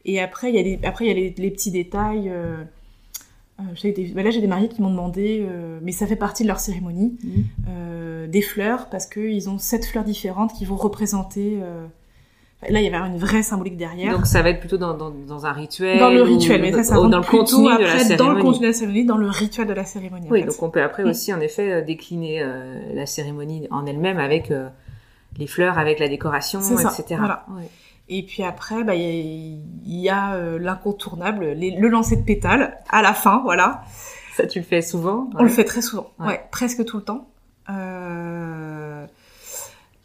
Et 0.05 0.21
après, 0.21 0.49
il 0.49 0.55
y 0.55 0.59
a 0.59 0.61
les, 0.61 0.79
après 0.87 1.03
il 1.05 1.07
y 1.09 1.11
a 1.11 1.13
les, 1.13 1.33
les 1.37 1.51
petits 1.51 1.71
détails. 1.71 2.29
euh, 2.29 2.63
euh, 3.59 3.91
des- 3.91 4.11
bah 4.15 4.23
là, 4.23 4.31
j'ai 4.31 4.39
des 4.39 4.47
mariés 4.47 4.69
qui 4.69 4.81
m'ont 4.81 4.89
demandé, 4.91 5.45
euh, 5.45 5.79
mais 5.81 5.91
ça 5.91 6.07
fait 6.07 6.15
partie 6.15 6.43
de 6.43 6.47
leur 6.47 6.59
cérémonie, 6.59 7.17
Mm. 7.23 7.29
euh, 7.69 8.27
des 8.27 8.41
fleurs 8.41 8.89
parce 8.89 9.07
que 9.07 9.19
ils 9.19 9.49
ont 9.49 9.57
sept 9.57 9.85
fleurs 9.85 10.03
différentes 10.05 10.53
qui 10.53 10.63
vont 10.65 10.75
représenter. 10.77 11.57
Là, 12.69 12.79
il 12.81 12.83
y 12.83 12.87
avait 12.93 12.97
une 13.07 13.17
vraie 13.17 13.43
symbolique 13.43 13.77
derrière. 13.77 14.13
Donc 14.13 14.25
ça 14.25 14.41
va 14.41 14.49
être 14.49 14.59
plutôt 14.59 14.77
dans, 14.77 14.95
dans, 14.95 15.11
dans 15.11 15.45
un 15.45 15.51
rituel. 15.51 15.99
dans 15.99 16.09
le 16.09 16.21
ou- 16.23 16.25
rituel, 16.25 16.61
mais 16.61 16.71
ça, 16.71 16.83
ça 16.83 16.99
ou 17.01 17.07
dans 17.07 17.19
le 17.19 17.23
contenu 17.23 17.63
de 17.65 17.69
la 17.69 17.75
après, 17.75 17.99
cérémonie. 17.99 18.17
Dans 18.17 18.29
le 18.33 18.41
contenu 18.41 18.61
de 18.61 18.67
la 18.67 18.73
cérémonie, 18.73 19.05
dans 19.05 19.17
le 19.17 19.29
rituel 19.29 19.67
de 19.67 19.73
la 19.73 19.85
cérémonie. 19.85 20.27
en 20.27 20.31
Oui, 20.31 20.41
fait. 20.41 20.47
donc 20.47 20.63
on 20.63 20.69
peut 20.71 20.81
après 20.81 21.03
Mm. 21.03 21.09
aussi 21.09 21.33
en 21.33 21.39
effet 21.41 21.71
euh, 21.71 21.81
décliner 21.81 22.41
euh, 22.41 22.79
la 22.93 23.05
cérémonie 23.05 23.67
en 23.69 23.85
elle-même 23.85 24.17
avec 24.17 24.49
euh, 24.51 24.67
les 25.37 25.45
fleurs, 25.47 25.77
avec 25.77 25.99
la 25.99 26.07
décoration, 26.07 26.61
ça, 26.61 26.73
etc. 26.97 27.15
voilà. 27.19 27.45
Ouais. 27.49 27.69
Et 28.09 28.23
puis 28.23 28.41
après, 28.43 28.83
bah, 28.83 28.95
il 28.95 29.59
y 29.85 30.09
a, 30.09 30.23
a, 30.27 30.35
euh, 30.35 30.57
l'incontournable, 30.59 31.53
le 31.53 31.87
lancer 31.89 32.15
de 32.15 32.23
pétales 32.23 32.77
à 32.89 33.01
la 33.01 33.13
fin, 33.13 33.41
voilà. 33.43 33.83
Ça, 34.35 34.47
tu 34.47 34.59
le 34.59 34.65
fais 34.65 34.81
souvent 34.81 35.29
On 35.37 35.43
le 35.43 35.49
fait 35.49 35.63
très 35.65 35.81
souvent, 35.81 36.09
Ouais. 36.19 36.27
ouais, 36.27 36.41
presque 36.51 36.83
tout 36.85 36.97
le 36.97 37.03
temps. 37.03 37.27
Euh, 37.69 38.74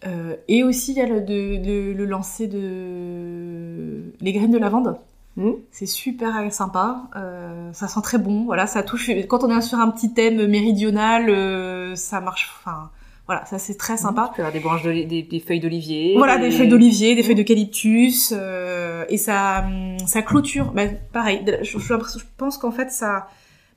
euh, 0.07 0.36
et 0.48 0.64
aussi, 0.64 0.92
il 0.92 0.98
y 0.98 1.01
a 1.03 1.07
le, 1.07 1.20
de, 1.20 1.59
le, 1.64 1.92
le 1.92 2.05
lancer 2.07 2.46
de 2.46 4.12
les 4.20 4.32
graines 4.32 4.51
de 4.51 4.59
lavande. 4.59 4.96
Mm. 5.36 5.51
C'est 5.70 5.86
super 5.86 6.53
sympa, 6.53 7.03
euh, 7.16 7.72
ça 7.72 7.86
sent 7.88 8.01
très 8.03 8.18
bon, 8.18 8.44
voilà, 8.44 8.66
ça 8.66 8.82
touche. 8.82 9.11
Quand 9.28 9.44
on 9.44 9.57
est 9.57 9.61
sur 9.62 9.78
un 9.78 9.90
petit 9.90 10.12
thème 10.12 10.46
méridional, 10.46 11.30
euh, 11.30 11.94
ça 11.94 12.20
marche. 12.20 12.51
Enfin, 12.61 12.90
voilà, 13.26 13.44
ça 13.46 13.59
c'est 13.61 13.76
très 13.76 13.96
sympa. 13.96 14.28
Tu 14.30 14.36
peux 14.36 14.42
avoir 14.42 14.53
des 14.53 14.59
branches 14.61 14.82
d'oli- 14.82 15.07
des, 15.07 15.22
des 15.22 15.38
feuilles 15.40 15.61
d'olivier. 15.61 16.14
Voilà, 16.16 16.36
des 16.38 16.51
feuilles 16.51 16.68
d'olivier, 16.68 17.14
des 17.14 17.22
Mm. 17.22 17.24
feuilles 17.24 17.34
d'eucalyptus, 17.36 18.34
euh, 18.36 19.05
et 19.09 19.18
ça, 19.18 19.64
ça 20.07 20.22
clôture. 20.22 20.72
Bah, 20.72 20.82
pareil, 21.12 21.44
de- 21.44 21.59
je, 21.62 21.76
pense 22.36 22.59
qu'en 22.59 22.72
fait 22.72 22.90
ça, 22.90 23.28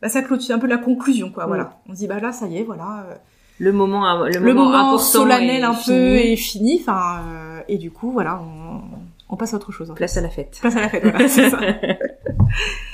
bah, 0.01 0.09
ça 0.09 0.21
clôture 0.23 0.55
un 0.55 0.59
peu 0.59 0.67
la 0.67 0.77
conclusion, 0.79 1.29
quoi. 1.29 1.45
Mm. 1.45 1.49
Voilà, 1.49 1.79
on 1.87 1.93
se 1.93 1.99
dit 1.99 2.07
bah 2.07 2.19
là, 2.19 2.31
ça 2.31 2.47
y 2.47 2.57
est, 2.57 2.63
voilà, 2.63 3.05
euh, 3.09 3.15
Le 3.63 3.71
moment, 3.71 4.23
le 4.25 4.31
le 4.31 4.39
moment, 4.39 4.65
moment 4.65 4.75
important 4.77 4.97
solennel 4.99 5.63
un 5.63 5.73
fini. 5.73 5.95
peu 5.97 6.15
est 6.17 6.35
fini. 6.35 6.79
Enfin, 6.81 7.21
euh, 7.27 7.61
et 7.67 7.77
du 7.77 7.91
coup, 7.91 8.11
voilà, 8.11 8.41
on, 8.41 8.81
on 9.29 9.37
passe 9.37 9.53
à 9.53 9.57
autre 9.57 9.71
chose. 9.71 9.87
fait. 9.89 9.95
Place 9.95 10.17
à 10.17 10.21
la 10.21 10.29
fête. 10.29 10.57
Place 10.61 10.75
à 10.75 10.81
la 10.81 10.89
fête, 10.89 11.03
voilà, 11.03 11.27
c'est 11.27 11.49
ça. 11.49 11.59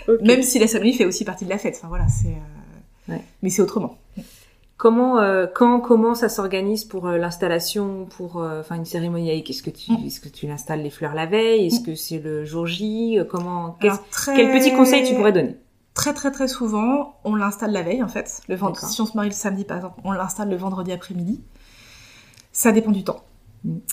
Ok. 0.07 0.21
Même 0.21 0.41
si 0.41 0.57
la 0.59 0.67
cérémonie 0.67 0.95
fait 0.95 1.05
aussi 1.05 1.23
partie 1.25 1.45
de 1.45 1.49
la 1.49 1.57
fête. 1.57 1.75
Enfin 1.77 1.87
voilà, 1.89 2.07
c'est. 2.07 2.29
euh, 2.29 3.11
Ouais. 3.13 3.21
Mais 3.43 3.49
c'est 3.49 3.61
autrement. 3.61 3.97
Comment, 4.77 5.19
euh, 5.19 5.45
quand, 5.53 5.79
comment 5.81 6.13
ça 6.15 6.29
s'organise 6.29 6.85
pour 6.85 7.07
euh, 7.07 7.17
l'installation, 7.17 8.05
pour, 8.17 8.41
euh, 8.41 8.61
enfin, 8.61 8.75
une 8.75 8.85
cérémonie 8.85 9.27
laïque 9.27 9.49
Est-ce 9.49 9.61
que 9.63 9.69
tu, 9.71 9.91
Mm. 9.91 10.05
est-ce 10.07 10.19
que 10.21 10.29
tu 10.29 10.49
installes 10.49 10.81
les 10.83 10.89
fleurs 10.89 11.13
la 11.15 11.25
veille? 11.25 11.67
Est-ce 11.67 11.81
que 11.81 11.95
c'est 11.95 12.19
le 12.19 12.45
jour 12.45 12.65
J? 12.67 13.19
Comment 13.29 13.75
Alors, 13.81 14.07
très... 14.09 14.35
Quel 14.35 14.51
petit 14.51 14.71
conseil 14.73 15.03
tu 15.03 15.15
pourrais 15.15 15.33
donner? 15.33 15.55
Très 15.99 16.13
très 16.13 16.31
très 16.31 16.47
souvent, 16.47 17.19
on 17.25 17.35
l'installe 17.35 17.71
la 17.71 17.81
veille 17.81 18.01
en 18.03 18.07
fait. 18.07 18.41
Le 18.47 18.55
vend- 18.55 18.69
D'accord. 18.71 18.89
Si 18.89 19.01
on 19.01 19.05
se 19.05 19.15
marie 19.17 19.29
le 19.29 19.33
samedi 19.35 19.65
par 19.65 19.77
exemple, 19.77 19.99
on 20.03 20.11
l'installe 20.11 20.49
le 20.49 20.55
vendredi 20.55 20.91
après-midi. 20.91 21.41
Ça 22.53 22.71
dépend 22.71 22.91
du 22.91 23.03
temps, 23.03 23.23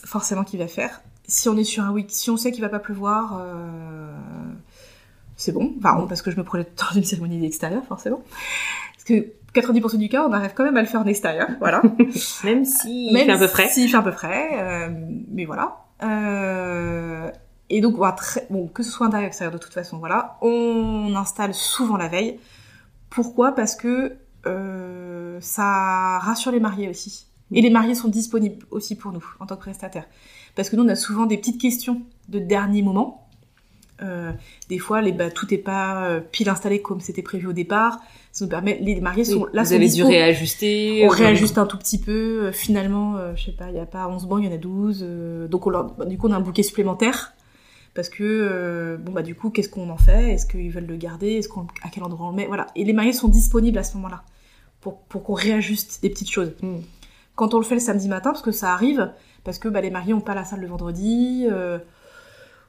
forcément 0.05 0.45
qu'il 0.45 0.59
va 0.61 0.69
faire. 0.69 1.03
Si 1.29 1.49
on 1.49 1.57
est 1.57 1.65
sur 1.65 1.83
un 1.83 1.91
week, 1.91 2.11
si 2.11 2.31
on 2.31 2.37
sait 2.37 2.53
qu'il 2.53 2.63
va 2.63 2.69
pas 2.69 2.79
pleuvoir, 2.79 3.39
euh, 3.41 4.15
c'est 5.37 5.51
bon. 5.53 5.75
Enfin, 5.79 6.07
parce 6.09 6.23
que 6.23 6.31
je 6.31 6.37
me 6.37 6.45
projette 6.45 6.79
dans 6.79 6.97
une 6.97 7.05
cérémonie 7.05 7.41
d'extérieur 7.41 7.85
forcément. 7.85 8.23
Parce 8.95 9.05
que 9.05 9.33
90% 9.55 9.97
du 9.99 10.09
cas, 10.09 10.27
on 10.29 10.33
arrive 10.33 10.53
quand 10.55 10.65
même 10.65 10.77
à 10.77 10.83
le 10.83 10.87
faire 10.87 11.01
en 11.01 11.07
extérieur, 11.07 11.49
voilà. 11.59 11.83
Même 12.45 12.65
si 12.65 13.09
il 13.09 13.15
Même 13.15 13.27
fait 13.27 13.33
un 13.33 13.39
peu 13.39 13.47
frais. 13.49 13.69
S'il 13.69 13.89
fait 13.91 13.97
un 13.97 14.03
peu 14.03 14.13
frais, 14.13 14.49
euh, 14.55 14.89
mais 15.31 15.45
voilà. 15.45 15.79
Euh, 16.03 17.31
et 17.71 17.81
donc, 17.81 17.97
voilà, 17.97 18.13
très, 18.13 18.47
bon, 18.51 18.69
que 18.69 18.83
ce 18.83 18.91
soit 18.91 19.07
intérieur 19.07 19.27
ou 19.27 19.29
extérieur, 19.29 19.53
de 19.53 19.59
toute 19.59 19.73
façon, 19.73 19.99
voilà, 19.99 20.37
on 20.43 21.15
installe 21.17 21.55
souvent 21.55 21.97
la 21.97 22.09
veille. 22.09 22.39
Pourquoi? 23.11 23.53
Parce 23.53 23.75
que 23.75 24.17
euh, 24.47 25.39
ça 25.41 26.19
rassure 26.21 26.53
les 26.53 26.61
mariés 26.61 26.89
aussi. 26.89 27.27
Et 27.53 27.61
les 27.63 27.71
mariés 27.71 27.95
sont 27.95 28.09
disponibles 28.09 28.67
aussi 28.71 28.97
pour 28.97 29.13
nous, 29.13 29.25
en 29.41 29.47
tant 29.47 29.55
que 29.57 29.61
prestataires. 29.61 30.07
Parce 30.57 30.69
que 30.71 30.77
nous, 30.77 30.85
on 30.85 30.89
a 30.89 30.97
souvent 30.97 31.27
des 31.27 31.37
petites 31.39 31.61
questions 31.61 32.03
de 32.29 32.39
dernier 32.39 32.83
moment. 32.83 33.29
Euh, 34.03 34.33
des 34.69 34.79
fois, 34.79 35.01
les, 35.01 35.13
bah, 35.13 35.31
tout 35.31 35.47
n'est 35.51 35.57
pas 35.59 36.05
euh, 36.07 36.21
pile 36.21 36.49
installé 36.49 36.83
comme 36.83 37.01
c'était 37.01 37.23
prévu 37.23 37.47
au 37.47 37.53
départ. 37.53 38.01
Ça 38.33 38.45
nous 38.45 38.51
permet, 38.51 38.79
les 38.83 39.01
mariés 39.01 39.25
sont 39.25 39.43
Oui, 39.45 39.49
là, 39.55 39.63
vous 39.63 39.69
sont 39.71 39.75
avez 39.77 39.89
dû 39.89 40.03
réajuster. 40.05 41.03
On 41.05 41.07
euh, 41.07 41.15
réajuste 41.15 41.57
un 41.59 41.67
tout 41.67 41.79
petit 41.79 41.99
peu. 41.99 42.47
euh, 42.47 42.53
Finalement, 42.53 43.17
euh, 43.17 43.33
je 43.37 43.47
sais 43.47 43.53
pas, 43.53 43.71
il 43.71 43.77
y 43.77 43.81
a 43.81 43.87
pas 43.87 44.07
11 44.09 44.27
bancs, 44.27 44.41
il 44.43 44.47
y 44.47 44.53
en 44.53 44.55
a 44.55 44.59
12. 44.59 45.01
euh, 45.03 45.49
donc 45.49 45.67
on 45.67 45.71
leur- 45.71 45.85
bah, 45.95 46.05
du 46.05 46.19
coup, 46.19 46.29
on 46.29 46.33
a 46.33 46.37
un 46.37 46.41
bouquet 46.41 46.63
supplémentaire. 46.63 47.33
Parce 47.97 48.09
que, 48.11 48.23
euh, 48.23 48.97
bon, 48.99 49.11
bah 49.13 49.23
du 49.23 49.35
coup, 49.35 49.51
qu'est-ce 49.51 49.69
qu'on 49.71 49.91
en 49.91 49.97
fait? 49.97 50.35
Est-ce 50.35 50.47
qu'ils 50.47 50.71
veulent 50.71 50.87
le 50.87 50.97
garder? 50.97 51.33
Est-ce 51.33 51.49
qu'on, 51.49 51.67
à 51.83 51.89
quel 51.91 52.05
endroit 52.05 52.27
on 52.27 52.31
le 52.31 52.37
met? 52.37 52.47
Voilà. 52.47 52.67
Et 52.77 52.85
les 52.85 52.93
mariés 52.93 53.15
sont 53.15 53.29
disponibles 53.29 53.79
à 53.79 53.83
ce 53.83 53.97
moment-là 53.97 54.23
pour, 54.81 55.01
pour 55.05 55.25
qu'on 55.25 55.33
réajuste 55.35 56.03
des 56.03 56.11
petites 56.11 56.31
choses. 56.31 56.53
Mm. 56.63 56.77
Quand 57.35 57.55
on 57.55 57.59
le 57.59 57.65
fait 57.65 57.75
le 57.75 57.81
samedi 57.81 58.09
matin, 58.09 58.31
parce 58.31 58.43
que 58.43 58.53
ça 58.53 58.73
arrive, 58.73 59.13
parce 59.43 59.59
que 59.59 59.69
bah, 59.69 59.81
les 59.81 59.91
mariés 59.91 60.15
ont 60.15 60.21
pas 60.21 60.35
la 60.35 60.45
salle 60.45 60.61
le 60.61 60.67
vendredi, 60.69 61.47
euh, 61.51 61.79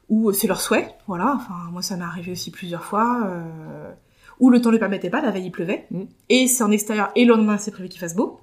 ou 0.10 0.32
c'est 0.32 0.48
leur 0.48 0.62
souhait, 0.62 0.88
voilà. 1.08 1.34
Enfin, 1.36 1.56
moi, 1.72 1.82
ça 1.82 1.98
m'est 1.98 2.06
arrivé 2.06 2.32
aussi 2.32 2.50
plusieurs 2.50 2.84
fois. 2.84 3.28
Euh, 3.28 3.92
où 4.40 4.50
le 4.50 4.62
temps 4.62 4.70
ne 4.70 4.76
le 4.76 4.80
permettait 4.80 5.10
pas, 5.10 5.22
la 5.22 5.32
veille 5.32 5.46
il 5.48 5.52
pleuvait, 5.52 5.88
Mm. 5.92 6.04
et 6.30 6.48
c'est 6.48 6.64
en 6.64 6.72
extérieur, 6.72 7.12
et 7.16 7.26
le 7.26 7.34
lendemain 7.36 7.58
c'est 7.58 7.72
prévu 7.72 7.90
qu'il 7.90 8.00
fasse 8.00 8.16
beau. 8.16 8.40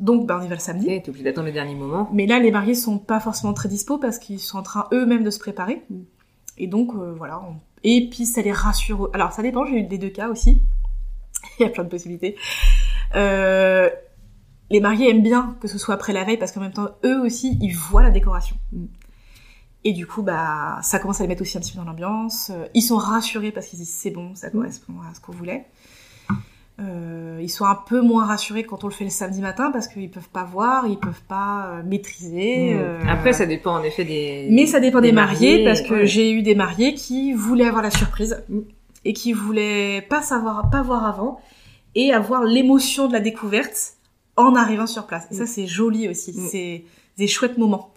Donc, 0.00 0.26
bah, 0.26 0.38
on 0.40 0.44
y 0.44 0.48
va 0.48 0.54
le 0.54 0.60
samedi. 0.60 0.88
Et 0.90 1.02
t'es 1.02 1.10
obligé 1.10 1.24
d'attendre 1.24 1.46
le 1.46 1.52
dernier 1.52 1.74
moment. 1.74 2.08
Mais 2.12 2.26
là, 2.26 2.38
les 2.38 2.50
mariés 2.50 2.74
sont 2.74 2.98
pas 2.98 3.20
forcément 3.20 3.52
très 3.52 3.68
dispo 3.68 3.98
parce 3.98 4.18
qu'ils 4.18 4.40
sont 4.40 4.58
en 4.58 4.62
train 4.62 4.88
eux-mêmes 4.92 5.22
de 5.24 5.30
se 5.30 5.38
préparer. 5.38 5.82
Mm. 5.90 6.00
Et 6.58 6.66
donc, 6.66 6.94
euh, 6.94 7.12
voilà. 7.16 7.40
on- 7.40 7.56
Et 7.84 8.08
puis, 8.10 8.24
ça 8.26 8.40
les 8.42 8.52
rassure. 8.52 9.10
Alors, 9.12 9.32
ça 9.32 9.42
dépend, 9.42 9.64
j'ai 9.66 9.76
eu 9.76 9.82
des 9.82 9.98
deux 9.98 10.08
cas 10.08 10.28
aussi. 10.28 10.62
Il 11.58 11.62
y 11.62 11.66
a 11.66 11.68
plein 11.68 11.84
de 11.84 11.88
possibilités. 11.88 12.36
Euh, 13.14 13.90
les 14.70 14.80
mariés 14.80 15.10
aiment 15.10 15.22
bien 15.22 15.56
que 15.60 15.68
ce 15.68 15.78
soit 15.78 15.94
après 15.94 16.12
la 16.12 16.24
veille 16.24 16.36
parce 16.38 16.52
qu'en 16.52 16.60
même 16.60 16.72
temps, 16.72 16.90
eux 17.04 17.20
aussi, 17.20 17.58
ils 17.60 17.74
voient 17.76 18.02
la 18.02 18.10
décoration. 18.10 18.56
Mm. 18.72 18.84
Et 19.84 19.92
du 19.92 20.06
coup, 20.06 20.22
bah, 20.22 20.78
ça 20.82 20.98
commence 20.98 21.20
à 21.20 21.24
les 21.24 21.28
mettre 21.28 21.42
aussi 21.42 21.56
un 21.56 21.60
petit 21.60 21.72
peu 21.72 21.78
dans 21.78 21.84
l'ambiance. 21.84 22.52
Ils 22.74 22.82
sont 22.82 22.96
rassurés 22.98 23.50
parce 23.50 23.66
qu'ils 23.66 23.78
disent 23.78 23.92
c'est 23.94 24.10
bon, 24.10 24.34
ça 24.34 24.50
correspond 24.50 24.92
à 25.10 25.14
ce 25.14 25.20
qu'on 25.20 25.32
voulait. 25.32 25.66
Euh, 26.80 27.38
ils 27.42 27.48
sont 27.50 27.66
un 27.66 27.74
peu 27.74 28.00
moins 28.00 28.24
rassurés 28.24 28.64
quand 28.64 28.84
on 28.84 28.88
le 28.88 28.92
fait 28.94 29.04
le 29.04 29.10
samedi 29.10 29.40
matin 29.42 29.70
parce 29.70 29.86
qu'ils 29.86 30.10
peuvent 30.10 30.28
pas 30.30 30.44
voir, 30.44 30.86
ils 30.86 30.98
peuvent 30.98 31.22
pas 31.28 31.66
euh, 31.74 31.82
maîtriser. 31.82 32.74
Mm. 32.74 32.78
euh, 32.80 33.00
Après, 33.08 33.32
ça 33.34 33.44
dépend 33.46 33.74
en 33.78 33.82
effet 33.82 34.04
des. 34.04 34.48
mais 34.50 34.64
ça 34.66 34.80
dépend 34.80 35.00
des, 35.00 35.12
mariés, 35.12 35.64
parce 35.64 35.82
que 35.82 35.92
ouais. 35.94 36.06
j'ai 36.06 36.30
eu 36.32 36.42
des 36.42 36.54
mariés 36.54 36.94
qui 36.94 37.32
voulaient 37.34 37.66
avoir 37.66 37.82
la 37.82 37.90
surprise 37.90 38.42
et 39.04 39.12
qui 39.12 39.32
voulaient 39.34 40.00
pas 40.08 40.22
savoir, 40.22 40.70
pas 40.70 40.80
voir 40.82 41.04
avant 41.04 41.40
et 41.94 42.12
avoir 42.12 42.44
l'émotion 42.44 43.08
de 43.08 43.12
la 43.12 43.20
découverte 43.20 43.94
en 44.36 44.54
arrivant 44.54 44.86
sur 44.86 45.06
place. 45.06 45.26
Et 45.30 45.34
ça, 45.34 45.44
Mm. 45.44 45.46
c'est 45.48 45.66
joli 45.66 46.08
aussi. 46.08 46.32
Mm. 46.32 46.46
C'est 46.50 46.84
des 47.18 47.26
chouettes 47.26 47.58
moments. 47.58 47.92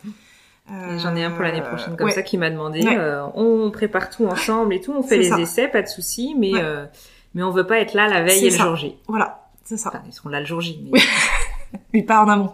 J'en 0.97 1.15
ai 1.15 1.23
un 1.23 1.31
pour 1.31 1.43
l'année 1.43 1.59
Euh, 1.61 1.69
prochaine 1.69 1.95
comme 1.97 2.07
ouais. 2.07 2.13
ça 2.13 2.21
qui 2.21 2.38
m'a 2.38 2.49
demandé. 2.49 2.81
Ouais. 2.84 2.97
euh, 2.97 3.25
on 3.36 3.69
prépare 3.71 4.09
tout 4.09 4.25
ensemble 4.25 4.73
et 4.73 4.79
tout, 4.81 4.93
on 4.97 5.03
fait 5.03 5.17
les 5.17 5.29
ça. 5.29 5.39
essais, 5.39 5.67
pas 5.67 5.81
de 5.81 5.88
souci, 5.88 6.36
mais 6.38 6.51
euh, 6.55 6.86
mais 7.34 7.43
on 7.43 7.51
veut 7.51 7.65
pas 7.67 7.79
être 7.79 7.93
là 7.93 8.07
la 8.07 8.23
veille 8.23 8.45
et 8.47 8.49
le 8.49 8.55
ça. 8.57 8.63
jour 8.63 8.75
J. 8.75 8.95
Voilà, 9.07 9.47
c'est 9.63 9.77
ça. 9.77 9.89
Enfin, 9.89 10.01
ils 10.07 10.13
seront 10.13 10.29
là 10.29 10.39
le 10.39 10.45
jour 10.45 10.61
J. 10.61 10.84
Mais... 10.91 10.99
Mais 11.93 12.03
pas 12.03 12.23
en 12.23 12.29
amont. 12.29 12.53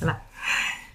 Voilà. 0.00 0.18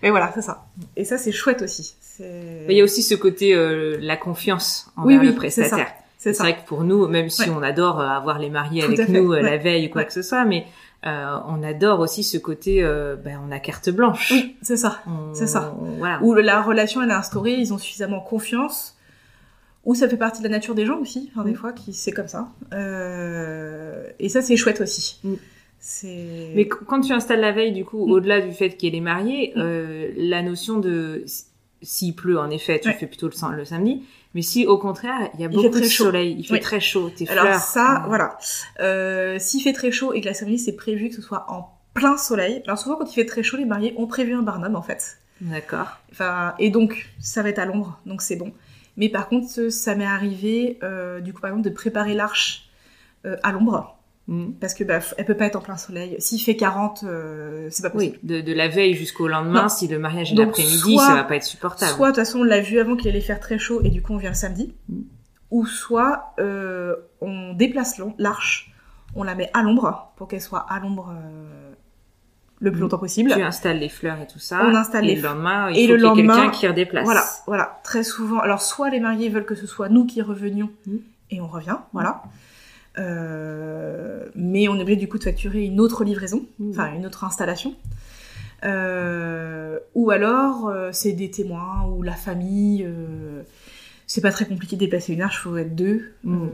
Mais 0.03 0.09
voilà, 0.09 0.31
c'est 0.33 0.41
ça. 0.41 0.65
Et 0.95 1.05
ça, 1.05 1.17
c'est 1.17 1.31
chouette 1.31 1.61
aussi. 1.61 1.95
Il 2.19 2.75
y 2.75 2.81
a 2.81 2.83
aussi 2.83 3.01
ce 3.03 3.15
côté 3.15 3.53
euh, 3.55 3.97
la 3.99 4.17
confiance 4.17 4.91
Oui, 4.97 5.15
envers 5.15 5.19
oui, 5.21 5.25
le 5.43 5.49
c'est 5.49 5.63
ça. 5.63 5.75
prestataire. 5.77 5.93
c'est 6.17 6.37
vrai 6.37 6.55
que 6.57 6.67
pour 6.67 6.83
nous, 6.83 7.07
même 7.07 7.29
si 7.29 7.43
Ouais. 7.49 7.55
on 7.55 7.63
adore 7.63 7.99
euh, 7.99 8.07
avoir 8.07 8.37
les 8.39 8.49
mariés 8.49 8.81
Tout 8.83 8.91
avec 8.91 9.09
nous 9.09 9.33
euh, 9.33 9.41
la 9.41 9.57
veille 9.57 9.87
ou 9.87 9.89
quoi 9.89 10.01
Ouais. 10.01 10.07
que 10.07 10.13
ce 10.13 10.21
soit, 10.21 10.43
mais 10.45 10.65
euh, 11.07 11.37
on 11.47 11.63
adore 11.63 11.99
aussi 11.99 12.23
ce 12.23 12.37
côté, 12.37 12.83
euh, 12.83 13.15
ben, 13.15 13.39
on 13.47 13.51
a 13.51 13.59
carte 13.59 13.89
blanche. 13.89 14.31
Oui, 14.31 14.55
c'est 14.61 14.77
ça. 14.77 14.99
On- 15.07 15.33
c'est 15.33 15.47
ça. 15.47 15.73
voilà. 15.97 16.19
Où 16.21 16.33
la 16.35 16.61
relation 16.61 17.01
elle 17.01 17.09
est 17.09 17.13
instaurée, 17.13 17.53
ils 17.53 17.73
ont 17.73 17.77
suffisamment 17.79 18.19
confiance, 18.19 18.95
ou 19.85 19.95
ça 19.95 20.07
fait 20.07 20.17
partie 20.17 20.39
de 20.39 20.43
la 20.47 20.51
nature 20.51 20.75
des 20.75 20.85
gens 20.85 20.99
aussi, 20.99 21.29
enfin, 21.33 21.43
des 21.45 21.51
Mm. 21.51 21.55
fois, 21.55 21.73
qui 21.73 21.93
c'est 21.93 22.11
comme 22.11 22.27
ça. 22.27 22.49
Euh, 22.73 24.03
Et 24.19 24.29
ça, 24.29 24.41
c'est 24.41 24.55
chouette 24.57 24.81
aussi. 24.81 25.19
Mm. 25.23 25.33
C'est. 25.79 26.51
Mais 26.55 26.67
qu- 26.67 26.85
quand 26.85 27.01
tu 27.01 27.11
installes 27.11 27.39
la 27.41 27.51
veille, 27.51 27.71
du 27.71 27.83
coup, 27.85 28.05
Mm. 28.05 28.11
au-delà 28.11 28.41
du 28.41 28.51
fait 28.53 28.69
qu'il 28.77 28.87
y 28.89 28.91
ait 28.91 28.95
les 28.95 29.01
mariés, 29.01 29.53
Mm. 29.55 29.59
euh, 29.59 30.11
la 30.15 30.41
notion 30.43 30.77
de 30.79 31.25
s'il 31.81 32.15
pleut, 32.15 32.37
en 32.39 32.51
effet, 32.51 32.79
tu 32.79 32.89
Ouais. 32.89 32.93
fais 32.93 33.07
plutôt 33.07 33.25
le, 33.27 33.31
sam- 33.33 33.55
le 33.55 33.65
samedi. 33.65 34.03
Mais 34.35 34.43
si, 34.43 34.67
au 34.67 34.77
contraire, 34.77 35.29
il 35.33 35.39
y 35.41 35.43
a 35.43 35.47
beaucoup 35.49 35.79
de 35.79 35.83
chaud. 35.83 36.05
soleil, 36.05 36.35
il 36.37 36.45
fait 36.45 36.53
Oui. 36.53 36.59
très 36.59 36.79
chaud, 36.79 37.09
tes 37.09 37.27
Alors 37.29 37.45
fleurs. 37.45 37.59
ça, 37.59 38.03
euh, 38.03 38.07
voilà. 38.07 38.37
Euh, 38.79 39.37
S'il 39.39 39.61
fait 39.63 39.73
très 39.73 39.91
chaud 39.91 40.13
et 40.13 40.21
que 40.21 40.27
la 40.27 40.33
cérémonie 40.35 40.59
c'est 40.59 40.75
prévu 40.75 41.09
que 41.09 41.15
ce 41.15 41.21
soit 41.23 41.45
en 41.49 41.69
plein 41.95 42.17
soleil, 42.17 42.61
alors 42.65 42.77
souvent 42.77 42.95
quand 42.97 43.11
il 43.11 43.15
fait 43.15 43.25
très 43.25 43.41
chaud, 43.43 43.57
les 43.57 43.65
mariés 43.65 43.93
ont 43.97 44.05
prévu 44.07 44.33
un 44.35 44.43
barnum 44.43 44.75
en 44.75 44.81
fait. 44.83 45.17
D'accord. 45.41 45.97
Enfin, 46.11 46.53
et 46.59 46.69
donc 46.69 47.09
ça 47.19 47.41
va 47.41 47.49
être 47.49 47.59
à 47.59 47.65
l'ombre, 47.65 47.99
donc 48.05 48.21
c'est 48.21 48.35
bon. 48.35 48.53
Mais 49.01 49.09
par 49.09 49.27
contre, 49.27 49.69
ça 49.71 49.95
m'est 49.95 50.05
arrivé, 50.05 50.77
euh, 50.83 51.21
du 51.21 51.33
coup 51.33 51.41
par 51.41 51.49
exemple, 51.49 51.67
de 51.67 51.73
préparer 51.73 52.13
l'arche 52.13 52.69
euh, 53.25 53.35
à 53.41 53.51
l'ombre. 53.51 53.97
Mm. 54.27 54.51
Parce 54.59 54.75
que 54.75 54.83
bah, 54.83 54.99
elle 55.17 55.25
peut 55.25 55.35
pas 55.35 55.45
être 55.45 55.55
en 55.55 55.61
plein 55.61 55.75
soleil. 55.75 56.15
S'il 56.19 56.39
fait 56.39 56.55
40, 56.55 57.03
euh, 57.03 57.67
c'est 57.71 57.81
pas 57.81 57.89
possible. 57.89 58.19
Oui, 58.23 58.43
de, 58.43 58.53
la 58.53 58.67
veille 58.67 58.93
jusqu'au 58.93 59.27
lendemain, 59.27 59.69
si 59.69 59.87
le 59.87 59.97
mariage 59.97 60.33
est 60.33 60.35
l'après-midi, 60.35 60.97
ça 60.99 61.15
va 61.15 61.23
pas 61.23 61.35
être 61.35 61.43
supportable. 61.43 61.91
Soit 61.93 62.11
de 62.11 62.15
toute 62.15 62.23
façon 62.23 62.41
on 62.41 62.43
l'a 62.43 62.61
vu 62.61 62.79
avant 62.79 62.95
qu'il 62.95 63.09
allait 63.09 63.21
faire 63.21 63.39
très 63.39 63.57
chaud 63.57 63.81
et 63.83 63.89
du 63.89 64.03
coup 64.03 64.13
on 64.13 64.17
vient 64.17 64.29
le 64.29 64.35
samedi. 64.35 64.75
Mm. 64.87 65.01
Ou 65.49 65.65
soit 65.65 66.35
on 66.37 67.53
déplace 67.55 67.99
l'arche, 68.19 68.71
on 69.15 69.23
la 69.23 69.33
met 69.33 69.49
à 69.55 69.63
l'ombre 69.63 70.13
pour 70.15 70.27
qu'elle 70.27 70.41
soit 70.41 70.63
à 70.69 70.79
l'ombre 70.79 71.11
le 72.61 72.71
plus 72.71 72.79
mm. 72.79 72.81
longtemps 72.81 72.97
possible. 72.99 73.31
Tu 73.33 73.41
installes 73.41 73.79
les 73.79 73.89
fleurs 73.89 74.21
et 74.21 74.27
tout 74.27 74.39
ça. 74.39 74.61
On 74.63 74.75
installe 74.75 75.03
et 75.03 75.07
les 75.07 75.15
le 75.15 75.21
lendemain, 75.23 75.69
il 75.71 75.77
et 75.77 75.87
faut 75.87 75.95
qu'il 75.95 76.03
y 76.03 76.07
ait 76.07 76.27
quelqu'un 76.27 76.49
qui 76.51 76.67
redéplace. 76.67 77.03
Voilà, 77.03 77.25
voilà. 77.47 77.79
Très 77.83 78.03
souvent. 78.03 78.39
Alors 78.39 78.61
soit 78.61 78.89
les 78.89 78.99
mariés 78.99 79.29
veulent 79.29 79.45
que 79.45 79.55
ce 79.55 79.67
soit 79.67 79.89
nous 79.89 80.05
qui 80.05 80.21
revenions 80.21 80.69
et 81.31 81.41
on 81.41 81.47
revient, 81.47 81.77
voilà. 81.91 82.23
Euh, 82.99 84.25
mais 84.35 84.67
on 84.67 84.77
est 84.77 84.81
obligé 84.81 84.97
du 84.97 85.07
coup 85.07 85.17
de 85.17 85.23
facturer 85.23 85.63
une 85.63 85.79
autre 85.79 86.03
livraison, 86.03 86.45
mmh. 86.59 86.69
enfin 86.71 86.93
une 86.93 87.05
autre 87.05 87.23
installation. 87.23 87.75
Euh, 88.63 89.79
ou 89.95 90.11
alors 90.11 90.67
euh, 90.67 90.89
c'est 90.91 91.13
des 91.13 91.31
témoins 91.31 91.85
ou 91.89 92.03
la 92.03 92.13
famille. 92.13 92.87
C'est 94.11 94.19
pas 94.19 94.31
très 94.31 94.45
compliqué 94.45 94.75
de 94.75 94.81
déplacer 94.81 95.13
une 95.13 95.21
arche, 95.21 95.41
faut 95.41 95.55
être 95.55 95.73
deux. 95.73 96.11
Mmh. 96.25 96.47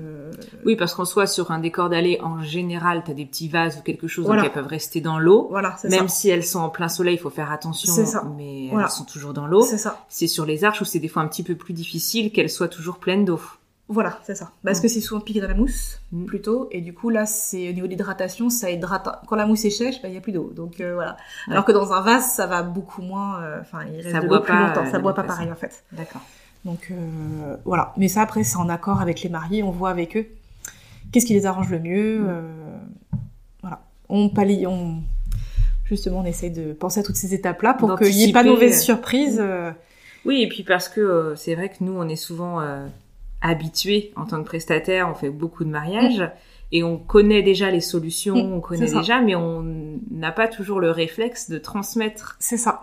Oui, 0.64 0.76
parce 0.76 0.94
qu'en 0.94 1.06
soit 1.06 1.26
sur 1.26 1.50
un 1.50 1.58
décor 1.58 1.90
d'allée, 1.90 2.20
en 2.22 2.44
général, 2.44 3.02
t'as 3.04 3.16
des 3.16 3.26
petits 3.26 3.50
vases 3.50 3.80
ou 3.80 3.82
quelque 3.82 4.08
chose, 4.08 4.28
donc 4.28 4.38
elles 4.44 4.52
peuvent 4.52 4.68
rester 4.68 5.02
dans 5.02 5.18
l'eau. 5.18 5.48
Voilà, 5.50 5.76
Même 5.90 6.08
si 6.08 6.30
elles 6.30 6.44
sont 6.44 6.60
en 6.60 6.70
plein 6.70 6.88
soleil, 6.88 7.16
il 7.16 7.20
faut 7.20 7.32
faire 7.32 7.52
attention, 7.52 7.92
mais 8.38 8.68
elles 8.68 8.90
sont 8.90 9.06
toujours 9.06 9.34
dans 9.34 9.48
l'eau. 9.48 9.64
C'est 9.64 9.80
ça. 9.80 10.06
C'est 10.08 10.28
sur 10.28 10.46
les 10.46 10.66
arches 10.66 10.82
où 10.82 10.86
c'est 10.86 11.00
des 11.00 11.08
fois 11.08 11.24
un 11.24 11.28
petit 11.28 11.42
peu 11.42 11.56
plus 11.56 11.74
difficile 11.74 12.32
qu'elles 12.32 12.52
soient 12.52 12.68
toujours 12.68 13.00
pleines 13.00 13.26
d'eau. 13.26 13.42
Voilà, 13.90 14.20
c'est 14.24 14.36
ça. 14.36 14.52
Parce 14.64 14.80
mm. 14.80 14.82
que 14.82 14.88
c'est 14.90 15.02
souvent 15.02 15.22
piqué 15.22 15.40
dans 15.40 15.48
la 15.48 15.54
mousse, 15.56 16.02
mm. 16.12 16.26
plutôt. 16.26 16.68
Et 16.72 16.82
du 16.82 16.94
coup, 16.94 17.10
là, 17.10 17.26
c'est 17.26 17.70
au 17.70 17.72
niveau 17.72 17.88
de 17.88 17.92
l'hydratation, 17.92 18.50
ça 18.50 18.70
hydrate. 18.70 19.08
Quand 19.28 19.36
la 19.36 19.48
mousse 19.48 19.64
est 19.66 19.70
sèche, 19.70 20.02
bah, 20.02 20.10
il 20.10 20.12
n'y 20.12 20.18
a 20.18 20.22
plus 20.22 20.34
d'eau. 20.34 20.52
Donc 20.54 20.82
euh, 20.82 20.94
voilà. 20.94 21.16
Alors 21.50 21.64
que 21.64 21.72
dans 21.72 21.94
un 21.94 22.02
vase, 22.02 22.30
ça 22.34 22.46
va 22.48 22.64
beaucoup 22.64 23.02
moins. 23.02 23.42
Euh, 23.42 23.62
enfin, 23.62 23.80
il 23.90 24.02
reste 24.02 24.12
ça 24.12 24.20
de 24.20 24.28
boit 24.28 24.44
plus 24.44 24.54
longtemps. 24.54 24.86
Ça 24.92 25.00
boit 25.00 25.16
pas 25.16 25.24
pareil, 25.24 25.50
en 25.50 25.56
fait. 25.56 25.86
D'accord. 25.94 26.22
Donc 26.68 26.90
euh, 26.92 27.56
voilà. 27.66 27.94
Mais 27.98 28.10
ça, 28.10 28.22
après, 28.22 28.44
c'est 28.44 28.58
en 28.58 28.70
accord 28.70 29.02
avec 29.02 29.24
les 29.24 29.30
mariés. 29.30 29.64
On 29.64 29.72
voit 29.72 29.90
avec 29.90 30.16
eux 30.16 30.28
qu'est-ce 31.12 31.26
qui 31.26 31.34
les 31.34 31.46
arrange 31.46 31.70
le 31.70 31.80
mieux. 31.80 32.20
Mm. 32.20 32.44
voilà. 33.62 33.82
On 34.10 34.30
pallie. 34.30 34.68
On... 34.68 35.02
Justement, 35.86 36.20
on 36.20 36.26
essaye 36.26 36.52
de 36.52 36.74
penser 36.74 37.00
à 37.00 37.04
toutes 37.04 37.16
ces 37.16 37.34
étapes-là 37.34 37.74
pour 37.74 37.98
qu'il 37.98 38.14
n'y 38.14 38.30
ait 38.30 38.34
pas 38.34 38.44
de 38.44 38.50
mauvaises 38.50 38.84
surprises. 38.84 39.42
Oui, 40.26 40.42
et 40.42 40.50
puis 40.50 40.64
parce 40.64 40.90
que 40.90 41.34
c'est 41.38 41.56
vrai 41.56 41.70
que 41.70 41.76
nous, 41.80 41.94
on 41.94 42.10
est 42.10 42.18
souvent 42.18 42.62
habitué 43.42 44.12
en 44.18 44.26
tant 44.26 44.44
que 44.44 44.48
prestataire, 44.48 45.08
on 45.10 45.16
fait 45.16 45.30
beaucoup 45.30 45.64
de 45.64 45.70
mariages 45.70 46.20
mm. 46.20 46.32
Et 46.72 46.84
on 46.84 46.98
connaît 46.98 47.44
déjà 47.44 47.72
les 47.72 47.80
solutions, 47.80 48.36
mm, 48.36 48.54
on 48.54 48.60
connaît 48.60 48.92
déjà, 48.92 49.22
mais 49.22 49.36
on 49.36 49.64
n'a 50.12 50.32
pas 50.32 50.48
toujours 50.48 50.82
le 50.82 50.92
réflexe 50.92 51.50
de 51.50 51.58
transmettre 51.58 52.38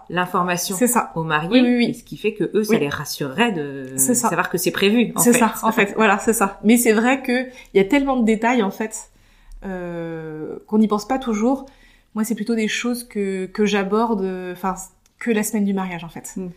l'information 0.09 0.77
aux 1.15 1.23
mariés, 1.23 1.61
oui, 1.61 1.95
ce 1.95 2.03
qui 2.03 2.17
fait 2.17 2.33
que 2.33 2.51
eux, 2.55 2.65
ça 2.65 2.79
les 2.79 2.89
rassurerait 2.89 3.53
de 3.53 3.97
savoir 3.97 4.49
que 4.49 4.57
c'est 4.57 4.71
prévu. 4.71 5.13
C'est 5.19 5.35
ça, 5.35 5.55
en 5.63 5.73
fait, 5.73 5.93
voilà, 5.97 6.19
c'est 6.19 6.33
ça. 6.33 6.61
Mais 6.65 6.77
c'est 6.77 6.93
vrai 6.93 7.23
que 7.23 7.47
il 7.75 7.77
y 7.77 7.81
a 7.81 7.85
tellement 7.85 8.17
de 8.17 8.25
détails 8.25 8.63
en 8.63 8.71
fait 8.71 9.11
euh, 9.65 10.57
qu'on 10.67 10.79
n'y 10.79 10.89
pense 10.89 11.07
pas 11.07 11.19
toujours. 11.19 11.67
Moi, 12.15 12.25
c'est 12.25 12.35
plutôt 12.35 12.55
des 12.55 12.69
choses 12.69 13.05
que 13.05 13.47
que 13.47 13.67
j'aborde, 13.67 14.25
enfin 14.53 14.77
que 15.19 15.31
la 15.31 15.43
semaine 15.43 15.65
du 15.65 15.75
mariage 15.75 16.05
en 16.05 16.09
fait, 16.09 16.33
mm. 16.37 16.49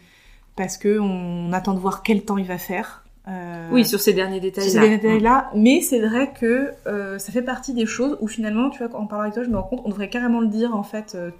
parce 0.56 0.78
que 0.78 0.98
on 1.00 1.52
attend 1.52 1.74
de 1.74 1.80
voir 1.80 2.04
quel 2.04 2.24
temps 2.24 2.38
il 2.38 2.46
va 2.46 2.58
faire. 2.58 3.04
Euh, 3.28 3.68
oui, 3.72 3.86
sur 3.86 4.00
ces 4.00 4.14
derniers 4.14 4.40
détails-là. 4.40 4.72
Sur 4.72 4.82
ces 4.82 4.90
détails-là, 4.90 5.52
mais 5.54 5.82
c'est 5.82 6.00
vrai 6.00 6.32
que 6.40 6.72
euh, 6.88 7.20
ça 7.20 7.34
fait 7.34 7.42
partie 7.42 7.74
des 7.74 7.86
choses 7.86 8.18
où 8.22 8.28
finalement, 8.28 8.70
tu 8.70 8.84
vois, 8.84 8.98
en 8.98 9.06
parlant 9.06 9.24
avec 9.24 9.34
toi, 9.34 9.44
je 9.44 9.50
me 9.50 9.58
rends 9.58 9.64
compte, 9.64 9.82
on 9.84 9.90
devrait 9.90 10.10
carrément 10.10 10.40
le 10.40 10.48
dire 10.48 10.76
en 10.76 10.84
fait. 10.84 11.14
Euh, 11.16 11.32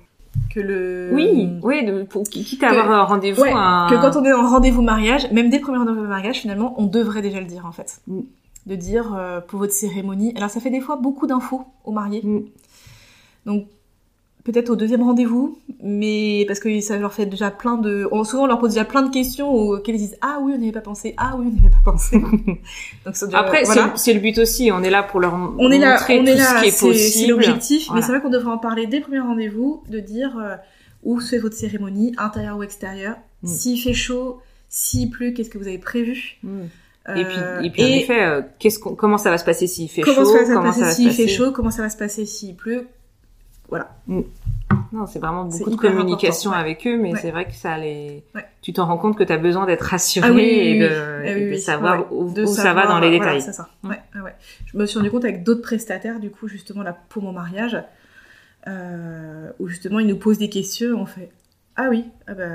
que 0.54 0.60
le 0.60 1.10
oui 1.14 1.50
oui 1.64 1.84
de, 1.84 2.04
pour 2.04 2.24
quitte 2.24 2.62
à 2.62 2.70
avoir 2.70 2.92
un 2.92 3.04
rendez-vous 3.06 3.42
que 3.42 4.02
quand 4.02 4.16
on 4.20 4.24
est 4.24 4.32
en 4.32 4.48
rendez-vous 4.48 4.84
mariage 4.84 5.32
même 5.32 5.50
dès 5.50 5.58
le 5.58 5.64
premier 5.64 5.80
rendez-vous 5.80 6.04
mariage 6.04 6.42
finalement 6.42 6.76
on 6.78 6.86
devrait 6.86 7.24
déjà 7.24 7.40
le 7.40 7.48
dire 7.48 7.66
en 7.66 7.72
fait 7.72 8.02
mm. 8.06 8.20
de 8.68 8.76
dire 8.76 9.20
pour 9.48 9.58
votre 9.58 9.74
cérémonie 9.74 10.34
alors 10.38 10.52
ça 10.52 10.60
fait 10.60 10.70
des 10.70 10.80
fois 10.80 10.98
beaucoup 10.98 11.26
d'infos 11.26 11.66
aux 11.86 11.92
mariés 11.92 12.22
mm. 12.24 12.44
donc 13.48 13.66
peut-être 14.48 14.70
au 14.70 14.78
deuxième 14.78 15.04
rendez-vous, 15.04 15.60
mais 15.84 16.46
parce 16.48 16.62
que 16.62 16.80
ça 16.80 16.98
leur 16.98 17.14
fait 17.14 17.26
déjà 17.26 17.52
plein 17.52 17.78
de... 17.78 18.08
On, 18.14 18.24
souvent, 18.24 18.44
on 18.44 18.48
leur 18.48 18.60
pose 18.60 18.72
déjà 18.72 18.86
plein 18.86 19.02
de 19.02 19.12
questions 19.12 19.52
auxquelles 19.52 19.96
ils 19.96 20.00
disent 20.00 20.18
«Ah 20.22 20.40
oui, 20.42 20.54
on 20.56 20.58
n'y 20.58 20.66
avait 20.66 20.72
pas 20.72 20.82
pensé. 20.82 21.14
Ah 21.18 21.36
oui, 21.38 21.48
on 21.50 21.52
n'y 21.52 21.60
avait 21.60 21.76
pas 21.84 21.92
pensé. 21.92 22.18
Donc, 23.06 23.16
Après, 23.34 23.66
c'est 23.96 24.14
le 24.14 24.22
but 24.22 24.38
aussi. 24.38 24.72
On 24.72 24.82
est 24.84 24.90
là 24.90 25.04
pour 25.04 25.20
leur 25.20 25.34
on 25.34 25.70
est 25.70 25.78
là, 25.78 26.00
on 26.10 26.26
est 26.26 26.36
là, 26.36 26.46
ce 26.46 26.62
qui 26.62 26.70
est, 26.70 26.80
possible. 26.80 26.96
C'est 26.96 27.28
l'objectif, 27.28 27.90
mais 27.94 28.02
c'est 28.02 28.14
vrai 28.14 28.22
qu'on 28.22 28.30
devrait 28.30 28.52
en 28.52 28.58
parler 28.58 28.88
dès 28.88 29.00
le 29.00 29.04
premier 29.04 29.20
rendez-vous, 29.20 29.84
de 29.90 30.00
dire 30.00 30.38
euh, 30.40 30.56
où 31.04 31.20
se 31.20 31.32
fait 31.32 31.40
votre 31.40 31.56
cérémonie, 31.56 32.16
intérieur 32.18 32.58
ou 32.58 32.64
extérieur. 32.64 33.18
Mm. 33.44 33.48
S'il 33.48 33.82
fait 33.82 33.94
chaud, 33.94 34.40
s'il 34.70 35.10
pleut, 35.10 35.32
qu'est-ce 35.32 35.50
que 35.50 35.58
vous 35.58 35.68
avez 35.68 35.78
prévu? 35.78 36.38
Mm. 36.44 36.62
Et 37.16 37.24
puis, 37.24 37.66
et 37.66 37.70
puis 37.70 37.84
en 37.84 37.88
effet, 37.88 38.24
euh, 38.24 38.42
qu'est-ce 38.60 38.80
comment 38.80 39.18
ça 39.18 39.30
va 39.30 39.38
se 39.38 39.46
passer 39.46 39.68
s'il 39.68 39.90
fait 39.90 40.02
comment 40.02 40.26
chaud 40.26 40.26
ça 40.26 40.44
va 40.44 40.54
Comment 40.54 40.72
ça 40.72 40.80
va 40.80 40.92
se 40.92 40.98
passer 40.98 41.02
s'il 41.04 41.12
fait 41.12 41.28
chaud 41.28 41.52
Comment 41.52 41.72
ça 41.72 41.82
va 41.82 41.90
se 41.90 41.98
passer 41.98 42.26
s'il 42.26 42.56
pleut? 42.56 42.88
Voilà. 43.70 43.96
Mm. 44.08 44.22
Non, 44.92 45.06
c'est 45.06 45.20
vraiment 45.20 45.46
beaucoup 45.46 45.70
de 45.70 45.76
communication 45.76 46.52
avec 46.52 46.86
eux, 46.88 46.98
mais 46.98 47.14
c'est 47.16 47.32
vrai 47.32 47.46
que 47.46 47.54
ça 47.54 47.78
les. 47.78 48.24
Tu 48.62 48.74
t'en 48.74 48.86
rends 48.86 48.98
compte 48.98 49.18
que 49.18 49.24
tu 49.24 49.32
as 49.32 49.38
besoin 49.38 49.66
d'être 49.66 49.82
rassuré 49.82 50.28
ah 50.28 50.40
et 50.40 50.80
de, 50.80 51.56
savoir 51.58 52.12
où, 52.12 52.46
ça 52.48 52.74
va 52.74 52.86
dans 52.86 53.00
les 53.00 53.12
détails. 53.12 53.42
c'est 53.42 53.54
ça. 53.54 53.70
Ouais, 53.84 54.00
ouais. 54.16 54.36
Je 54.66 54.78
me 54.78 54.86
suis 54.86 54.98
rendu 54.98 55.12
compte 55.12 55.24
avec 55.24 55.44
d'autres 55.44 55.62
prestataires, 55.62 56.20
du 56.20 56.30
coup, 56.30 56.48
justement 56.48 56.84
là 56.84 56.98
pour 57.10 57.24
mon 57.24 57.32
mariage, 57.32 57.82
euh, 58.68 59.52
où 59.60 59.68
justement 59.68 60.00
ils 60.00 60.08
nous 60.08 60.18
posent 60.18 60.38
des 60.38 60.50
questions, 60.50 61.02
on 61.02 61.06
fait 61.06 61.30
ah 61.76 61.88
oui, 61.90 62.06
ah 62.26 62.34
bah, 62.34 62.46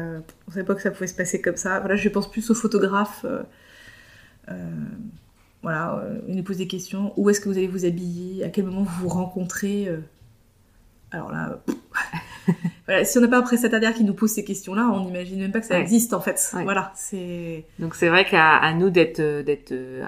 on 0.49 0.51
savait 0.51 0.67
pas 0.67 0.75
que 0.75 0.83
ça 0.83 0.91
pouvait 0.91 1.07
se 1.07 1.15
passer 1.15 1.41
comme 1.41 1.57
ça. 1.57 1.79
Voilà, 1.79 1.95
je 1.97 2.09
pense 2.09 2.31
plus 2.31 2.51
aux 2.51 2.55
photographes. 2.55 3.25
Euh, 3.25 3.43
euh, 4.51 4.55
voilà, 5.63 6.03
ils 6.27 6.35
nous 6.35 6.43
posent 6.43 6.57
des 6.57 6.67
questions. 6.67 7.13
Où 7.17 7.31
est-ce 7.31 7.41
que 7.41 7.49
vous 7.49 7.57
allez 7.57 7.69
vous 7.69 7.85
habiller? 7.85 8.43
À 8.43 8.49
quel 8.49 8.65
moment 8.65 8.83
vous 8.83 9.03
vous 9.03 9.09
rencontrez 9.09 9.89
alors 11.13 11.31
là, 11.31 11.59
voilà, 12.87 13.05
si 13.05 13.19
on 13.19 13.21
n'a 13.21 13.29
pas 13.29 13.39
un 13.39 13.43
prestataire 13.43 13.93
qui 13.95 14.03
nous 14.03 14.15
pose 14.15 14.31
ces 14.31 14.45
questions-là, 14.45 14.91
on 14.93 15.05
n'imagine 15.05 15.41
même 15.41 15.53
pas 15.53 15.61
que 15.61 15.67
ça 15.67 15.79
existe 15.79 16.15
en 16.15 16.21
fait. 16.21 16.53
Voilà, 16.65 16.93
c'est. 16.95 17.65
Donc 17.79 17.95
c'est 17.95 18.09
vrai 18.09 18.25
qu'à 18.25 18.73
nous 18.75 18.91
d'être 18.91 19.21
euh, 19.21 19.43
d'être 19.43 19.73
euh, 19.73 20.05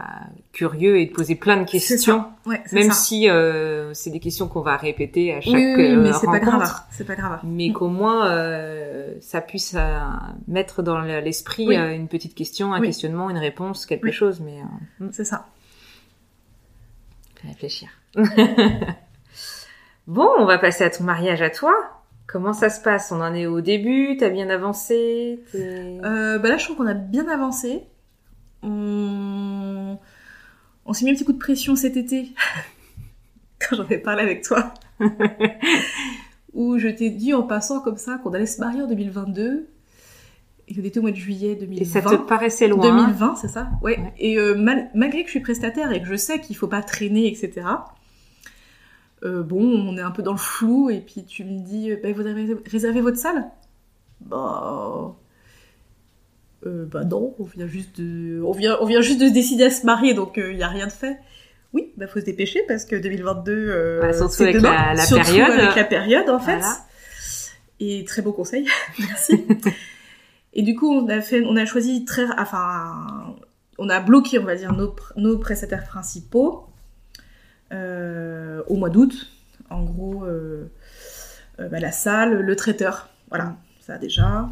curieux 0.53 0.99
et 0.99 1.07
de 1.07 1.13
poser 1.13 1.35
plein 1.35 1.59
de 1.59 1.69
questions, 1.69 2.25
même 2.73 2.91
si 2.91 3.29
euh, 3.29 3.93
c'est 3.93 4.11
des 4.11 4.21
questions 4.21 4.49
qu'on 4.49 4.63
va 4.63 4.77
répéter 4.77 5.35
à 5.35 5.41
chaque 5.41 5.55
oui, 5.55 5.75
oui, 5.77 5.97
mais 5.97 6.13
c'est 6.15 6.27
pas 6.27 6.41
grave, 6.41 6.73
c'est 6.91 7.07
pas 7.07 7.17
grave. 7.17 7.41
Mais 7.45 7.71
qu'au 7.73 7.89
moins 7.89 8.31
ça 9.21 9.41
puisse 9.41 9.77
mettre 10.49 10.83
dans 10.83 11.01
l'esprit 11.01 11.77
une 11.77 12.09
petite 12.09 12.35
question, 12.35 12.73
un 12.73 12.81
questionnement, 12.81 13.31
une 13.31 13.39
réponse, 13.39 13.87
quelque 13.87 14.11
chose. 14.11 14.41
Mais 14.41 14.59
hmm. 15.01 15.11
c'est 15.13 15.25
ça. 15.25 15.47
Réfléchir. 17.47 17.91
Bon, 20.07 20.29
on 20.39 20.45
va 20.45 20.59
passer 20.59 20.85
à 20.85 20.91
ton 20.91 21.05
mariage 21.05 21.43
à 21.43 21.51
toi. 21.51 21.73
Comment 22.27 22.53
ça 22.53 22.71
se 22.71 22.81
passe? 22.81 23.13
On 23.13 23.21
en 23.21 23.35
est 23.35 23.47
au 23.47 23.61
début 23.61 24.17
T'as 24.19 24.29
bien 24.29 24.51
avancé 24.51 25.41
euh, 25.55 26.39
Bah 26.39 26.49
là, 26.49 26.57
je 26.57 26.65
trouve 26.65 26.77
qu'on 26.77 26.87
a 26.87 26.95
bien 26.95 27.29
avancé. 27.29 27.85
On, 28.63 29.99
on 30.87 30.93
s'est 30.93 31.05
mis 31.05 31.11
un 31.11 31.15
petit 31.15 31.25
coup 31.25 31.33
de 31.33 31.39
pression 31.39 31.77
cet 31.77 31.97
été 31.97 32.33
quand 33.61 33.77
j'en 33.77 33.89
ai 33.89 33.99
parlé 33.99 34.23
avec 34.23 34.43
toi, 34.43 34.73
où 36.55 36.79
je 36.79 36.89
t'ai 36.89 37.11
dit 37.11 37.35
en 37.35 37.43
passant 37.43 37.81
comme 37.81 37.97
ça 37.97 38.19
qu'on 38.23 38.33
allait 38.33 38.47
se 38.47 38.61
marier 38.61 38.83
en 38.83 38.87
2022 38.87 39.69
et 40.67 40.75
qu'on 40.75 40.83
était 40.83 40.99
au 40.99 41.03
mois 41.03 41.11
de 41.11 41.17
juillet 41.17 41.57
2020. 41.57 41.83
Et 41.83 41.85
ça 41.85 42.01
te 42.01 42.15
paraissait 42.15 42.69
loin 42.69 43.05
2020, 43.05 43.37
c'est 43.37 43.49
ça? 43.49 43.69
Ouais. 43.83 43.99
Et 44.19 44.39
euh, 44.39 44.55
malgré 44.95 45.21
que 45.23 45.27
je 45.27 45.33
suis 45.33 45.41
prestataire 45.41 45.93
et 45.93 46.01
que 46.01 46.09
je 46.09 46.17
sais 46.17 46.41
qu'il 46.41 46.57
faut 46.57 46.69
pas 46.69 46.83
traîner, 46.83 47.27
etc. 47.27 47.67
Euh, 49.25 49.43
bon, 49.43 49.63
on 49.63 49.97
est 49.97 50.03
un 50.03 50.11
peu 50.11 50.23
dans 50.23 50.33
le 50.33 50.39
flou, 50.39 50.91
et 50.91 51.01
puis 51.01 51.25
tu 51.25 51.45
me 51.45 51.65
dis, 51.65 51.95
bah, 52.03 52.13
vous 52.13 52.27
avez 52.27 52.57
réservé 52.67 53.01
votre 53.01 53.19
salle 53.19 53.47
Bah... 54.21 55.17
Euh, 56.67 56.87
bah 56.87 57.05
non, 57.05 57.35
on 57.39 57.45
vient 57.45 57.67
juste 57.67 58.01
de, 58.01 58.43
on 58.43 58.53
vient, 58.53 58.79
on 58.81 58.87
vient 58.87 59.03
juste 59.03 59.21
de 59.21 59.29
se 59.29 59.33
décider 59.33 59.65
à 59.65 59.71
se 59.71 59.85
marier, 59.85 60.15
donc 60.15 60.35
il 60.37 60.43
euh, 60.43 60.55
n'y 60.55 60.63
a 60.63 60.69
rien 60.69 60.87
de 60.87 60.93
fait. 60.93 61.19
Oui, 61.75 61.93
bah 61.97 62.07
faut 62.07 62.21
se 62.21 62.25
dépêcher 62.25 62.63
parce 62.67 62.85
que 62.85 62.97
2022, 62.97 63.53
euh, 63.53 64.01
bah, 64.01 64.13
surtout 64.13 64.45
avec 64.45 64.61
la, 64.63 64.95
la 64.95 65.07
période, 65.07 65.51
avec 65.51 65.77
la 65.77 65.85
période 65.85 66.31
en 66.31 66.39
fait. 66.39 66.63
Et 67.81 68.05
très 68.05 68.23
beau 68.23 68.33
conseil, 68.33 68.67
merci. 68.99 69.45
et 70.55 70.63
du 70.63 70.75
coup, 70.75 70.91
on 70.91 71.09
a 71.09 71.21
fait, 71.21 71.43
on 71.45 71.57
a 71.57 71.67
choisi 71.67 72.05
très, 72.05 72.25
enfin, 72.39 73.37
on 73.79 73.89
a 73.91 74.01
bloqué, 74.01 74.39
on 74.39 74.45
va 74.45 74.55
dire, 74.55 74.73
nos, 74.73 74.95
nos 75.17 75.39
prestataires 75.39 75.85
principaux 75.85 76.69
euh, 76.69 76.74
au 78.69 78.77
mois 78.77 78.91
d'août. 78.91 79.31
En 79.71 79.83
gros, 79.83 80.25
euh, 80.25 80.71
euh, 81.61 81.69
bah, 81.69 81.81
la 81.81 81.93
salle, 81.93 82.41
le 82.41 82.57
traiteur, 82.57 83.09
voilà, 83.29 83.57
ça 83.81 83.99
déjà. 83.99 84.49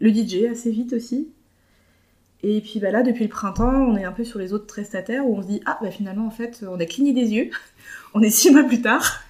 Le 0.00 0.10
DJ 0.10 0.44
assez 0.50 0.70
vite 0.70 0.92
aussi. 0.92 1.32
Et 2.42 2.60
puis 2.60 2.78
bah 2.78 2.92
là, 2.92 3.02
depuis 3.02 3.24
le 3.24 3.30
printemps, 3.30 3.74
on 3.74 3.96
est 3.96 4.04
un 4.04 4.12
peu 4.12 4.22
sur 4.22 4.38
les 4.38 4.52
autres 4.52 4.66
prestataires 4.66 5.26
où 5.26 5.36
on 5.36 5.42
se 5.42 5.48
dit 5.48 5.60
ah 5.66 5.76
bah 5.82 5.90
finalement 5.90 6.24
en 6.24 6.30
fait 6.30 6.64
on 6.68 6.78
a 6.78 6.86
cligné 6.86 7.12
des 7.12 7.32
yeux, 7.32 7.50
on 8.14 8.22
est 8.22 8.30
six 8.30 8.52
mois 8.52 8.62
plus 8.62 8.80
tard. 8.80 9.20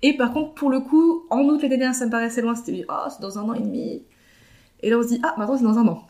Et 0.00 0.16
par 0.16 0.32
contre 0.32 0.54
pour 0.54 0.70
le 0.70 0.80
coup, 0.80 1.26
en 1.28 1.40
août 1.40 1.60
l'année 1.60 1.76
dernière 1.76 1.94
ça 1.94 2.06
me 2.06 2.10
paraissait 2.10 2.40
loin, 2.40 2.54
c'était 2.54 2.86
oh 2.88 3.08
c'est 3.10 3.20
dans 3.20 3.38
un 3.38 3.42
an 3.42 3.52
et 3.52 3.60
demi. 3.60 4.04
Et 4.80 4.88
là 4.88 4.98
on 4.98 5.02
se 5.02 5.08
dit 5.08 5.20
ah 5.22 5.34
maintenant 5.36 5.58
c'est 5.58 5.64
dans 5.64 5.78
un 5.78 5.86
an. 5.86 6.06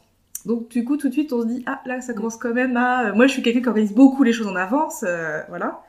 Donc 0.47 0.69
du 0.69 0.85
coup 0.85 0.97
tout 0.97 1.09
de 1.09 1.13
suite 1.13 1.33
on 1.33 1.43
se 1.43 1.47
dit 1.49 1.65
ah 1.67 1.81
là 1.85 2.01
ça 2.01 2.15
commence 2.15 2.37
quand 2.37 2.55
même 2.55 2.77
à. 2.77 3.13
Moi 3.13 3.27
je 3.27 3.33
suis 3.33 3.43
quelqu'un 3.43 3.63
qui 3.63 3.69
organise 3.69 3.93
beaucoup 3.93 4.23
les 4.23 4.33
choses 4.33 4.47
en 4.47 4.55
avance, 4.55 5.03
euh, 5.03 5.43
voilà. 5.49 5.83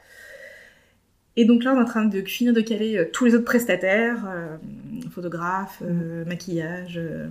Et 1.38 1.45
donc 1.45 1.63
là 1.63 1.73
on 1.75 1.79
est 1.79 1.81
en 1.83 1.86
train 1.86 2.05
de 2.05 2.21
finir 2.21 2.53
de 2.53 2.61
caler 2.61 2.97
euh, 2.97 3.09
tous 3.11 3.25
les 3.25 3.36
autres 3.36 3.45
prestataires, 3.45 4.23
euh, 4.27 4.55
photographes, 5.13 5.81
euh, 5.83 6.23
maquillage. 6.25 6.97
euh, 6.97 7.27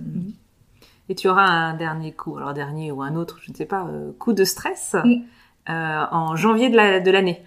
Et 1.09 1.15
tu 1.15 1.27
auras 1.27 1.45
un 1.45 1.73
dernier 1.75 2.11
coup, 2.11 2.37
alors 2.37 2.53
dernier 2.53 2.91
ou 2.91 3.01
un 3.01 3.15
autre, 3.15 3.39
je 3.43 3.51
ne 3.51 3.55
sais 3.55 3.65
pas, 3.65 3.87
euh, 3.91 4.11
coup 4.19 4.33
de 4.33 4.43
stress 4.43 4.95
Mm. 5.03 5.21
euh, 5.69 6.03
en 6.11 6.35
janvier 6.35 6.69
de 6.69 6.75
la- 6.75 6.99
l'année. 6.99 7.41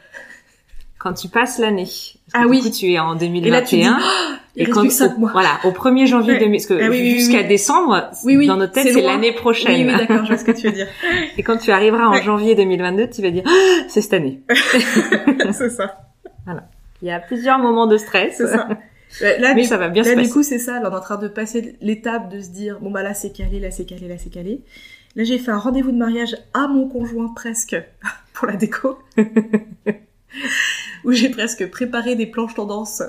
Quand 0.99 1.13
tu 1.13 1.29
passes 1.29 1.59
l'année. 1.61 1.87
Ah 2.33 2.41
du 2.43 2.47
oui. 2.51 2.61
coup, 2.61 2.71
tu 2.71 2.91
es 2.93 2.99
en 2.99 3.15
Et 3.15 3.21
2021. 3.21 3.51
là 3.53 3.63
tu 3.63 3.77
dis 3.77 3.83
il 4.57 4.63
reste 4.65 4.75
quand 4.75 4.81
plus 4.81 4.89
que 4.89 4.95
cinq 4.95 5.15
au- 5.17 5.21
mois. 5.21 5.31
Voilà, 5.33 5.61
au 5.63 5.71
1er 5.71 6.07
janvier 6.09 6.33
Ouais. 6.33 6.39
2000, 6.41 6.59
parce 6.59 6.67
que 6.67 6.85
Ah 6.85 6.91
oui, 6.91 7.11
jusqu'à 7.21 7.43
oui. 7.43 7.47
décembre, 7.47 8.11
Oui, 8.25 8.37
oui, 8.37 8.47
dans 8.49 8.57
notre 8.57 8.73
tête, 8.73 8.89
c'est 8.93 9.01
l'année 9.03 9.31
prochaine. 9.33 9.87
Oui 9.87 9.93
oui 9.93 9.97
d'accord, 9.97 10.25
je 10.25 10.31
vois 10.33 10.39
ce 10.39 10.45
que 10.45 10.51
tu 10.51 10.67
veux 10.67 10.73
dire. 10.73 10.89
Et 11.39 11.45
quand 11.45 11.57
tu 11.57 11.71
arriveras 11.71 12.07
en 12.09 12.13
Ouais. 12.15 12.23
janvier 12.25 12.57
2022, 12.57 13.09
tu 13.11 13.23
vas 13.23 13.31
dire, 13.31 13.45
Ah, 13.47 13.51
c'est 13.89 14.01
cette 14.01 14.15
année. 14.15 14.41
c'est 15.53 15.71
ça, 15.71 15.97
Il 17.03 17.09
y 17.09 17.11
a 17.11 17.21
plusieurs 17.21 17.59
moments 17.59 17.87
de 17.87 17.97
stress, 17.97 18.39
ça. 18.39 18.69
Là, 19.23 19.55
mais 19.55 19.63
du 19.63 19.65
ça 19.69 19.79
va 19.79 19.89
bien 19.89 20.03
Là, 20.03 20.11
se 20.11 20.15
du 20.15 20.21
passer. 20.23 20.33
coup, 20.33 20.43
c'est 20.43 20.59
ça. 20.59 20.81
Là, 20.81 20.91
on 20.91 20.93
est 20.93 20.97
en 20.97 21.01
train 21.01 21.17
de 21.17 21.29
passer 21.29 21.77
l'étape 21.81 22.29
de 22.31 22.41
se 22.41 22.51
dire, 22.51 22.79
bon, 22.81 22.91
bah 22.91 23.03
là, 23.03 23.15
c'est 23.15 23.31
calé, 23.33 23.59
là, 23.59 23.71
c'est 23.71 23.87
calé, 23.87 24.07
là, 24.07 24.17
c'est 24.19 24.31
calé. 24.31 24.61
Là, 25.17 25.25
j'ai 25.25 25.39
fait 25.39 25.51
un 25.51 25.59
rendez-vous 25.59 25.93
de 25.93 25.97
mariage 25.97 26.37
à 26.53 26.69
mon 26.69 26.89
conjoint 26.89 27.33
presque 27.35 27.77
pour 28.35 28.47
la 28.47 28.57
déco. 28.57 28.99
où 31.05 31.13
j'ai 31.13 31.31
presque 31.31 31.71
préparé 31.71 32.17
des 32.17 32.27
planches 32.27 32.55
tendances. 32.55 33.03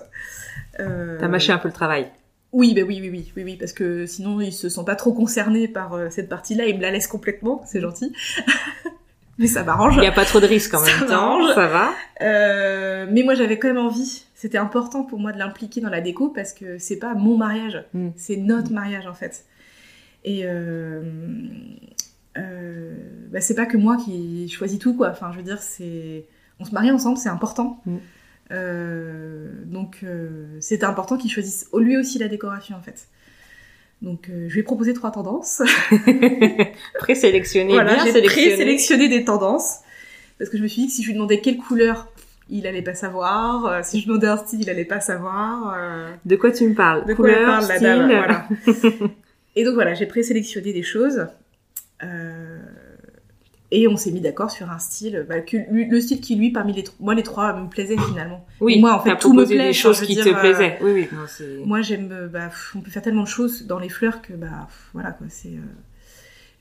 Euh, 0.79 1.17
T'as 1.19 1.27
mâché 1.27 1.51
un 1.51 1.57
peu 1.57 1.67
le 1.67 1.73
travail. 1.73 2.09
Oui, 2.51 2.73
bah 2.73 2.81
oui, 2.87 2.99
oui, 3.01 3.09
oui, 3.09 3.31
oui, 3.35 3.43
oui, 3.43 3.57
parce 3.57 3.73
que 3.73 4.05
sinon, 4.05 4.39
ils 4.41 4.53
se 4.53 4.69
sont 4.69 4.83
pas 4.83 4.95
trop 4.95 5.13
concernés 5.13 5.67
par 5.67 5.93
euh, 5.93 6.09
cette 6.09 6.29
partie-là. 6.29 6.65
Ils 6.65 6.77
me 6.77 6.81
la 6.81 6.91
laissent 6.91 7.07
complètement, 7.07 7.61
c'est 7.67 7.81
gentil. 7.81 8.13
Mais 9.39 9.47
ça 9.47 9.63
m'arrange. 9.63 9.95
Il 9.95 10.01
n'y 10.01 10.07
a 10.07 10.11
pas 10.11 10.25
trop 10.25 10.39
de 10.39 10.45
risques 10.45 10.73
en 10.73 10.81
même 10.81 11.07
temps, 11.07 11.39
ça 11.55 11.67
va. 11.67 11.91
Euh, 12.21 13.07
mais 13.09 13.23
moi 13.23 13.33
j'avais 13.35 13.57
quand 13.57 13.69
même 13.69 13.77
envie. 13.77 14.25
C'était 14.35 14.57
important 14.57 15.03
pour 15.03 15.19
moi 15.19 15.31
de 15.31 15.39
l'impliquer 15.39 15.81
dans 15.81 15.89
la 15.89 16.01
déco 16.01 16.29
parce 16.29 16.53
que 16.53 16.77
c'est 16.77 16.97
pas 16.97 17.13
mon 17.15 17.37
mariage, 17.37 17.83
Mm. 17.93 18.09
c'est 18.15 18.35
notre 18.37 18.71
mariage 18.71 19.07
en 19.07 19.13
fait. 19.13 19.45
Et 20.25 20.41
euh, 20.43 21.01
euh, 22.37 22.93
bah, 23.31 23.41
c'est 23.41 23.55
pas 23.55 23.65
que 23.65 23.77
moi 23.77 23.97
qui 23.97 24.49
choisis 24.49 24.77
tout 24.79 24.95
quoi. 24.95 25.09
Enfin, 25.09 25.31
je 25.31 25.37
veux 25.37 25.43
dire, 25.43 25.61
c'est 25.61 26.25
on 26.59 26.65
se 26.65 26.71
marie 26.71 26.91
ensemble, 26.91 27.17
c'est 27.17 27.29
important. 27.29 27.81
Mm. 27.85 27.97
Euh, 28.51 29.47
donc 29.65 29.99
euh, 30.03 30.57
c'était 30.59 30.85
important 30.85 31.17
qu'il 31.17 31.31
choisisse 31.31 31.69
lui 31.77 31.97
aussi 31.97 32.19
la 32.19 32.27
décoration 32.27 32.75
en 32.75 32.81
fait. 32.81 33.07
Donc 34.01 34.29
euh, 34.29 34.45
je 34.47 34.53
lui 34.53 34.59
ai 34.61 34.63
proposé 34.63 34.93
trois 34.93 35.11
tendances. 35.11 35.61
Présélectionné, 36.99 37.73
Voilà, 37.73 37.95
bien 37.95 38.05
j'ai 38.05 38.11
sélectionné. 38.13 38.47
présélectionné 38.49 39.09
des 39.09 39.23
tendances. 39.25 39.77
Parce 40.37 40.49
que 40.49 40.57
je 40.57 40.63
me 40.63 40.67
suis 40.67 40.83
dit 40.83 40.87
que 40.87 40.93
si 40.93 41.01
je 41.03 41.07
lui 41.07 41.15
demandais 41.15 41.41
quelle 41.41 41.57
couleur, 41.57 42.07
il 42.49 42.65
allait 42.65 42.81
pas 42.81 42.93
savoir. 42.95 43.65
Euh, 43.65 43.79
si 43.83 43.97
je 43.99 44.03
lui 44.05 44.07
demandais 44.07 44.27
un 44.27 44.37
style, 44.37 44.61
il 44.61 44.69
allait 44.69 44.85
pas 44.85 45.01
savoir. 45.01 45.75
Euh, 45.77 46.11
De 46.25 46.35
quoi 46.35 46.51
tu 46.51 46.67
me 46.67 46.73
parles? 46.75 47.05
de 47.05 47.13
quoi 47.13 47.29
elle 47.29 47.35
Couleur, 47.35 47.49
parle, 47.51 47.67
la 47.67 47.75
style? 47.75 47.87
dame 47.87 48.07
voilà. 48.07 48.47
Et 49.55 49.63
donc 49.65 49.73
voilà, 49.73 49.93
j'ai 49.93 50.05
présélectionné 50.05 50.71
des 50.71 50.83
choses. 50.83 51.27
Euh, 53.71 53.75
et 53.75 53.87
on 53.87 53.97
s'est 53.97 54.11
mis 54.11 54.21
d'accord 54.21 54.49
sur 54.51 54.69
un 54.71 54.79
style, 54.79 55.25
bah, 55.29 55.41
que 55.41 55.57
lui- 55.71 55.87
le 55.87 56.01
style 56.01 56.21
qui 56.21 56.35
lui, 56.35 56.51
parmi 56.51 56.73
les 56.73 56.83
trois, 56.83 56.97
moi 56.99 57.13
les 57.15 57.23
trois 57.23 57.53
me 57.53 57.67
plaisait 57.69 57.97
finalement. 57.97 58.45
Oui, 58.61 58.75
Et 58.77 58.79
moi, 58.81 58.93
en 58.93 58.99
fait, 58.99 59.15
tout 59.17 59.33
me 59.33 59.45
plaît, 59.45 59.67
des 59.67 59.73
choses 59.73 60.01
qui 60.01 60.15
dire, 60.15 60.23
te 60.25 60.29
euh, 60.29 60.39
plaisaient. 60.39 60.77
Oui, 60.81 60.91
oui. 60.91 61.07
non, 61.11 61.21
c'est- 61.27 61.63
Moi 61.65 61.81
j'aime, 61.81 62.09
euh, 62.11 62.27
bah, 62.27 62.47
pff, 62.47 62.73
on 62.75 62.81
peut 62.81 62.89
faire 62.91 63.01
tellement 63.03 63.23
de 63.23 63.27
choses 63.27 63.65
dans 63.67 63.79
les 63.79 63.89
fleurs 63.89 64.21
que 64.21 64.33
bah 64.33 64.65
pff, 64.67 64.89
voilà 64.93 65.11
quoi. 65.11 65.27
C'est, 65.29 65.49
euh, 65.49 65.61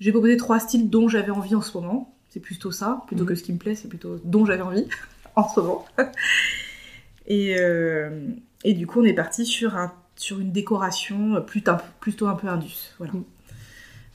j'ai 0.00 0.12
proposé 0.12 0.36
trois 0.36 0.60
styles 0.60 0.90
dont 0.90 1.08
j'avais 1.08 1.30
envie 1.30 1.54
en 1.54 1.62
ce 1.62 1.76
moment. 1.76 2.14
C'est 2.28 2.40
plutôt 2.40 2.70
ça, 2.72 3.02
plutôt 3.06 3.22
Mhm. 3.22 3.28
que 3.28 3.34
ce 3.36 3.42
qui 3.42 3.52
me 3.54 3.58
plaît, 3.58 3.74
c'est 3.74 3.88
plutôt 3.88 4.20
dont 4.24 4.44
j'avais 4.44 4.62
envie 4.62 4.86
en 5.36 5.48
ce 5.48 5.60
moment. 5.60 5.86
et 7.26 7.56
euh, 7.58 8.10
et 8.64 8.74
du 8.74 8.86
coup 8.86 9.00
on 9.00 9.04
est 9.04 9.12
parti 9.14 9.46
sur 9.46 9.76
un 9.76 9.92
sur 10.16 10.40
une 10.40 10.50
décoration 10.52 11.40
plutôt 11.46 11.72
plutôt 12.00 12.26
un 12.26 12.34
peu 12.34 12.48
indus, 12.48 12.92
voilà. 12.98 13.12
Euh, 13.14 13.18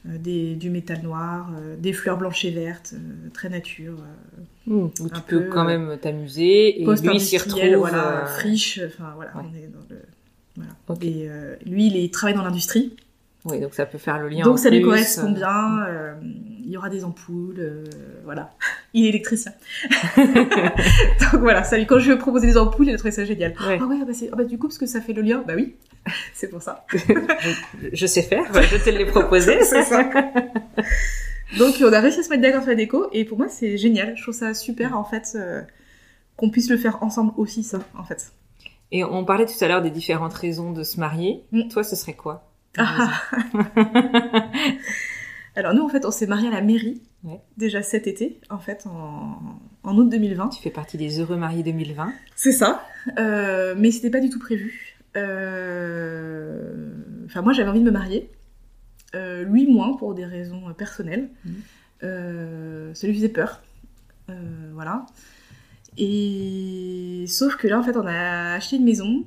des, 0.05 0.55
du 0.55 0.69
métal 0.69 1.01
noir, 1.01 1.49
euh, 1.59 1.75
des 1.77 1.93
fleurs 1.93 2.17
blanches 2.17 2.43
et 2.45 2.51
vertes, 2.51 2.93
euh, 2.95 3.29
très 3.33 3.49
nature, 3.49 3.97
euh, 3.99 4.41
Hmm, 4.65 4.85
où 5.01 5.09
tu 5.09 5.21
peux 5.27 5.43
peu, 5.43 5.49
quand 5.49 5.63
euh, 5.63 5.77
même 5.77 5.97
t'amuser 5.97 6.81
et 6.81 6.85
lui 6.85 7.19
s'y 7.19 7.37
retrouve. 7.37 7.75
voilà, 7.77 8.23
euh, 8.23 8.25
friche, 8.25 8.79
enfin 8.85 9.11
voilà, 9.15 9.31
ouais. 9.35 9.43
on 9.51 9.55
est 9.57 9.67
dans 9.67 9.79
le 9.89 10.01
voilà. 10.55 10.71
Ok. 10.87 11.03
Et 11.03 11.27
euh, 11.29 11.55
lui, 11.65 11.87
il 11.87 11.97
est- 11.97 12.03
il 12.05 12.11
travaille 12.11 12.35
dans 12.35 12.43
l'industrie, 12.43 12.95
Oui, 13.45 13.59
donc 13.59 13.73
ça 13.73 13.85
peut 13.85 13.97
faire 13.97 14.19
le 14.19 14.29
lien. 14.29 14.43
donc 14.43 14.53
en 14.53 14.57
ça 14.57 14.69
lui 14.69 14.77
plus, 14.79 14.85
correspond 14.85 15.31
euh, 15.31 15.35
bien. 15.35 15.85
euh, 15.87 16.13
il 16.63 16.71
y 16.71 16.77
aura 16.77 16.89
des 16.89 17.03
ampoules, 17.03 17.59
euh, 17.59 17.83
voilà. 18.23 18.51
Il 18.93 19.05
est 19.05 19.09
électricien. 19.09 19.51
donc 20.17 21.41
voilà, 21.41 21.63
ça 21.63 21.77
quand 21.79 21.99
je 21.99 22.05
lui 22.07 22.13
ai 22.13 22.17
proposé 22.17 22.47
des 22.47 22.57
ampoules, 22.57 22.87
il 22.87 22.93
a 22.93 22.97
trouvé 22.97 23.11
ça 23.11 23.25
génial. 23.25 23.53
Ouais. 23.67 23.79
Ah 23.81 23.85
ouais, 23.85 23.97
bah, 24.05 24.13
c'est- 24.13 24.29
ah 24.31 24.35
bah 24.35 24.43
du 24.43 24.57
coup, 24.59 24.67
parce 24.67 24.77
que 24.77 24.85
ça 24.85 25.01
fait 25.01 25.13
le 25.13 25.21
lien, 25.23 25.43
bah 25.47 25.53
oui, 25.55 25.75
c'est 26.33 26.47
pour 26.47 26.61
ça. 26.61 26.85
je, 26.93 27.89
je 27.91 28.05
sais 28.05 28.21
faire, 28.21 28.45
je 28.53 28.77
te 28.83 28.89
l'ai 28.91 29.05
proposé. 29.05 29.63
C'est 29.63 29.83
ça. 29.83 30.03
Donc 31.57 31.75
on 31.81 31.91
a 31.93 31.99
réussi 31.99 32.19
à 32.19 32.23
se 32.23 32.29
mettre 32.29 32.41
d'accord 32.43 32.61
sur 32.61 32.69
la 32.69 32.75
déco, 32.75 33.07
et 33.11 33.25
pour 33.25 33.37
moi, 33.37 33.47
c'est 33.49 33.77
génial. 33.77 34.15
Je 34.17 34.21
trouve 34.23 34.33
ça 34.35 34.53
super, 34.53 34.97
en 34.97 35.03
fait, 35.03 35.33
euh, 35.35 35.61
qu'on 36.35 36.49
puisse 36.49 36.69
le 36.69 36.77
faire 36.77 37.01
ensemble 37.03 37.31
aussi, 37.37 37.63
ça, 37.63 37.79
en 37.97 38.03
fait. 38.03 38.31
Et 38.91 39.03
on 39.03 39.25
parlait 39.25 39.45
tout 39.47 39.53
à 39.63 39.67
l'heure 39.67 39.81
des 39.81 39.89
différentes 39.89 40.33
raisons 40.35 40.71
de 40.71 40.83
se 40.83 40.99
marier. 40.99 41.43
Mm. 41.51 41.67
Toi, 41.69 41.83
ce 41.83 41.95
serait 41.95 42.13
quoi? 42.13 42.47
Ah. 42.77 43.11
Alors 45.55 45.73
nous, 45.73 45.83
en 45.83 45.89
fait, 45.89 46.05
on 46.05 46.11
s'est 46.11 46.25
mariés 46.27 46.47
à 46.47 46.51
la 46.51 46.61
mairie, 46.61 47.01
Ouais. 47.23 47.39
déjà 47.57 47.81
cet 47.83 48.07
été, 48.07 48.39
en 48.49 48.57
fait, 48.59 48.85
en, 48.87 49.39
en 49.83 49.97
août 49.97 50.09
2020. 50.09 50.49
Tu 50.49 50.61
fais 50.61 50.71
partie 50.71 50.97
des 50.97 51.19
heureux 51.19 51.37
mariés 51.37 51.63
2020. 51.63 52.11
C'est 52.35 52.51
ça. 52.51 52.83
Euh, 53.19 53.75
mais 53.77 53.91
c'était 53.91 54.09
pas 54.09 54.19
du 54.19 54.29
tout 54.29 54.39
prévu. 54.39 54.97
Euh, 55.17 56.89
Enfin, 57.25 57.41
moi, 57.41 57.53
j'avais 57.53 57.69
envie 57.69 57.79
de 57.79 57.85
me 57.85 57.91
marier. 57.91 58.29
Euh, 59.15 59.43
lui, 59.43 59.65
moins, 59.65 59.95
pour 59.95 60.13
des 60.13 60.25
raisons 60.25 60.73
personnelles. 60.73 61.29
Mhm. 61.45 61.53
Euh, 62.03 62.93
ça 62.93 63.07
lui 63.07 63.15
faisait 63.15 63.29
peur. 63.29 63.61
Euh, 64.29 64.33
voilà. 64.73 65.05
Et 65.97 67.25
sauf 67.27 67.55
que 67.55 67.67
là, 67.67 67.79
en 67.79 67.83
fait, 67.83 67.95
on 67.95 68.05
a 68.05 68.53
acheté 68.55 68.75
une 68.75 68.83
maison 68.85 69.23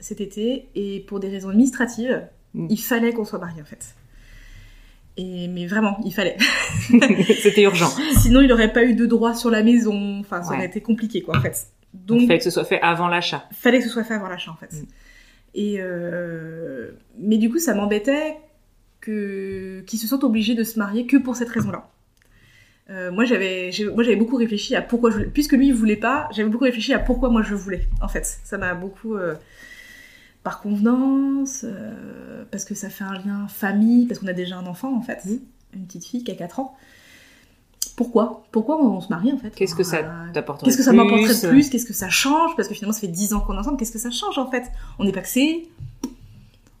cet 0.00 0.20
été 0.20 0.68
et 0.74 1.00
pour 1.06 1.20
des 1.20 1.28
raisons 1.28 1.50
administratives, 1.50 2.22
Mhm. 2.54 2.66
il 2.70 2.78
fallait 2.80 3.12
qu'on 3.12 3.24
soit 3.24 3.38
mariés, 3.38 3.62
en 3.62 3.66
fait. 3.66 3.94
Et 5.16 5.46
mais 5.48 5.66
vraiment, 5.66 5.98
il 6.04 6.12
fallait. 6.12 6.36
C'était 7.42 7.62
urgent. 7.62 7.90
Sinon, 8.16 8.40
il 8.40 8.48
n'aurait 8.48 8.72
pas 8.72 8.84
eu 8.84 8.94
de 8.94 9.06
droit 9.06 9.34
sur 9.34 9.50
la 9.50 9.62
maison. 9.62 10.18
Enfin, 10.20 10.42
ça 10.42 10.48
aurait 10.50 10.58
Ouais. 10.58 10.66
été 10.66 10.80
compliqué, 10.80 11.22
quoi, 11.22 11.36
en 11.38 11.40
fait. 11.40 11.68
Donc, 11.92 12.22
il 12.22 12.26
fallait 12.26 12.38
que 12.38 12.44
ce 12.44 12.50
soit 12.50 12.64
fait 12.64 12.80
avant 12.80 13.06
l'achat. 13.06 13.48
fallait 13.52 13.78
que 13.78 13.84
ce 13.84 13.90
soit 13.90 14.02
fait 14.02 14.14
avant 14.14 14.28
l'achat 14.28 14.50
en 14.50 14.56
fait. 14.56 14.72
Mm. 14.72 14.86
Et 15.54 15.76
euh, 15.78 16.90
mais 17.18 17.38
du 17.38 17.48
coup, 17.48 17.60
ça 17.60 17.74
m'embêtait 17.74 18.36
que 19.00 19.82
qu'ils 19.86 20.00
se 20.00 20.06
sentent 20.08 20.24
obligés 20.24 20.54
de 20.56 20.64
se 20.64 20.78
marier 20.78 21.06
que 21.06 21.16
pour 21.16 21.36
cette 21.36 21.48
raison-là. 21.50 21.88
Euh, 22.90 23.12
moi, 23.12 23.24
j'avais, 23.24 23.70
moi, 23.94 24.02
j'avais 24.02 24.16
beaucoup 24.16 24.36
réfléchi 24.36 24.74
à 24.74 24.82
pourquoi 24.82 25.10
je 25.10 25.16
voulais, 25.16 25.28
puisque 25.32 25.52
lui, 25.52 25.68
il 25.68 25.74
voulait 25.74 25.96
pas, 25.96 26.28
j'avais 26.32 26.48
beaucoup 26.48 26.64
réfléchi 26.64 26.92
à 26.92 26.98
pourquoi 26.98 27.30
moi 27.30 27.42
je 27.42 27.54
voulais. 27.54 27.86
En 28.02 28.08
fait, 28.08 28.26
ça 28.44 28.58
m'a 28.58 28.74
beaucoup 28.74 29.14
euh, 29.14 29.34
par 30.44 30.60
convenance, 30.60 31.62
euh, 31.64 32.44
parce 32.52 32.64
que 32.64 32.74
ça 32.76 32.90
fait 32.90 33.02
un 33.04 33.14
lien 33.14 33.48
famille, 33.48 34.06
parce 34.06 34.20
qu'on 34.20 34.26
a 34.28 34.32
déjà 34.32 34.56
un 34.58 34.66
enfant 34.66 34.94
en 34.96 35.00
fait, 35.02 35.24
Mm. 35.24 35.38
une 35.74 35.86
petite 35.86 36.04
fille 36.04 36.22
qui 36.22 36.30
a 36.30 36.34
4 36.36 36.60
ans. 36.60 36.76
Pourquoi? 37.96 38.44
Pourquoi 38.52 38.80
on 38.82 39.00
se 39.00 39.08
marie 39.08 39.32
en 39.32 39.38
fait? 39.38 39.50
Qu'est-ce 39.54 39.74
que 39.74 39.84
ça 39.84 39.98
Euh, 39.98 40.32
t'apporterait 40.32 40.66
Qu'est-ce 40.66 40.76
que 40.78 40.82
ça 40.82 40.92
m'apporterait 40.92 41.34
de 41.34 41.48
plus? 41.48 41.70
Qu'est-ce 41.70 41.86
que 41.86 41.92
ça 41.92 42.08
change? 42.10 42.56
Parce 42.56 42.68
que 42.68 42.74
finalement, 42.74 42.92
ça 42.92 43.00
fait 43.00 43.06
10 43.08 43.32
ans 43.34 43.40
qu'on 43.40 43.54
est 43.54 43.58
ensemble. 43.58 43.76
Qu'est-ce 43.76 43.92
que 43.92 43.98
ça 43.98 44.10
change 44.10 44.36
en 44.38 44.50
fait? 44.50 44.64
On 44.98 45.06
est 45.06 45.12
paxé, 45.12 45.68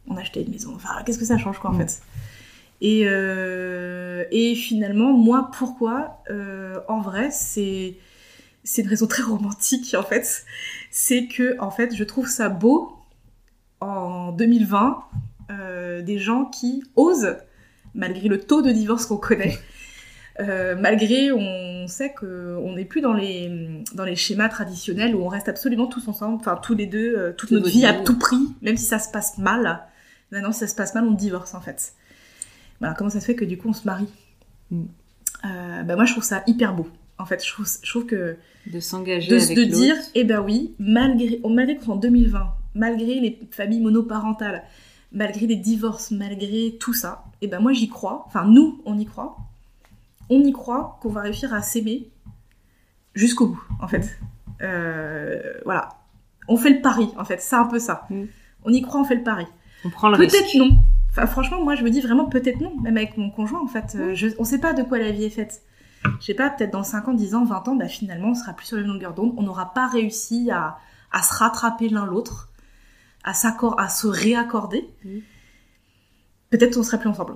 on 0.08 0.16
a 0.16 0.20
acheté 0.20 0.42
une 0.42 0.50
maison. 0.50 0.72
Enfin, 0.74 1.02
qu'est-ce 1.06 1.18
que 1.18 1.24
ça 1.24 1.38
change 1.38 1.58
quoi 1.58 1.70
en 1.70 1.74
Mm. 1.74 1.78
fait? 1.86 2.02
Et, 2.80 3.02
euh, 3.06 4.24
et 4.32 4.54
finalement, 4.56 5.12
moi, 5.12 5.50
pourquoi? 5.56 6.22
Euh, 6.30 6.80
En 6.88 7.00
vrai, 7.00 7.30
c'est 7.30 7.96
c'est 8.64 8.82
une 8.82 8.88
raison 8.88 9.06
très 9.06 9.22
romantique 9.22 9.94
en 9.96 10.02
fait. 10.02 10.44
C'est 10.90 11.26
que 11.28 11.56
en 11.60 11.70
fait, 11.70 11.94
je 11.94 12.02
trouve 12.04 12.28
ça 12.28 12.48
beau 12.48 12.93
en 14.24 14.32
2020 14.32 15.04
euh, 15.50 16.02
des 16.02 16.18
gens 16.18 16.46
qui 16.46 16.82
osent, 16.96 17.36
malgré 17.94 18.28
le 18.28 18.40
taux 18.40 18.62
de 18.62 18.70
divorce 18.70 19.06
qu'on 19.06 19.18
connaît. 19.18 19.58
Euh, 20.40 20.74
malgré, 20.76 21.30
on 21.30 21.86
sait 21.86 22.12
qu'on 22.12 22.72
n'est 22.74 22.84
plus 22.84 23.00
dans 23.00 23.12
les, 23.12 23.84
dans 23.94 24.02
les 24.02 24.16
schémas 24.16 24.48
traditionnels 24.48 25.14
où 25.14 25.22
on 25.22 25.28
reste 25.28 25.48
absolument 25.48 25.86
tous 25.86 26.08
ensemble, 26.08 26.38
enfin 26.40 26.58
tous 26.60 26.74
les 26.74 26.86
deux, 26.86 27.14
euh, 27.16 27.32
toute 27.32 27.52
notre 27.52 27.68
vie 27.68 27.86
à 27.86 27.92
tout 27.92 28.18
prix, 28.18 28.48
même 28.60 28.76
si 28.76 28.84
ça 28.84 28.98
se 28.98 29.12
passe 29.12 29.38
mal. 29.38 29.84
Maintenant, 30.32 30.50
si 30.50 30.58
ça 30.58 30.66
se 30.66 30.74
passe 30.74 30.92
mal, 30.96 31.04
on 31.04 31.12
divorce 31.12 31.54
en 31.54 31.60
fait. 31.60 31.92
Voilà, 32.80 32.94
comment 32.94 33.10
ça 33.10 33.20
se 33.20 33.26
fait 33.26 33.36
que 33.36 33.44
du 33.44 33.56
coup 33.58 33.68
on 33.68 33.72
se 33.72 33.86
marie 33.86 34.08
Mm. 34.70 34.84
Bah 35.86 35.96
moi, 35.96 36.04
je 36.04 36.12
trouve 36.12 36.24
ça 36.24 36.42
hyper 36.46 36.74
beau. 36.74 36.88
En 37.18 37.26
fait, 37.26 37.44
je 37.44 37.52
trouve, 37.52 37.68
je 37.82 37.90
trouve 37.90 38.06
que 38.06 38.36
De 38.66 38.80
s'engager 38.80 39.30
de, 39.30 39.40
avec 39.40 39.56
de 39.56 39.64
dire, 39.64 39.94
eh 40.14 40.24
ben 40.24 40.40
oui, 40.40 40.74
malgré, 40.78 41.40
malgré 41.48 41.76
qu'en 41.76 41.96
2020, 41.96 42.54
malgré 42.74 43.20
les 43.20 43.40
familles 43.50 43.80
monoparentales, 43.80 44.64
malgré 45.12 45.46
les 45.46 45.56
divorces, 45.56 46.10
malgré 46.10 46.76
tout 46.78 46.92
ça, 46.92 47.24
eh 47.40 47.46
ben 47.46 47.60
moi 47.60 47.72
j'y 47.72 47.88
crois. 47.88 48.24
Enfin, 48.26 48.44
nous, 48.44 48.82
on 48.84 48.98
y 48.98 49.06
croit. 49.06 49.36
On 50.30 50.40
y 50.42 50.52
croit 50.52 50.98
qu'on 51.02 51.10
va 51.10 51.22
réussir 51.22 51.52
à 51.52 51.62
s'aimer 51.62 52.10
jusqu'au 53.14 53.48
bout, 53.48 53.62
en 53.80 53.88
fait. 53.88 54.18
Euh, 54.62 55.54
voilà. 55.64 55.90
On 56.48 56.56
fait 56.56 56.70
le 56.70 56.80
pari, 56.80 57.08
en 57.16 57.24
fait. 57.24 57.40
C'est 57.40 57.56
un 57.56 57.66
peu 57.66 57.78
ça. 57.78 58.06
Mm. 58.10 58.24
On 58.64 58.72
y 58.72 58.82
croit, 58.82 59.00
on 59.00 59.04
fait 59.04 59.14
le 59.14 59.22
pari. 59.22 59.46
On 59.84 59.90
prend 59.90 60.08
le 60.08 60.16
risque. 60.16 60.36
Peut-être 60.36 60.54
non. 60.56 60.70
Enfin, 61.10 61.26
franchement, 61.26 61.62
moi, 61.62 61.74
je 61.74 61.84
me 61.84 61.90
dis 61.90 62.00
vraiment 62.00 62.26
peut-être 62.26 62.60
non, 62.60 62.74
même 62.80 62.96
avec 62.96 63.16
mon 63.16 63.30
conjoint, 63.30 63.60
en 63.62 63.66
fait. 63.66 63.94
Euh, 63.94 64.14
je, 64.14 64.28
on 64.38 64.44
sait 64.44 64.58
pas 64.58 64.72
de 64.72 64.82
quoi 64.82 64.98
la 64.98 65.10
vie 65.10 65.24
est 65.24 65.30
faite. 65.30 65.62
Je 66.20 66.26
sais 66.26 66.34
pas, 66.34 66.50
peut-être 66.50 66.72
dans 66.72 66.82
5 66.82 67.08
ans, 67.08 67.14
10 67.14 67.34
ans, 67.34 67.44
20 67.44 67.68
ans, 67.68 67.76
bah, 67.76 67.88
finalement, 67.88 68.30
on 68.30 68.34
sera 68.34 68.52
plus 68.52 68.66
sur 68.66 68.76
les 68.76 68.82
longueurs 68.82 69.14
d'onde. 69.14 69.32
On 69.36 69.42
n'aura 69.42 69.72
pas 69.72 69.86
réussi 69.86 70.50
à, 70.50 70.76
à 71.12 71.22
se 71.22 71.32
rattraper 71.34 71.88
l'un 71.88 72.04
l'autre, 72.04 72.50
à, 73.24 73.32
s'accor- 73.34 73.78
à 73.80 73.88
se 73.88 74.06
réaccorder. 74.06 74.88
Mhm. 75.04 75.20
Peut-être 76.50 76.76
on 76.78 76.82
sera 76.82 76.98
plus 76.98 77.08
ensemble. 77.08 77.34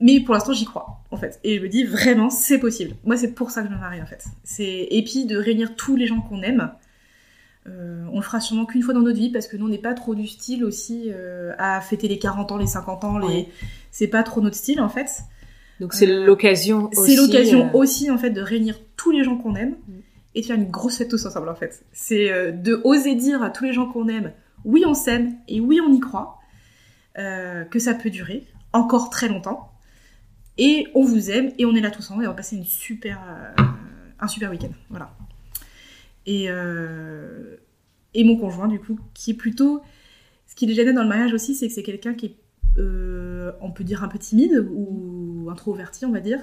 Mais 0.00 0.20
pour 0.20 0.34
l'instant, 0.34 0.52
j'y 0.52 0.64
crois, 0.64 0.98
en 1.12 1.16
fait. 1.16 1.38
Et 1.44 1.58
je 1.58 1.62
me 1.62 1.68
dis 1.68 1.84
vraiment, 1.84 2.28
c'est 2.28 2.58
possible. 2.58 2.96
Moi, 3.04 3.16
c'est 3.16 3.32
pour 3.32 3.50
ça 3.52 3.62
que 3.62 3.68
je 3.68 3.72
me 3.74 3.78
marie, 3.78 4.02
en 4.02 4.06
fait. 4.06 4.24
C'est... 4.42 4.88
Et 4.90 5.04
puis, 5.04 5.24
de 5.24 5.36
réunir 5.36 5.76
tous 5.76 5.94
les 5.96 6.06
gens 6.06 6.20
qu'on 6.20 6.42
aime. 6.42 6.72
Euh, 7.66 8.04
on 8.12 8.16
le 8.16 8.22
fera 8.22 8.40
sûrement 8.40 8.66
qu'une 8.66 8.82
fois 8.82 8.92
dans 8.92 9.00
notre 9.00 9.16
vie 9.18 9.30
parce 9.30 9.46
que 9.46 9.56
nous 9.56 9.64
on 9.64 9.70
n'est 9.70 9.78
pas 9.78 9.94
trop 9.94 10.14
du 10.14 10.26
style 10.26 10.64
aussi 10.64 11.10
euh, 11.10 11.54
à 11.56 11.80
fêter 11.80 12.08
les 12.08 12.18
40 12.18 12.52
ans, 12.52 12.58
les 12.58 12.66
50 12.66 13.04
ans, 13.04 13.16
les... 13.16 13.48
C'est 13.90 14.08
pas 14.08 14.22
trop 14.22 14.42
notre 14.42 14.56
style 14.56 14.82
en 14.82 14.90
fait. 14.90 15.08
Donc 15.80 15.94
c'est 15.94 16.06
Euh, 16.06 16.26
l'occasion 16.26 16.90
aussi. 16.94 17.12
C'est 17.12 17.16
l'occasion 17.16 17.68
euh, 17.68 17.78
aussi 17.78 18.10
en 18.10 18.18
fait 18.18 18.28
de 18.28 18.42
réunir 18.42 18.78
tous 18.98 19.12
les 19.12 19.24
gens 19.24 19.38
qu'on 19.38 19.54
aime 19.54 19.76
Mm. 19.88 19.92
et 20.34 20.40
de 20.42 20.46
faire 20.46 20.56
une 20.56 20.70
grosse 20.70 20.98
fête 20.98 21.08
tous 21.08 21.24
ensemble 21.24 21.48
en 21.48 21.54
fait. 21.54 21.82
C'est 21.94 22.52
de 22.52 22.82
oser 22.84 23.14
dire 23.14 23.42
à 23.42 23.48
tous 23.48 23.64
les 23.64 23.72
gens 23.72 23.90
qu'on 23.90 24.08
aime, 24.08 24.32
oui 24.64 24.84
on 24.86 24.94
s'aime 24.94 25.36
et 25.48 25.60
oui 25.60 25.80
on 25.80 25.92
y 25.92 26.00
croit, 26.00 26.38
euh, 27.18 27.64
que 27.64 27.78
ça 27.78 27.94
peut 27.94 28.10
durer 28.10 28.46
encore 28.72 29.10
très 29.10 29.28
longtemps 29.28 29.70
et 30.58 30.86
on 30.94 31.04
vous 31.04 31.30
aime 31.30 31.52
et 31.58 31.64
on 31.64 31.74
est 31.74 31.80
là 31.80 31.90
tous 31.90 32.02
ensemble 32.02 32.24
et 32.24 32.26
on 32.26 32.30
va 32.30 32.36
passer 32.36 32.56
une 32.56 32.64
super, 32.64 33.18
euh, 33.58 33.62
un 34.20 34.28
super 34.28 34.50
week-end. 34.50 34.70
Voilà. 34.90 35.14
Et, 36.26 36.46
euh, 36.48 37.56
et 38.14 38.24
mon 38.24 38.36
conjoint 38.36 38.68
du 38.68 38.80
coup 38.80 38.98
qui 39.14 39.32
est 39.32 39.34
plutôt, 39.34 39.82
ce 40.46 40.54
qui 40.54 40.66
les 40.66 40.74
gênait 40.74 40.92
dans 40.92 41.02
le 41.02 41.08
mariage 41.08 41.32
aussi, 41.34 41.54
c'est 41.54 41.68
que 41.68 41.74
c'est 41.74 41.82
quelqu'un 41.82 42.14
qui 42.14 42.26
est 42.26 42.36
on 43.60 43.70
peut 43.70 43.84
dire 43.84 44.02
un 44.02 44.08
peu 44.08 44.18
timide 44.18 44.66
ou 44.72 45.48
introverti, 45.50 46.04
on 46.06 46.10
va 46.10 46.18
dire. 46.18 46.40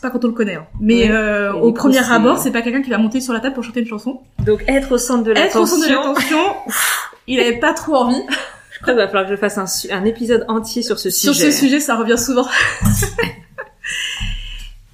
Pas 0.00 0.10
quand 0.10 0.24
on 0.24 0.28
le 0.28 0.32
connaît, 0.34 0.54
hein. 0.54 0.66
mais 0.80 1.10
Ouais. 1.10 1.48
au 1.60 1.72
premier 1.72 1.98
abord, 1.98 2.38
c'est 2.38 2.52
pas 2.52 2.62
quelqu'un 2.62 2.82
qui 2.82 2.90
va 2.90 2.98
monter 2.98 3.20
sur 3.20 3.32
la 3.32 3.40
table 3.40 3.54
pour 3.54 3.64
chanter 3.64 3.80
une 3.80 3.86
chanson. 3.86 4.22
Donc 4.46 4.62
être 4.68 4.92
au 4.92 4.98
centre 4.98 5.24
de 5.24 5.32
Être 5.32 5.58
au 5.60 5.66
centre 5.66 5.88
de 5.88 5.92
l'attention. 5.92 6.38
il 7.34 7.40
avait 7.40 7.58
pas 7.58 7.74
trop 7.74 7.96
envie. 7.96 8.22
Je 8.72 8.78
crois 8.80 8.94
qu'il 8.94 9.02
va 9.02 9.08
falloir 9.08 9.24
que 9.26 9.30
je 9.30 9.36
fasse 9.36 9.86
un, 9.90 10.04
épisode 10.04 10.44
entier 10.48 10.82
sur 10.82 10.98
ce 10.98 11.10
Sur 11.10 11.34
sujet. 11.34 11.52
ce 11.52 11.58
sujet, 11.58 11.80
ça 11.80 11.96
revient 11.96 12.18
souvent. 12.18 12.46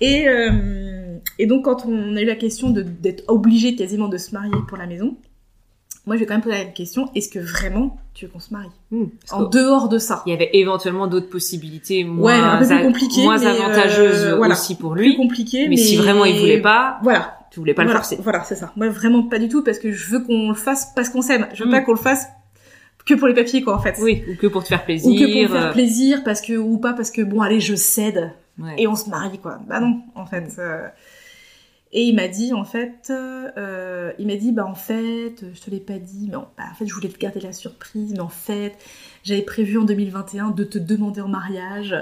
et, 0.00 0.28
euh, 0.28 1.16
et 1.38 1.46
donc, 1.46 1.64
quand 1.64 1.86
on 1.86 2.16
a 2.16 2.20
eu 2.20 2.24
la 2.26 2.36
question 2.36 2.70
d'être 2.70 3.24
obligé 3.28 3.74
quasiment 3.76 4.08
de 4.08 4.18
se 4.18 4.32
marier 4.32 4.52
pour 4.68 4.76
la 4.76 4.86
maison, 4.86 5.16
moi, 6.06 6.14
je 6.16 6.20
vais 6.20 6.26
quand 6.26 6.34
même 6.34 6.42
poser 6.42 6.58
la 6.58 6.64
question 6.66 7.10
est-ce 7.16 7.28
que 7.28 7.40
vraiment 7.40 7.98
tu 8.14 8.26
veux 8.26 8.30
qu'on 8.30 8.38
se 8.38 8.52
marie 8.52 8.68
Hmm, 8.92 9.06
En 9.32 9.42
dehors 9.44 9.88
de 9.88 9.98
ça. 9.98 10.22
Il 10.26 10.30
y 10.30 10.34
avait 10.34 10.50
éventuellement 10.52 11.08
d'autres 11.08 11.28
possibilités 11.28 12.04
Ouais, 12.04 12.10
moins, 12.10 12.58
un 12.58 12.58
peu 12.58 12.92
plus 12.92 13.08
moins 13.24 13.38
mais, 13.38 13.46
euh, 13.46 13.50
avantageuses 13.50 14.34
voilà. 14.36 14.54
aussi 14.54 14.76
pour 14.76 14.92
Plus 14.92 15.02
lui. 15.10 15.16
compliqué, 15.16 15.62
Mais, 15.64 15.70
mais, 15.70 15.76
si 15.76 15.96
vraiment 15.96 16.24
il 16.24 16.38
voulait 16.38 16.60
pas, 16.60 16.98
Voilà, 17.02 17.35
tu 17.56 17.60
voulais 17.60 17.72
pas 17.72 17.84
voilà, 17.84 17.94
le 18.00 18.02
forcer. 18.04 18.18
Voilà, 18.22 18.44
c'est 18.44 18.54
ça. 18.54 18.70
Moi, 18.76 18.90
vraiment 18.90 19.22
pas 19.22 19.38
du 19.38 19.48
tout, 19.48 19.64
parce 19.64 19.78
que 19.78 19.90
je 19.92 20.10
veux 20.10 20.20
qu'on 20.22 20.50
le 20.50 20.54
fasse 20.54 20.92
parce 20.94 21.08
qu'on 21.08 21.22
s'aime. 21.22 21.48
Je 21.54 21.64
veux 21.64 21.70
Mm. 21.70 21.72
pas 21.72 21.80
qu'on 21.80 21.92
le 21.92 21.98
fasse 21.98 22.26
que 23.06 23.14
pour 23.14 23.28
les 23.28 23.32
papiers, 23.34 23.62
quoi, 23.62 23.76
en 23.76 23.78
fait. 23.80 23.96
Oui, 24.02 24.22
ou 24.30 24.34
que 24.36 24.46
pour 24.46 24.62
te 24.62 24.68
faire 24.68 24.84
plaisir. 24.84 25.10
Ou 25.10 25.14
que 25.14 25.24
pour 25.46 25.54
faire 25.56 25.68
euh, 25.68 25.72
plaisir, 25.72 26.22
parce 26.22 26.42
que, 26.42 26.52
ou 26.54 26.76
pas 26.76 26.92
parce 26.92 27.10
que, 27.10 27.22
bon, 27.22 27.40
allez, 27.40 27.60
je 27.60 27.74
cède, 27.74 28.30
ouais. 28.58 28.74
et 28.76 28.86
on 28.86 28.94
se 28.94 29.08
marie, 29.08 29.38
quoi. 29.38 29.58
Bah 29.66 29.80
non, 29.80 30.02
en 30.14 30.26
fait. 30.26 30.52
euh. 30.58 30.86
Et 31.92 32.02
il 32.02 32.14
m'a 32.14 32.28
dit, 32.28 32.52
en 32.52 32.64
fait, 32.64 33.10
euh, 33.10 34.12
il 34.18 34.26
m'a 34.26 34.36
dit, 34.36 34.52
bah 34.52 34.66
en 34.66 34.74
fait, 34.74 35.36
je 35.54 35.60
te 35.62 35.70
l'ai 35.70 35.80
pas 35.80 35.98
dit, 35.98 36.26
mais 36.28 36.36
en, 36.36 36.48
bah, 36.58 36.64
en 36.70 36.74
fait, 36.74 36.84
je 36.86 36.92
voulais 36.92 37.08
te 37.08 37.16
garder 37.16 37.40
la 37.40 37.52
surprise, 37.54 38.12
mais 38.12 38.20
en 38.20 38.28
fait, 38.28 38.74
j'avais 39.22 39.40
prévu 39.42 39.78
en 39.78 39.84
2021 39.84 40.50
de 40.50 40.64
te 40.64 40.76
demander 40.78 41.22
en 41.22 41.28
mariage. 41.28 41.94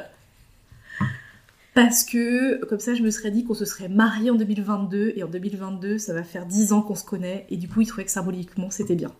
Parce 1.74 2.04
que, 2.04 2.64
comme 2.66 2.78
ça, 2.78 2.94
je 2.94 3.02
me 3.02 3.10
serais 3.10 3.32
dit 3.32 3.44
qu'on 3.44 3.54
se 3.54 3.64
serait 3.64 3.88
marié 3.88 4.30
en 4.30 4.36
2022, 4.36 5.14
et 5.16 5.24
en 5.24 5.28
2022, 5.28 5.98
ça 5.98 6.14
va 6.14 6.22
faire 6.22 6.46
10 6.46 6.72
ans 6.72 6.82
qu'on 6.82 6.94
se 6.94 7.04
connaît, 7.04 7.46
et 7.50 7.56
du 7.56 7.68
coup, 7.68 7.80
il 7.80 7.86
trouvait 7.86 8.04
que 8.04 8.10
symboliquement, 8.10 8.70
c'était 8.70 8.94
bien. 8.94 9.12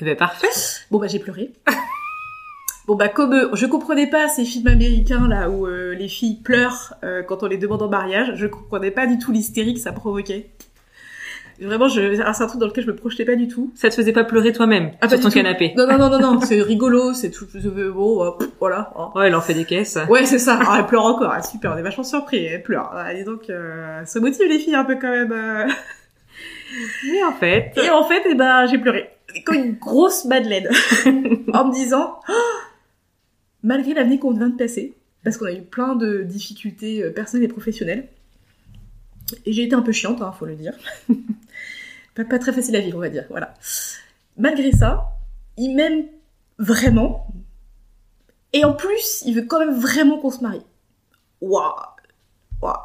Eh 0.00 0.04
ben 0.04 0.16
parfait. 0.16 0.48
Bon 0.90 0.98
bah 0.98 1.06
j'ai 1.06 1.18
pleuré. 1.18 1.52
bon 2.86 2.96
bah 2.96 3.08
comme 3.08 3.32
euh, 3.32 3.54
je 3.54 3.64
comprenais 3.64 4.08
pas 4.08 4.28
ces 4.28 4.44
films 4.44 4.66
américains 4.66 5.26
là 5.26 5.48
où 5.48 5.66
euh, 5.66 5.94
les 5.94 6.08
filles 6.08 6.42
pleurent 6.42 6.94
euh, 7.02 7.22
quand 7.22 7.42
on 7.42 7.46
les 7.46 7.56
demande 7.56 7.80
en 7.80 7.88
mariage, 7.88 8.32
je 8.34 8.46
comprenais 8.46 8.90
pas 8.90 9.06
du 9.06 9.18
tout 9.18 9.32
l'hystérie 9.32 9.72
que 9.72 9.80
ça 9.80 9.92
provoquait. 9.92 10.50
Vraiment, 11.60 11.88
je, 11.88 12.20
ah, 12.22 12.34
c'est 12.34 12.42
un 12.44 12.46
truc 12.48 12.60
dans 12.60 12.66
lequel 12.66 12.84
je 12.84 12.90
me 12.90 12.96
projetais 12.96 13.24
pas 13.24 13.34
du 13.34 13.48
tout. 13.48 13.72
Ça 13.74 13.88
te 13.88 13.94
faisait 13.94 14.12
pas 14.12 14.24
pleurer 14.24 14.52
toi-même 14.52 14.92
Ah, 15.00 15.08
sur 15.08 15.18
ton 15.20 15.28
tout. 15.28 15.34
canapé. 15.34 15.72
Non 15.76 15.86
non 15.86 15.96
non 15.98 16.10
non 16.10 16.20
non, 16.34 16.40
c'est 16.42 16.60
rigolo, 16.60 17.14
c'est 17.14 17.30
tout. 17.30 17.46
Bon, 17.94 18.24
euh, 18.24 18.30
pff, 18.38 18.48
voilà. 18.60 18.92
hein. 18.96 19.10
Ouais, 19.14 19.28
elle 19.28 19.34
en 19.34 19.40
fait 19.40 19.54
des 19.54 19.64
caisses. 19.64 19.96
Ouais, 20.08 20.26
c'est 20.26 20.38
ça. 20.38 20.58
Ah, 20.66 20.76
elle 20.80 20.86
pleure 20.86 21.04
encore. 21.04 21.32
Ah, 21.32 21.42
super, 21.42 21.72
on 21.72 21.76
est 21.78 21.82
vachement 21.82 22.04
surpris. 22.04 22.44
Elle 22.44 22.62
pleure. 22.62 22.90
Ah, 22.92 23.14
dis 23.14 23.24
donc, 23.24 23.48
euh, 23.48 24.04
ça 24.04 24.20
motive 24.20 24.46
les 24.48 24.58
filles 24.58 24.74
un 24.74 24.84
peu 24.84 24.96
quand 24.96 25.10
même. 25.10 25.32
euh. 25.32 25.66
Mais 27.10 27.22
en 27.24 27.32
fait, 27.32 27.72
Et 27.82 27.88
en 27.90 28.04
fait, 28.04 28.22
eh 28.28 28.34
ben, 28.34 28.66
j'ai 28.66 28.78
pleuré. 28.78 29.08
Comme 29.46 29.56
une 29.56 29.74
grosse 29.74 30.24
madeleine. 30.26 30.68
en 31.54 31.68
me 31.68 31.72
disant, 31.72 32.20
Oh 32.28 32.32
malgré 33.62 33.94
l'année 33.94 34.18
qu'on 34.18 34.32
vient 34.32 34.48
de 34.50 34.56
passer, 34.56 34.94
parce 35.24 35.38
qu'on 35.38 35.46
a 35.46 35.52
eu 35.52 35.62
plein 35.62 35.94
de 35.96 36.22
difficultés 36.22 37.02
euh, 37.02 37.10
personnelles 37.12 37.46
et 37.46 37.48
professionnelles, 37.52 38.08
et 39.44 39.52
j'ai 39.52 39.64
été 39.64 39.74
un 39.74 39.82
peu 39.82 39.90
chiante, 39.92 40.22
hein, 40.22 40.32
faut 40.38 40.46
le 40.46 40.54
dire. 40.54 40.72
Pas, 42.16 42.24
pas 42.24 42.38
très 42.38 42.52
facile 42.52 42.74
à 42.76 42.80
vivre, 42.80 42.98
on 42.98 43.00
va 43.00 43.10
dire, 43.10 43.26
voilà. 43.30 43.54
Malgré 44.36 44.72
ça, 44.72 45.10
il 45.56 45.74
m'aime 45.74 46.06
vraiment, 46.58 47.28
et 48.52 48.64
en 48.64 48.72
plus, 48.72 49.22
il 49.26 49.34
veut 49.34 49.46
quand 49.46 49.58
même 49.58 49.78
vraiment 49.78 50.18
qu'on 50.18 50.30
se 50.30 50.40
marie. 50.40 50.64
Waouh 51.40 51.74
Waouh 52.62 52.76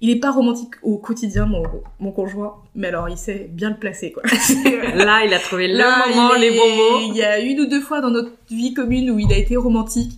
il 0.00 0.10
est 0.10 0.16
pas 0.16 0.30
romantique 0.30 0.74
au 0.82 0.96
quotidien, 0.96 1.44
mon, 1.44 1.62
mon 1.98 2.12
conjoint, 2.12 2.56
mais 2.74 2.88
alors 2.88 3.08
il 3.08 3.18
sait 3.18 3.48
bien 3.50 3.70
le 3.70 3.76
placer, 3.76 4.12
quoi. 4.12 4.22
là, 4.94 5.24
il 5.26 5.34
a 5.34 5.38
trouvé 5.38 5.68
le 5.68 5.76
Là, 5.76 6.06
moment, 6.08 6.32
les 6.34 6.50
bons 6.50 6.76
mots. 6.76 7.00
Il 7.10 7.16
y 7.16 7.22
a 7.22 7.38
une 7.38 7.60
ou 7.60 7.66
deux 7.66 7.82
fois 7.82 8.00
dans 8.00 8.10
notre 8.10 8.32
vie 8.50 8.72
commune 8.72 9.10
où 9.10 9.18
il 9.18 9.30
a 9.32 9.36
été 9.36 9.56
romantique. 9.56 10.12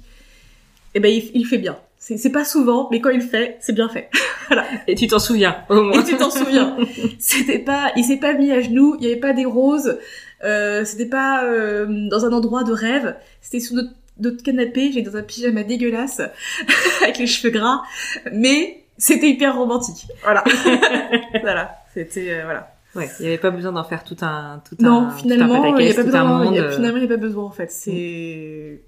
Et 0.94 1.00
ben, 1.00 1.08
il, 1.08 1.30
il 1.34 1.46
fait 1.46 1.58
bien. 1.58 1.76
C'est 2.04 2.16
c'est 2.16 2.30
pas 2.30 2.44
souvent, 2.44 2.88
mais 2.90 3.00
quand 3.00 3.10
il 3.10 3.20
le 3.20 3.24
fait, 3.24 3.58
c'est 3.60 3.72
bien 3.72 3.88
fait. 3.88 4.10
Et 4.88 4.96
tu 4.96 5.06
t'en 5.06 5.20
souviens, 5.20 5.58
au 5.68 5.82
moins. 5.82 6.00
Et 6.00 6.04
tu 6.04 6.16
t'en 6.16 6.30
souviens. 6.30 6.76
C'était 7.20 7.60
pas, 7.60 7.92
il 7.94 8.02
s'est 8.02 8.16
pas 8.16 8.32
mis 8.32 8.50
à 8.50 8.60
genoux, 8.60 8.96
il 8.98 9.04
y 9.04 9.06
avait 9.06 9.20
pas 9.20 9.32
des 9.32 9.44
roses, 9.44 10.00
euh, 10.42 10.84
c'était 10.84 11.06
pas 11.06 11.44
euh, 11.44 11.86
dans 12.10 12.24
un 12.24 12.32
endroit 12.32 12.64
de 12.64 12.72
rêve, 12.72 13.14
c'était 13.40 13.60
sur 13.60 13.76
notre, 13.76 13.90
notre 14.18 14.42
canapé, 14.42 14.90
j'ai 14.90 15.02
dans 15.02 15.16
un 15.16 15.22
pyjama 15.22 15.62
dégueulasse, 15.62 16.20
avec 17.04 17.18
les 17.18 17.28
cheveux 17.28 17.52
gras, 17.52 17.82
mais 18.32 18.82
c'était 18.98 19.28
hyper 19.28 19.56
romantique. 19.56 20.08
Voilà. 20.24 20.42
voilà. 21.40 21.76
C'était, 21.94 22.32
euh, 22.32 22.42
voilà. 22.42 22.74
Ouais, 22.96 23.08
il 23.20 23.26
y 23.26 23.28
avait 23.28 23.38
pas 23.38 23.52
besoin 23.52 23.70
d'en 23.70 23.84
faire 23.84 24.02
tout 24.02 24.16
un, 24.22 24.60
tout 24.68 24.74
Non, 24.80 25.06
un, 25.06 25.10
finalement, 25.12 25.62
tout 25.62 25.76
un 25.76 25.80
il 25.80 25.86
y 25.86 25.92
a 25.92 25.94
pas 25.94 26.02
besoin, 26.02 26.24
monde. 26.24 26.70
finalement, 26.72 26.96
il 26.98 27.02
y 27.04 27.06
a 27.06 27.08
pas 27.08 27.16
besoin, 27.16 27.44
en 27.44 27.52
fait. 27.52 27.70
C'est, 27.70 28.80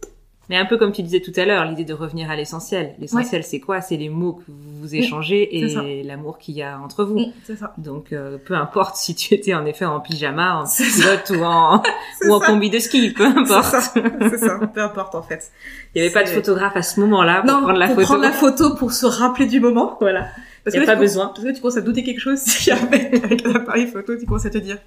Mais 0.51 0.57
un 0.57 0.66
peu 0.66 0.77
comme 0.77 0.93
tu 0.93 1.03
disais 1.03 1.21
tout 1.21 1.33
à 1.37 1.45
l'heure, 1.45 1.65
l'idée 1.65 1.85
de 1.85 1.95
revenir 1.95 2.31
à 2.31 2.37
l'essentiel. 2.37 2.95
L'essentiel, 2.99 3.45
c'est 3.45 3.61
quoi? 3.61 3.81
C'est 3.81 3.97
les 3.97 4.09
mots 4.09 4.35
que 4.35 4.43
vous 4.49 4.95
échangez 4.95 5.49
ça. 5.73 5.83
et 5.85 6.03
l'amour 6.03 6.39
qu'il 6.39 6.55
y 6.55 6.62
a 6.62 6.79
entre 6.79 7.05
vous. 7.05 7.19
C'est 7.45 7.57
ça. 7.57 7.73
Donc, 7.79 8.12
euh, 8.12 8.37
peu 8.45 8.55
importe 8.55 8.97
si 8.97 9.15
tu 9.15 9.33
étais 9.35 9.55
en 9.55 9.65
effet 9.65 9.85
en 9.87 10.01
pyjama, 10.01 10.57
en 10.57 10.65
culotte 10.65 11.31
ou 11.31 11.43
en, 11.45 11.83
ou 12.29 12.33
en 12.33 12.41
ça. 12.41 12.47
combi 12.47 12.69
de 12.71 12.79
ski, 12.79 13.11
peu 13.12 13.25
importe. 13.25 13.65
ça, 13.65 13.81
c'est 13.81 14.39
ça, 14.39 14.59
peu 14.73 14.81
importe 14.83 15.15
en 15.15 15.23
fait. 15.23 15.51
Il 15.95 16.01
n'y 16.03 16.07
avait 16.07 16.15
pas 16.15 16.25
de 16.25 16.29
photographe 16.29 16.77
à 16.77 16.83
ce 16.83 17.01
moment-là 17.01 17.43
pour 17.43 17.53
non, 17.53 17.62
prendre 17.62 17.79
la 17.79 17.87
pour 17.87 17.95
photo. 17.97 18.07
prendre 18.07 18.23
la 18.23 18.33
photo 18.33 18.75
pour 18.75 18.93
se 18.93 19.07
rappeler 19.07 19.47
du 19.47 19.61
moment. 19.61 19.97
Voilà. 20.01 20.27
Parce 20.65 20.75
Y 20.75 20.79
a 20.79 20.81
que 20.83 20.87
là, 20.87 20.93
pas 20.93 20.97
tu 20.97 21.03
besoin. 21.03 21.27
Parce 21.29 21.41
que 21.41 21.47
là, 21.47 21.53
tu 21.53 21.61
commences 21.61 21.77
à 21.77 21.81
douter 21.83 22.03
quelque 22.05 22.21
chose 22.21 22.39
si 22.45 22.65
jamais 22.71 23.11
avec 23.23 23.43
l'appareil 23.47 23.87
photo, 23.87 24.16
tu 24.19 24.27
commences 24.27 24.47
à 24.47 24.51
te 24.51 24.59
dire. 24.59 24.79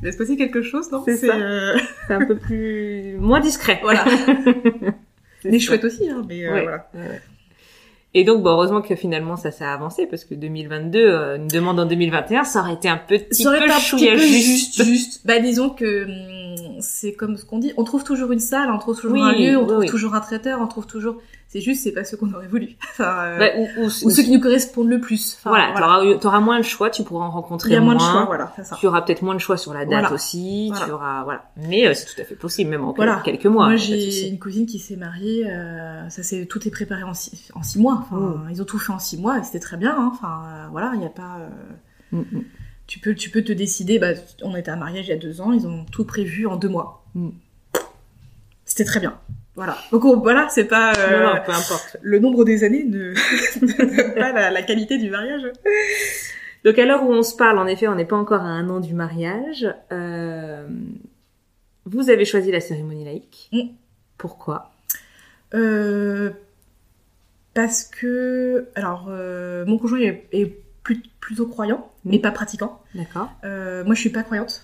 Il 0.00 0.04
va 0.06 0.12
se 0.12 0.16
passer 0.18 0.36
quelque 0.36 0.62
chose, 0.62 0.90
non 0.92 1.02
C'est 1.04 1.16
ça. 1.16 1.34
euh, 1.34 1.76
C'est 2.06 2.14
un 2.14 2.24
peu 2.24 2.36
plus, 2.36 3.16
moins 3.18 3.40
discret. 3.40 3.80
Voilà. 3.82 4.04
C'est 5.42 5.50
Mais 5.50 5.58
ça. 5.58 5.66
chouette 5.66 5.84
aussi, 5.84 6.08
hein. 6.08 6.22
Mais 6.28 6.44
euh, 6.46 6.52
Ouais. 6.52 6.62
voilà. 6.62 6.86
Et 8.14 8.24
donc, 8.24 8.42
bon, 8.42 8.50
heureusement 8.50 8.80
que 8.80 8.96
finalement 8.96 9.36
ça 9.36 9.50
s'est 9.50 9.64
avancé 9.66 10.06
parce 10.06 10.24
que 10.24 10.34
2022, 10.34 10.98
euh, 10.98 11.36
une 11.36 11.46
demande 11.46 11.78
en 11.78 11.84
2021, 11.86 12.42
ça 12.44 12.60
aurait 12.60 12.72
été 12.74 12.88
un 12.88 12.96
petit 12.96 13.42
Ça 13.42 13.48
aurait 13.50 13.58
peu 13.58 13.64
été 13.66 13.74
un 13.74 13.78
petit 13.78 14.08
peu 14.08 14.16
juste. 14.16 14.76
juste, 14.76 14.84
juste. 14.84 15.26
Bah 15.26 15.38
disons 15.40 15.68
que 15.70 16.04
hum, 16.04 16.10
c'est 16.80 17.12
comme 17.12 17.36
ce 17.36 17.44
qu'on 17.44 17.58
dit, 17.58 17.72
on 17.76 17.84
trouve 17.84 18.04
toujours 18.04 18.32
une 18.32 18.38
salle, 18.40 18.70
on 18.70 18.78
trouve 18.78 18.96
toujours 18.96 19.12
Oui, 19.12 19.20
un 19.22 19.32
lieu, 19.32 19.56
on 19.56 19.62
oui, 19.62 19.66
trouve 19.68 19.78
oui. 19.80 19.86
toujours 19.88 20.14
un 20.14 20.20
traiteur, 20.20 20.60
on 20.60 20.66
trouve 20.66 20.86
toujours. 20.86 21.16
C'est 21.50 21.62
juste, 21.62 21.82
c'est 21.82 21.92
pas 21.92 22.04
ce 22.04 22.14
qu'on 22.14 22.30
aurait 22.34 22.46
voulu. 22.46 22.76
Enfin, 22.90 23.18
euh, 23.24 23.38
Bah, 23.38 23.46
ou, 23.56 23.80
ou- 23.80 23.86
ou 23.86 24.10
ceux 24.10 24.22
qui 24.22 24.30
nous 24.30 24.40
correspondent 24.40 24.88
le 24.90 25.00
plus. 25.00 25.34
Enfin, 25.38 25.48
voilà, 25.50 26.18
t'auras 26.18 26.40
moins 26.40 26.58
de 26.58 26.62
choix, 26.64 26.90
tu 26.90 27.02
pourras 27.04 27.24
en 27.26 27.30
rencontrer 27.30 27.70
Il 27.70 27.72
y 27.72 27.76
a 27.76 27.80
moins 27.80 27.94
de 27.94 28.00
choix, 28.00 28.24
voilà, 28.26 28.52
c'est 28.56 28.64
ça. 28.64 28.76
Tu 28.78 28.86
auras 28.86 29.00
peut-être 29.02 29.22
moins 29.22 29.34
de 29.34 29.40
choix 29.40 29.56
sur 29.56 29.72
la 29.72 29.80
date 29.86 29.88
Voilà. 30.00 30.12
aussi, 30.12 30.70
tu 30.72 30.78
Voilà. 30.78 30.94
auras 30.94 31.24
voilà. 31.24 31.44
Mais 31.56 31.86
euh, 31.86 31.94
c'est 31.94 32.04
tout 32.04 32.20
à 32.20 32.24
fait 32.24 32.34
possible, 32.34 32.68
même 32.70 32.84
en 32.84 32.92
quelques 33.24 33.46
mois. 33.46 33.66
Moi, 33.66 33.76
j'ai 33.76 34.28
une 34.28 34.38
cousine 34.38 34.66
qui 34.66 34.78
s'est 34.78 34.96
mariée, 34.96 35.50
euh, 35.50 36.08
ça 36.10 36.22
c'est 36.22 36.44
tout 36.44 36.68
est 36.68 36.70
préparé 36.70 37.02
en 37.02 37.14
six, 37.14 37.50
en 37.54 37.62
six 37.62 37.78
mois. 37.78 37.98
Enfin, 38.02 38.16
Mm. 38.18 38.48
ils 38.50 38.60
ont 38.60 38.66
tout 38.66 38.78
fait 38.78 38.92
en 38.92 38.98
six 38.98 39.16
mois 39.18 39.38
et 39.38 39.42
c'était 39.42 39.60
très 39.60 39.76
bien. 39.78 39.94
hein. 39.98 40.10
Enfin, 40.12 40.42
euh, 40.46 40.66
voilà, 40.70 40.90
il 40.94 41.00
n'y 41.00 41.06
a 41.06 41.10
pas. 41.10 41.38
euh, 41.40 41.48
Mm, 42.10 42.20
mm. 42.20 42.42
Tu 42.88 42.98
peux, 42.98 43.14
tu 43.14 43.30
peux 43.30 43.42
te 43.44 43.52
décider. 43.52 44.00
Bah, 44.00 44.14
on 44.42 44.56
était 44.56 44.70
à 44.72 44.74
un 44.74 44.78
mariage 44.78 45.06
il 45.06 45.10
y 45.10 45.12
a 45.12 45.16
deux 45.16 45.40
ans, 45.40 45.52
ils 45.52 45.66
ont 45.68 45.84
tout 45.84 46.04
prévu 46.04 46.46
en 46.48 46.56
deux 46.56 46.68
mois. 46.68 47.04
Mm. 47.14 47.28
C'était 48.64 48.84
très 48.84 48.98
bien. 48.98 49.18
Voilà. 49.54 49.76
Donc 49.92 50.04
on- 50.04 50.18
voilà, 50.20 50.48
c'est 50.50 50.64
pas 50.66 50.92
euh, 50.98 51.20
Non, 51.24 51.34
non, 51.34 51.40
peu 51.44 51.52
importe. 51.52 51.96
le 52.02 52.18
nombre 52.18 52.44
des 52.44 52.64
années 52.64 52.84
ne, 52.84 53.12
pas 54.14 54.32
la, 54.32 54.50
la 54.50 54.62
qualité 54.62 54.98
du 54.98 55.10
mariage. 55.10 55.42
Donc 56.64 56.78
à 56.78 56.84
l'heure 56.84 57.02
où 57.04 57.12
on 57.12 57.22
se 57.22 57.34
parle, 57.36 57.58
en 57.58 57.66
effet, 57.66 57.88
on 57.88 57.94
n'est 57.94 58.04
pas 58.04 58.16
encore 58.16 58.42
à 58.42 58.46
un 58.48 58.68
an 58.68 58.80
du 58.80 58.94
mariage. 58.94 59.66
Euh, 59.92 60.66
Vous 61.86 62.10
avez 62.10 62.24
choisi 62.24 62.50
la 62.52 62.60
cérémonie 62.60 63.04
laïque. 63.04 63.48
Mm. 63.52 63.60
Pourquoi? 64.16 64.72
Euh, 65.54 66.30
parce 67.54 67.82
que 67.84 68.68
alors 68.74 69.08
mon 69.66 69.78
conjoint 69.78 69.98
est, 70.00 70.26
est 70.32 70.56
plus- 70.94 71.02
plutôt 71.20 71.46
croyant, 71.46 71.90
mais 72.06 72.18
pas 72.18 72.30
pratiquant. 72.30 72.80
D'accord. 72.94 73.30
Euh, 73.44 73.84
moi, 73.84 73.94
je 73.94 74.00
suis 74.00 74.08
pas 74.10 74.22
croyante. 74.22 74.62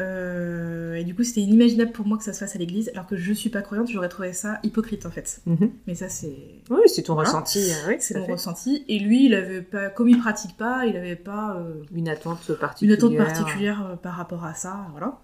Euh, 0.00 0.94
et 0.94 1.04
du 1.04 1.14
coup, 1.14 1.22
c'était 1.22 1.42
inimaginable 1.42 1.92
pour 1.92 2.06
moi 2.06 2.16
que 2.16 2.24
ça 2.24 2.32
se 2.32 2.38
fasse 2.38 2.56
à 2.56 2.58
l'église, 2.58 2.90
alors 2.94 3.06
que 3.06 3.14
je 3.16 3.30
suis 3.34 3.50
pas 3.50 3.60
croyante, 3.60 3.90
j'aurais 3.90 4.08
trouvé 4.08 4.32
ça 4.32 4.58
hypocrite 4.62 5.04
en 5.04 5.10
fait. 5.10 5.42
Mhm. 5.44 5.70
Mais 5.86 5.94
ça, 5.94 6.08
c'est 6.08 6.34
Oui, 6.70 6.80
c'est 6.86 7.02
ton 7.02 7.12
Voilà. 7.14 7.28
ressenti. 7.28 7.58
euh, 7.58 7.88
oui, 7.88 7.96
c'est 8.00 8.16
mon 8.18 8.24
fait. 8.24 8.32
ressenti. 8.32 8.84
Et 8.88 8.98
lui, 8.98 9.26
il 9.26 9.34
avait 9.34 9.60
pas, 9.60 9.90
comme 9.90 10.08
il 10.08 10.18
pratique 10.18 10.56
pas, 10.56 10.86
il 10.86 10.96
avait 10.96 11.14
pas 11.16 11.56
euh, 11.58 11.74
Une 11.94 12.08
attente 12.08 12.48
une 12.48 12.54
particulière. 12.56 12.96
attente 12.96 13.16
particulière 13.16 13.86
euh, 13.92 13.96
par 13.96 14.14
rapport 14.14 14.44
à 14.46 14.54
ça, 14.54 14.86
voilà. 14.92 15.18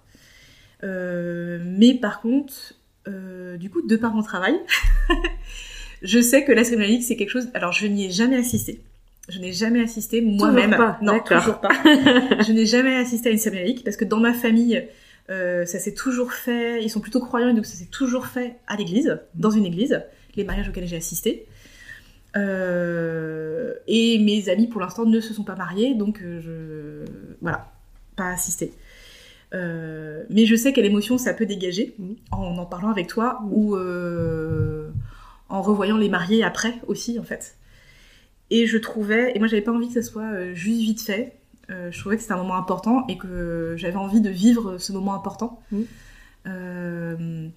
Mais 0.83 1.95
par 1.95 2.21
contre, 2.21 2.75
du 3.07 3.71
coup, 3.71 3.81
de 3.87 3.97
par 3.97 4.13
mon 4.15 4.23
travail, 4.23 4.61
je 6.03 6.21
sais 6.21 6.45
que 6.45 6.53
la 6.53 6.63
cérémonie 6.65 7.03
c'est 7.03 7.17
quelque 7.17 7.31
chose. 7.31 7.49
Alors, 7.55 7.73
je 7.73 7.87
n'y 7.87 8.05
ai 8.07 8.11
jamais 8.11 8.37
assisté. 8.37 8.83
Je 9.29 9.39
n'ai 9.41 9.53
jamais 9.53 9.83
assisté 9.83 10.21
moi-même. 10.23 10.71
pas, 10.77 10.99
Non, 11.03 11.21
toujours 11.21 11.61
pas. 11.61 11.69
je 11.85 12.53
n'ai 12.53 12.67
jamais 12.67 12.97
assisté 12.97 13.29
à 13.29 13.33
une 13.33 13.39
cérémonie 13.39 13.69
laïque 13.73 13.85
parce 13.85 13.97
que 13.97 14.05
dans 14.07 14.21
ma 14.21 14.33
famille, 14.33 14.87
euh, 15.31 15.67
ça 15.67 15.79
s'est 15.79 15.95
toujours 15.95 16.33
fait. 16.33 16.83
Ils 16.83 16.89
sont 16.91 17.01
plutôt 17.01 17.21
croyants 17.21 17.53
donc 17.53 17.67
ça 17.67 17.75
s'est 17.77 17.91
toujours 17.91 18.27
fait 18.27 18.57
à 18.67 18.77
l'église, 18.77 19.19
dans 19.35 19.51
une 19.51 19.67
église, 19.67 20.03
les 20.37 20.45
mariages 20.45 20.69
auxquels 20.69 20.87
j'ai 20.87 20.97
assisté. 20.97 21.47
Euh, 22.37 23.75
et 23.87 24.19
mes 24.19 24.49
amis 24.49 24.67
pour 24.67 24.81
l'instant 24.81 25.05
ne 25.05 25.21
se 25.21 25.35
sont 25.35 25.45
pas 25.45 25.57
mariés, 25.57 25.95
donc 25.95 26.21
euh, 26.23 26.41
je 26.41 27.11
voilà, 27.41 27.71
pas 28.17 28.29
assisté. 28.31 28.73
Euh, 29.55 30.25
mais 30.29 30.45
je 30.45 30.55
sais 30.55 30.73
quelle 30.75 30.85
émotion 30.85 31.17
ça 31.17 31.33
peut 31.33 31.47
dégager 31.47 31.95
Mhm. 31.99 32.17
en 32.33 32.57
en 32.59 32.67
parlant 32.67 32.91
avec 32.91 33.07
toi 33.07 33.41
ou 33.51 33.77
euh, 33.77 34.91
en 35.49 35.63
revoyant 35.63 35.97
les 35.97 36.09
mariés 36.11 36.43
après 36.45 36.75
aussi 36.87 37.19
en 37.19 37.23
fait. 37.23 37.57
Et 38.51 38.67
je 38.67 38.79
trouvais, 38.79 39.33
et 39.35 39.39
moi 39.39 39.49
j'avais 39.49 39.63
pas 39.63 39.73
envie 39.73 39.89
que 39.89 39.95
ça 39.95 40.03
soit 40.03 40.23
euh, 40.33 40.55
juste 40.55 40.81
vite 40.81 41.03
fait. 41.03 41.35
Euh, 41.71 41.91
je 41.93 41.99
trouvais 42.01 42.17
que 42.17 42.23
c'était 42.23 42.33
un 42.35 42.39
moment 42.39 42.57
important 42.57 43.05
et 43.09 43.19
que 43.19 43.75
j'avais 43.77 43.97
envie 43.97 44.21
de 44.23 44.31
vivre 44.31 44.79
ce 44.79 44.93
moment 44.93 45.15
important. 45.15 45.61
Mhm. 45.71 45.85
Euh, 46.47 47.49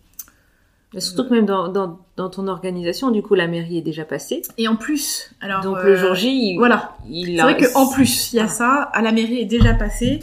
Et 0.94 1.00
surtout 1.00 1.24
que 1.30 1.34
même 1.34 1.46
dans, 1.46 1.70
dans, 1.70 2.00
dans 2.18 2.30
ton 2.30 2.48
organisation, 2.50 3.12
du 3.12 3.22
coup, 3.22 3.36
la 3.36 3.48
mairie 3.48 3.78
est 3.78 3.82
déjà 3.82 4.04
passée. 4.04 4.42
et 4.58 4.68
en 4.68 4.76
plus, 4.76 5.32
alors 5.40 5.62
Donc 5.62 5.78
euh, 5.78 5.84
le 5.84 5.96
jour 5.96 6.14
J, 6.16 6.28
il, 6.52 6.58
voilà, 6.58 6.98
il 7.10 7.36
C'est 7.36 7.40
a- 7.40 7.44
vrai 7.44 7.58
qu'en 7.58 7.88
plus, 7.90 8.34
il 8.34 8.38
y 8.38 8.40
a 8.40 8.44
Ah. 8.46 8.48
ça, 8.50 8.74
à 8.94 9.02
la 9.02 9.12
mairie 9.14 9.40
est 9.40 9.46
déjà 9.46 9.74
passé. 9.74 10.20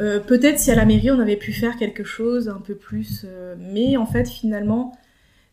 Euh, 0.00 0.20
Peut-être 0.20 0.58
si 0.58 0.70
à 0.70 0.74
la 0.74 0.84
mairie 0.84 1.10
on 1.10 1.18
avait 1.18 1.36
pu 1.36 1.52
faire 1.52 1.76
quelque 1.78 2.04
chose 2.04 2.48
un 2.50 2.60
peu 2.60 2.74
plus. 2.74 3.24
mais 3.58 3.96
en 3.96 4.04
fait, 4.06 4.28
finalement, 4.28 4.92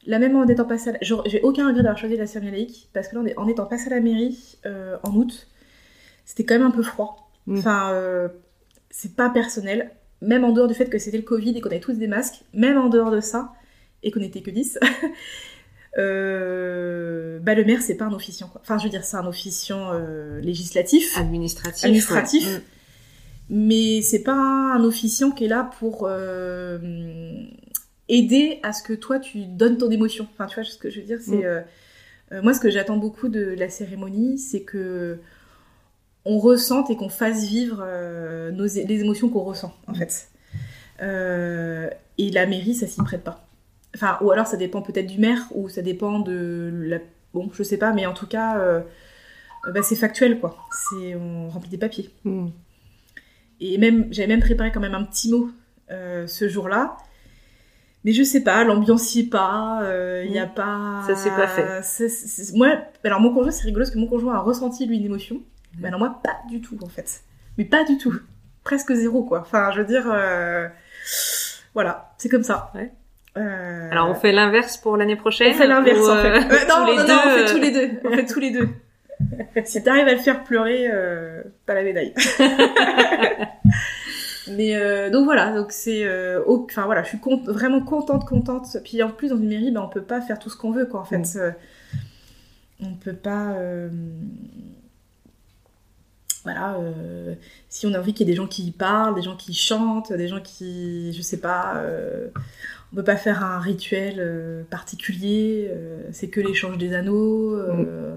là 0.05 0.19
même 0.19 0.35
en 0.35 0.45
étant 0.47 0.65
passé 0.65 0.89
à 0.89 0.93
la... 0.93 0.99
J'ai 1.01 1.41
aucun 1.41 1.67
regret 1.67 1.83
d'avoir 1.83 1.97
choisi 1.97 2.17
la 2.17 2.27
cérémonie 2.27 2.57
laïque, 2.57 2.89
parce 2.93 3.07
que 3.07 3.15
là, 3.15 3.23
en 3.37 3.47
étant 3.47 3.65
passé 3.65 3.87
à 3.87 3.95
la 3.95 4.01
mairie 4.01 4.57
euh, 4.65 4.97
en 5.03 5.15
août, 5.15 5.47
c'était 6.25 6.43
quand 6.43 6.55
même 6.55 6.67
un 6.67 6.71
peu 6.71 6.83
froid. 6.83 7.29
Mm. 7.47 7.57
Enfin, 7.59 7.91
euh, 7.91 8.27
c'est 8.89 9.15
pas 9.15 9.29
personnel. 9.29 9.91
Même 10.21 10.43
en 10.43 10.51
dehors 10.51 10.67
du 10.67 10.73
fait 10.73 10.89
que 10.89 10.97
c'était 10.97 11.17
le 11.17 11.23
Covid 11.23 11.57
et 11.57 11.61
qu'on 11.61 11.69
avait 11.69 11.79
tous 11.79 11.93
des 11.93 12.07
masques, 12.07 12.41
même 12.53 12.77
en 12.77 12.89
dehors 12.89 13.11
de 13.11 13.19
ça, 13.19 13.53
et 14.03 14.11
qu'on 14.11 14.21
était 14.21 14.41
que 14.41 14.51
10, 14.51 14.79
euh, 15.97 17.39
bah, 17.39 17.53
le 17.55 17.65
maire, 17.65 17.81
c'est 17.81 17.95
pas 17.95 18.05
un 18.05 18.13
officiant. 18.13 18.47
Quoi. 18.47 18.61
Enfin, 18.63 18.77
je 18.77 18.85
veux 18.85 18.89
dire, 18.89 19.03
c'est 19.03 19.17
un 19.17 19.27
officiant 19.27 19.91
législatif 20.41 21.17
administratif. 21.17 21.83
administratif. 21.83 22.47
ouais. 22.47 22.57
Mm. 22.57 22.61
mais 23.49 24.01
c'est 24.01 24.23
pas 24.23 24.33
un 24.33 24.83
officiant 24.83 25.31
qui 25.31 25.45
est 25.45 25.49
là 25.49 25.69
pour 25.79 26.07
aider 28.09 28.59
à 28.63 28.73
ce 28.73 28.83
que 28.83 28.93
toi 28.93 29.19
tu 29.19 29.45
donnes 29.45 29.77
ton 29.77 29.89
émotion. 29.89 30.27
Enfin, 30.33 30.45
tu 30.47 30.55
vois 30.55 30.63
ce 30.63 30.77
que 30.77 30.89
je 30.89 30.99
veux 30.99 31.05
dire, 31.05 31.19
c'est 31.21 31.37
Mm. 31.37 31.43
euh, 31.45 31.61
euh, 32.31 32.41
moi 32.41 32.53
ce 32.53 32.59
que 32.59 32.69
j'attends 32.69 32.97
beaucoup 32.97 33.29
de 33.29 33.55
la 33.57 33.69
cérémonie, 33.69 34.37
c'est 34.37 34.61
que 34.61 35.19
on 36.25 36.39
ressente 36.39 36.89
et 36.89 36.95
qu'on 36.95 37.09
fasse 37.09 37.45
vivre 37.45 37.83
euh, 37.85 38.51
nos, 38.51 38.65
les 38.65 39.01
émotions 39.01 39.29
qu'on 39.29 39.43
ressent 39.43 39.73
en 39.87 39.93
fait. 39.93 40.29
Euh, 41.01 41.89
et 42.17 42.31
la 42.31 42.45
mairie, 42.47 42.73
ça 42.73 42.87
s'y 42.87 43.01
prête 43.03 43.23
pas. 43.23 43.47
Enfin, 43.95 44.17
ou 44.21 44.31
alors 44.31 44.47
ça 44.47 44.57
dépend 44.57 44.81
peut-être 44.81 45.07
du 45.07 45.19
maire, 45.19 45.45
ou 45.51 45.69
ça 45.69 45.81
dépend 45.81 46.19
de 46.19 46.71
la. 46.73 46.99
Bon, 47.33 47.49
je 47.53 47.63
sais 47.63 47.77
pas, 47.77 47.93
mais 47.93 48.05
en 48.05 48.13
tout 48.13 48.27
cas, 48.27 48.83
bah, 49.73 49.81
c'est 49.83 49.95
factuel 49.95 50.39
quoi. 50.39 50.57
C'est 50.71 51.15
on 51.15 51.49
remplit 51.49 51.69
des 51.69 51.77
papiers. 51.77 52.09
Mm. 52.23 52.47
Et 53.61 53.77
même, 53.77 54.07
j'avais 54.11 54.27
même 54.27 54.41
préparé 54.41 54.71
quand 54.71 54.79
même 54.79 54.95
un 54.95 55.03
petit 55.03 55.29
mot 55.29 55.49
ce 55.89 56.49
jour-là. 56.49 56.97
Mais 58.05 58.11
je 58.13 58.23
sais 58.23 58.41
pas, 58.43 58.63
l'ambiance 58.63 59.13
y 59.15 59.21
est 59.21 59.29
pas, 59.29 59.81
il 60.23 60.31
y 60.31 60.39
a 60.39 60.45
pas. 60.47 61.01
Ça 61.07 61.15
s'est 61.15 61.31
pas 61.31 61.47
fait. 61.47 61.81
Moi, 62.53 62.69
alors 63.03 63.19
mon 63.19 63.33
conjoint, 63.33 63.51
c'est 63.51 63.63
rigolo 63.65 63.83
parce 63.83 63.93
que 63.93 63.99
mon 63.99 64.07
conjoint 64.07 64.35
a 64.35 64.39
ressenti 64.39 64.85
lui 64.85 64.97
une 64.97 65.05
émotion. 65.05 65.41
Mais 65.79 65.87
alors 65.89 65.99
moi, 65.99 66.19
pas 66.23 66.37
du 66.49 66.61
tout 66.61 66.77
en 66.83 66.87
fait. 66.87 67.21
Mais 67.57 67.65
pas 67.65 67.83
du 67.83 67.97
tout. 67.97 68.13
Presque 68.63 68.93
zéro 68.93 69.23
quoi. 69.23 69.41
Enfin, 69.41 69.71
je 69.73 69.81
veux 69.81 69.85
dire, 69.87 70.05
euh, 70.11 70.67
voilà, 71.73 72.13
c'est 72.17 72.29
comme 72.29 72.43
ça. 72.43 72.71
Ouais. 72.75 72.91
Euh, 73.37 73.89
Alors 73.91 74.07
on 74.09 74.15
fait 74.15 74.31
l'inverse 74.31 74.77
pour 74.77 74.95
l'année 74.95 75.17
prochaine 75.17 75.51
on 75.53 75.57
fait 75.57 75.67
l'inverse 75.67 76.07
en 76.07 76.15
fait. 76.21 76.29
euh, 76.29 76.39
Euh, 76.39 76.67
non, 76.69 76.85
non, 76.85 76.95
non, 76.95 77.15
on 77.25 77.29
fait 77.31 77.43
euh, 77.43 77.51
tous 77.51 77.57
les 77.59 77.71
deux. 77.71 77.89
On 78.05 78.11
fait 78.15 78.25
tous 78.25 78.39
les 78.39 78.51
deux. 78.51 78.69
si 79.65 79.83
t'arrives 79.83 80.07
à 80.07 80.13
le 80.13 80.19
faire 80.19 80.43
pleurer, 80.43 80.87
euh, 80.91 81.41
pas 81.65 81.73
la 81.73 81.83
médaille. 81.83 82.13
Mais 84.51 84.75
euh, 84.75 85.09
donc 85.09 85.25
voilà, 85.25 85.51
donc 85.55 85.71
c'est, 85.71 86.05
euh, 86.05 86.41
enfin 86.47 86.85
voilà, 86.85 87.03
je 87.03 87.09
suis 87.09 87.19
con- 87.19 87.41
vraiment 87.45 87.81
contente, 87.81 88.25
contente. 88.27 88.77
Puis 88.83 89.01
en 89.01 89.09
plus 89.09 89.29
dans 89.29 89.37
une 89.37 89.47
mairie, 89.49 89.71
ben 89.71 89.81
on 89.81 89.89
peut 89.89 90.03
pas 90.03 90.21
faire 90.21 90.37
tout 90.39 90.49
ce 90.49 90.57
qu'on 90.57 90.71
veut 90.71 90.85
quoi. 90.85 90.99
En 91.01 91.05
fait, 91.05 91.17
Mm. 91.19 91.37
Euh, 91.37 91.51
on 92.81 92.93
peut 92.93 93.13
pas. 93.15 93.53
euh, 93.53 93.89
Voilà, 96.43 96.77
si 97.69 97.87
on 97.87 97.93
a 97.95 97.99
envie 97.99 98.13
qu'il 98.13 98.27
y 98.27 98.29
ait 98.29 98.33
des 98.33 98.37
gens 98.37 98.45
qui 98.47 98.69
parlent, 98.71 99.15
des 99.15 99.23
gens 99.23 99.35
qui 99.35 99.53
chantent, 99.55 100.13
des 100.13 100.27
gens 100.27 100.39
qui, 100.41 101.11
je 101.13 101.21
sais 101.23 101.39
pas, 101.39 101.81
on 102.93 102.95
peut 102.97 103.03
pas 103.03 103.15
faire 103.15 103.43
un 103.43 103.57
rituel 103.59 104.65
particulier. 104.69 105.71
c'est 106.11 106.27
que 106.27 106.39
l'échange 106.41 106.77
des 106.77 106.93
anneaux. 106.93 107.55
euh, 107.55 108.15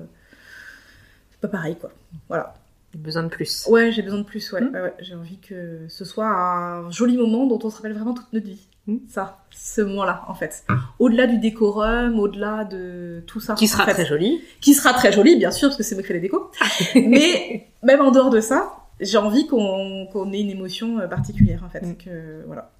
C'est 1.30 1.40
pas 1.40 1.48
pareil 1.48 1.76
quoi. 1.76 1.90
Voilà. 2.28 2.54
Besoin 2.98 3.22
de 3.22 3.28
plus. 3.28 3.66
Ouais, 3.68 3.92
j'ai 3.92 4.02
besoin 4.02 4.18
de 4.18 4.24
plus, 4.24 4.52
ouais. 4.52 4.60
Mm. 4.60 4.74
Ouais, 4.74 4.80
ouais. 4.80 4.94
J'ai 5.00 5.14
envie 5.14 5.38
que 5.38 5.86
ce 5.88 6.04
soit 6.04 6.26
un 6.26 6.90
joli 6.90 7.16
moment 7.16 7.46
dont 7.46 7.58
on 7.62 7.70
se 7.70 7.76
rappelle 7.76 7.92
vraiment 7.92 8.14
toute 8.14 8.32
notre 8.32 8.46
vie. 8.46 8.66
Mm. 8.86 8.96
Ça, 9.08 9.44
ce 9.50 9.80
moment-là, 9.82 10.24
en 10.28 10.34
fait. 10.34 10.64
Au-delà 10.98 11.26
du 11.26 11.38
décorum, 11.38 12.18
au-delà 12.18 12.64
de 12.64 13.22
tout 13.26 13.40
ça. 13.40 13.54
Qui 13.54 13.68
sera 13.68 13.84
fait. 13.84 13.92
très 13.94 14.06
joli. 14.06 14.42
Qui 14.60 14.74
sera 14.74 14.92
très 14.94 15.12
joli, 15.12 15.36
bien 15.36 15.50
sûr, 15.50 15.68
parce 15.68 15.76
que 15.76 15.82
c'est 15.82 15.94
moi 15.94 16.02
qui 16.02 16.08
fais 16.08 16.14
les 16.14 16.20
décos. 16.20 16.50
Mais 16.94 17.68
même 17.82 18.00
en 18.00 18.10
dehors 18.10 18.30
de 18.30 18.40
ça, 18.40 18.86
j'ai 19.00 19.18
envie 19.18 19.46
qu'on 19.46 20.32
ait 20.32 20.40
une 20.40 20.50
émotion 20.50 20.98
euh, 20.98 21.06
particulière, 21.06 21.62
en 21.64 21.68
fait. 21.68 21.82
Mm. 21.82 21.96
Que, 21.96 22.42
voilà. 22.46 22.72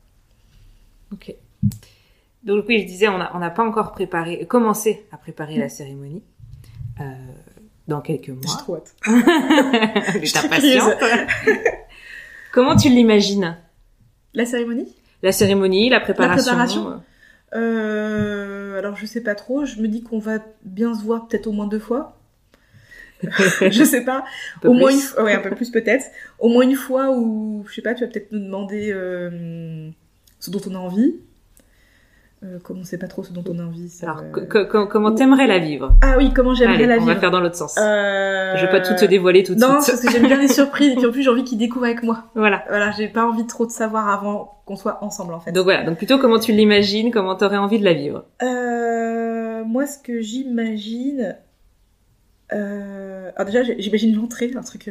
Ok. 1.12 1.34
Donc 2.42 2.64
oui, 2.68 2.80
je 2.80 2.86
disais, 2.86 3.08
on 3.08 3.18
n'a 3.18 3.30
on 3.34 3.38
n'a 3.38 3.50
pas 3.50 3.64
encore 3.64 3.92
préparé, 3.92 4.46
commencé 4.46 5.06
à 5.12 5.16
préparer 5.16 5.56
la 5.56 5.68
cérémonie. 5.68 6.22
Euh, 7.00 7.04
dans 7.88 8.00
quelques 8.00 8.28
mois. 8.28 8.56
trop 8.58 8.76
hâte. 8.76 8.94
T'es 10.12 10.26
suis 10.26 10.38
impatiente. 10.38 10.94
Comment 12.52 12.76
tu 12.76 12.88
l'imagines? 12.90 13.56
La 14.34 14.46
cérémonie? 14.46 14.94
La 15.22 15.32
cérémonie, 15.32 15.88
la 15.88 16.00
préparation. 16.00 16.52
préparation 16.52 17.02
euh, 17.54 18.78
Alors, 18.78 18.96
je 18.96 19.06
sais 19.06 19.22
pas 19.22 19.34
trop. 19.34 19.64
Je 19.64 19.80
me 19.80 19.88
dis 19.88 20.02
qu'on 20.02 20.18
va 20.18 20.38
bien 20.64 20.94
se 20.94 21.02
voir 21.02 21.26
peut-être 21.26 21.46
au 21.46 21.52
moins 21.52 21.66
deux 21.66 21.78
fois. 21.78 22.14
je 23.22 23.84
sais 23.84 24.04
pas. 24.04 24.24
au 24.62 24.72
moins 24.74 24.92
une 24.92 25.00
fois, 25.00 25.24
ouais, 25.24 25.34
un 25.34 25.40
peu 25.40 25.50
plus 25.50 25.70
peut-être. 25.70 26.04
Au 26.38 26.48
moins 26.48 26.62
une 26.62 26.76
fois 26.76 27.10
où, 27.10 27.64
je 27.68 27.74
sais 27.74 27.82
pas, 27.82 27.94
tu 27.94 28.04
vas 28.04 28.10
peut-être 28.10 28.30
nous 28.30 28.44
demander 28.44 28.92
euh, 28.92 29.90
ce 30.38 30.50
dont 30.50 30.60
on 30.68 30.74
a 30.74 30.78
envie. 30.78 31.16
Euh, 32.44 32.60
comme 32.60 32.78
on 32.78 32.84
sait 32.84 32.98
pas 32.98 33.08
trop 33.08 33.24
ce 33.24 33.32
dont 33.32 33.42
on 33.50 33.58
a 33.58 33.62
envie. 33.64 33.88
ça, 33.88 34.06
Alors, 34.12 34.22
euh, 34.22 34.30
co- 34.30 34.46
co- 34.46 34.66
co- 34.66 34.86
comment 34.86 35.12
t'aimerais 35.12 35.48
la 35.48 35.58
vivre 35.58 35.92
Ah 36.02 36.14
oui, 36.18 36.32
comment 36.32 36.54
j'aimerais 36.54 36.86
la 36.86 36.94
on 36.94 36.98
vivre. 37.00 37.12
va 37.14 37.18
faire 37.18 37.32
dans 37.32 37.40
l'autre 37.40 37.56
sens. 37.56 37.76
Euh, 37.78 38.54
Je 38.56 38.64
vais 38.64 38.70
pas 38.70 38.80
tout 38.80 38.94
te 38.94 39.04
dévoiler 39.04 39.42
tout 39.42 39.56
de 39.56 39.60
Non, 39.60 39.80
suite. 39.80 39.94
parce 39.96 40.00
que 40.06 40.10
j'aime 40.12 40.26
bien 40.28 40.38
les 40.40 40.46
surprises 40.60 40.92
et 40.92 40.94
puis 40.94 41.06
en 41.06 41.10
plus 41.10 41.22
j'ai 41.24 41.30
envie 41.30 41.42
qu'ils 41.42 41.58
découvrent 41.58 41.86
avec 41.86 42.04
moi. 42.04 42.26
Voilà. 42.36 42.64
Voilà, 42.68 42.92
j'ai 42.92 43.08
pas 43.08 43.26
envie 43.26 43.44
trop 43.48 43.66
de 43.66 43.72
savoir 43.72 44.08
avant 44.08 44.62
qu'on 44.66 44.76
soit 44.76 45.02
ensemble 45.02 45.34
en 45.34 45.40
fait. 45.40 45.50
Donc 45.50 45.64
voilà, 45.64 45.82
donc 45.82 45.96
plutôt 45.96 46.18
comment 46.18 46.38
tu 46.38 46.52
l'imagines, 46.52 47.10
comment 47.10 47.34
t'aurais 47.34 47.56
envie 47.56 47.80
de 47.80 47.84
la 47.84 47.94
vivre? 47.94 48.24
Euh, 48.44 49.64
moi, 49.64 49.86
ce 49.88 49.98
que 49.98 50.20
j'imagine. 50.20 51.34
Euh... 52.52 53.30
Alors, 53.36 53.50
déjà, 53.50 53.62
j'imagine 53.78 54.14
l'entrée, 54.16 54.52
un 54.56 54.62
truc. 54.62 54.90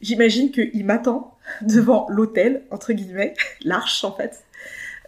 J'imagine 0.00 0.50
qu'il 0.52 0.84
m'attend 0.84 1.34
devant 1.62 2.06
l'hôtel, 2.10 2.62
entre 2.70 2.92
guillemets, 2.92 3.34
l'arche 3.64 4.04
en 4.04 4.12
fait. 4.12 4.44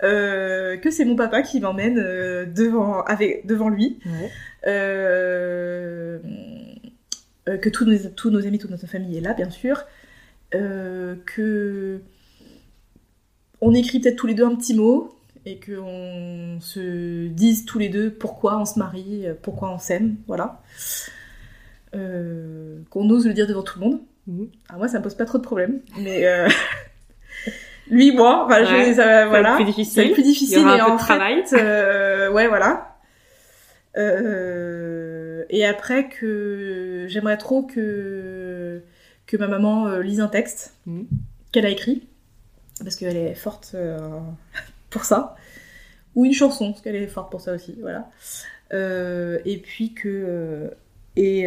Euh, 0.02 0.77
que 0.78 0.90
c'est 0.90 1.05
mon 1.05 1.16
papa 1.16 1.43
qui 1.43 1.60
m'emmène 1.60 1.98
euh, 1.98 2.47
devant, 2.47 3.02
avec, 3.02 3.47
devant 3.47 3.68
lui. 3.68 3.98
Euh, 4.66 6.18
euh, 7.48 7.56
que 7.59 7.68
tous 7.68 7.85
nos, 7.85 7.98
tous 8.16 8.31
nos 8.31 8.47
amis, 8.47 8.59
toute 8.59 8.70
notre 8.70 8.86
famille 8.86 9.16
est 9.16 9.20
là, 9.20 9.35
bien 9.35 9.51
sûr. 9.51 9.85
Que 10.52 12.01
on 13.60 13.74
écrit 13.74 14.01
peut-être 14.01 14.16
tous 14.16 14.27
les 14.27 14.35
deux 14.35 14.44
un 14.44 14.56
petit 14.56 14.74
mot 14.74 15.14
et 15.47 15.60
qu'on 15.60 16.59
se 16.60 17.28
dise 17.28 17.64
tous 17.66 17.78
les 17.78 17.89
deux 17.89 18.10
pourquoi 18.10 18.59
on 18.59 18.64
se 18.64 18.78
marie, 18.78 19.27
pourquoi 19.43 19.72
on 19.72 19.78
s'aime, 19.78 20.16
voilà. 20.27 20.62
Qu'on 21.93 23.10
ose 23.10 23.27
le 23.27 23.32
dire 23.32 23.47
devant 23.47 23.62
tout 23.62 23.78
le 23.78 23.86
monde. 23.86 24.01
Alors 24.68 24.81
moi, 24.81 24.89
ça 24.89 24.98
me 24.98 25.05
pose 25.05 25.14
pas 25.14 25.24
trop 25.24 25.39
de 25.39 25.43
problèmes, 25.43 25.81
mais 25.98 26.24
lui, 27.91 28.12
moi, 28.12 28.45
enfin, 28.47 28.62
Ouais, 28.65 29.25
voilà, 29.29 29.55
plus 29.57 29.65
difficile. 29.65 30.03
être 30.05 30.12
plus 30.15 30.23
difficile. 30.23 30.59
Il 30.59 30.62
y 30.62 30.65
aura 30.65 30.75
un 30.75 30.77
et 30.79 30.85
peu 30.87 30.93
de 30.93 30.99
travail. 30.99 31.45
euh, 31.55 32.31
ouais, 32.31 32.47
voilà. 32.49 32.97
Euh, 33.97 35.45
et 35.51 35.65
après 35.67 36.09
que 36.09 37.07
j'aimerais 37.09 37.37
trop 37.37 37.62
que 37.62 38.83
que 39.27 39.37
ma 39.37 39.49
maman 39.49 39.89
euh, 39.89 40.01
lise 40.03 40.21
un 40.21 40.29
texte 40.29 40.75
Mhm. 40.87 41.07
qu'elle 41.53 41.67
a 41.67 41.71
écrit 41.71 42.07
parce 42.83 42.97
qu'elle 42.97 43.17
est 43.17 43.35
forte 43.35 43.75
pour 44.91 45.05
ça 45.05 45.35
ou 46.15 46.25
une 46.25 46.33
chanson 46.33 46.71
parce 46.71 46.83
qu'elle 46.83 46.97
est 46.97 47.07
forte 47.09 47.31
pour 47.31 47.41
ça 47.41 47.53
aussi 47.53 47.77
voilà 47.81 48.09
et 48.73 49.59
puis 49.59 49.93
que 49.95 50.71
et 51.17 51.47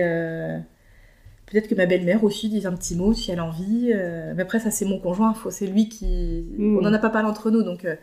peut-être 1.53 1.69
que 1.69 1.75
ma 1.75 1.85
belle-mère 1.85 2.23
aussi 2.25 2.49
dise 2.49 2.65
un 2.65 2.73
petit 2.73 2.95
mot 2.95 3.13
si 3.13 3.31
elle 3.31 3.39
a 3.39 3.45
envie 3.45 3.91
Euh, 3.93 4.33
mais 4.35 4.41
après 4.43 4.59
ça 4.59 4.71
c'est 4.71 4.85
mon 4.85 4.99
conjoint 4.99 5.33
c'est 5.49 5.67
lui 5.67 5.87
qui 5.87 6.43
Mhm. 6.57 6.77
on 6.77 6.81
n'en 6.81 6.93
a 6.93 6.99
pas 6.99 7.09
parlé 7.09 7.29
entre 7.29 7.49
nous 7.51 7.63
donc 7.63 7.85
euh, 7.85 7.95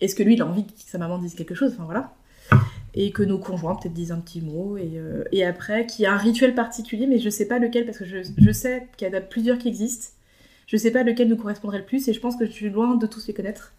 est-ce 0.00 0.14
que 0.14 0.22
lui 0.22 0.34
il 0.34 0.42
a 0.42 0.46
envie 0.46 0.64
que 0.66 0.72
sa 0.76 0.98
maman 0.98 1.18
dise 1.18 1.34
quelque 1.34 1.54
chose? 1.54 1.72
Enfin 1.74 1.84
voilà. 1.84 2.14
Et 2.94 3.10
que 3.12 3.22
nos 3.22 3.38
conjoints 3.38 3.74
peut-être 3.76 3.94
disent 3.94 4.12
un 4.12 4.20
petit 4.20 4.40
mot 4.42 4.76
et, 4.76 4.92
euh, 4.96 5.24
et 5.32 5.44
après 5.44 5.86
qu'il 5.86 6.02
y 6.04 6.06
a 6.06 6.12
un 6.12 6.18
rituel 6.18 6.54
particulier 6.54 7.06
mais 7.06 7.18
je 7.18 7.30
sais 7.30 7.46
pas 7.48 7.58
lequel 7.58 7.84
parce 7.86 7.98
que 7.98 8.04
je, 8.04 8.18
je 8.38 8.50
sais 8.52 8.86
qu'il 8.96 9.08
y 9.08 9.10
en 9.10 9.14
a 9.14 9.20
plusieurs 9.20 9.58
qui 9.58 9.68
existent. 9.68 10.08
Je 10.66 10.76
sais 10.76 10.90
pas 10.90 11.02
lequel 11.02 11.28
nous 11.28 11.36
correspondrait 11.36 11.78
le 11.78 11.84
plus 11.84 12.06
et 12.08 12.12
je 12.12 12.20
pense 12.20 12.36
que 12.36 12.44
je 12.46 12.50
suis 12.50 12.68
loin 12.70 12.96
de 12.96 13.06
tous 13.06 13.26
les 13.26 13.34
connaître. 13.34 13.72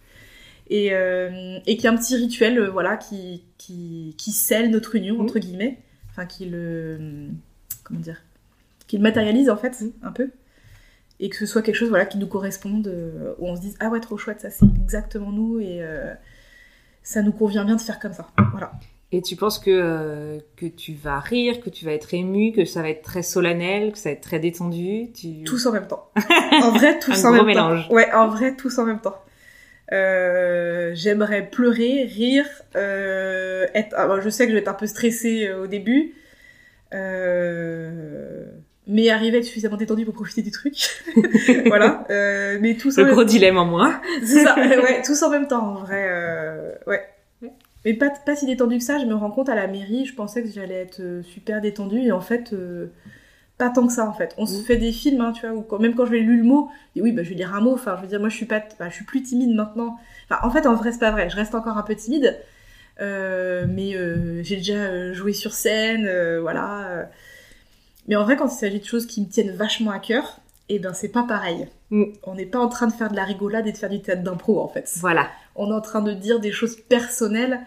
Et, 0.70 0.88
et 0.88 1.76
qu'il 1.78 1.84
y 1.84 1.88
a 1.88 1.92
un 1.92 1.98
petit 1.98 2.16
rituel 2.16 2.60
voilà 2.68 2.98
qui, 2.98 3.44
qui, 3.58 4.16
qui 4.18 4.32
scelle 4.32 4.70
notre 4.72 4.96
union 4.96 5.16
Mhm. 5.16 5.22
entre 5.22 5.40
guillemets. 5.40 5.78
Enfin 6.10 6.26
qui 6.26 6.46
le 6.46 7.28
comment 7.84 8.00
dire 8.00 8.22
qui 8.88 8.98
le 8.98 9.04
matérialise 9.04 9.50
en 9.50 9.58
fait 9.58 9.84
un 10.02 10.12
peu 10.12 10.32
et 11.20 11.30
que 11.30 11.36
ce 11.36 11.46
soit 11.46 11.62
quelque 11.62 11.76
chose 11.76 11.90
voilà 11.90 12.06
qui 12.06 12.18
nous 12.18 12.28
corresponde 12.28 12.88
euh, 12.88 13.34
où 13.40 13.48
on 13.48 13.56
se 13.56 13.62
dise 13.62 13.76
ah 13.80 13.90
ouais 13.90 14.00
trop 14.00 14.18
chouette 14.18 14.42
ça 14.42 14.50
c'est 14.50 14.66
exactement 14.84 15.32
nous 15.32 15.60
et 15.60 15.80
euh, 15.82 16.14
ça 17.04 17.22
nous 17.22 17.32
convient 17.32 17.66
bien 17.66 17.76
de 17.76 17.82
faire 17.82 18.00
comme 18.00 18.14
ça 18.14 18.28
voilà 18.52 18.72
Et 19.12 19.22
tu 19.22 19.36
penses 19.38 19.58
que, 19.60 19.72
euh, 19.72 20.40
que 20.58 20.66
tu 20.66 20.94
vas 20.94 21.20
rire, 21.20 21.62
que 21.62 21.70
tu 21.70 21.86
vas 21.86 21.94
être 21.94 22.14
ému, 22.14 22.52
que 22.52 22.66
ça 22.66 22.82
va 22.82 22.90
être 22.90 23.04
très 23.04 23.24
solennel, 23.24 23.94
que 23.94 23.98
ça 23.98 24.10
va 24.10 24.14
être 24.14 24.22
très 24.22 24.40
détendu 24.40 25.12
tu... 25.14 25.44
tous 25.46 25.66
en 25.66 25.72
même 25.72 25.88
temps. 25.88 26.12
En 26.64 26.72
vrai, 26.72 27.00
tous 27.00 27.24
Un 27.24 27.30
en 27.30 27.32
gros 27.32 27.38
même 27.38 27.46
mélange. 27.46 27.88
temps. 27.88 27.94
Ouais, 27.94 28.12
en 28.14 28.28
vrai, 28.28 28.56
tous 28.56 28.78
en 28.80 28.86
même 28.86 29.00
temps. 29.00 29.16
Euh, 29.94 30.92
J'aimerais 30.94 31.50
pleurer, 31.50 32.04
rire, 32.04 32.46
euh, 32.76 33.66
être. 33.74 33.94
ah, 33.98 34.08
bon, 34.08 34.20
je 34.20 34.30
sais 34.30 34.44
que 34.46 34.50
je 34.52 34.56
vais 34.56 34.62
être 34.62 34.68
un 34.68 34.74
peu 34.74 34.88
stressée 34.88 35.48
euh, 35.48 35.64
au 35.64 35.68
début, 35.68 36.14
mais 38.88 39.10
arriver 39.10 39.38
à 39.38 39.40
être 39.40 39.46
suffisamment 39.46 39.76
détendue 39.78 40.06
pour 40.06 40.14
profiter 40.14 40.42
du 40.42 40.52
truc. 40.52 41.04
voilà. 41.66 42.06
Euh, 42.10 42.58
mais 42.62 42.76
tous 42.76 42.98
en 42.98 43.02
Le 43.02 43.08
même 43.08 43.16
gros 43.16 43.24
dilemme 43.26 43.58
en 43.58 43.66
moi. 43.66 44.02
c'est 44.24 44.44
ça, 44.44 44.56
ouais, 44.58 45.02
tous 45.06 45.22
en 45.24 45.30
même 45.30 45.48
temps, 45.48 45.66
en 45.72 45.76
vrai, 45.76 46.06
euh, 46.10 46.72
ouais. 46.88 47.04
Mais 47.86 47.94
pas, 47.94 48.10
pas 48.10 48.36
si 48.36 48.46
détendu 48.46 48.78
que 48.78 48.84
ça, 48.84 48.98
je 48.98 49.06
me 49.06 49.14
rends 49.14 49.32
compte 49.32 49.50
à 49.50 49.56
la 49.56 49.68
mairie, 49.68 50.06
je 50.06 50.14
pensais 50.16 50.42
que 50.42 50.50
j'allais 50.50 50.82
être 50.82 51.00
euh, 51.00 51.22
super 51.24 51.62
détendue, 51.62 52.02
et 52.02 52.12
en 52.12 52.20
fait, 52.22 52.52
euh, 52.54 52.88
pas 53.58 53.70
tant 53.70 53.88
que 53.88 53.94
ça, 53.94 54.08
en 54.08 54.14
fait. 54.14 54.34
On 54.38 54.46
se 54.46 54.60
Mm. 54.62 54.64
fait 54.64 54.78
des 54.78 54.92
films, 54.92 55.22
hein, 55.22 55.32
tu 55.34 55.46
vois, 55.46 55.56
où 55.56 55.62
quand, 55.62 55.80
même 55.80 55.94
quand 55.94 56.06
je 56.06 56.12
vais 56.12 56.20
lu 56.20 56.38
le 56.38 56.44
mot, 56.44 56.70
dis 56.96 57.02
oui, 57.02 57.12
bah, 57.12 57.24
je 57.24 57.30
vais 57.30 57.36
dire 57.36 57.54
un 57.54 57.62
mot, 57.62 57.74
enfin, 57.74 57.96
je 57.98 58.02
veux 58.02 58.08
dire, 58.08 58.20
moi, 58.20 58.30
je 58.30 58.36
suis 58.36 58.46
pas, 58.46 58.62
bah, 58.80 58.88
je 58.90 58.96
suis 58.96 59.06
plus 59.06 59.22
timide 59.22 59.54
maintenant. 59.54 59.98
Enfin, 60.30 60.40
en 60.46 60.50
fait, 60.50 60.66
en 60.66 60.76
vrai, 60.76 60.92
c'est 60.92 61.00
pas 61.00 61.12
vrai, 61.12 61.30
je 61.30 61.36
reste 61.36 61.56
encore 61.56 61.78
un 61.78 61.84
peu 61.84 61.96
timide, 61.96 62.38
mais 63.00 63.94
j'ai 64.44 64.56
déjà 64.58 65.14
joué 65.14 65.34
sur 65.34 65.54
scène, 65.54 66.10
voilà. 66.42 67.10
Mais 68.08 68.16
en 68.16 68.24
vrai, 68.24 68.36
quand 68.38 68.48
il 68.48 68.58
s'agit 68.58 68.80
de 68.80 68.86
choses 68.86 69.06
qui 69.06 69.22
me 69.22 69.28
tiennent 69.28 69.52
vachement 69.56 69.92
à 69.92 70.00
cœur, 70.00 70.40
eh 70.70 70.80
ben, 70.80 70.94
c'est 70.94 71.10
pas 71.10 71.24
pareil. 71.24 71.68
Mm. 71.92 72.04
On 72.24 72.36
n'est 72.36 72.46
pas 72.46 72.60
en 72.60 72.68
train 72.70 72.88
de 72.88 72.94
faire 72.94 73.10
de 73.12 73.16
la 73.16 73.24
rigolade 73.24 73.68
et 73.68 73.72
de 73.72 73.78
faire 73.78 73.90
du 73.90 74.02
théâtre 74.02 74.24
d'impro, 74.24 74.60
en 74.62 74.68
fait 74.68 74.90
Voilà. 74.98 75.28
on 75.56 75.70
est 75.72 75.74
en 75.74 75.82
train 75.82 76.02
de 76.02 76.14
dire 76.14 76.40
des 76.40 76.52
choses 76.52 76.76
personnelles 76.76 77.60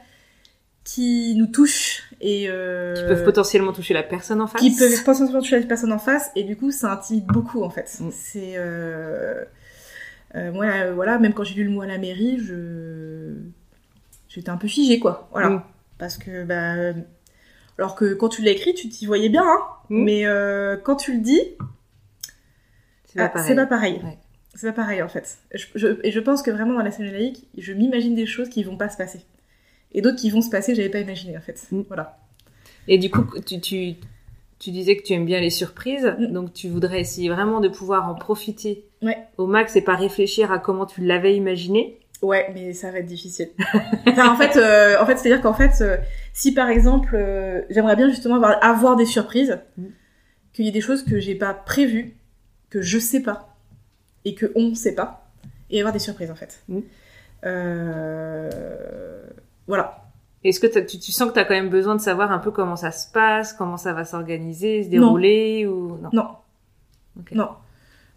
qui 0.84 1.34
nous 1.36 1.46
touchent 1.46 2.02
et 2.20 2.46
euh, 2.48 2.94
Qui 2.94 3.02
peuvent 3.04 3.24
potentiellement 3.24 3.72
toucher 3.72 3.94
la 3.94 4.02
personne 4.02 4.40
en 4.40 4.46
face. 4.46 4.60
qui 4.60 4.74
peuvent 4.74 5.04
potentiellement 5.04 5.40
toucher 5.40 5.60
la 5.60 5.66
personne 5.66 5.92
en 5.92 5.98
face 5.98 6.30
et 6.36 6.42
du 6.42 6.56
coup 6.56 6.70
ça 6.70 6.92
intimide 6.92 7.26
beaucoup 7.26 7.62
en 7.62 7.70
fait. 7.70 7.94
Mm. 8.00 8.10
C'est 8.10 8.52
euh, 8.56 9.44
euh, 10.36 10.52
moi 10.52 10.90
voilà 10.92 11.18
même 11.18 11.34
quand 11.34 11.44
j'ai 11.44 11.54
lu 11.54 11.64
le 11.64 11.70
mot 11.70 11.82
à 11.82 11.86
la 11.86 11.98
mairie 11.98 12.38
je 12.38 13.34
j'étais 14.28 14.48
un 14.50 14.56
peu 14.56 14.68
figée 14.68 14.98
quoi 15.00 15.28
voilà 15.32 15.50
Mm. 15.50 15.62
parce 15.98 16.16
que 16.16 16.44
bah 16.44 16.98
alors 17.80 17.96
que 17.96 18.14
quand 18.14 18.28
tu 18.28 18.42
l'as 18.42 18.52
écrit 18.52 18.74
tu 18.74 18.88
t'y 18.88 19.06
voyais 19.06 19.28
bien 19.28 19.42
hein 19.44 19.58
Mm. 19.90 20.04
mais 20.04 20.24
euh, 20.26 20.76
quand 20.76 20.94
tu 20.94 21.12
le 21.14 21.18
dis 21.18 21.40
C'est 23.06 23.18
pas 23.18 23.24
ah, 23.24 23.28
pareil. 23.30 23.48
c'est 23.48 23.54
pas 23.56 23.66
pareil. 23.66 24.00
Ouais. 24.04 24.18
C'est 24.54 24.66
pas 24.68 24.72
pareil 24.82 25.02
en 25.02 25.08
fait. 25.08 25.38
Je, 25.54 25.66
je- 25.74 25.98
et 26.04 26.10
je 26.12 26.20
pense 26.20 26.42
que 26.42 26.50
vraiment 26.52 26.74
dans 26.74 26.82
la 26.82 26.90
scène 26.92 27.10
laïque, 27.10 27.46
je 27.58 27.72
m'imagine 27.72 28.14
des 28.14 28.26
choses 28.26 28.48
qui 28.48 28.62
vont 28.62 28.76
pas 28.76 28.88
se 28.88 28.96
passer. 28.96 29.20
Et 29.92 30.00
d'autres 30.02 30.18
qui 30.18 30.30
vont 30.30 30.42
se 30.42 30.50
passer 30.50 30.74
j'avais 30.76 30.88
pas 30.90 31.00
imaginé 31.00 31.36
en 31.36 31.40
fait. 31.40 31.60
Mm. 31.72 31.82
Voilà. 31.88 32.18
Et 32.88 32.98
du 32.98 33.10
coup, 33.10 33.24
tu, 33.46 33.60
tu, 33.60 33.94
tu 34.58 34.70
disais 34.70 34.96
que 34.96 35.02
tu 35.02 35.12
aimes 35.12 35.26
bien 35.26 35.40
les 35.40 35.50
surprises, 35.50 36.14
Mm. 36.18 36.26
donc 36.32 36.52
tu 36.52 36.68
voudrais 36.68 37.00
essayer 37.00 37.28
vraiment 37.30 37.60
de 37.60 37.68
pouvoir 37.68 38.08
en 38.08 38.14
profiter 38.14 38.84
Ouais. 39.02 39.16
au 39.38 39.46
max 39.46 39.74
et 39.76 39.82
pas 39.82 39.96
réfléchir 39.96 40.52
à 40.52 40.58
comment 40.58 40.86
tu 40.86 41.00
l'avais 41.00 41.34
imaginé. 41.34 41.98
Ouais, 42.22 42.50
mais 42.54 42.72
ça 42.74 42.90
va 42.90 42.98
être 42.98 43.06
difficile. 43.06 43.48
enfin, 44.06 44.28
en 44.30 44.36
fait, 44.36 44.56
euh, 44.58 45.00
en 45.00 45.06
fait 45.06 45.16
c'est-à-dire 45.16 45.40
qu'en 45.40 45.54
fait, 45.54 45.80
euh, 45.80 45.96
si 46.34 46.52
par 46.52 46.68
exemple, 46.68 47.14
euh, 47.14 47.62
j'aimerais 47.70 47.96
bien 47.96 48.08
justement 48.10 48.36
avoir, 48.36 48.62
avoir 48.62 48.96
des 48.96 49.06
surprises, 49.06 49.58
Mm. 49.78 49.84
qu'il 50.52 50.64
y 50.66 50.68
ait 50.68 50.72
des 50.72 50.80
choses 50.82 51.02
que 51.04 51.18
j'ai 51.18 51.34
pas 51.34 51.54
prévues, 51.54 52.14
que 52.68 52.82
je 52.82 52.98
sais 52.98 53.20
pas, 53.22 53.56
et 54.26 54.34
que 54.34 54.52
on 54.54 54.74
sait 54.74 54.94
pas, 54.94 55.30
et 55.70 55.78
avoir 55.80 55.92
des 55.94 55.98
surprises 55.98 56.30
en 56.30 56.34
fait. 56.34 56.62
Mm. 56.68 56.80
Euh, 57.46 59.22
Voilà. 59.66 60.04
Est-ce 60.42 60.58
que 60.58 60.66
tu, 60.66 60.98
tu 60.98 61.12
sens 61.12 61.28
que 61.28 61.34
tu 61.34 61.38
as 61.38 61.44
quand 61.44 61.54
même 61.54 61.68
besoin 61.68 61.94
de 61.94 62.00
savoir 62.00 62.32
un 62.32 62.38
peu 62.38 62.50
comment 62.50 62.76
ça 62.76 62.90
se 62.92 63.10
passe, 63.12 63.52
comment 63.52 63.76
ça 63.76 63.92
va 63.92 64.04
s'organiser, 64.06 64.82
se 64.84 64.88
Non. 64.88 64.92
dérouler 65.06 65.66
ou 65.66 65.98
non? 65.98 66.10
Non. 66.12 66.28
Non. 67.32 67.48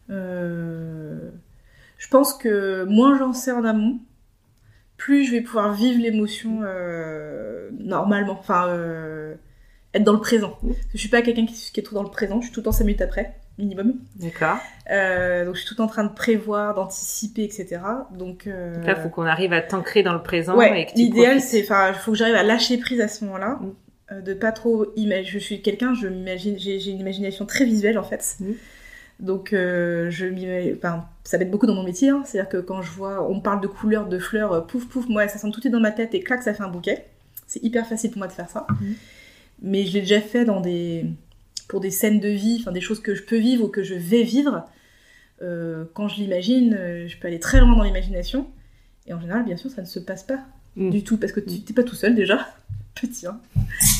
Euh, 0.09 1.29
Je 2.03 2.09
pense 2.09 2.33
que 2.33 2.83
moins 2.83 3.17
j'en 3.17 3.31
sais 3.31 3.53
en 3.53 3.63
amont, 3.63 3.97
plus 4.97 5.23
je 5.23 5.31
vais 5.31 5.39
pouvoir 5.39 5.71
vivre 5.71 6.01
l'émotion 6.01 6.59
euh, 6.63 7.69
normalement. 7.79 8.37
Enfin, 8.37 8.67
euh, 8.67 9.35
être 9.93 10.03
dans 10.03 10.11
le 10.11 10.19
présent. 10.19 10.57
Je 10.93 10.97
suis 10.97 11.07
pas 11.07 11.21
quelqu'un 11.21 11.45
qui, 11.45 11.71
qui 11.71 11.79
est 11.79 11.83
trop 11.83 11.95
dans 11.95 12.03
le 12.03 12.09
présent, 12.09 12.41
je 12.41 12.47
suis 12.47 12.53
tout 12.53 12.59
le 12.59 12.65
temps 12.65 12.73
5 12.73 12.83
minutes 12.83 13.01
après, 13.01 13.35
minimum. 13.57 13.93
D'accord. 14.17 14.57
Euh, 14.91 15.45
donc 15.45 15.55
je 15.55 15.61
suis 15.61 15.69
tout 15.69 15.75
le 15.75 15.77
temps 15.77 15.85
en 15.85 15.87
train 15.87 16.03
de 16.03 16.13
prévoir, 16.13 16.73
d'anticiper, 16.73 17.45
etc. 17.45 17.79
Donc, 18.11 18.49
Donc 18.49 18.85
là, 18.85 18.95
faut 18.97 19.07
qu'on 19.07 19.25
arrive 19.25 19.53
à 19.53 19.61
t'ancrer 19.61 20.03
dans 20.03 20.13
le 20.13 20.23
présent 20.23 20.57
Ouais, 20.57 20.87
l'idéal 20.97 21.39
c'est, 21.39 21.63
enfin, 21.63 21.89
il 21.89 21.95
faut 21.95 22.11
que 22.11 22.17
j'arrive 22.17 22.35
à 22.35 22.43
lâcher 22.43 22.77
prise 22.79 22.99
à 22.99 23.07
ce 23.07 23.23
moment-là, 23.23 23.59
Mm. 24.11 24.21
de 24.21 24.33
pas 24.33 24.51
trop 24.51 24.87
imaginer. 24.97 25.39
Je 25.39 25.39
suis 25.39 25.61
quelqu'un, 25.61 25.93
je 25.93 26.07
m'imagine, 26.07 26.59
j'ai, 26.59 26.79
j'ai 26.79 26.91
une 26.91 26.99
imagination 26.99 27.45
très 27.45 27.65
visuelle 27.65 27.97
en 27.97 28.03
fait. 28.03 28.35
Mm. 28.39 28.51
Donc, 29.23 29.53
euh, 29.53 30.09
je 30.11 30.25
m'ima- 30.27 30.75
enfin, 30.77 31.05
ça 31.23 31.37
m'aide 31.37 31.49
beaucoup 31.49 31.65
dans 31.65 31.73
mon 31.75 31.83
métier. 31.83 32.09
hein. 32.09 32.21
C'est-à-dire 32.25 32.49
que 32.49 32.57
quand 32.57 32.81
je 32.83 32.91
vois, 32.91 33.27
on 33.27 33.35
me 33.35 33.41
parle 33.41 33.61
de 33.61 33.67
couleurs, 33.67 34.07
de 34.07 34.19
fleurs, 34.19 34.51
euh, 34.53 34.61
pouf 34.61 34.85
pouf, 34.87 35.07
moi 35.07 35.27
ça 35.27 35.37
sent 35.39 35.49
tout 35.51 35.65
est 35.65 35.71
dans 35.71 35.79
ma 35.79 35.91
tête 35.91 36.13
et 36.13 36.19
clac, 36.19 36.43
ça 36.43 36.53
fait 36.53 36.63
un 36.63 36.67
bouquet. 36.69 37.05
C'est 37.47 37.63
hyper 37.63 37.87
facile 37.87 38.11
pour 38.11 38.19
moi 38.19 38.27
de 38.27 38.33
faire 38.33 38.49
ça. 38.49 38.67
Mm. 38.69 38.75
Mais 39.63 39.85
je 39.85 39.93
l'ai 39.93 40.01
déjà 40.01 40.19
fait 40.21 40.43
dans 40.45 40.59
des, 40.59 41.05
pour 41.69 41.79
des 41.79 41.89
scènes 41.91 42.19
de 42.19 42.27
vie, 42.27 42.57
enfin 42.61 42.71
des 42.73 42.81
choses 42.81 42.99
que 43.01 43.15
je 43.15 43.23
peux 43.23 43.37
vivre 43.37 43.63
ou 43.63 43.67
que 43.69 43.81
je 43.81 43.95
vais 43.95 44.23
vivre. 44.23 44.65
Euh, 45.41 45.85
quand 45.93 46.07
je 46.09 46.17
l'imagine, 46.17 46.77
je 47.07 47.17
peux 47.17 47.27
aller 47.27 47.39
très 47.39 47.59
loin 47.61 47.75
dans 47.75 47.83
l'imagination. 47.83 48.47
Et 49.07 49.13
en 49.13 49.19
général, 49.21 49.43
bien 49.45 49.57
sûr, 49.57 49.69
ça 49.71 49.81
ne 49.81 49.87
se 49.87 49.99
passe 49.99 50.23
pas 50.23 50.39
Mm. 50.75 50.89
du 50.89 51.03
tout, 51.03 51.17
parce 51.17 51.31
que 51.31 51.39
tu 51.39 51.61
t'es 51.61 51.73
pas 51.73 51.83
tout 51.83 51.95
seul 51.95 52.15
déjà. 52.15 52.47
Petit, 52.95 53.25
hein. 53.27 53.39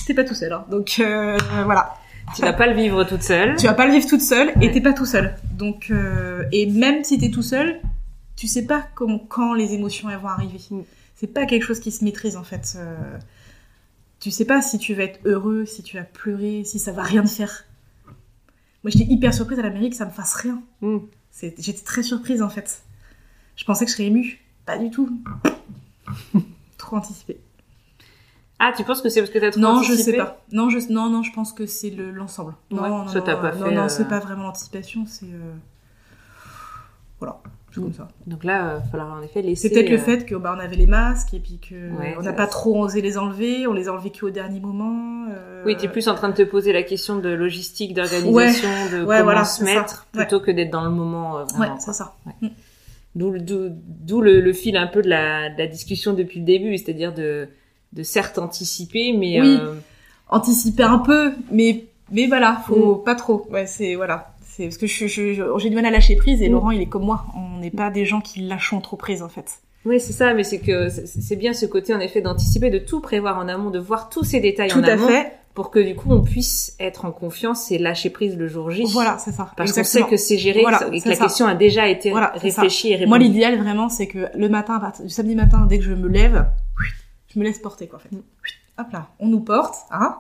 T'es 0.08 0.14
pas 0.16 0.24
tout 0.24 0.34
seul, 0.36 0.52
hein. 0.52 0.66
Donc 0.72 0.96
voilà. 1.66 1.94
Tu 2.36 2.42
vas 2.42 2.54
pas 2.54 2.68
le 2.68 2.74
vivre 2.74 3.04
toute 3.04 3.22
seule. 3.22 3.56
Tu 3.58 3.68
vas 3.68 3.74
pas 3.74 3.86
le 3.86 3.94
vivre 3.94 4.08
toute 4.08 4.22
seule 4.22 4.52
et 4.62 4.72
t'es 4.72 4.82
pas 4.82 4.94
tout 4.94 5.06
seul. 5.06 5.36
Donc 5.52 5.88
euh, 5.92 6.46
et 6.52 6.66
même 6.66 7.04
si 7.04 7.18
t'es 7.18 7.30
tout 7.30 7.42
seul, 7.44 7.80
tu 8.36 8.48
sais 8.48 8.66
pas 8.66 8.88
comment 8.96 9.20
quand 9.20 9.54
les 9.54 9.74
émotions 9.74 10.10
elles 10.10 10.20
vont 10.20 10.30
arriver. 10.30 10.60
Mm. 10.70 10.82
C'est 11.16 11.28
pas 11.28 11.46
quelque 11.46 11.64
chose 11.64 11.80
qui 11.80 11.92
se 11.92 12.04
maîtrise 12.04 12.36
en 12.36 12.44
fait. 12.44 12.76
Euh, 12.78 13.18
tu 14.20 14.32
sais 14.32 14.46
pas 14.46 14.62
si 14.62 14.78
tu 14.80 14.94
vas 14.94 15.04
être 15.04 15.20
heureux, 15.26 15.66
si 15.66 15.84
tu 15.84 15.98
vas 15.98 16.04
pleurer, 16.04 16.64
si 16.66 16.80
ça 16.80 16.92
va 16.92 17.04
rien 17.04 17.24
te 17.24 17.30
faire. 17.30 17.66
Moi 18.84 18.92
j'étais 18.92 19.12
hyper 19.12 19.34
surprise 19.34 19.60
à 19.60 19.64
l'Amérique 19.64 19.92
que 19.92 19.98
ça 19.98 20.06
me 20.06 20.12
fasse 20.12 20.34
rien. 20.34 20.62
Mm. 20.82 20.98
J'étais 21.42 21.84
très 21.84 22.04
surprise 22.04 22.42
en 22.42 22.50
fait. 22.50 22.84
Je 23.56 23.66
pensais 23.66 23.86
que 23.86 23.92
je 23.92 23.96
serais 23.96 24.08
émue. 24.08 24.40
Pas 24.66 24.78
du 24.78 24.90
tout. 24.90 25.22
Trop 26.78 26.98
anticipé. 26.98 27.38
Ah, 28.66 28.72
tu 28.76 28.84
penses 28.86 29.02
que 29.02 29.10
c'est 29.10 29.20
parce 29.20 29.32
que 29.32 29.40
t'as 29.40 29.52
trop 29.52 29.60
Non, 29.60 29.82
je 29.84 29.92
anticipé 29.92 30.12
sais 30.12 30.18
pas. 30.18 30.42
Non, 30.54 30.70
je, 30.70 30.78
non, 30.92 31.10
non, 31.10 31.22
je 31.22 31.34
pense 31.34 31.52
que 31.52 31.66
c'est 31.66 31.90
le- 31.90 32.12
l'ensemble. 32.12 32.54
Ouais, 32.72 32.78
non, 32.80 33.00
non, 33.00 33.08
ça 33.08 33.20
non, 33.20 33.26
t'a 33.26 33.36
pas 33.36 33.52
non, 33.54 33.66
fait, 33.66 33.76
non, 33.76 33.82
euh, 33.84 33.90
c'est 33.90 34.08
pas 34.08 34.20
vraiment 34.20 34.44
l'anticipation, 34.44 35.06
c'est 35.06 35.26
euh, 35.26 35.54
voilà, 37.20 37.40
c'est 37.72 37.80
Mm. 37.80 37.84
comme 37.84 37.94
ça. 37.94 38.08
Donc 38.28 38.44
là, 38.44 38.58
il 38.60 38.64
va 38.76 38.82
falloir 38.90 39.14
en 39.18 39.22
effet 39.22 39.42
laisser. 39.42 39.68
C'est 39.68 39.74
peut-être 39.74 39.90
le 39.90 39.96
euh, 39.98 40.00
fait 40.00 40.26
que 40.26 40.36
bah, 40.36 40.54
on 40.56 40.60
avait 40.60 40.76
les 40.76 40.88
masques 40.88 41.34
et 41.34 41.40
puis 41.40 41.60
que 41.60 41.92
Ouais, 41.98 42.16
n'a 42.22 42.34
pas 42.34 42.48
trop 42.48 42.82
osé 42.84 43.02
les 43.02 43.18
enlever, 43.18 43.68
on 43.68 43.74
les 43.74 43.88
a 43.88 43.94
enlevés 43.94 44.12
qu'au 44.12 44.30
dernier 44.30 44.60
moment. 44.60 45.26
euh, 45.32 45.64
Oui, 45.66 45.76
t'es 45.78 45.88
plus 45.88 46.08
en 46.08 46.16
train 46.16 46.30
de 46.30 46.36
te 46.36 46.44
poser 46.44 46.74
la 46.74 46.84
question 46.84 47.18
de 47.20 47.30
logistique, 47.30 47.94
d'organisation, 47.94 48.70
de 48.92 48.98
Ouais, 49.00 49.18
comment 49.18 49.24
voilà, 49.24 49.46
se 49.46 49.60
ça. 49.60 49.66
mettre, 49.66 50.06
plutôt 50.12 50.40
que 50.40 50.52
d'être 50.52 50.72
dans 50.72 50.84
le 50.84 50.90
moment. 50.92 51.40
euh, 51.40 51.46
Ouais, 51.60 51.68
c'est 51.80 51.94
ça. 51.94 52.16
D'où 53.16 53.30
le- 53.30 53.40
d'où- 53.42 53.70
d'où 53.70 54.22
le, 54.22 54.42
le 54.42 54.54
fil 54.54 54.76
un 54.76 54.88
peu 54.88 55.02
de 55.04 55.10
la, 55.10 55.50
de 55.52 55.58
la 55.60 55.68
discussion 55.68 56.14
depuis 56.14 56.40
le 56.40 56.46
début, 56.46 56.78
c'est-à-dire 56.80 57.14
de, 57.14 57.48
de 57.94 58.04
certes 58.04 58.38
anticiper, 58.40 59.14
mais 59.14 59.40
Oui. 59.42 59.58
euh, 59.62 59.76
Anticiper 60.30 60.84
un 60.84 61.00
peu, 61.00 61.34
mais 61.52 61.86
mais 62.12 62.28
voilà, 62.28 62.62
faut 62.68 62.96
Mm. 62.96 63.04
pas 63.04 63.16
trop. 63.16 63.46
Ouais, 63.52 63.66
c'est 63.68 63.96
voilà. 63.96 64.34
C'est 64.48 64.66
parce 64.66 64.78
que 64.78 64.88
je, 64.88 65.08
j'ai 65.08 65.70
du 65.70 65.76
mal 65.76 65.86
à 65.86 65.92
lâcher 65.92 66.16
prise 66.16 66.42
et 66.42 66.50
Mm. 66.50 66.52
Laurent 66.52 66.72
il 66.72 66.82
est 66.82 66.86
comme 66.88 67.06
moi. 67.06 67.26
On 67.36 67.60
n'est 67.60 67.72
pas 67.72 67.90
des 67.92 68.06
gens 68.06 68.22
qui 68.22 68.42
lâchons 68.42 68.82
trop 68.82 68.98
prise 68.98 69.22
en 69.22 69.30
fait. 69.30 69.46
oui, 69.86 70.00
c'est 70.00 70.14
ça, 70.14 70.34
mais 70.34 70.44
c'est 70.44 70.60
que 70.60 70.90
c'est 70.90 71.36
bien 71.36 71.54
ce 71.54 71.66
côté 71.66 71.94
en 71.94 72.00
effet 72.00 72.22
d'anticiper, 72.22 72.70
de 72.70 72.80
tout 72.80 73.00
prévoir 73.02 73.38
en 73.38 73.48
amont, 73.48 73.70
de 73.70 73.80
voir 73.80 74.10
tous 74.10 74.24
ces 74.24 74.40
détails 74.40 74.70
Tout 74.70 74.80
en 74.80 74.84
à 74.84 74.92
amont, 74.94 75.08
fait. 75.08 75.34
pour 75.54 75.70
que 75.72 75.80
du 75.80 75.94
coup 75.96 76.10
on 76.12 76.22
puisse 76.22 76.76
être 76.80 77.06
en 77.06 77.12
confiance 77.12 77.70
et 77.72 77.78
lâcher 77.78 78.10
prise 78.10 78.36
le 78.38 78.48
jour 78.48 78.72
J. 78.72 78.86
Voilà, 78.92 79.18
c'est 79.20 79.32
ça. 79.34 79.52
Parce 79.58 79.72
qu'on 79.74 79.84
sait 79.84 80.04
que 80.04 80.18
c'est 80.18 80.38
géré 80.38 80.62
Voilà, 80.62 80.88
et 80.92 81.00
que 81.02 81.10
la 81.10 81.16
ça. 81.16 81.24
question 81.26 81.46
a 81.48 81.54
déjà 81.56 81.88
été 81.90 82.10
Voilà, 82.12 82.32
réfléchie 82.36 82.90
et 82.92 82.96
répondue. 82.96 83.10
Moi, 83.10 83.18
l'idéal 83.20 83.58
vraiment, 83.60 83.90
c'est 83.90 84.08
que 84.08 84.28
le 84.36 84.50
matin, 84.50 84.76
à 84.76 84.80
partir 84.80 85.04
du 85.06 85.12
samedi 85.12 85.36
matin, 85.36 85.66
dès 85.70 85.78
que 85.80 85.84
je 85.84 85.94
me 85.94 86.08
lève, 86.08 86.46
je 87.34 87.40
me 87.40 87.44
laisse 87.44 87.60
porter, 87.60 87.88
quoi, 87.88 88.00
en 88.00 88.02
fait. 88.02 88.12
Mm. 88.16 88.24
Hop 88.80 88.88
là, 88.92 89.10
on 89.20 89.28
nous 89.28 89.42
porte, 89.42 89.76
hein, 89.92 90.18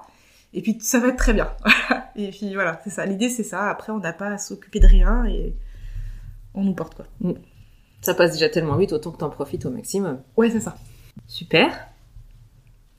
et 0.54 0.62
puis 0.62 0.78
ça 0.80 1.00
va 1.00 1.08
être 1.08 1.18
très 1.18 1.34
bien. 1.34 1.50
et 2.16 2.30
puis 2.30 2.54
voilà, 2.54 2.80
c'est 2.84 2.92
ça. 2.92 3.06
L'idée, 3.06 3.30
c'est 3.30 3.44
ça. 3.44 3.70
Après, 3.70 3.92
on 3.92 4.00
n'a 4.00 4.14
pas 4.14 4.28
à 4.28 4.38
s'occuper 4.38 4.80
de 4.80 4.88
rien 4.88 5.26
et 5.26 5.56
on 6.54 6.64
nous 6.64 6.74
porte, 6.74 6.96
quoi. 6.96 7.06
Ça 8.02 8.14
passe 8.14 8.34
déjà 8.34 8.50
tellement 8.50 8.76
vite, 8.78 8.92
autant 8.94 9.12
que 9.12 9.18
t'en 9.18 9.30
profites 9.30 9.66
au 9.66 9.72
maximum. 9.72 10.22
Ouais, 10.38 10.50
c'est 10.52 10.60
ça. 10.60 10.76
Super. 11.28 11.88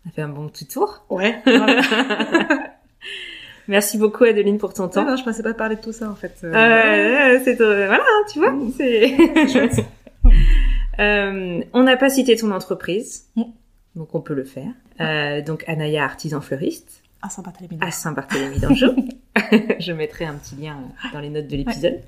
On 0.05 0.09
a 0.09 0.13
fait 0.13 0.23
un 0.23 0.29
bon 0.29 0.49
petit 0.49 0.67
tour. 0.67 1.05
Ouais. 1.11 1.41
voilà. 1.45 1.81
Merci 3.69 3.97
beaucoup 3.97 4.25
Adeline 4.25 4.59
pour 4.59 4.75
ton 4.75 4.89
temps. 4.89 5.05
non, 5.05 5.17
je 5.17 5.25
pensais 5.25 5.43
pas 5.43 5.55
parler 5.55 5.77
de 5.77 5.81
tout 5.81 5.93
ça, 5.93 6.11
en 6.11 6.15
fait. 6.17 6.39
Euh, 6.45 6.53
Euh, 6.53 7.41
c'est 7.45 7.61
euh, 7.61 7.87
voilà, 7.87 8.05
hein, 8.05 8.25
tu 8.33 8.39
vois, 8.41 8.55
c'est 8.77 9.49
chouette. 9.49 9.85
Euh, 10.99 11.63
on 11.73 11.83
n'a 11.83 11.97
pas 11.97 12.09
cité 12.09 12.37
ton 12.37 12.51
entreprise, 12.51 13.29
Mm. 13.37 13.43
Donc 13.97 14.15
on 14.15 14.21
peut 14.21 14.35
le 14.35 14.45
faire. 14.45 14.73
Euh, 15.01 15.43
donc 15.43 15.65
Anaya 15.69 16.05
Artisan 16.05 16.41
Fleuriste 16.41 17.05
t'as 17.29 17.53
les 17.61 17.69
à 17.81 17.91
Saint-Barthélemy 17.91 18.59
d'Anjou. 18.59 18.95
Je 19.79 19.93
mettrai 19.93 20.25
un 20.25 20.35
petit 20.35 20.57
lien 20.57 20.77
euh, 20.77 21.09
dans 21.13 21.21
les 21.21 21.31
notes 21.31 21.47
de 21.47 21.57
l'épisode. 21.57 22.01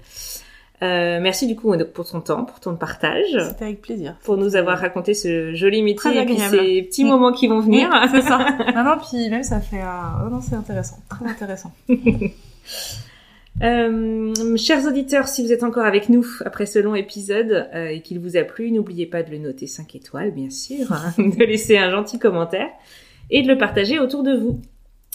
Euh, 0.82 1.20
merci 1.20 1.46
du 1.46 1.56
coup 1.56 1.74
pour 1.94 2.06
ton 2.06 2.20
temps, 2.20 2.44
pour 2.44 2.60
ton 2.60 2.76
partage, 2.76 3.24
C'était 3.48 3.64
avec 3.64 3.80
plaisir. 3.80 4.14
pour 4.24 4.36
nous 4.36 4.56
avoir 4.56 4.78
raconté 4.78 5.14
ce 5.14 5.54
joli 5.54 5.82
métier 5.82 6.10
Très 6.12 6.22
et 6.22 6.26
puis 6.26 6.38
ces 6.38 6.82
petits 6.82 7.04
moments 7.04 7.32
qui 7.32 7.48
vont 7.48 7.60
venir. 7.60 7.88
Oui, 7.90 8.08
c'est 8.10 8.20
ça. 8.20 8.38
non, 8.74 8.84
non, 8.84 8.96
puis 8.98 9.30
même 9.30 9.42
ça 9.42 9.60
fait... 9.60 9.80
un- 9.80 10.24
oh 10.26 10.28
non, 10.28 10.42
c'est 10.42 10.54
intéressant. 10.54 10.98
Très 11.08 11.26
intéressant. 11.26 11.72
Euh, 13.62 14.56
chers 14.56 14.86
auditeurs, 14.86 15.28
si 15.28 15.42
vous 15.42 15.52
êtes 15.52 15.62
encore 15.62 15.84
avec 15.84 16.08
nous 16.08 16.26
après 16.44 16.66
ce 16.66 16.78
long 16.78 16.94
épisode 16.94 17.68
euh, 17.74 17.88
et 17.88 18.02
qu'il 18.02 18.18
vous 18.20 18.36
a 18.36 18.42
plu, 18.42 18.70
n'oubliez 18.70 19.06
pas 19.06 19.22
de 19.22 19.30
le 19.30 19.38
noter 19.38 19.66
5 19.66 19.94
étoiles, 19.94 20.30
bien 20.30 20.50
sûr, 20.50 20.92
hein, 20.92 21.12
de 21.18 21.44
laisser 21.44 21.78
un 21.78 21.90
gentil 21.90 22.18
commentaire 22.18 22.68
et 23.30 23.42
de 23.42 23.48
le 23.48 23.56
partager 23.56 23.98
autour 23.98 24.22
de 24.22 24.34
vous. 24.34 24.60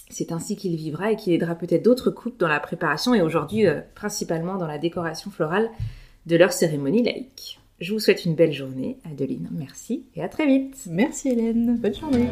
C'est 0.09 0.31
ainsi 0.31 0.55
qu'il 0.57 0.75
vivra 0.75 1.11
et 1.11 1.15
qu'il 1.15 1.33
aidera 1.33 1.55
peut-être 1.55 1.85
d'autres 1.85 2.09
couples 2.09 2.37
dans 2.37 2.47
la 2.47 2.59
préparation 2.59 3.13
et 3.13 3.21
aujourd'hui 3.21 3.67
euh, 3.67 3.79
principalement 3.95 4.57
dans 4.57 4.67
la 4.67 4.77
décoration 4.77 5.31
florale 5.31 5.69
de 6.25 6.35
leur 6.35 6.51
cérémonie 6.51 7.03
laïque. 7.03 7.59
Je 7.79 7.93
vous 7.93 7.99
souhaite 7.99 8.25
une 8.25 8.35
belle 8.35 8.53
journée, 8.53 8.97
Adeline, 9.09 9.49
merci 9.51 10.05
et 10.15 10.21
à 10.21 10.27
très 10.27 10.45
vite. 10.45 10.75
Merci 10.87 11.29
Hélène. 11.29 11.77
Bonne 11.77 11.95
journée. 11.95 12.27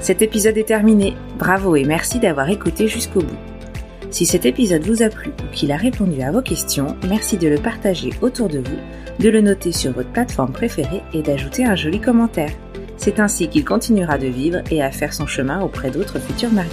Cet 0.00 0.22
épisode 0.22 0.56
est 0.56 0.64
terminé. 0.64 1.14
Bravo 1.38 1.76
et 1.76 1.84
merci 1.84 2.18
d'avoir 2.18 2.48
écouté 2.48 2.88
jusqu'au 2.88 3.20
bout. 3.20 3.36
Si 4.10 4.24
cet 4.24 4.46
épisode 4.46 4.86
vous 4.86 5.02
a 5.02 5.10
plu 5.10 5.28
ou 5.28 5.52
qu'il 5.52 5.72
a 5.72 5.76
répondu 5.76 6.22
à 6.22 6.32
vos 6.32 6.40
questions, 6.40 6.96
merci 7.06 7.36
de 7.36 7.48
le 7.48 7.58
partager 7.58 8.08
autour 8.22 8.48
de 8.48 8.60
vous, 8.60 8.78
de 9.18 9.28
le 9.28 9.42
noter 9.42 9.72
sur 9.72 9.92
votre 9.92 10.10
plateforme 10.10 10.52
préférée 10.52 11.02
et 11.12 11.20
d'ajouter 11.20 11.66
un 11.66 11.76
joli 11.76 12.00
commentaire. 12.00 12.52
C'est 12.96 13.20
ainsi 13.20 13.48
qu'il 13.48 13.62
continuera 13.64 14.16
de 14.16 14.26
vivre 14.26 14.62
et 14.70 14.82
à 14.82 14.90
faire 14.90 15.12
son 15.12 15.26
chemin 15.26 15.60
auprès 15.60 15.90
d'autres 15.90 16.18
futurs 16.18 16.50
mariés. 16.50 16.70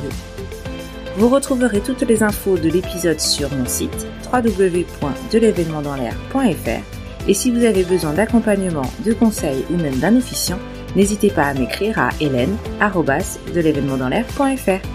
Vous 1.18 1.28
retrouverez 1.28 1.82
toutes 1.82 2.08
les 2.08 2.24
infos 2.24 2.58
de 2.58 2.70
l'épisode 2.70 3.20
sur 3.20 3.54
mon 3.54 3.66
site 3.66 4.08
www.delevénementdanslair.fr 4.32 7.28
et 7.28 7.34
si 7.34 7.52
vous 7.52 7.66
avez 7.66 7.84
besoin 7.84 8.14
d'accompagnement, 8.14 8.90
de 9.06 9.12
conseils 9.12 9.66
ou 9.70 9.76
même 9.76 9.98
d'un 9.98 10.16
officiant, 10.16 10.60
n'hésitez 10.98 11.30
pas 11.30 11.44
à 11.44 11.53
m'écrire 11.53 11.99
à 11.99 12.10
hélène.de 12.19 13.61
l'événement 13.61 13.98
dans 13.98 14.10
l'air.fr. 14.10 14.86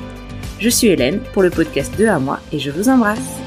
Je 0.58 0.68
suis 0.68 0.88
Hélène 0.88 1.20
pour 1.32 1.42
le 1.42 1.50
podcast 1.50 1.94
2 1.96 2.08
à 2.08 2.18
moi 2.18 2.40
et 2.52 2.58
je 2.58 2.70
vous 2.70 2.88
embrasse. 2.88 3.40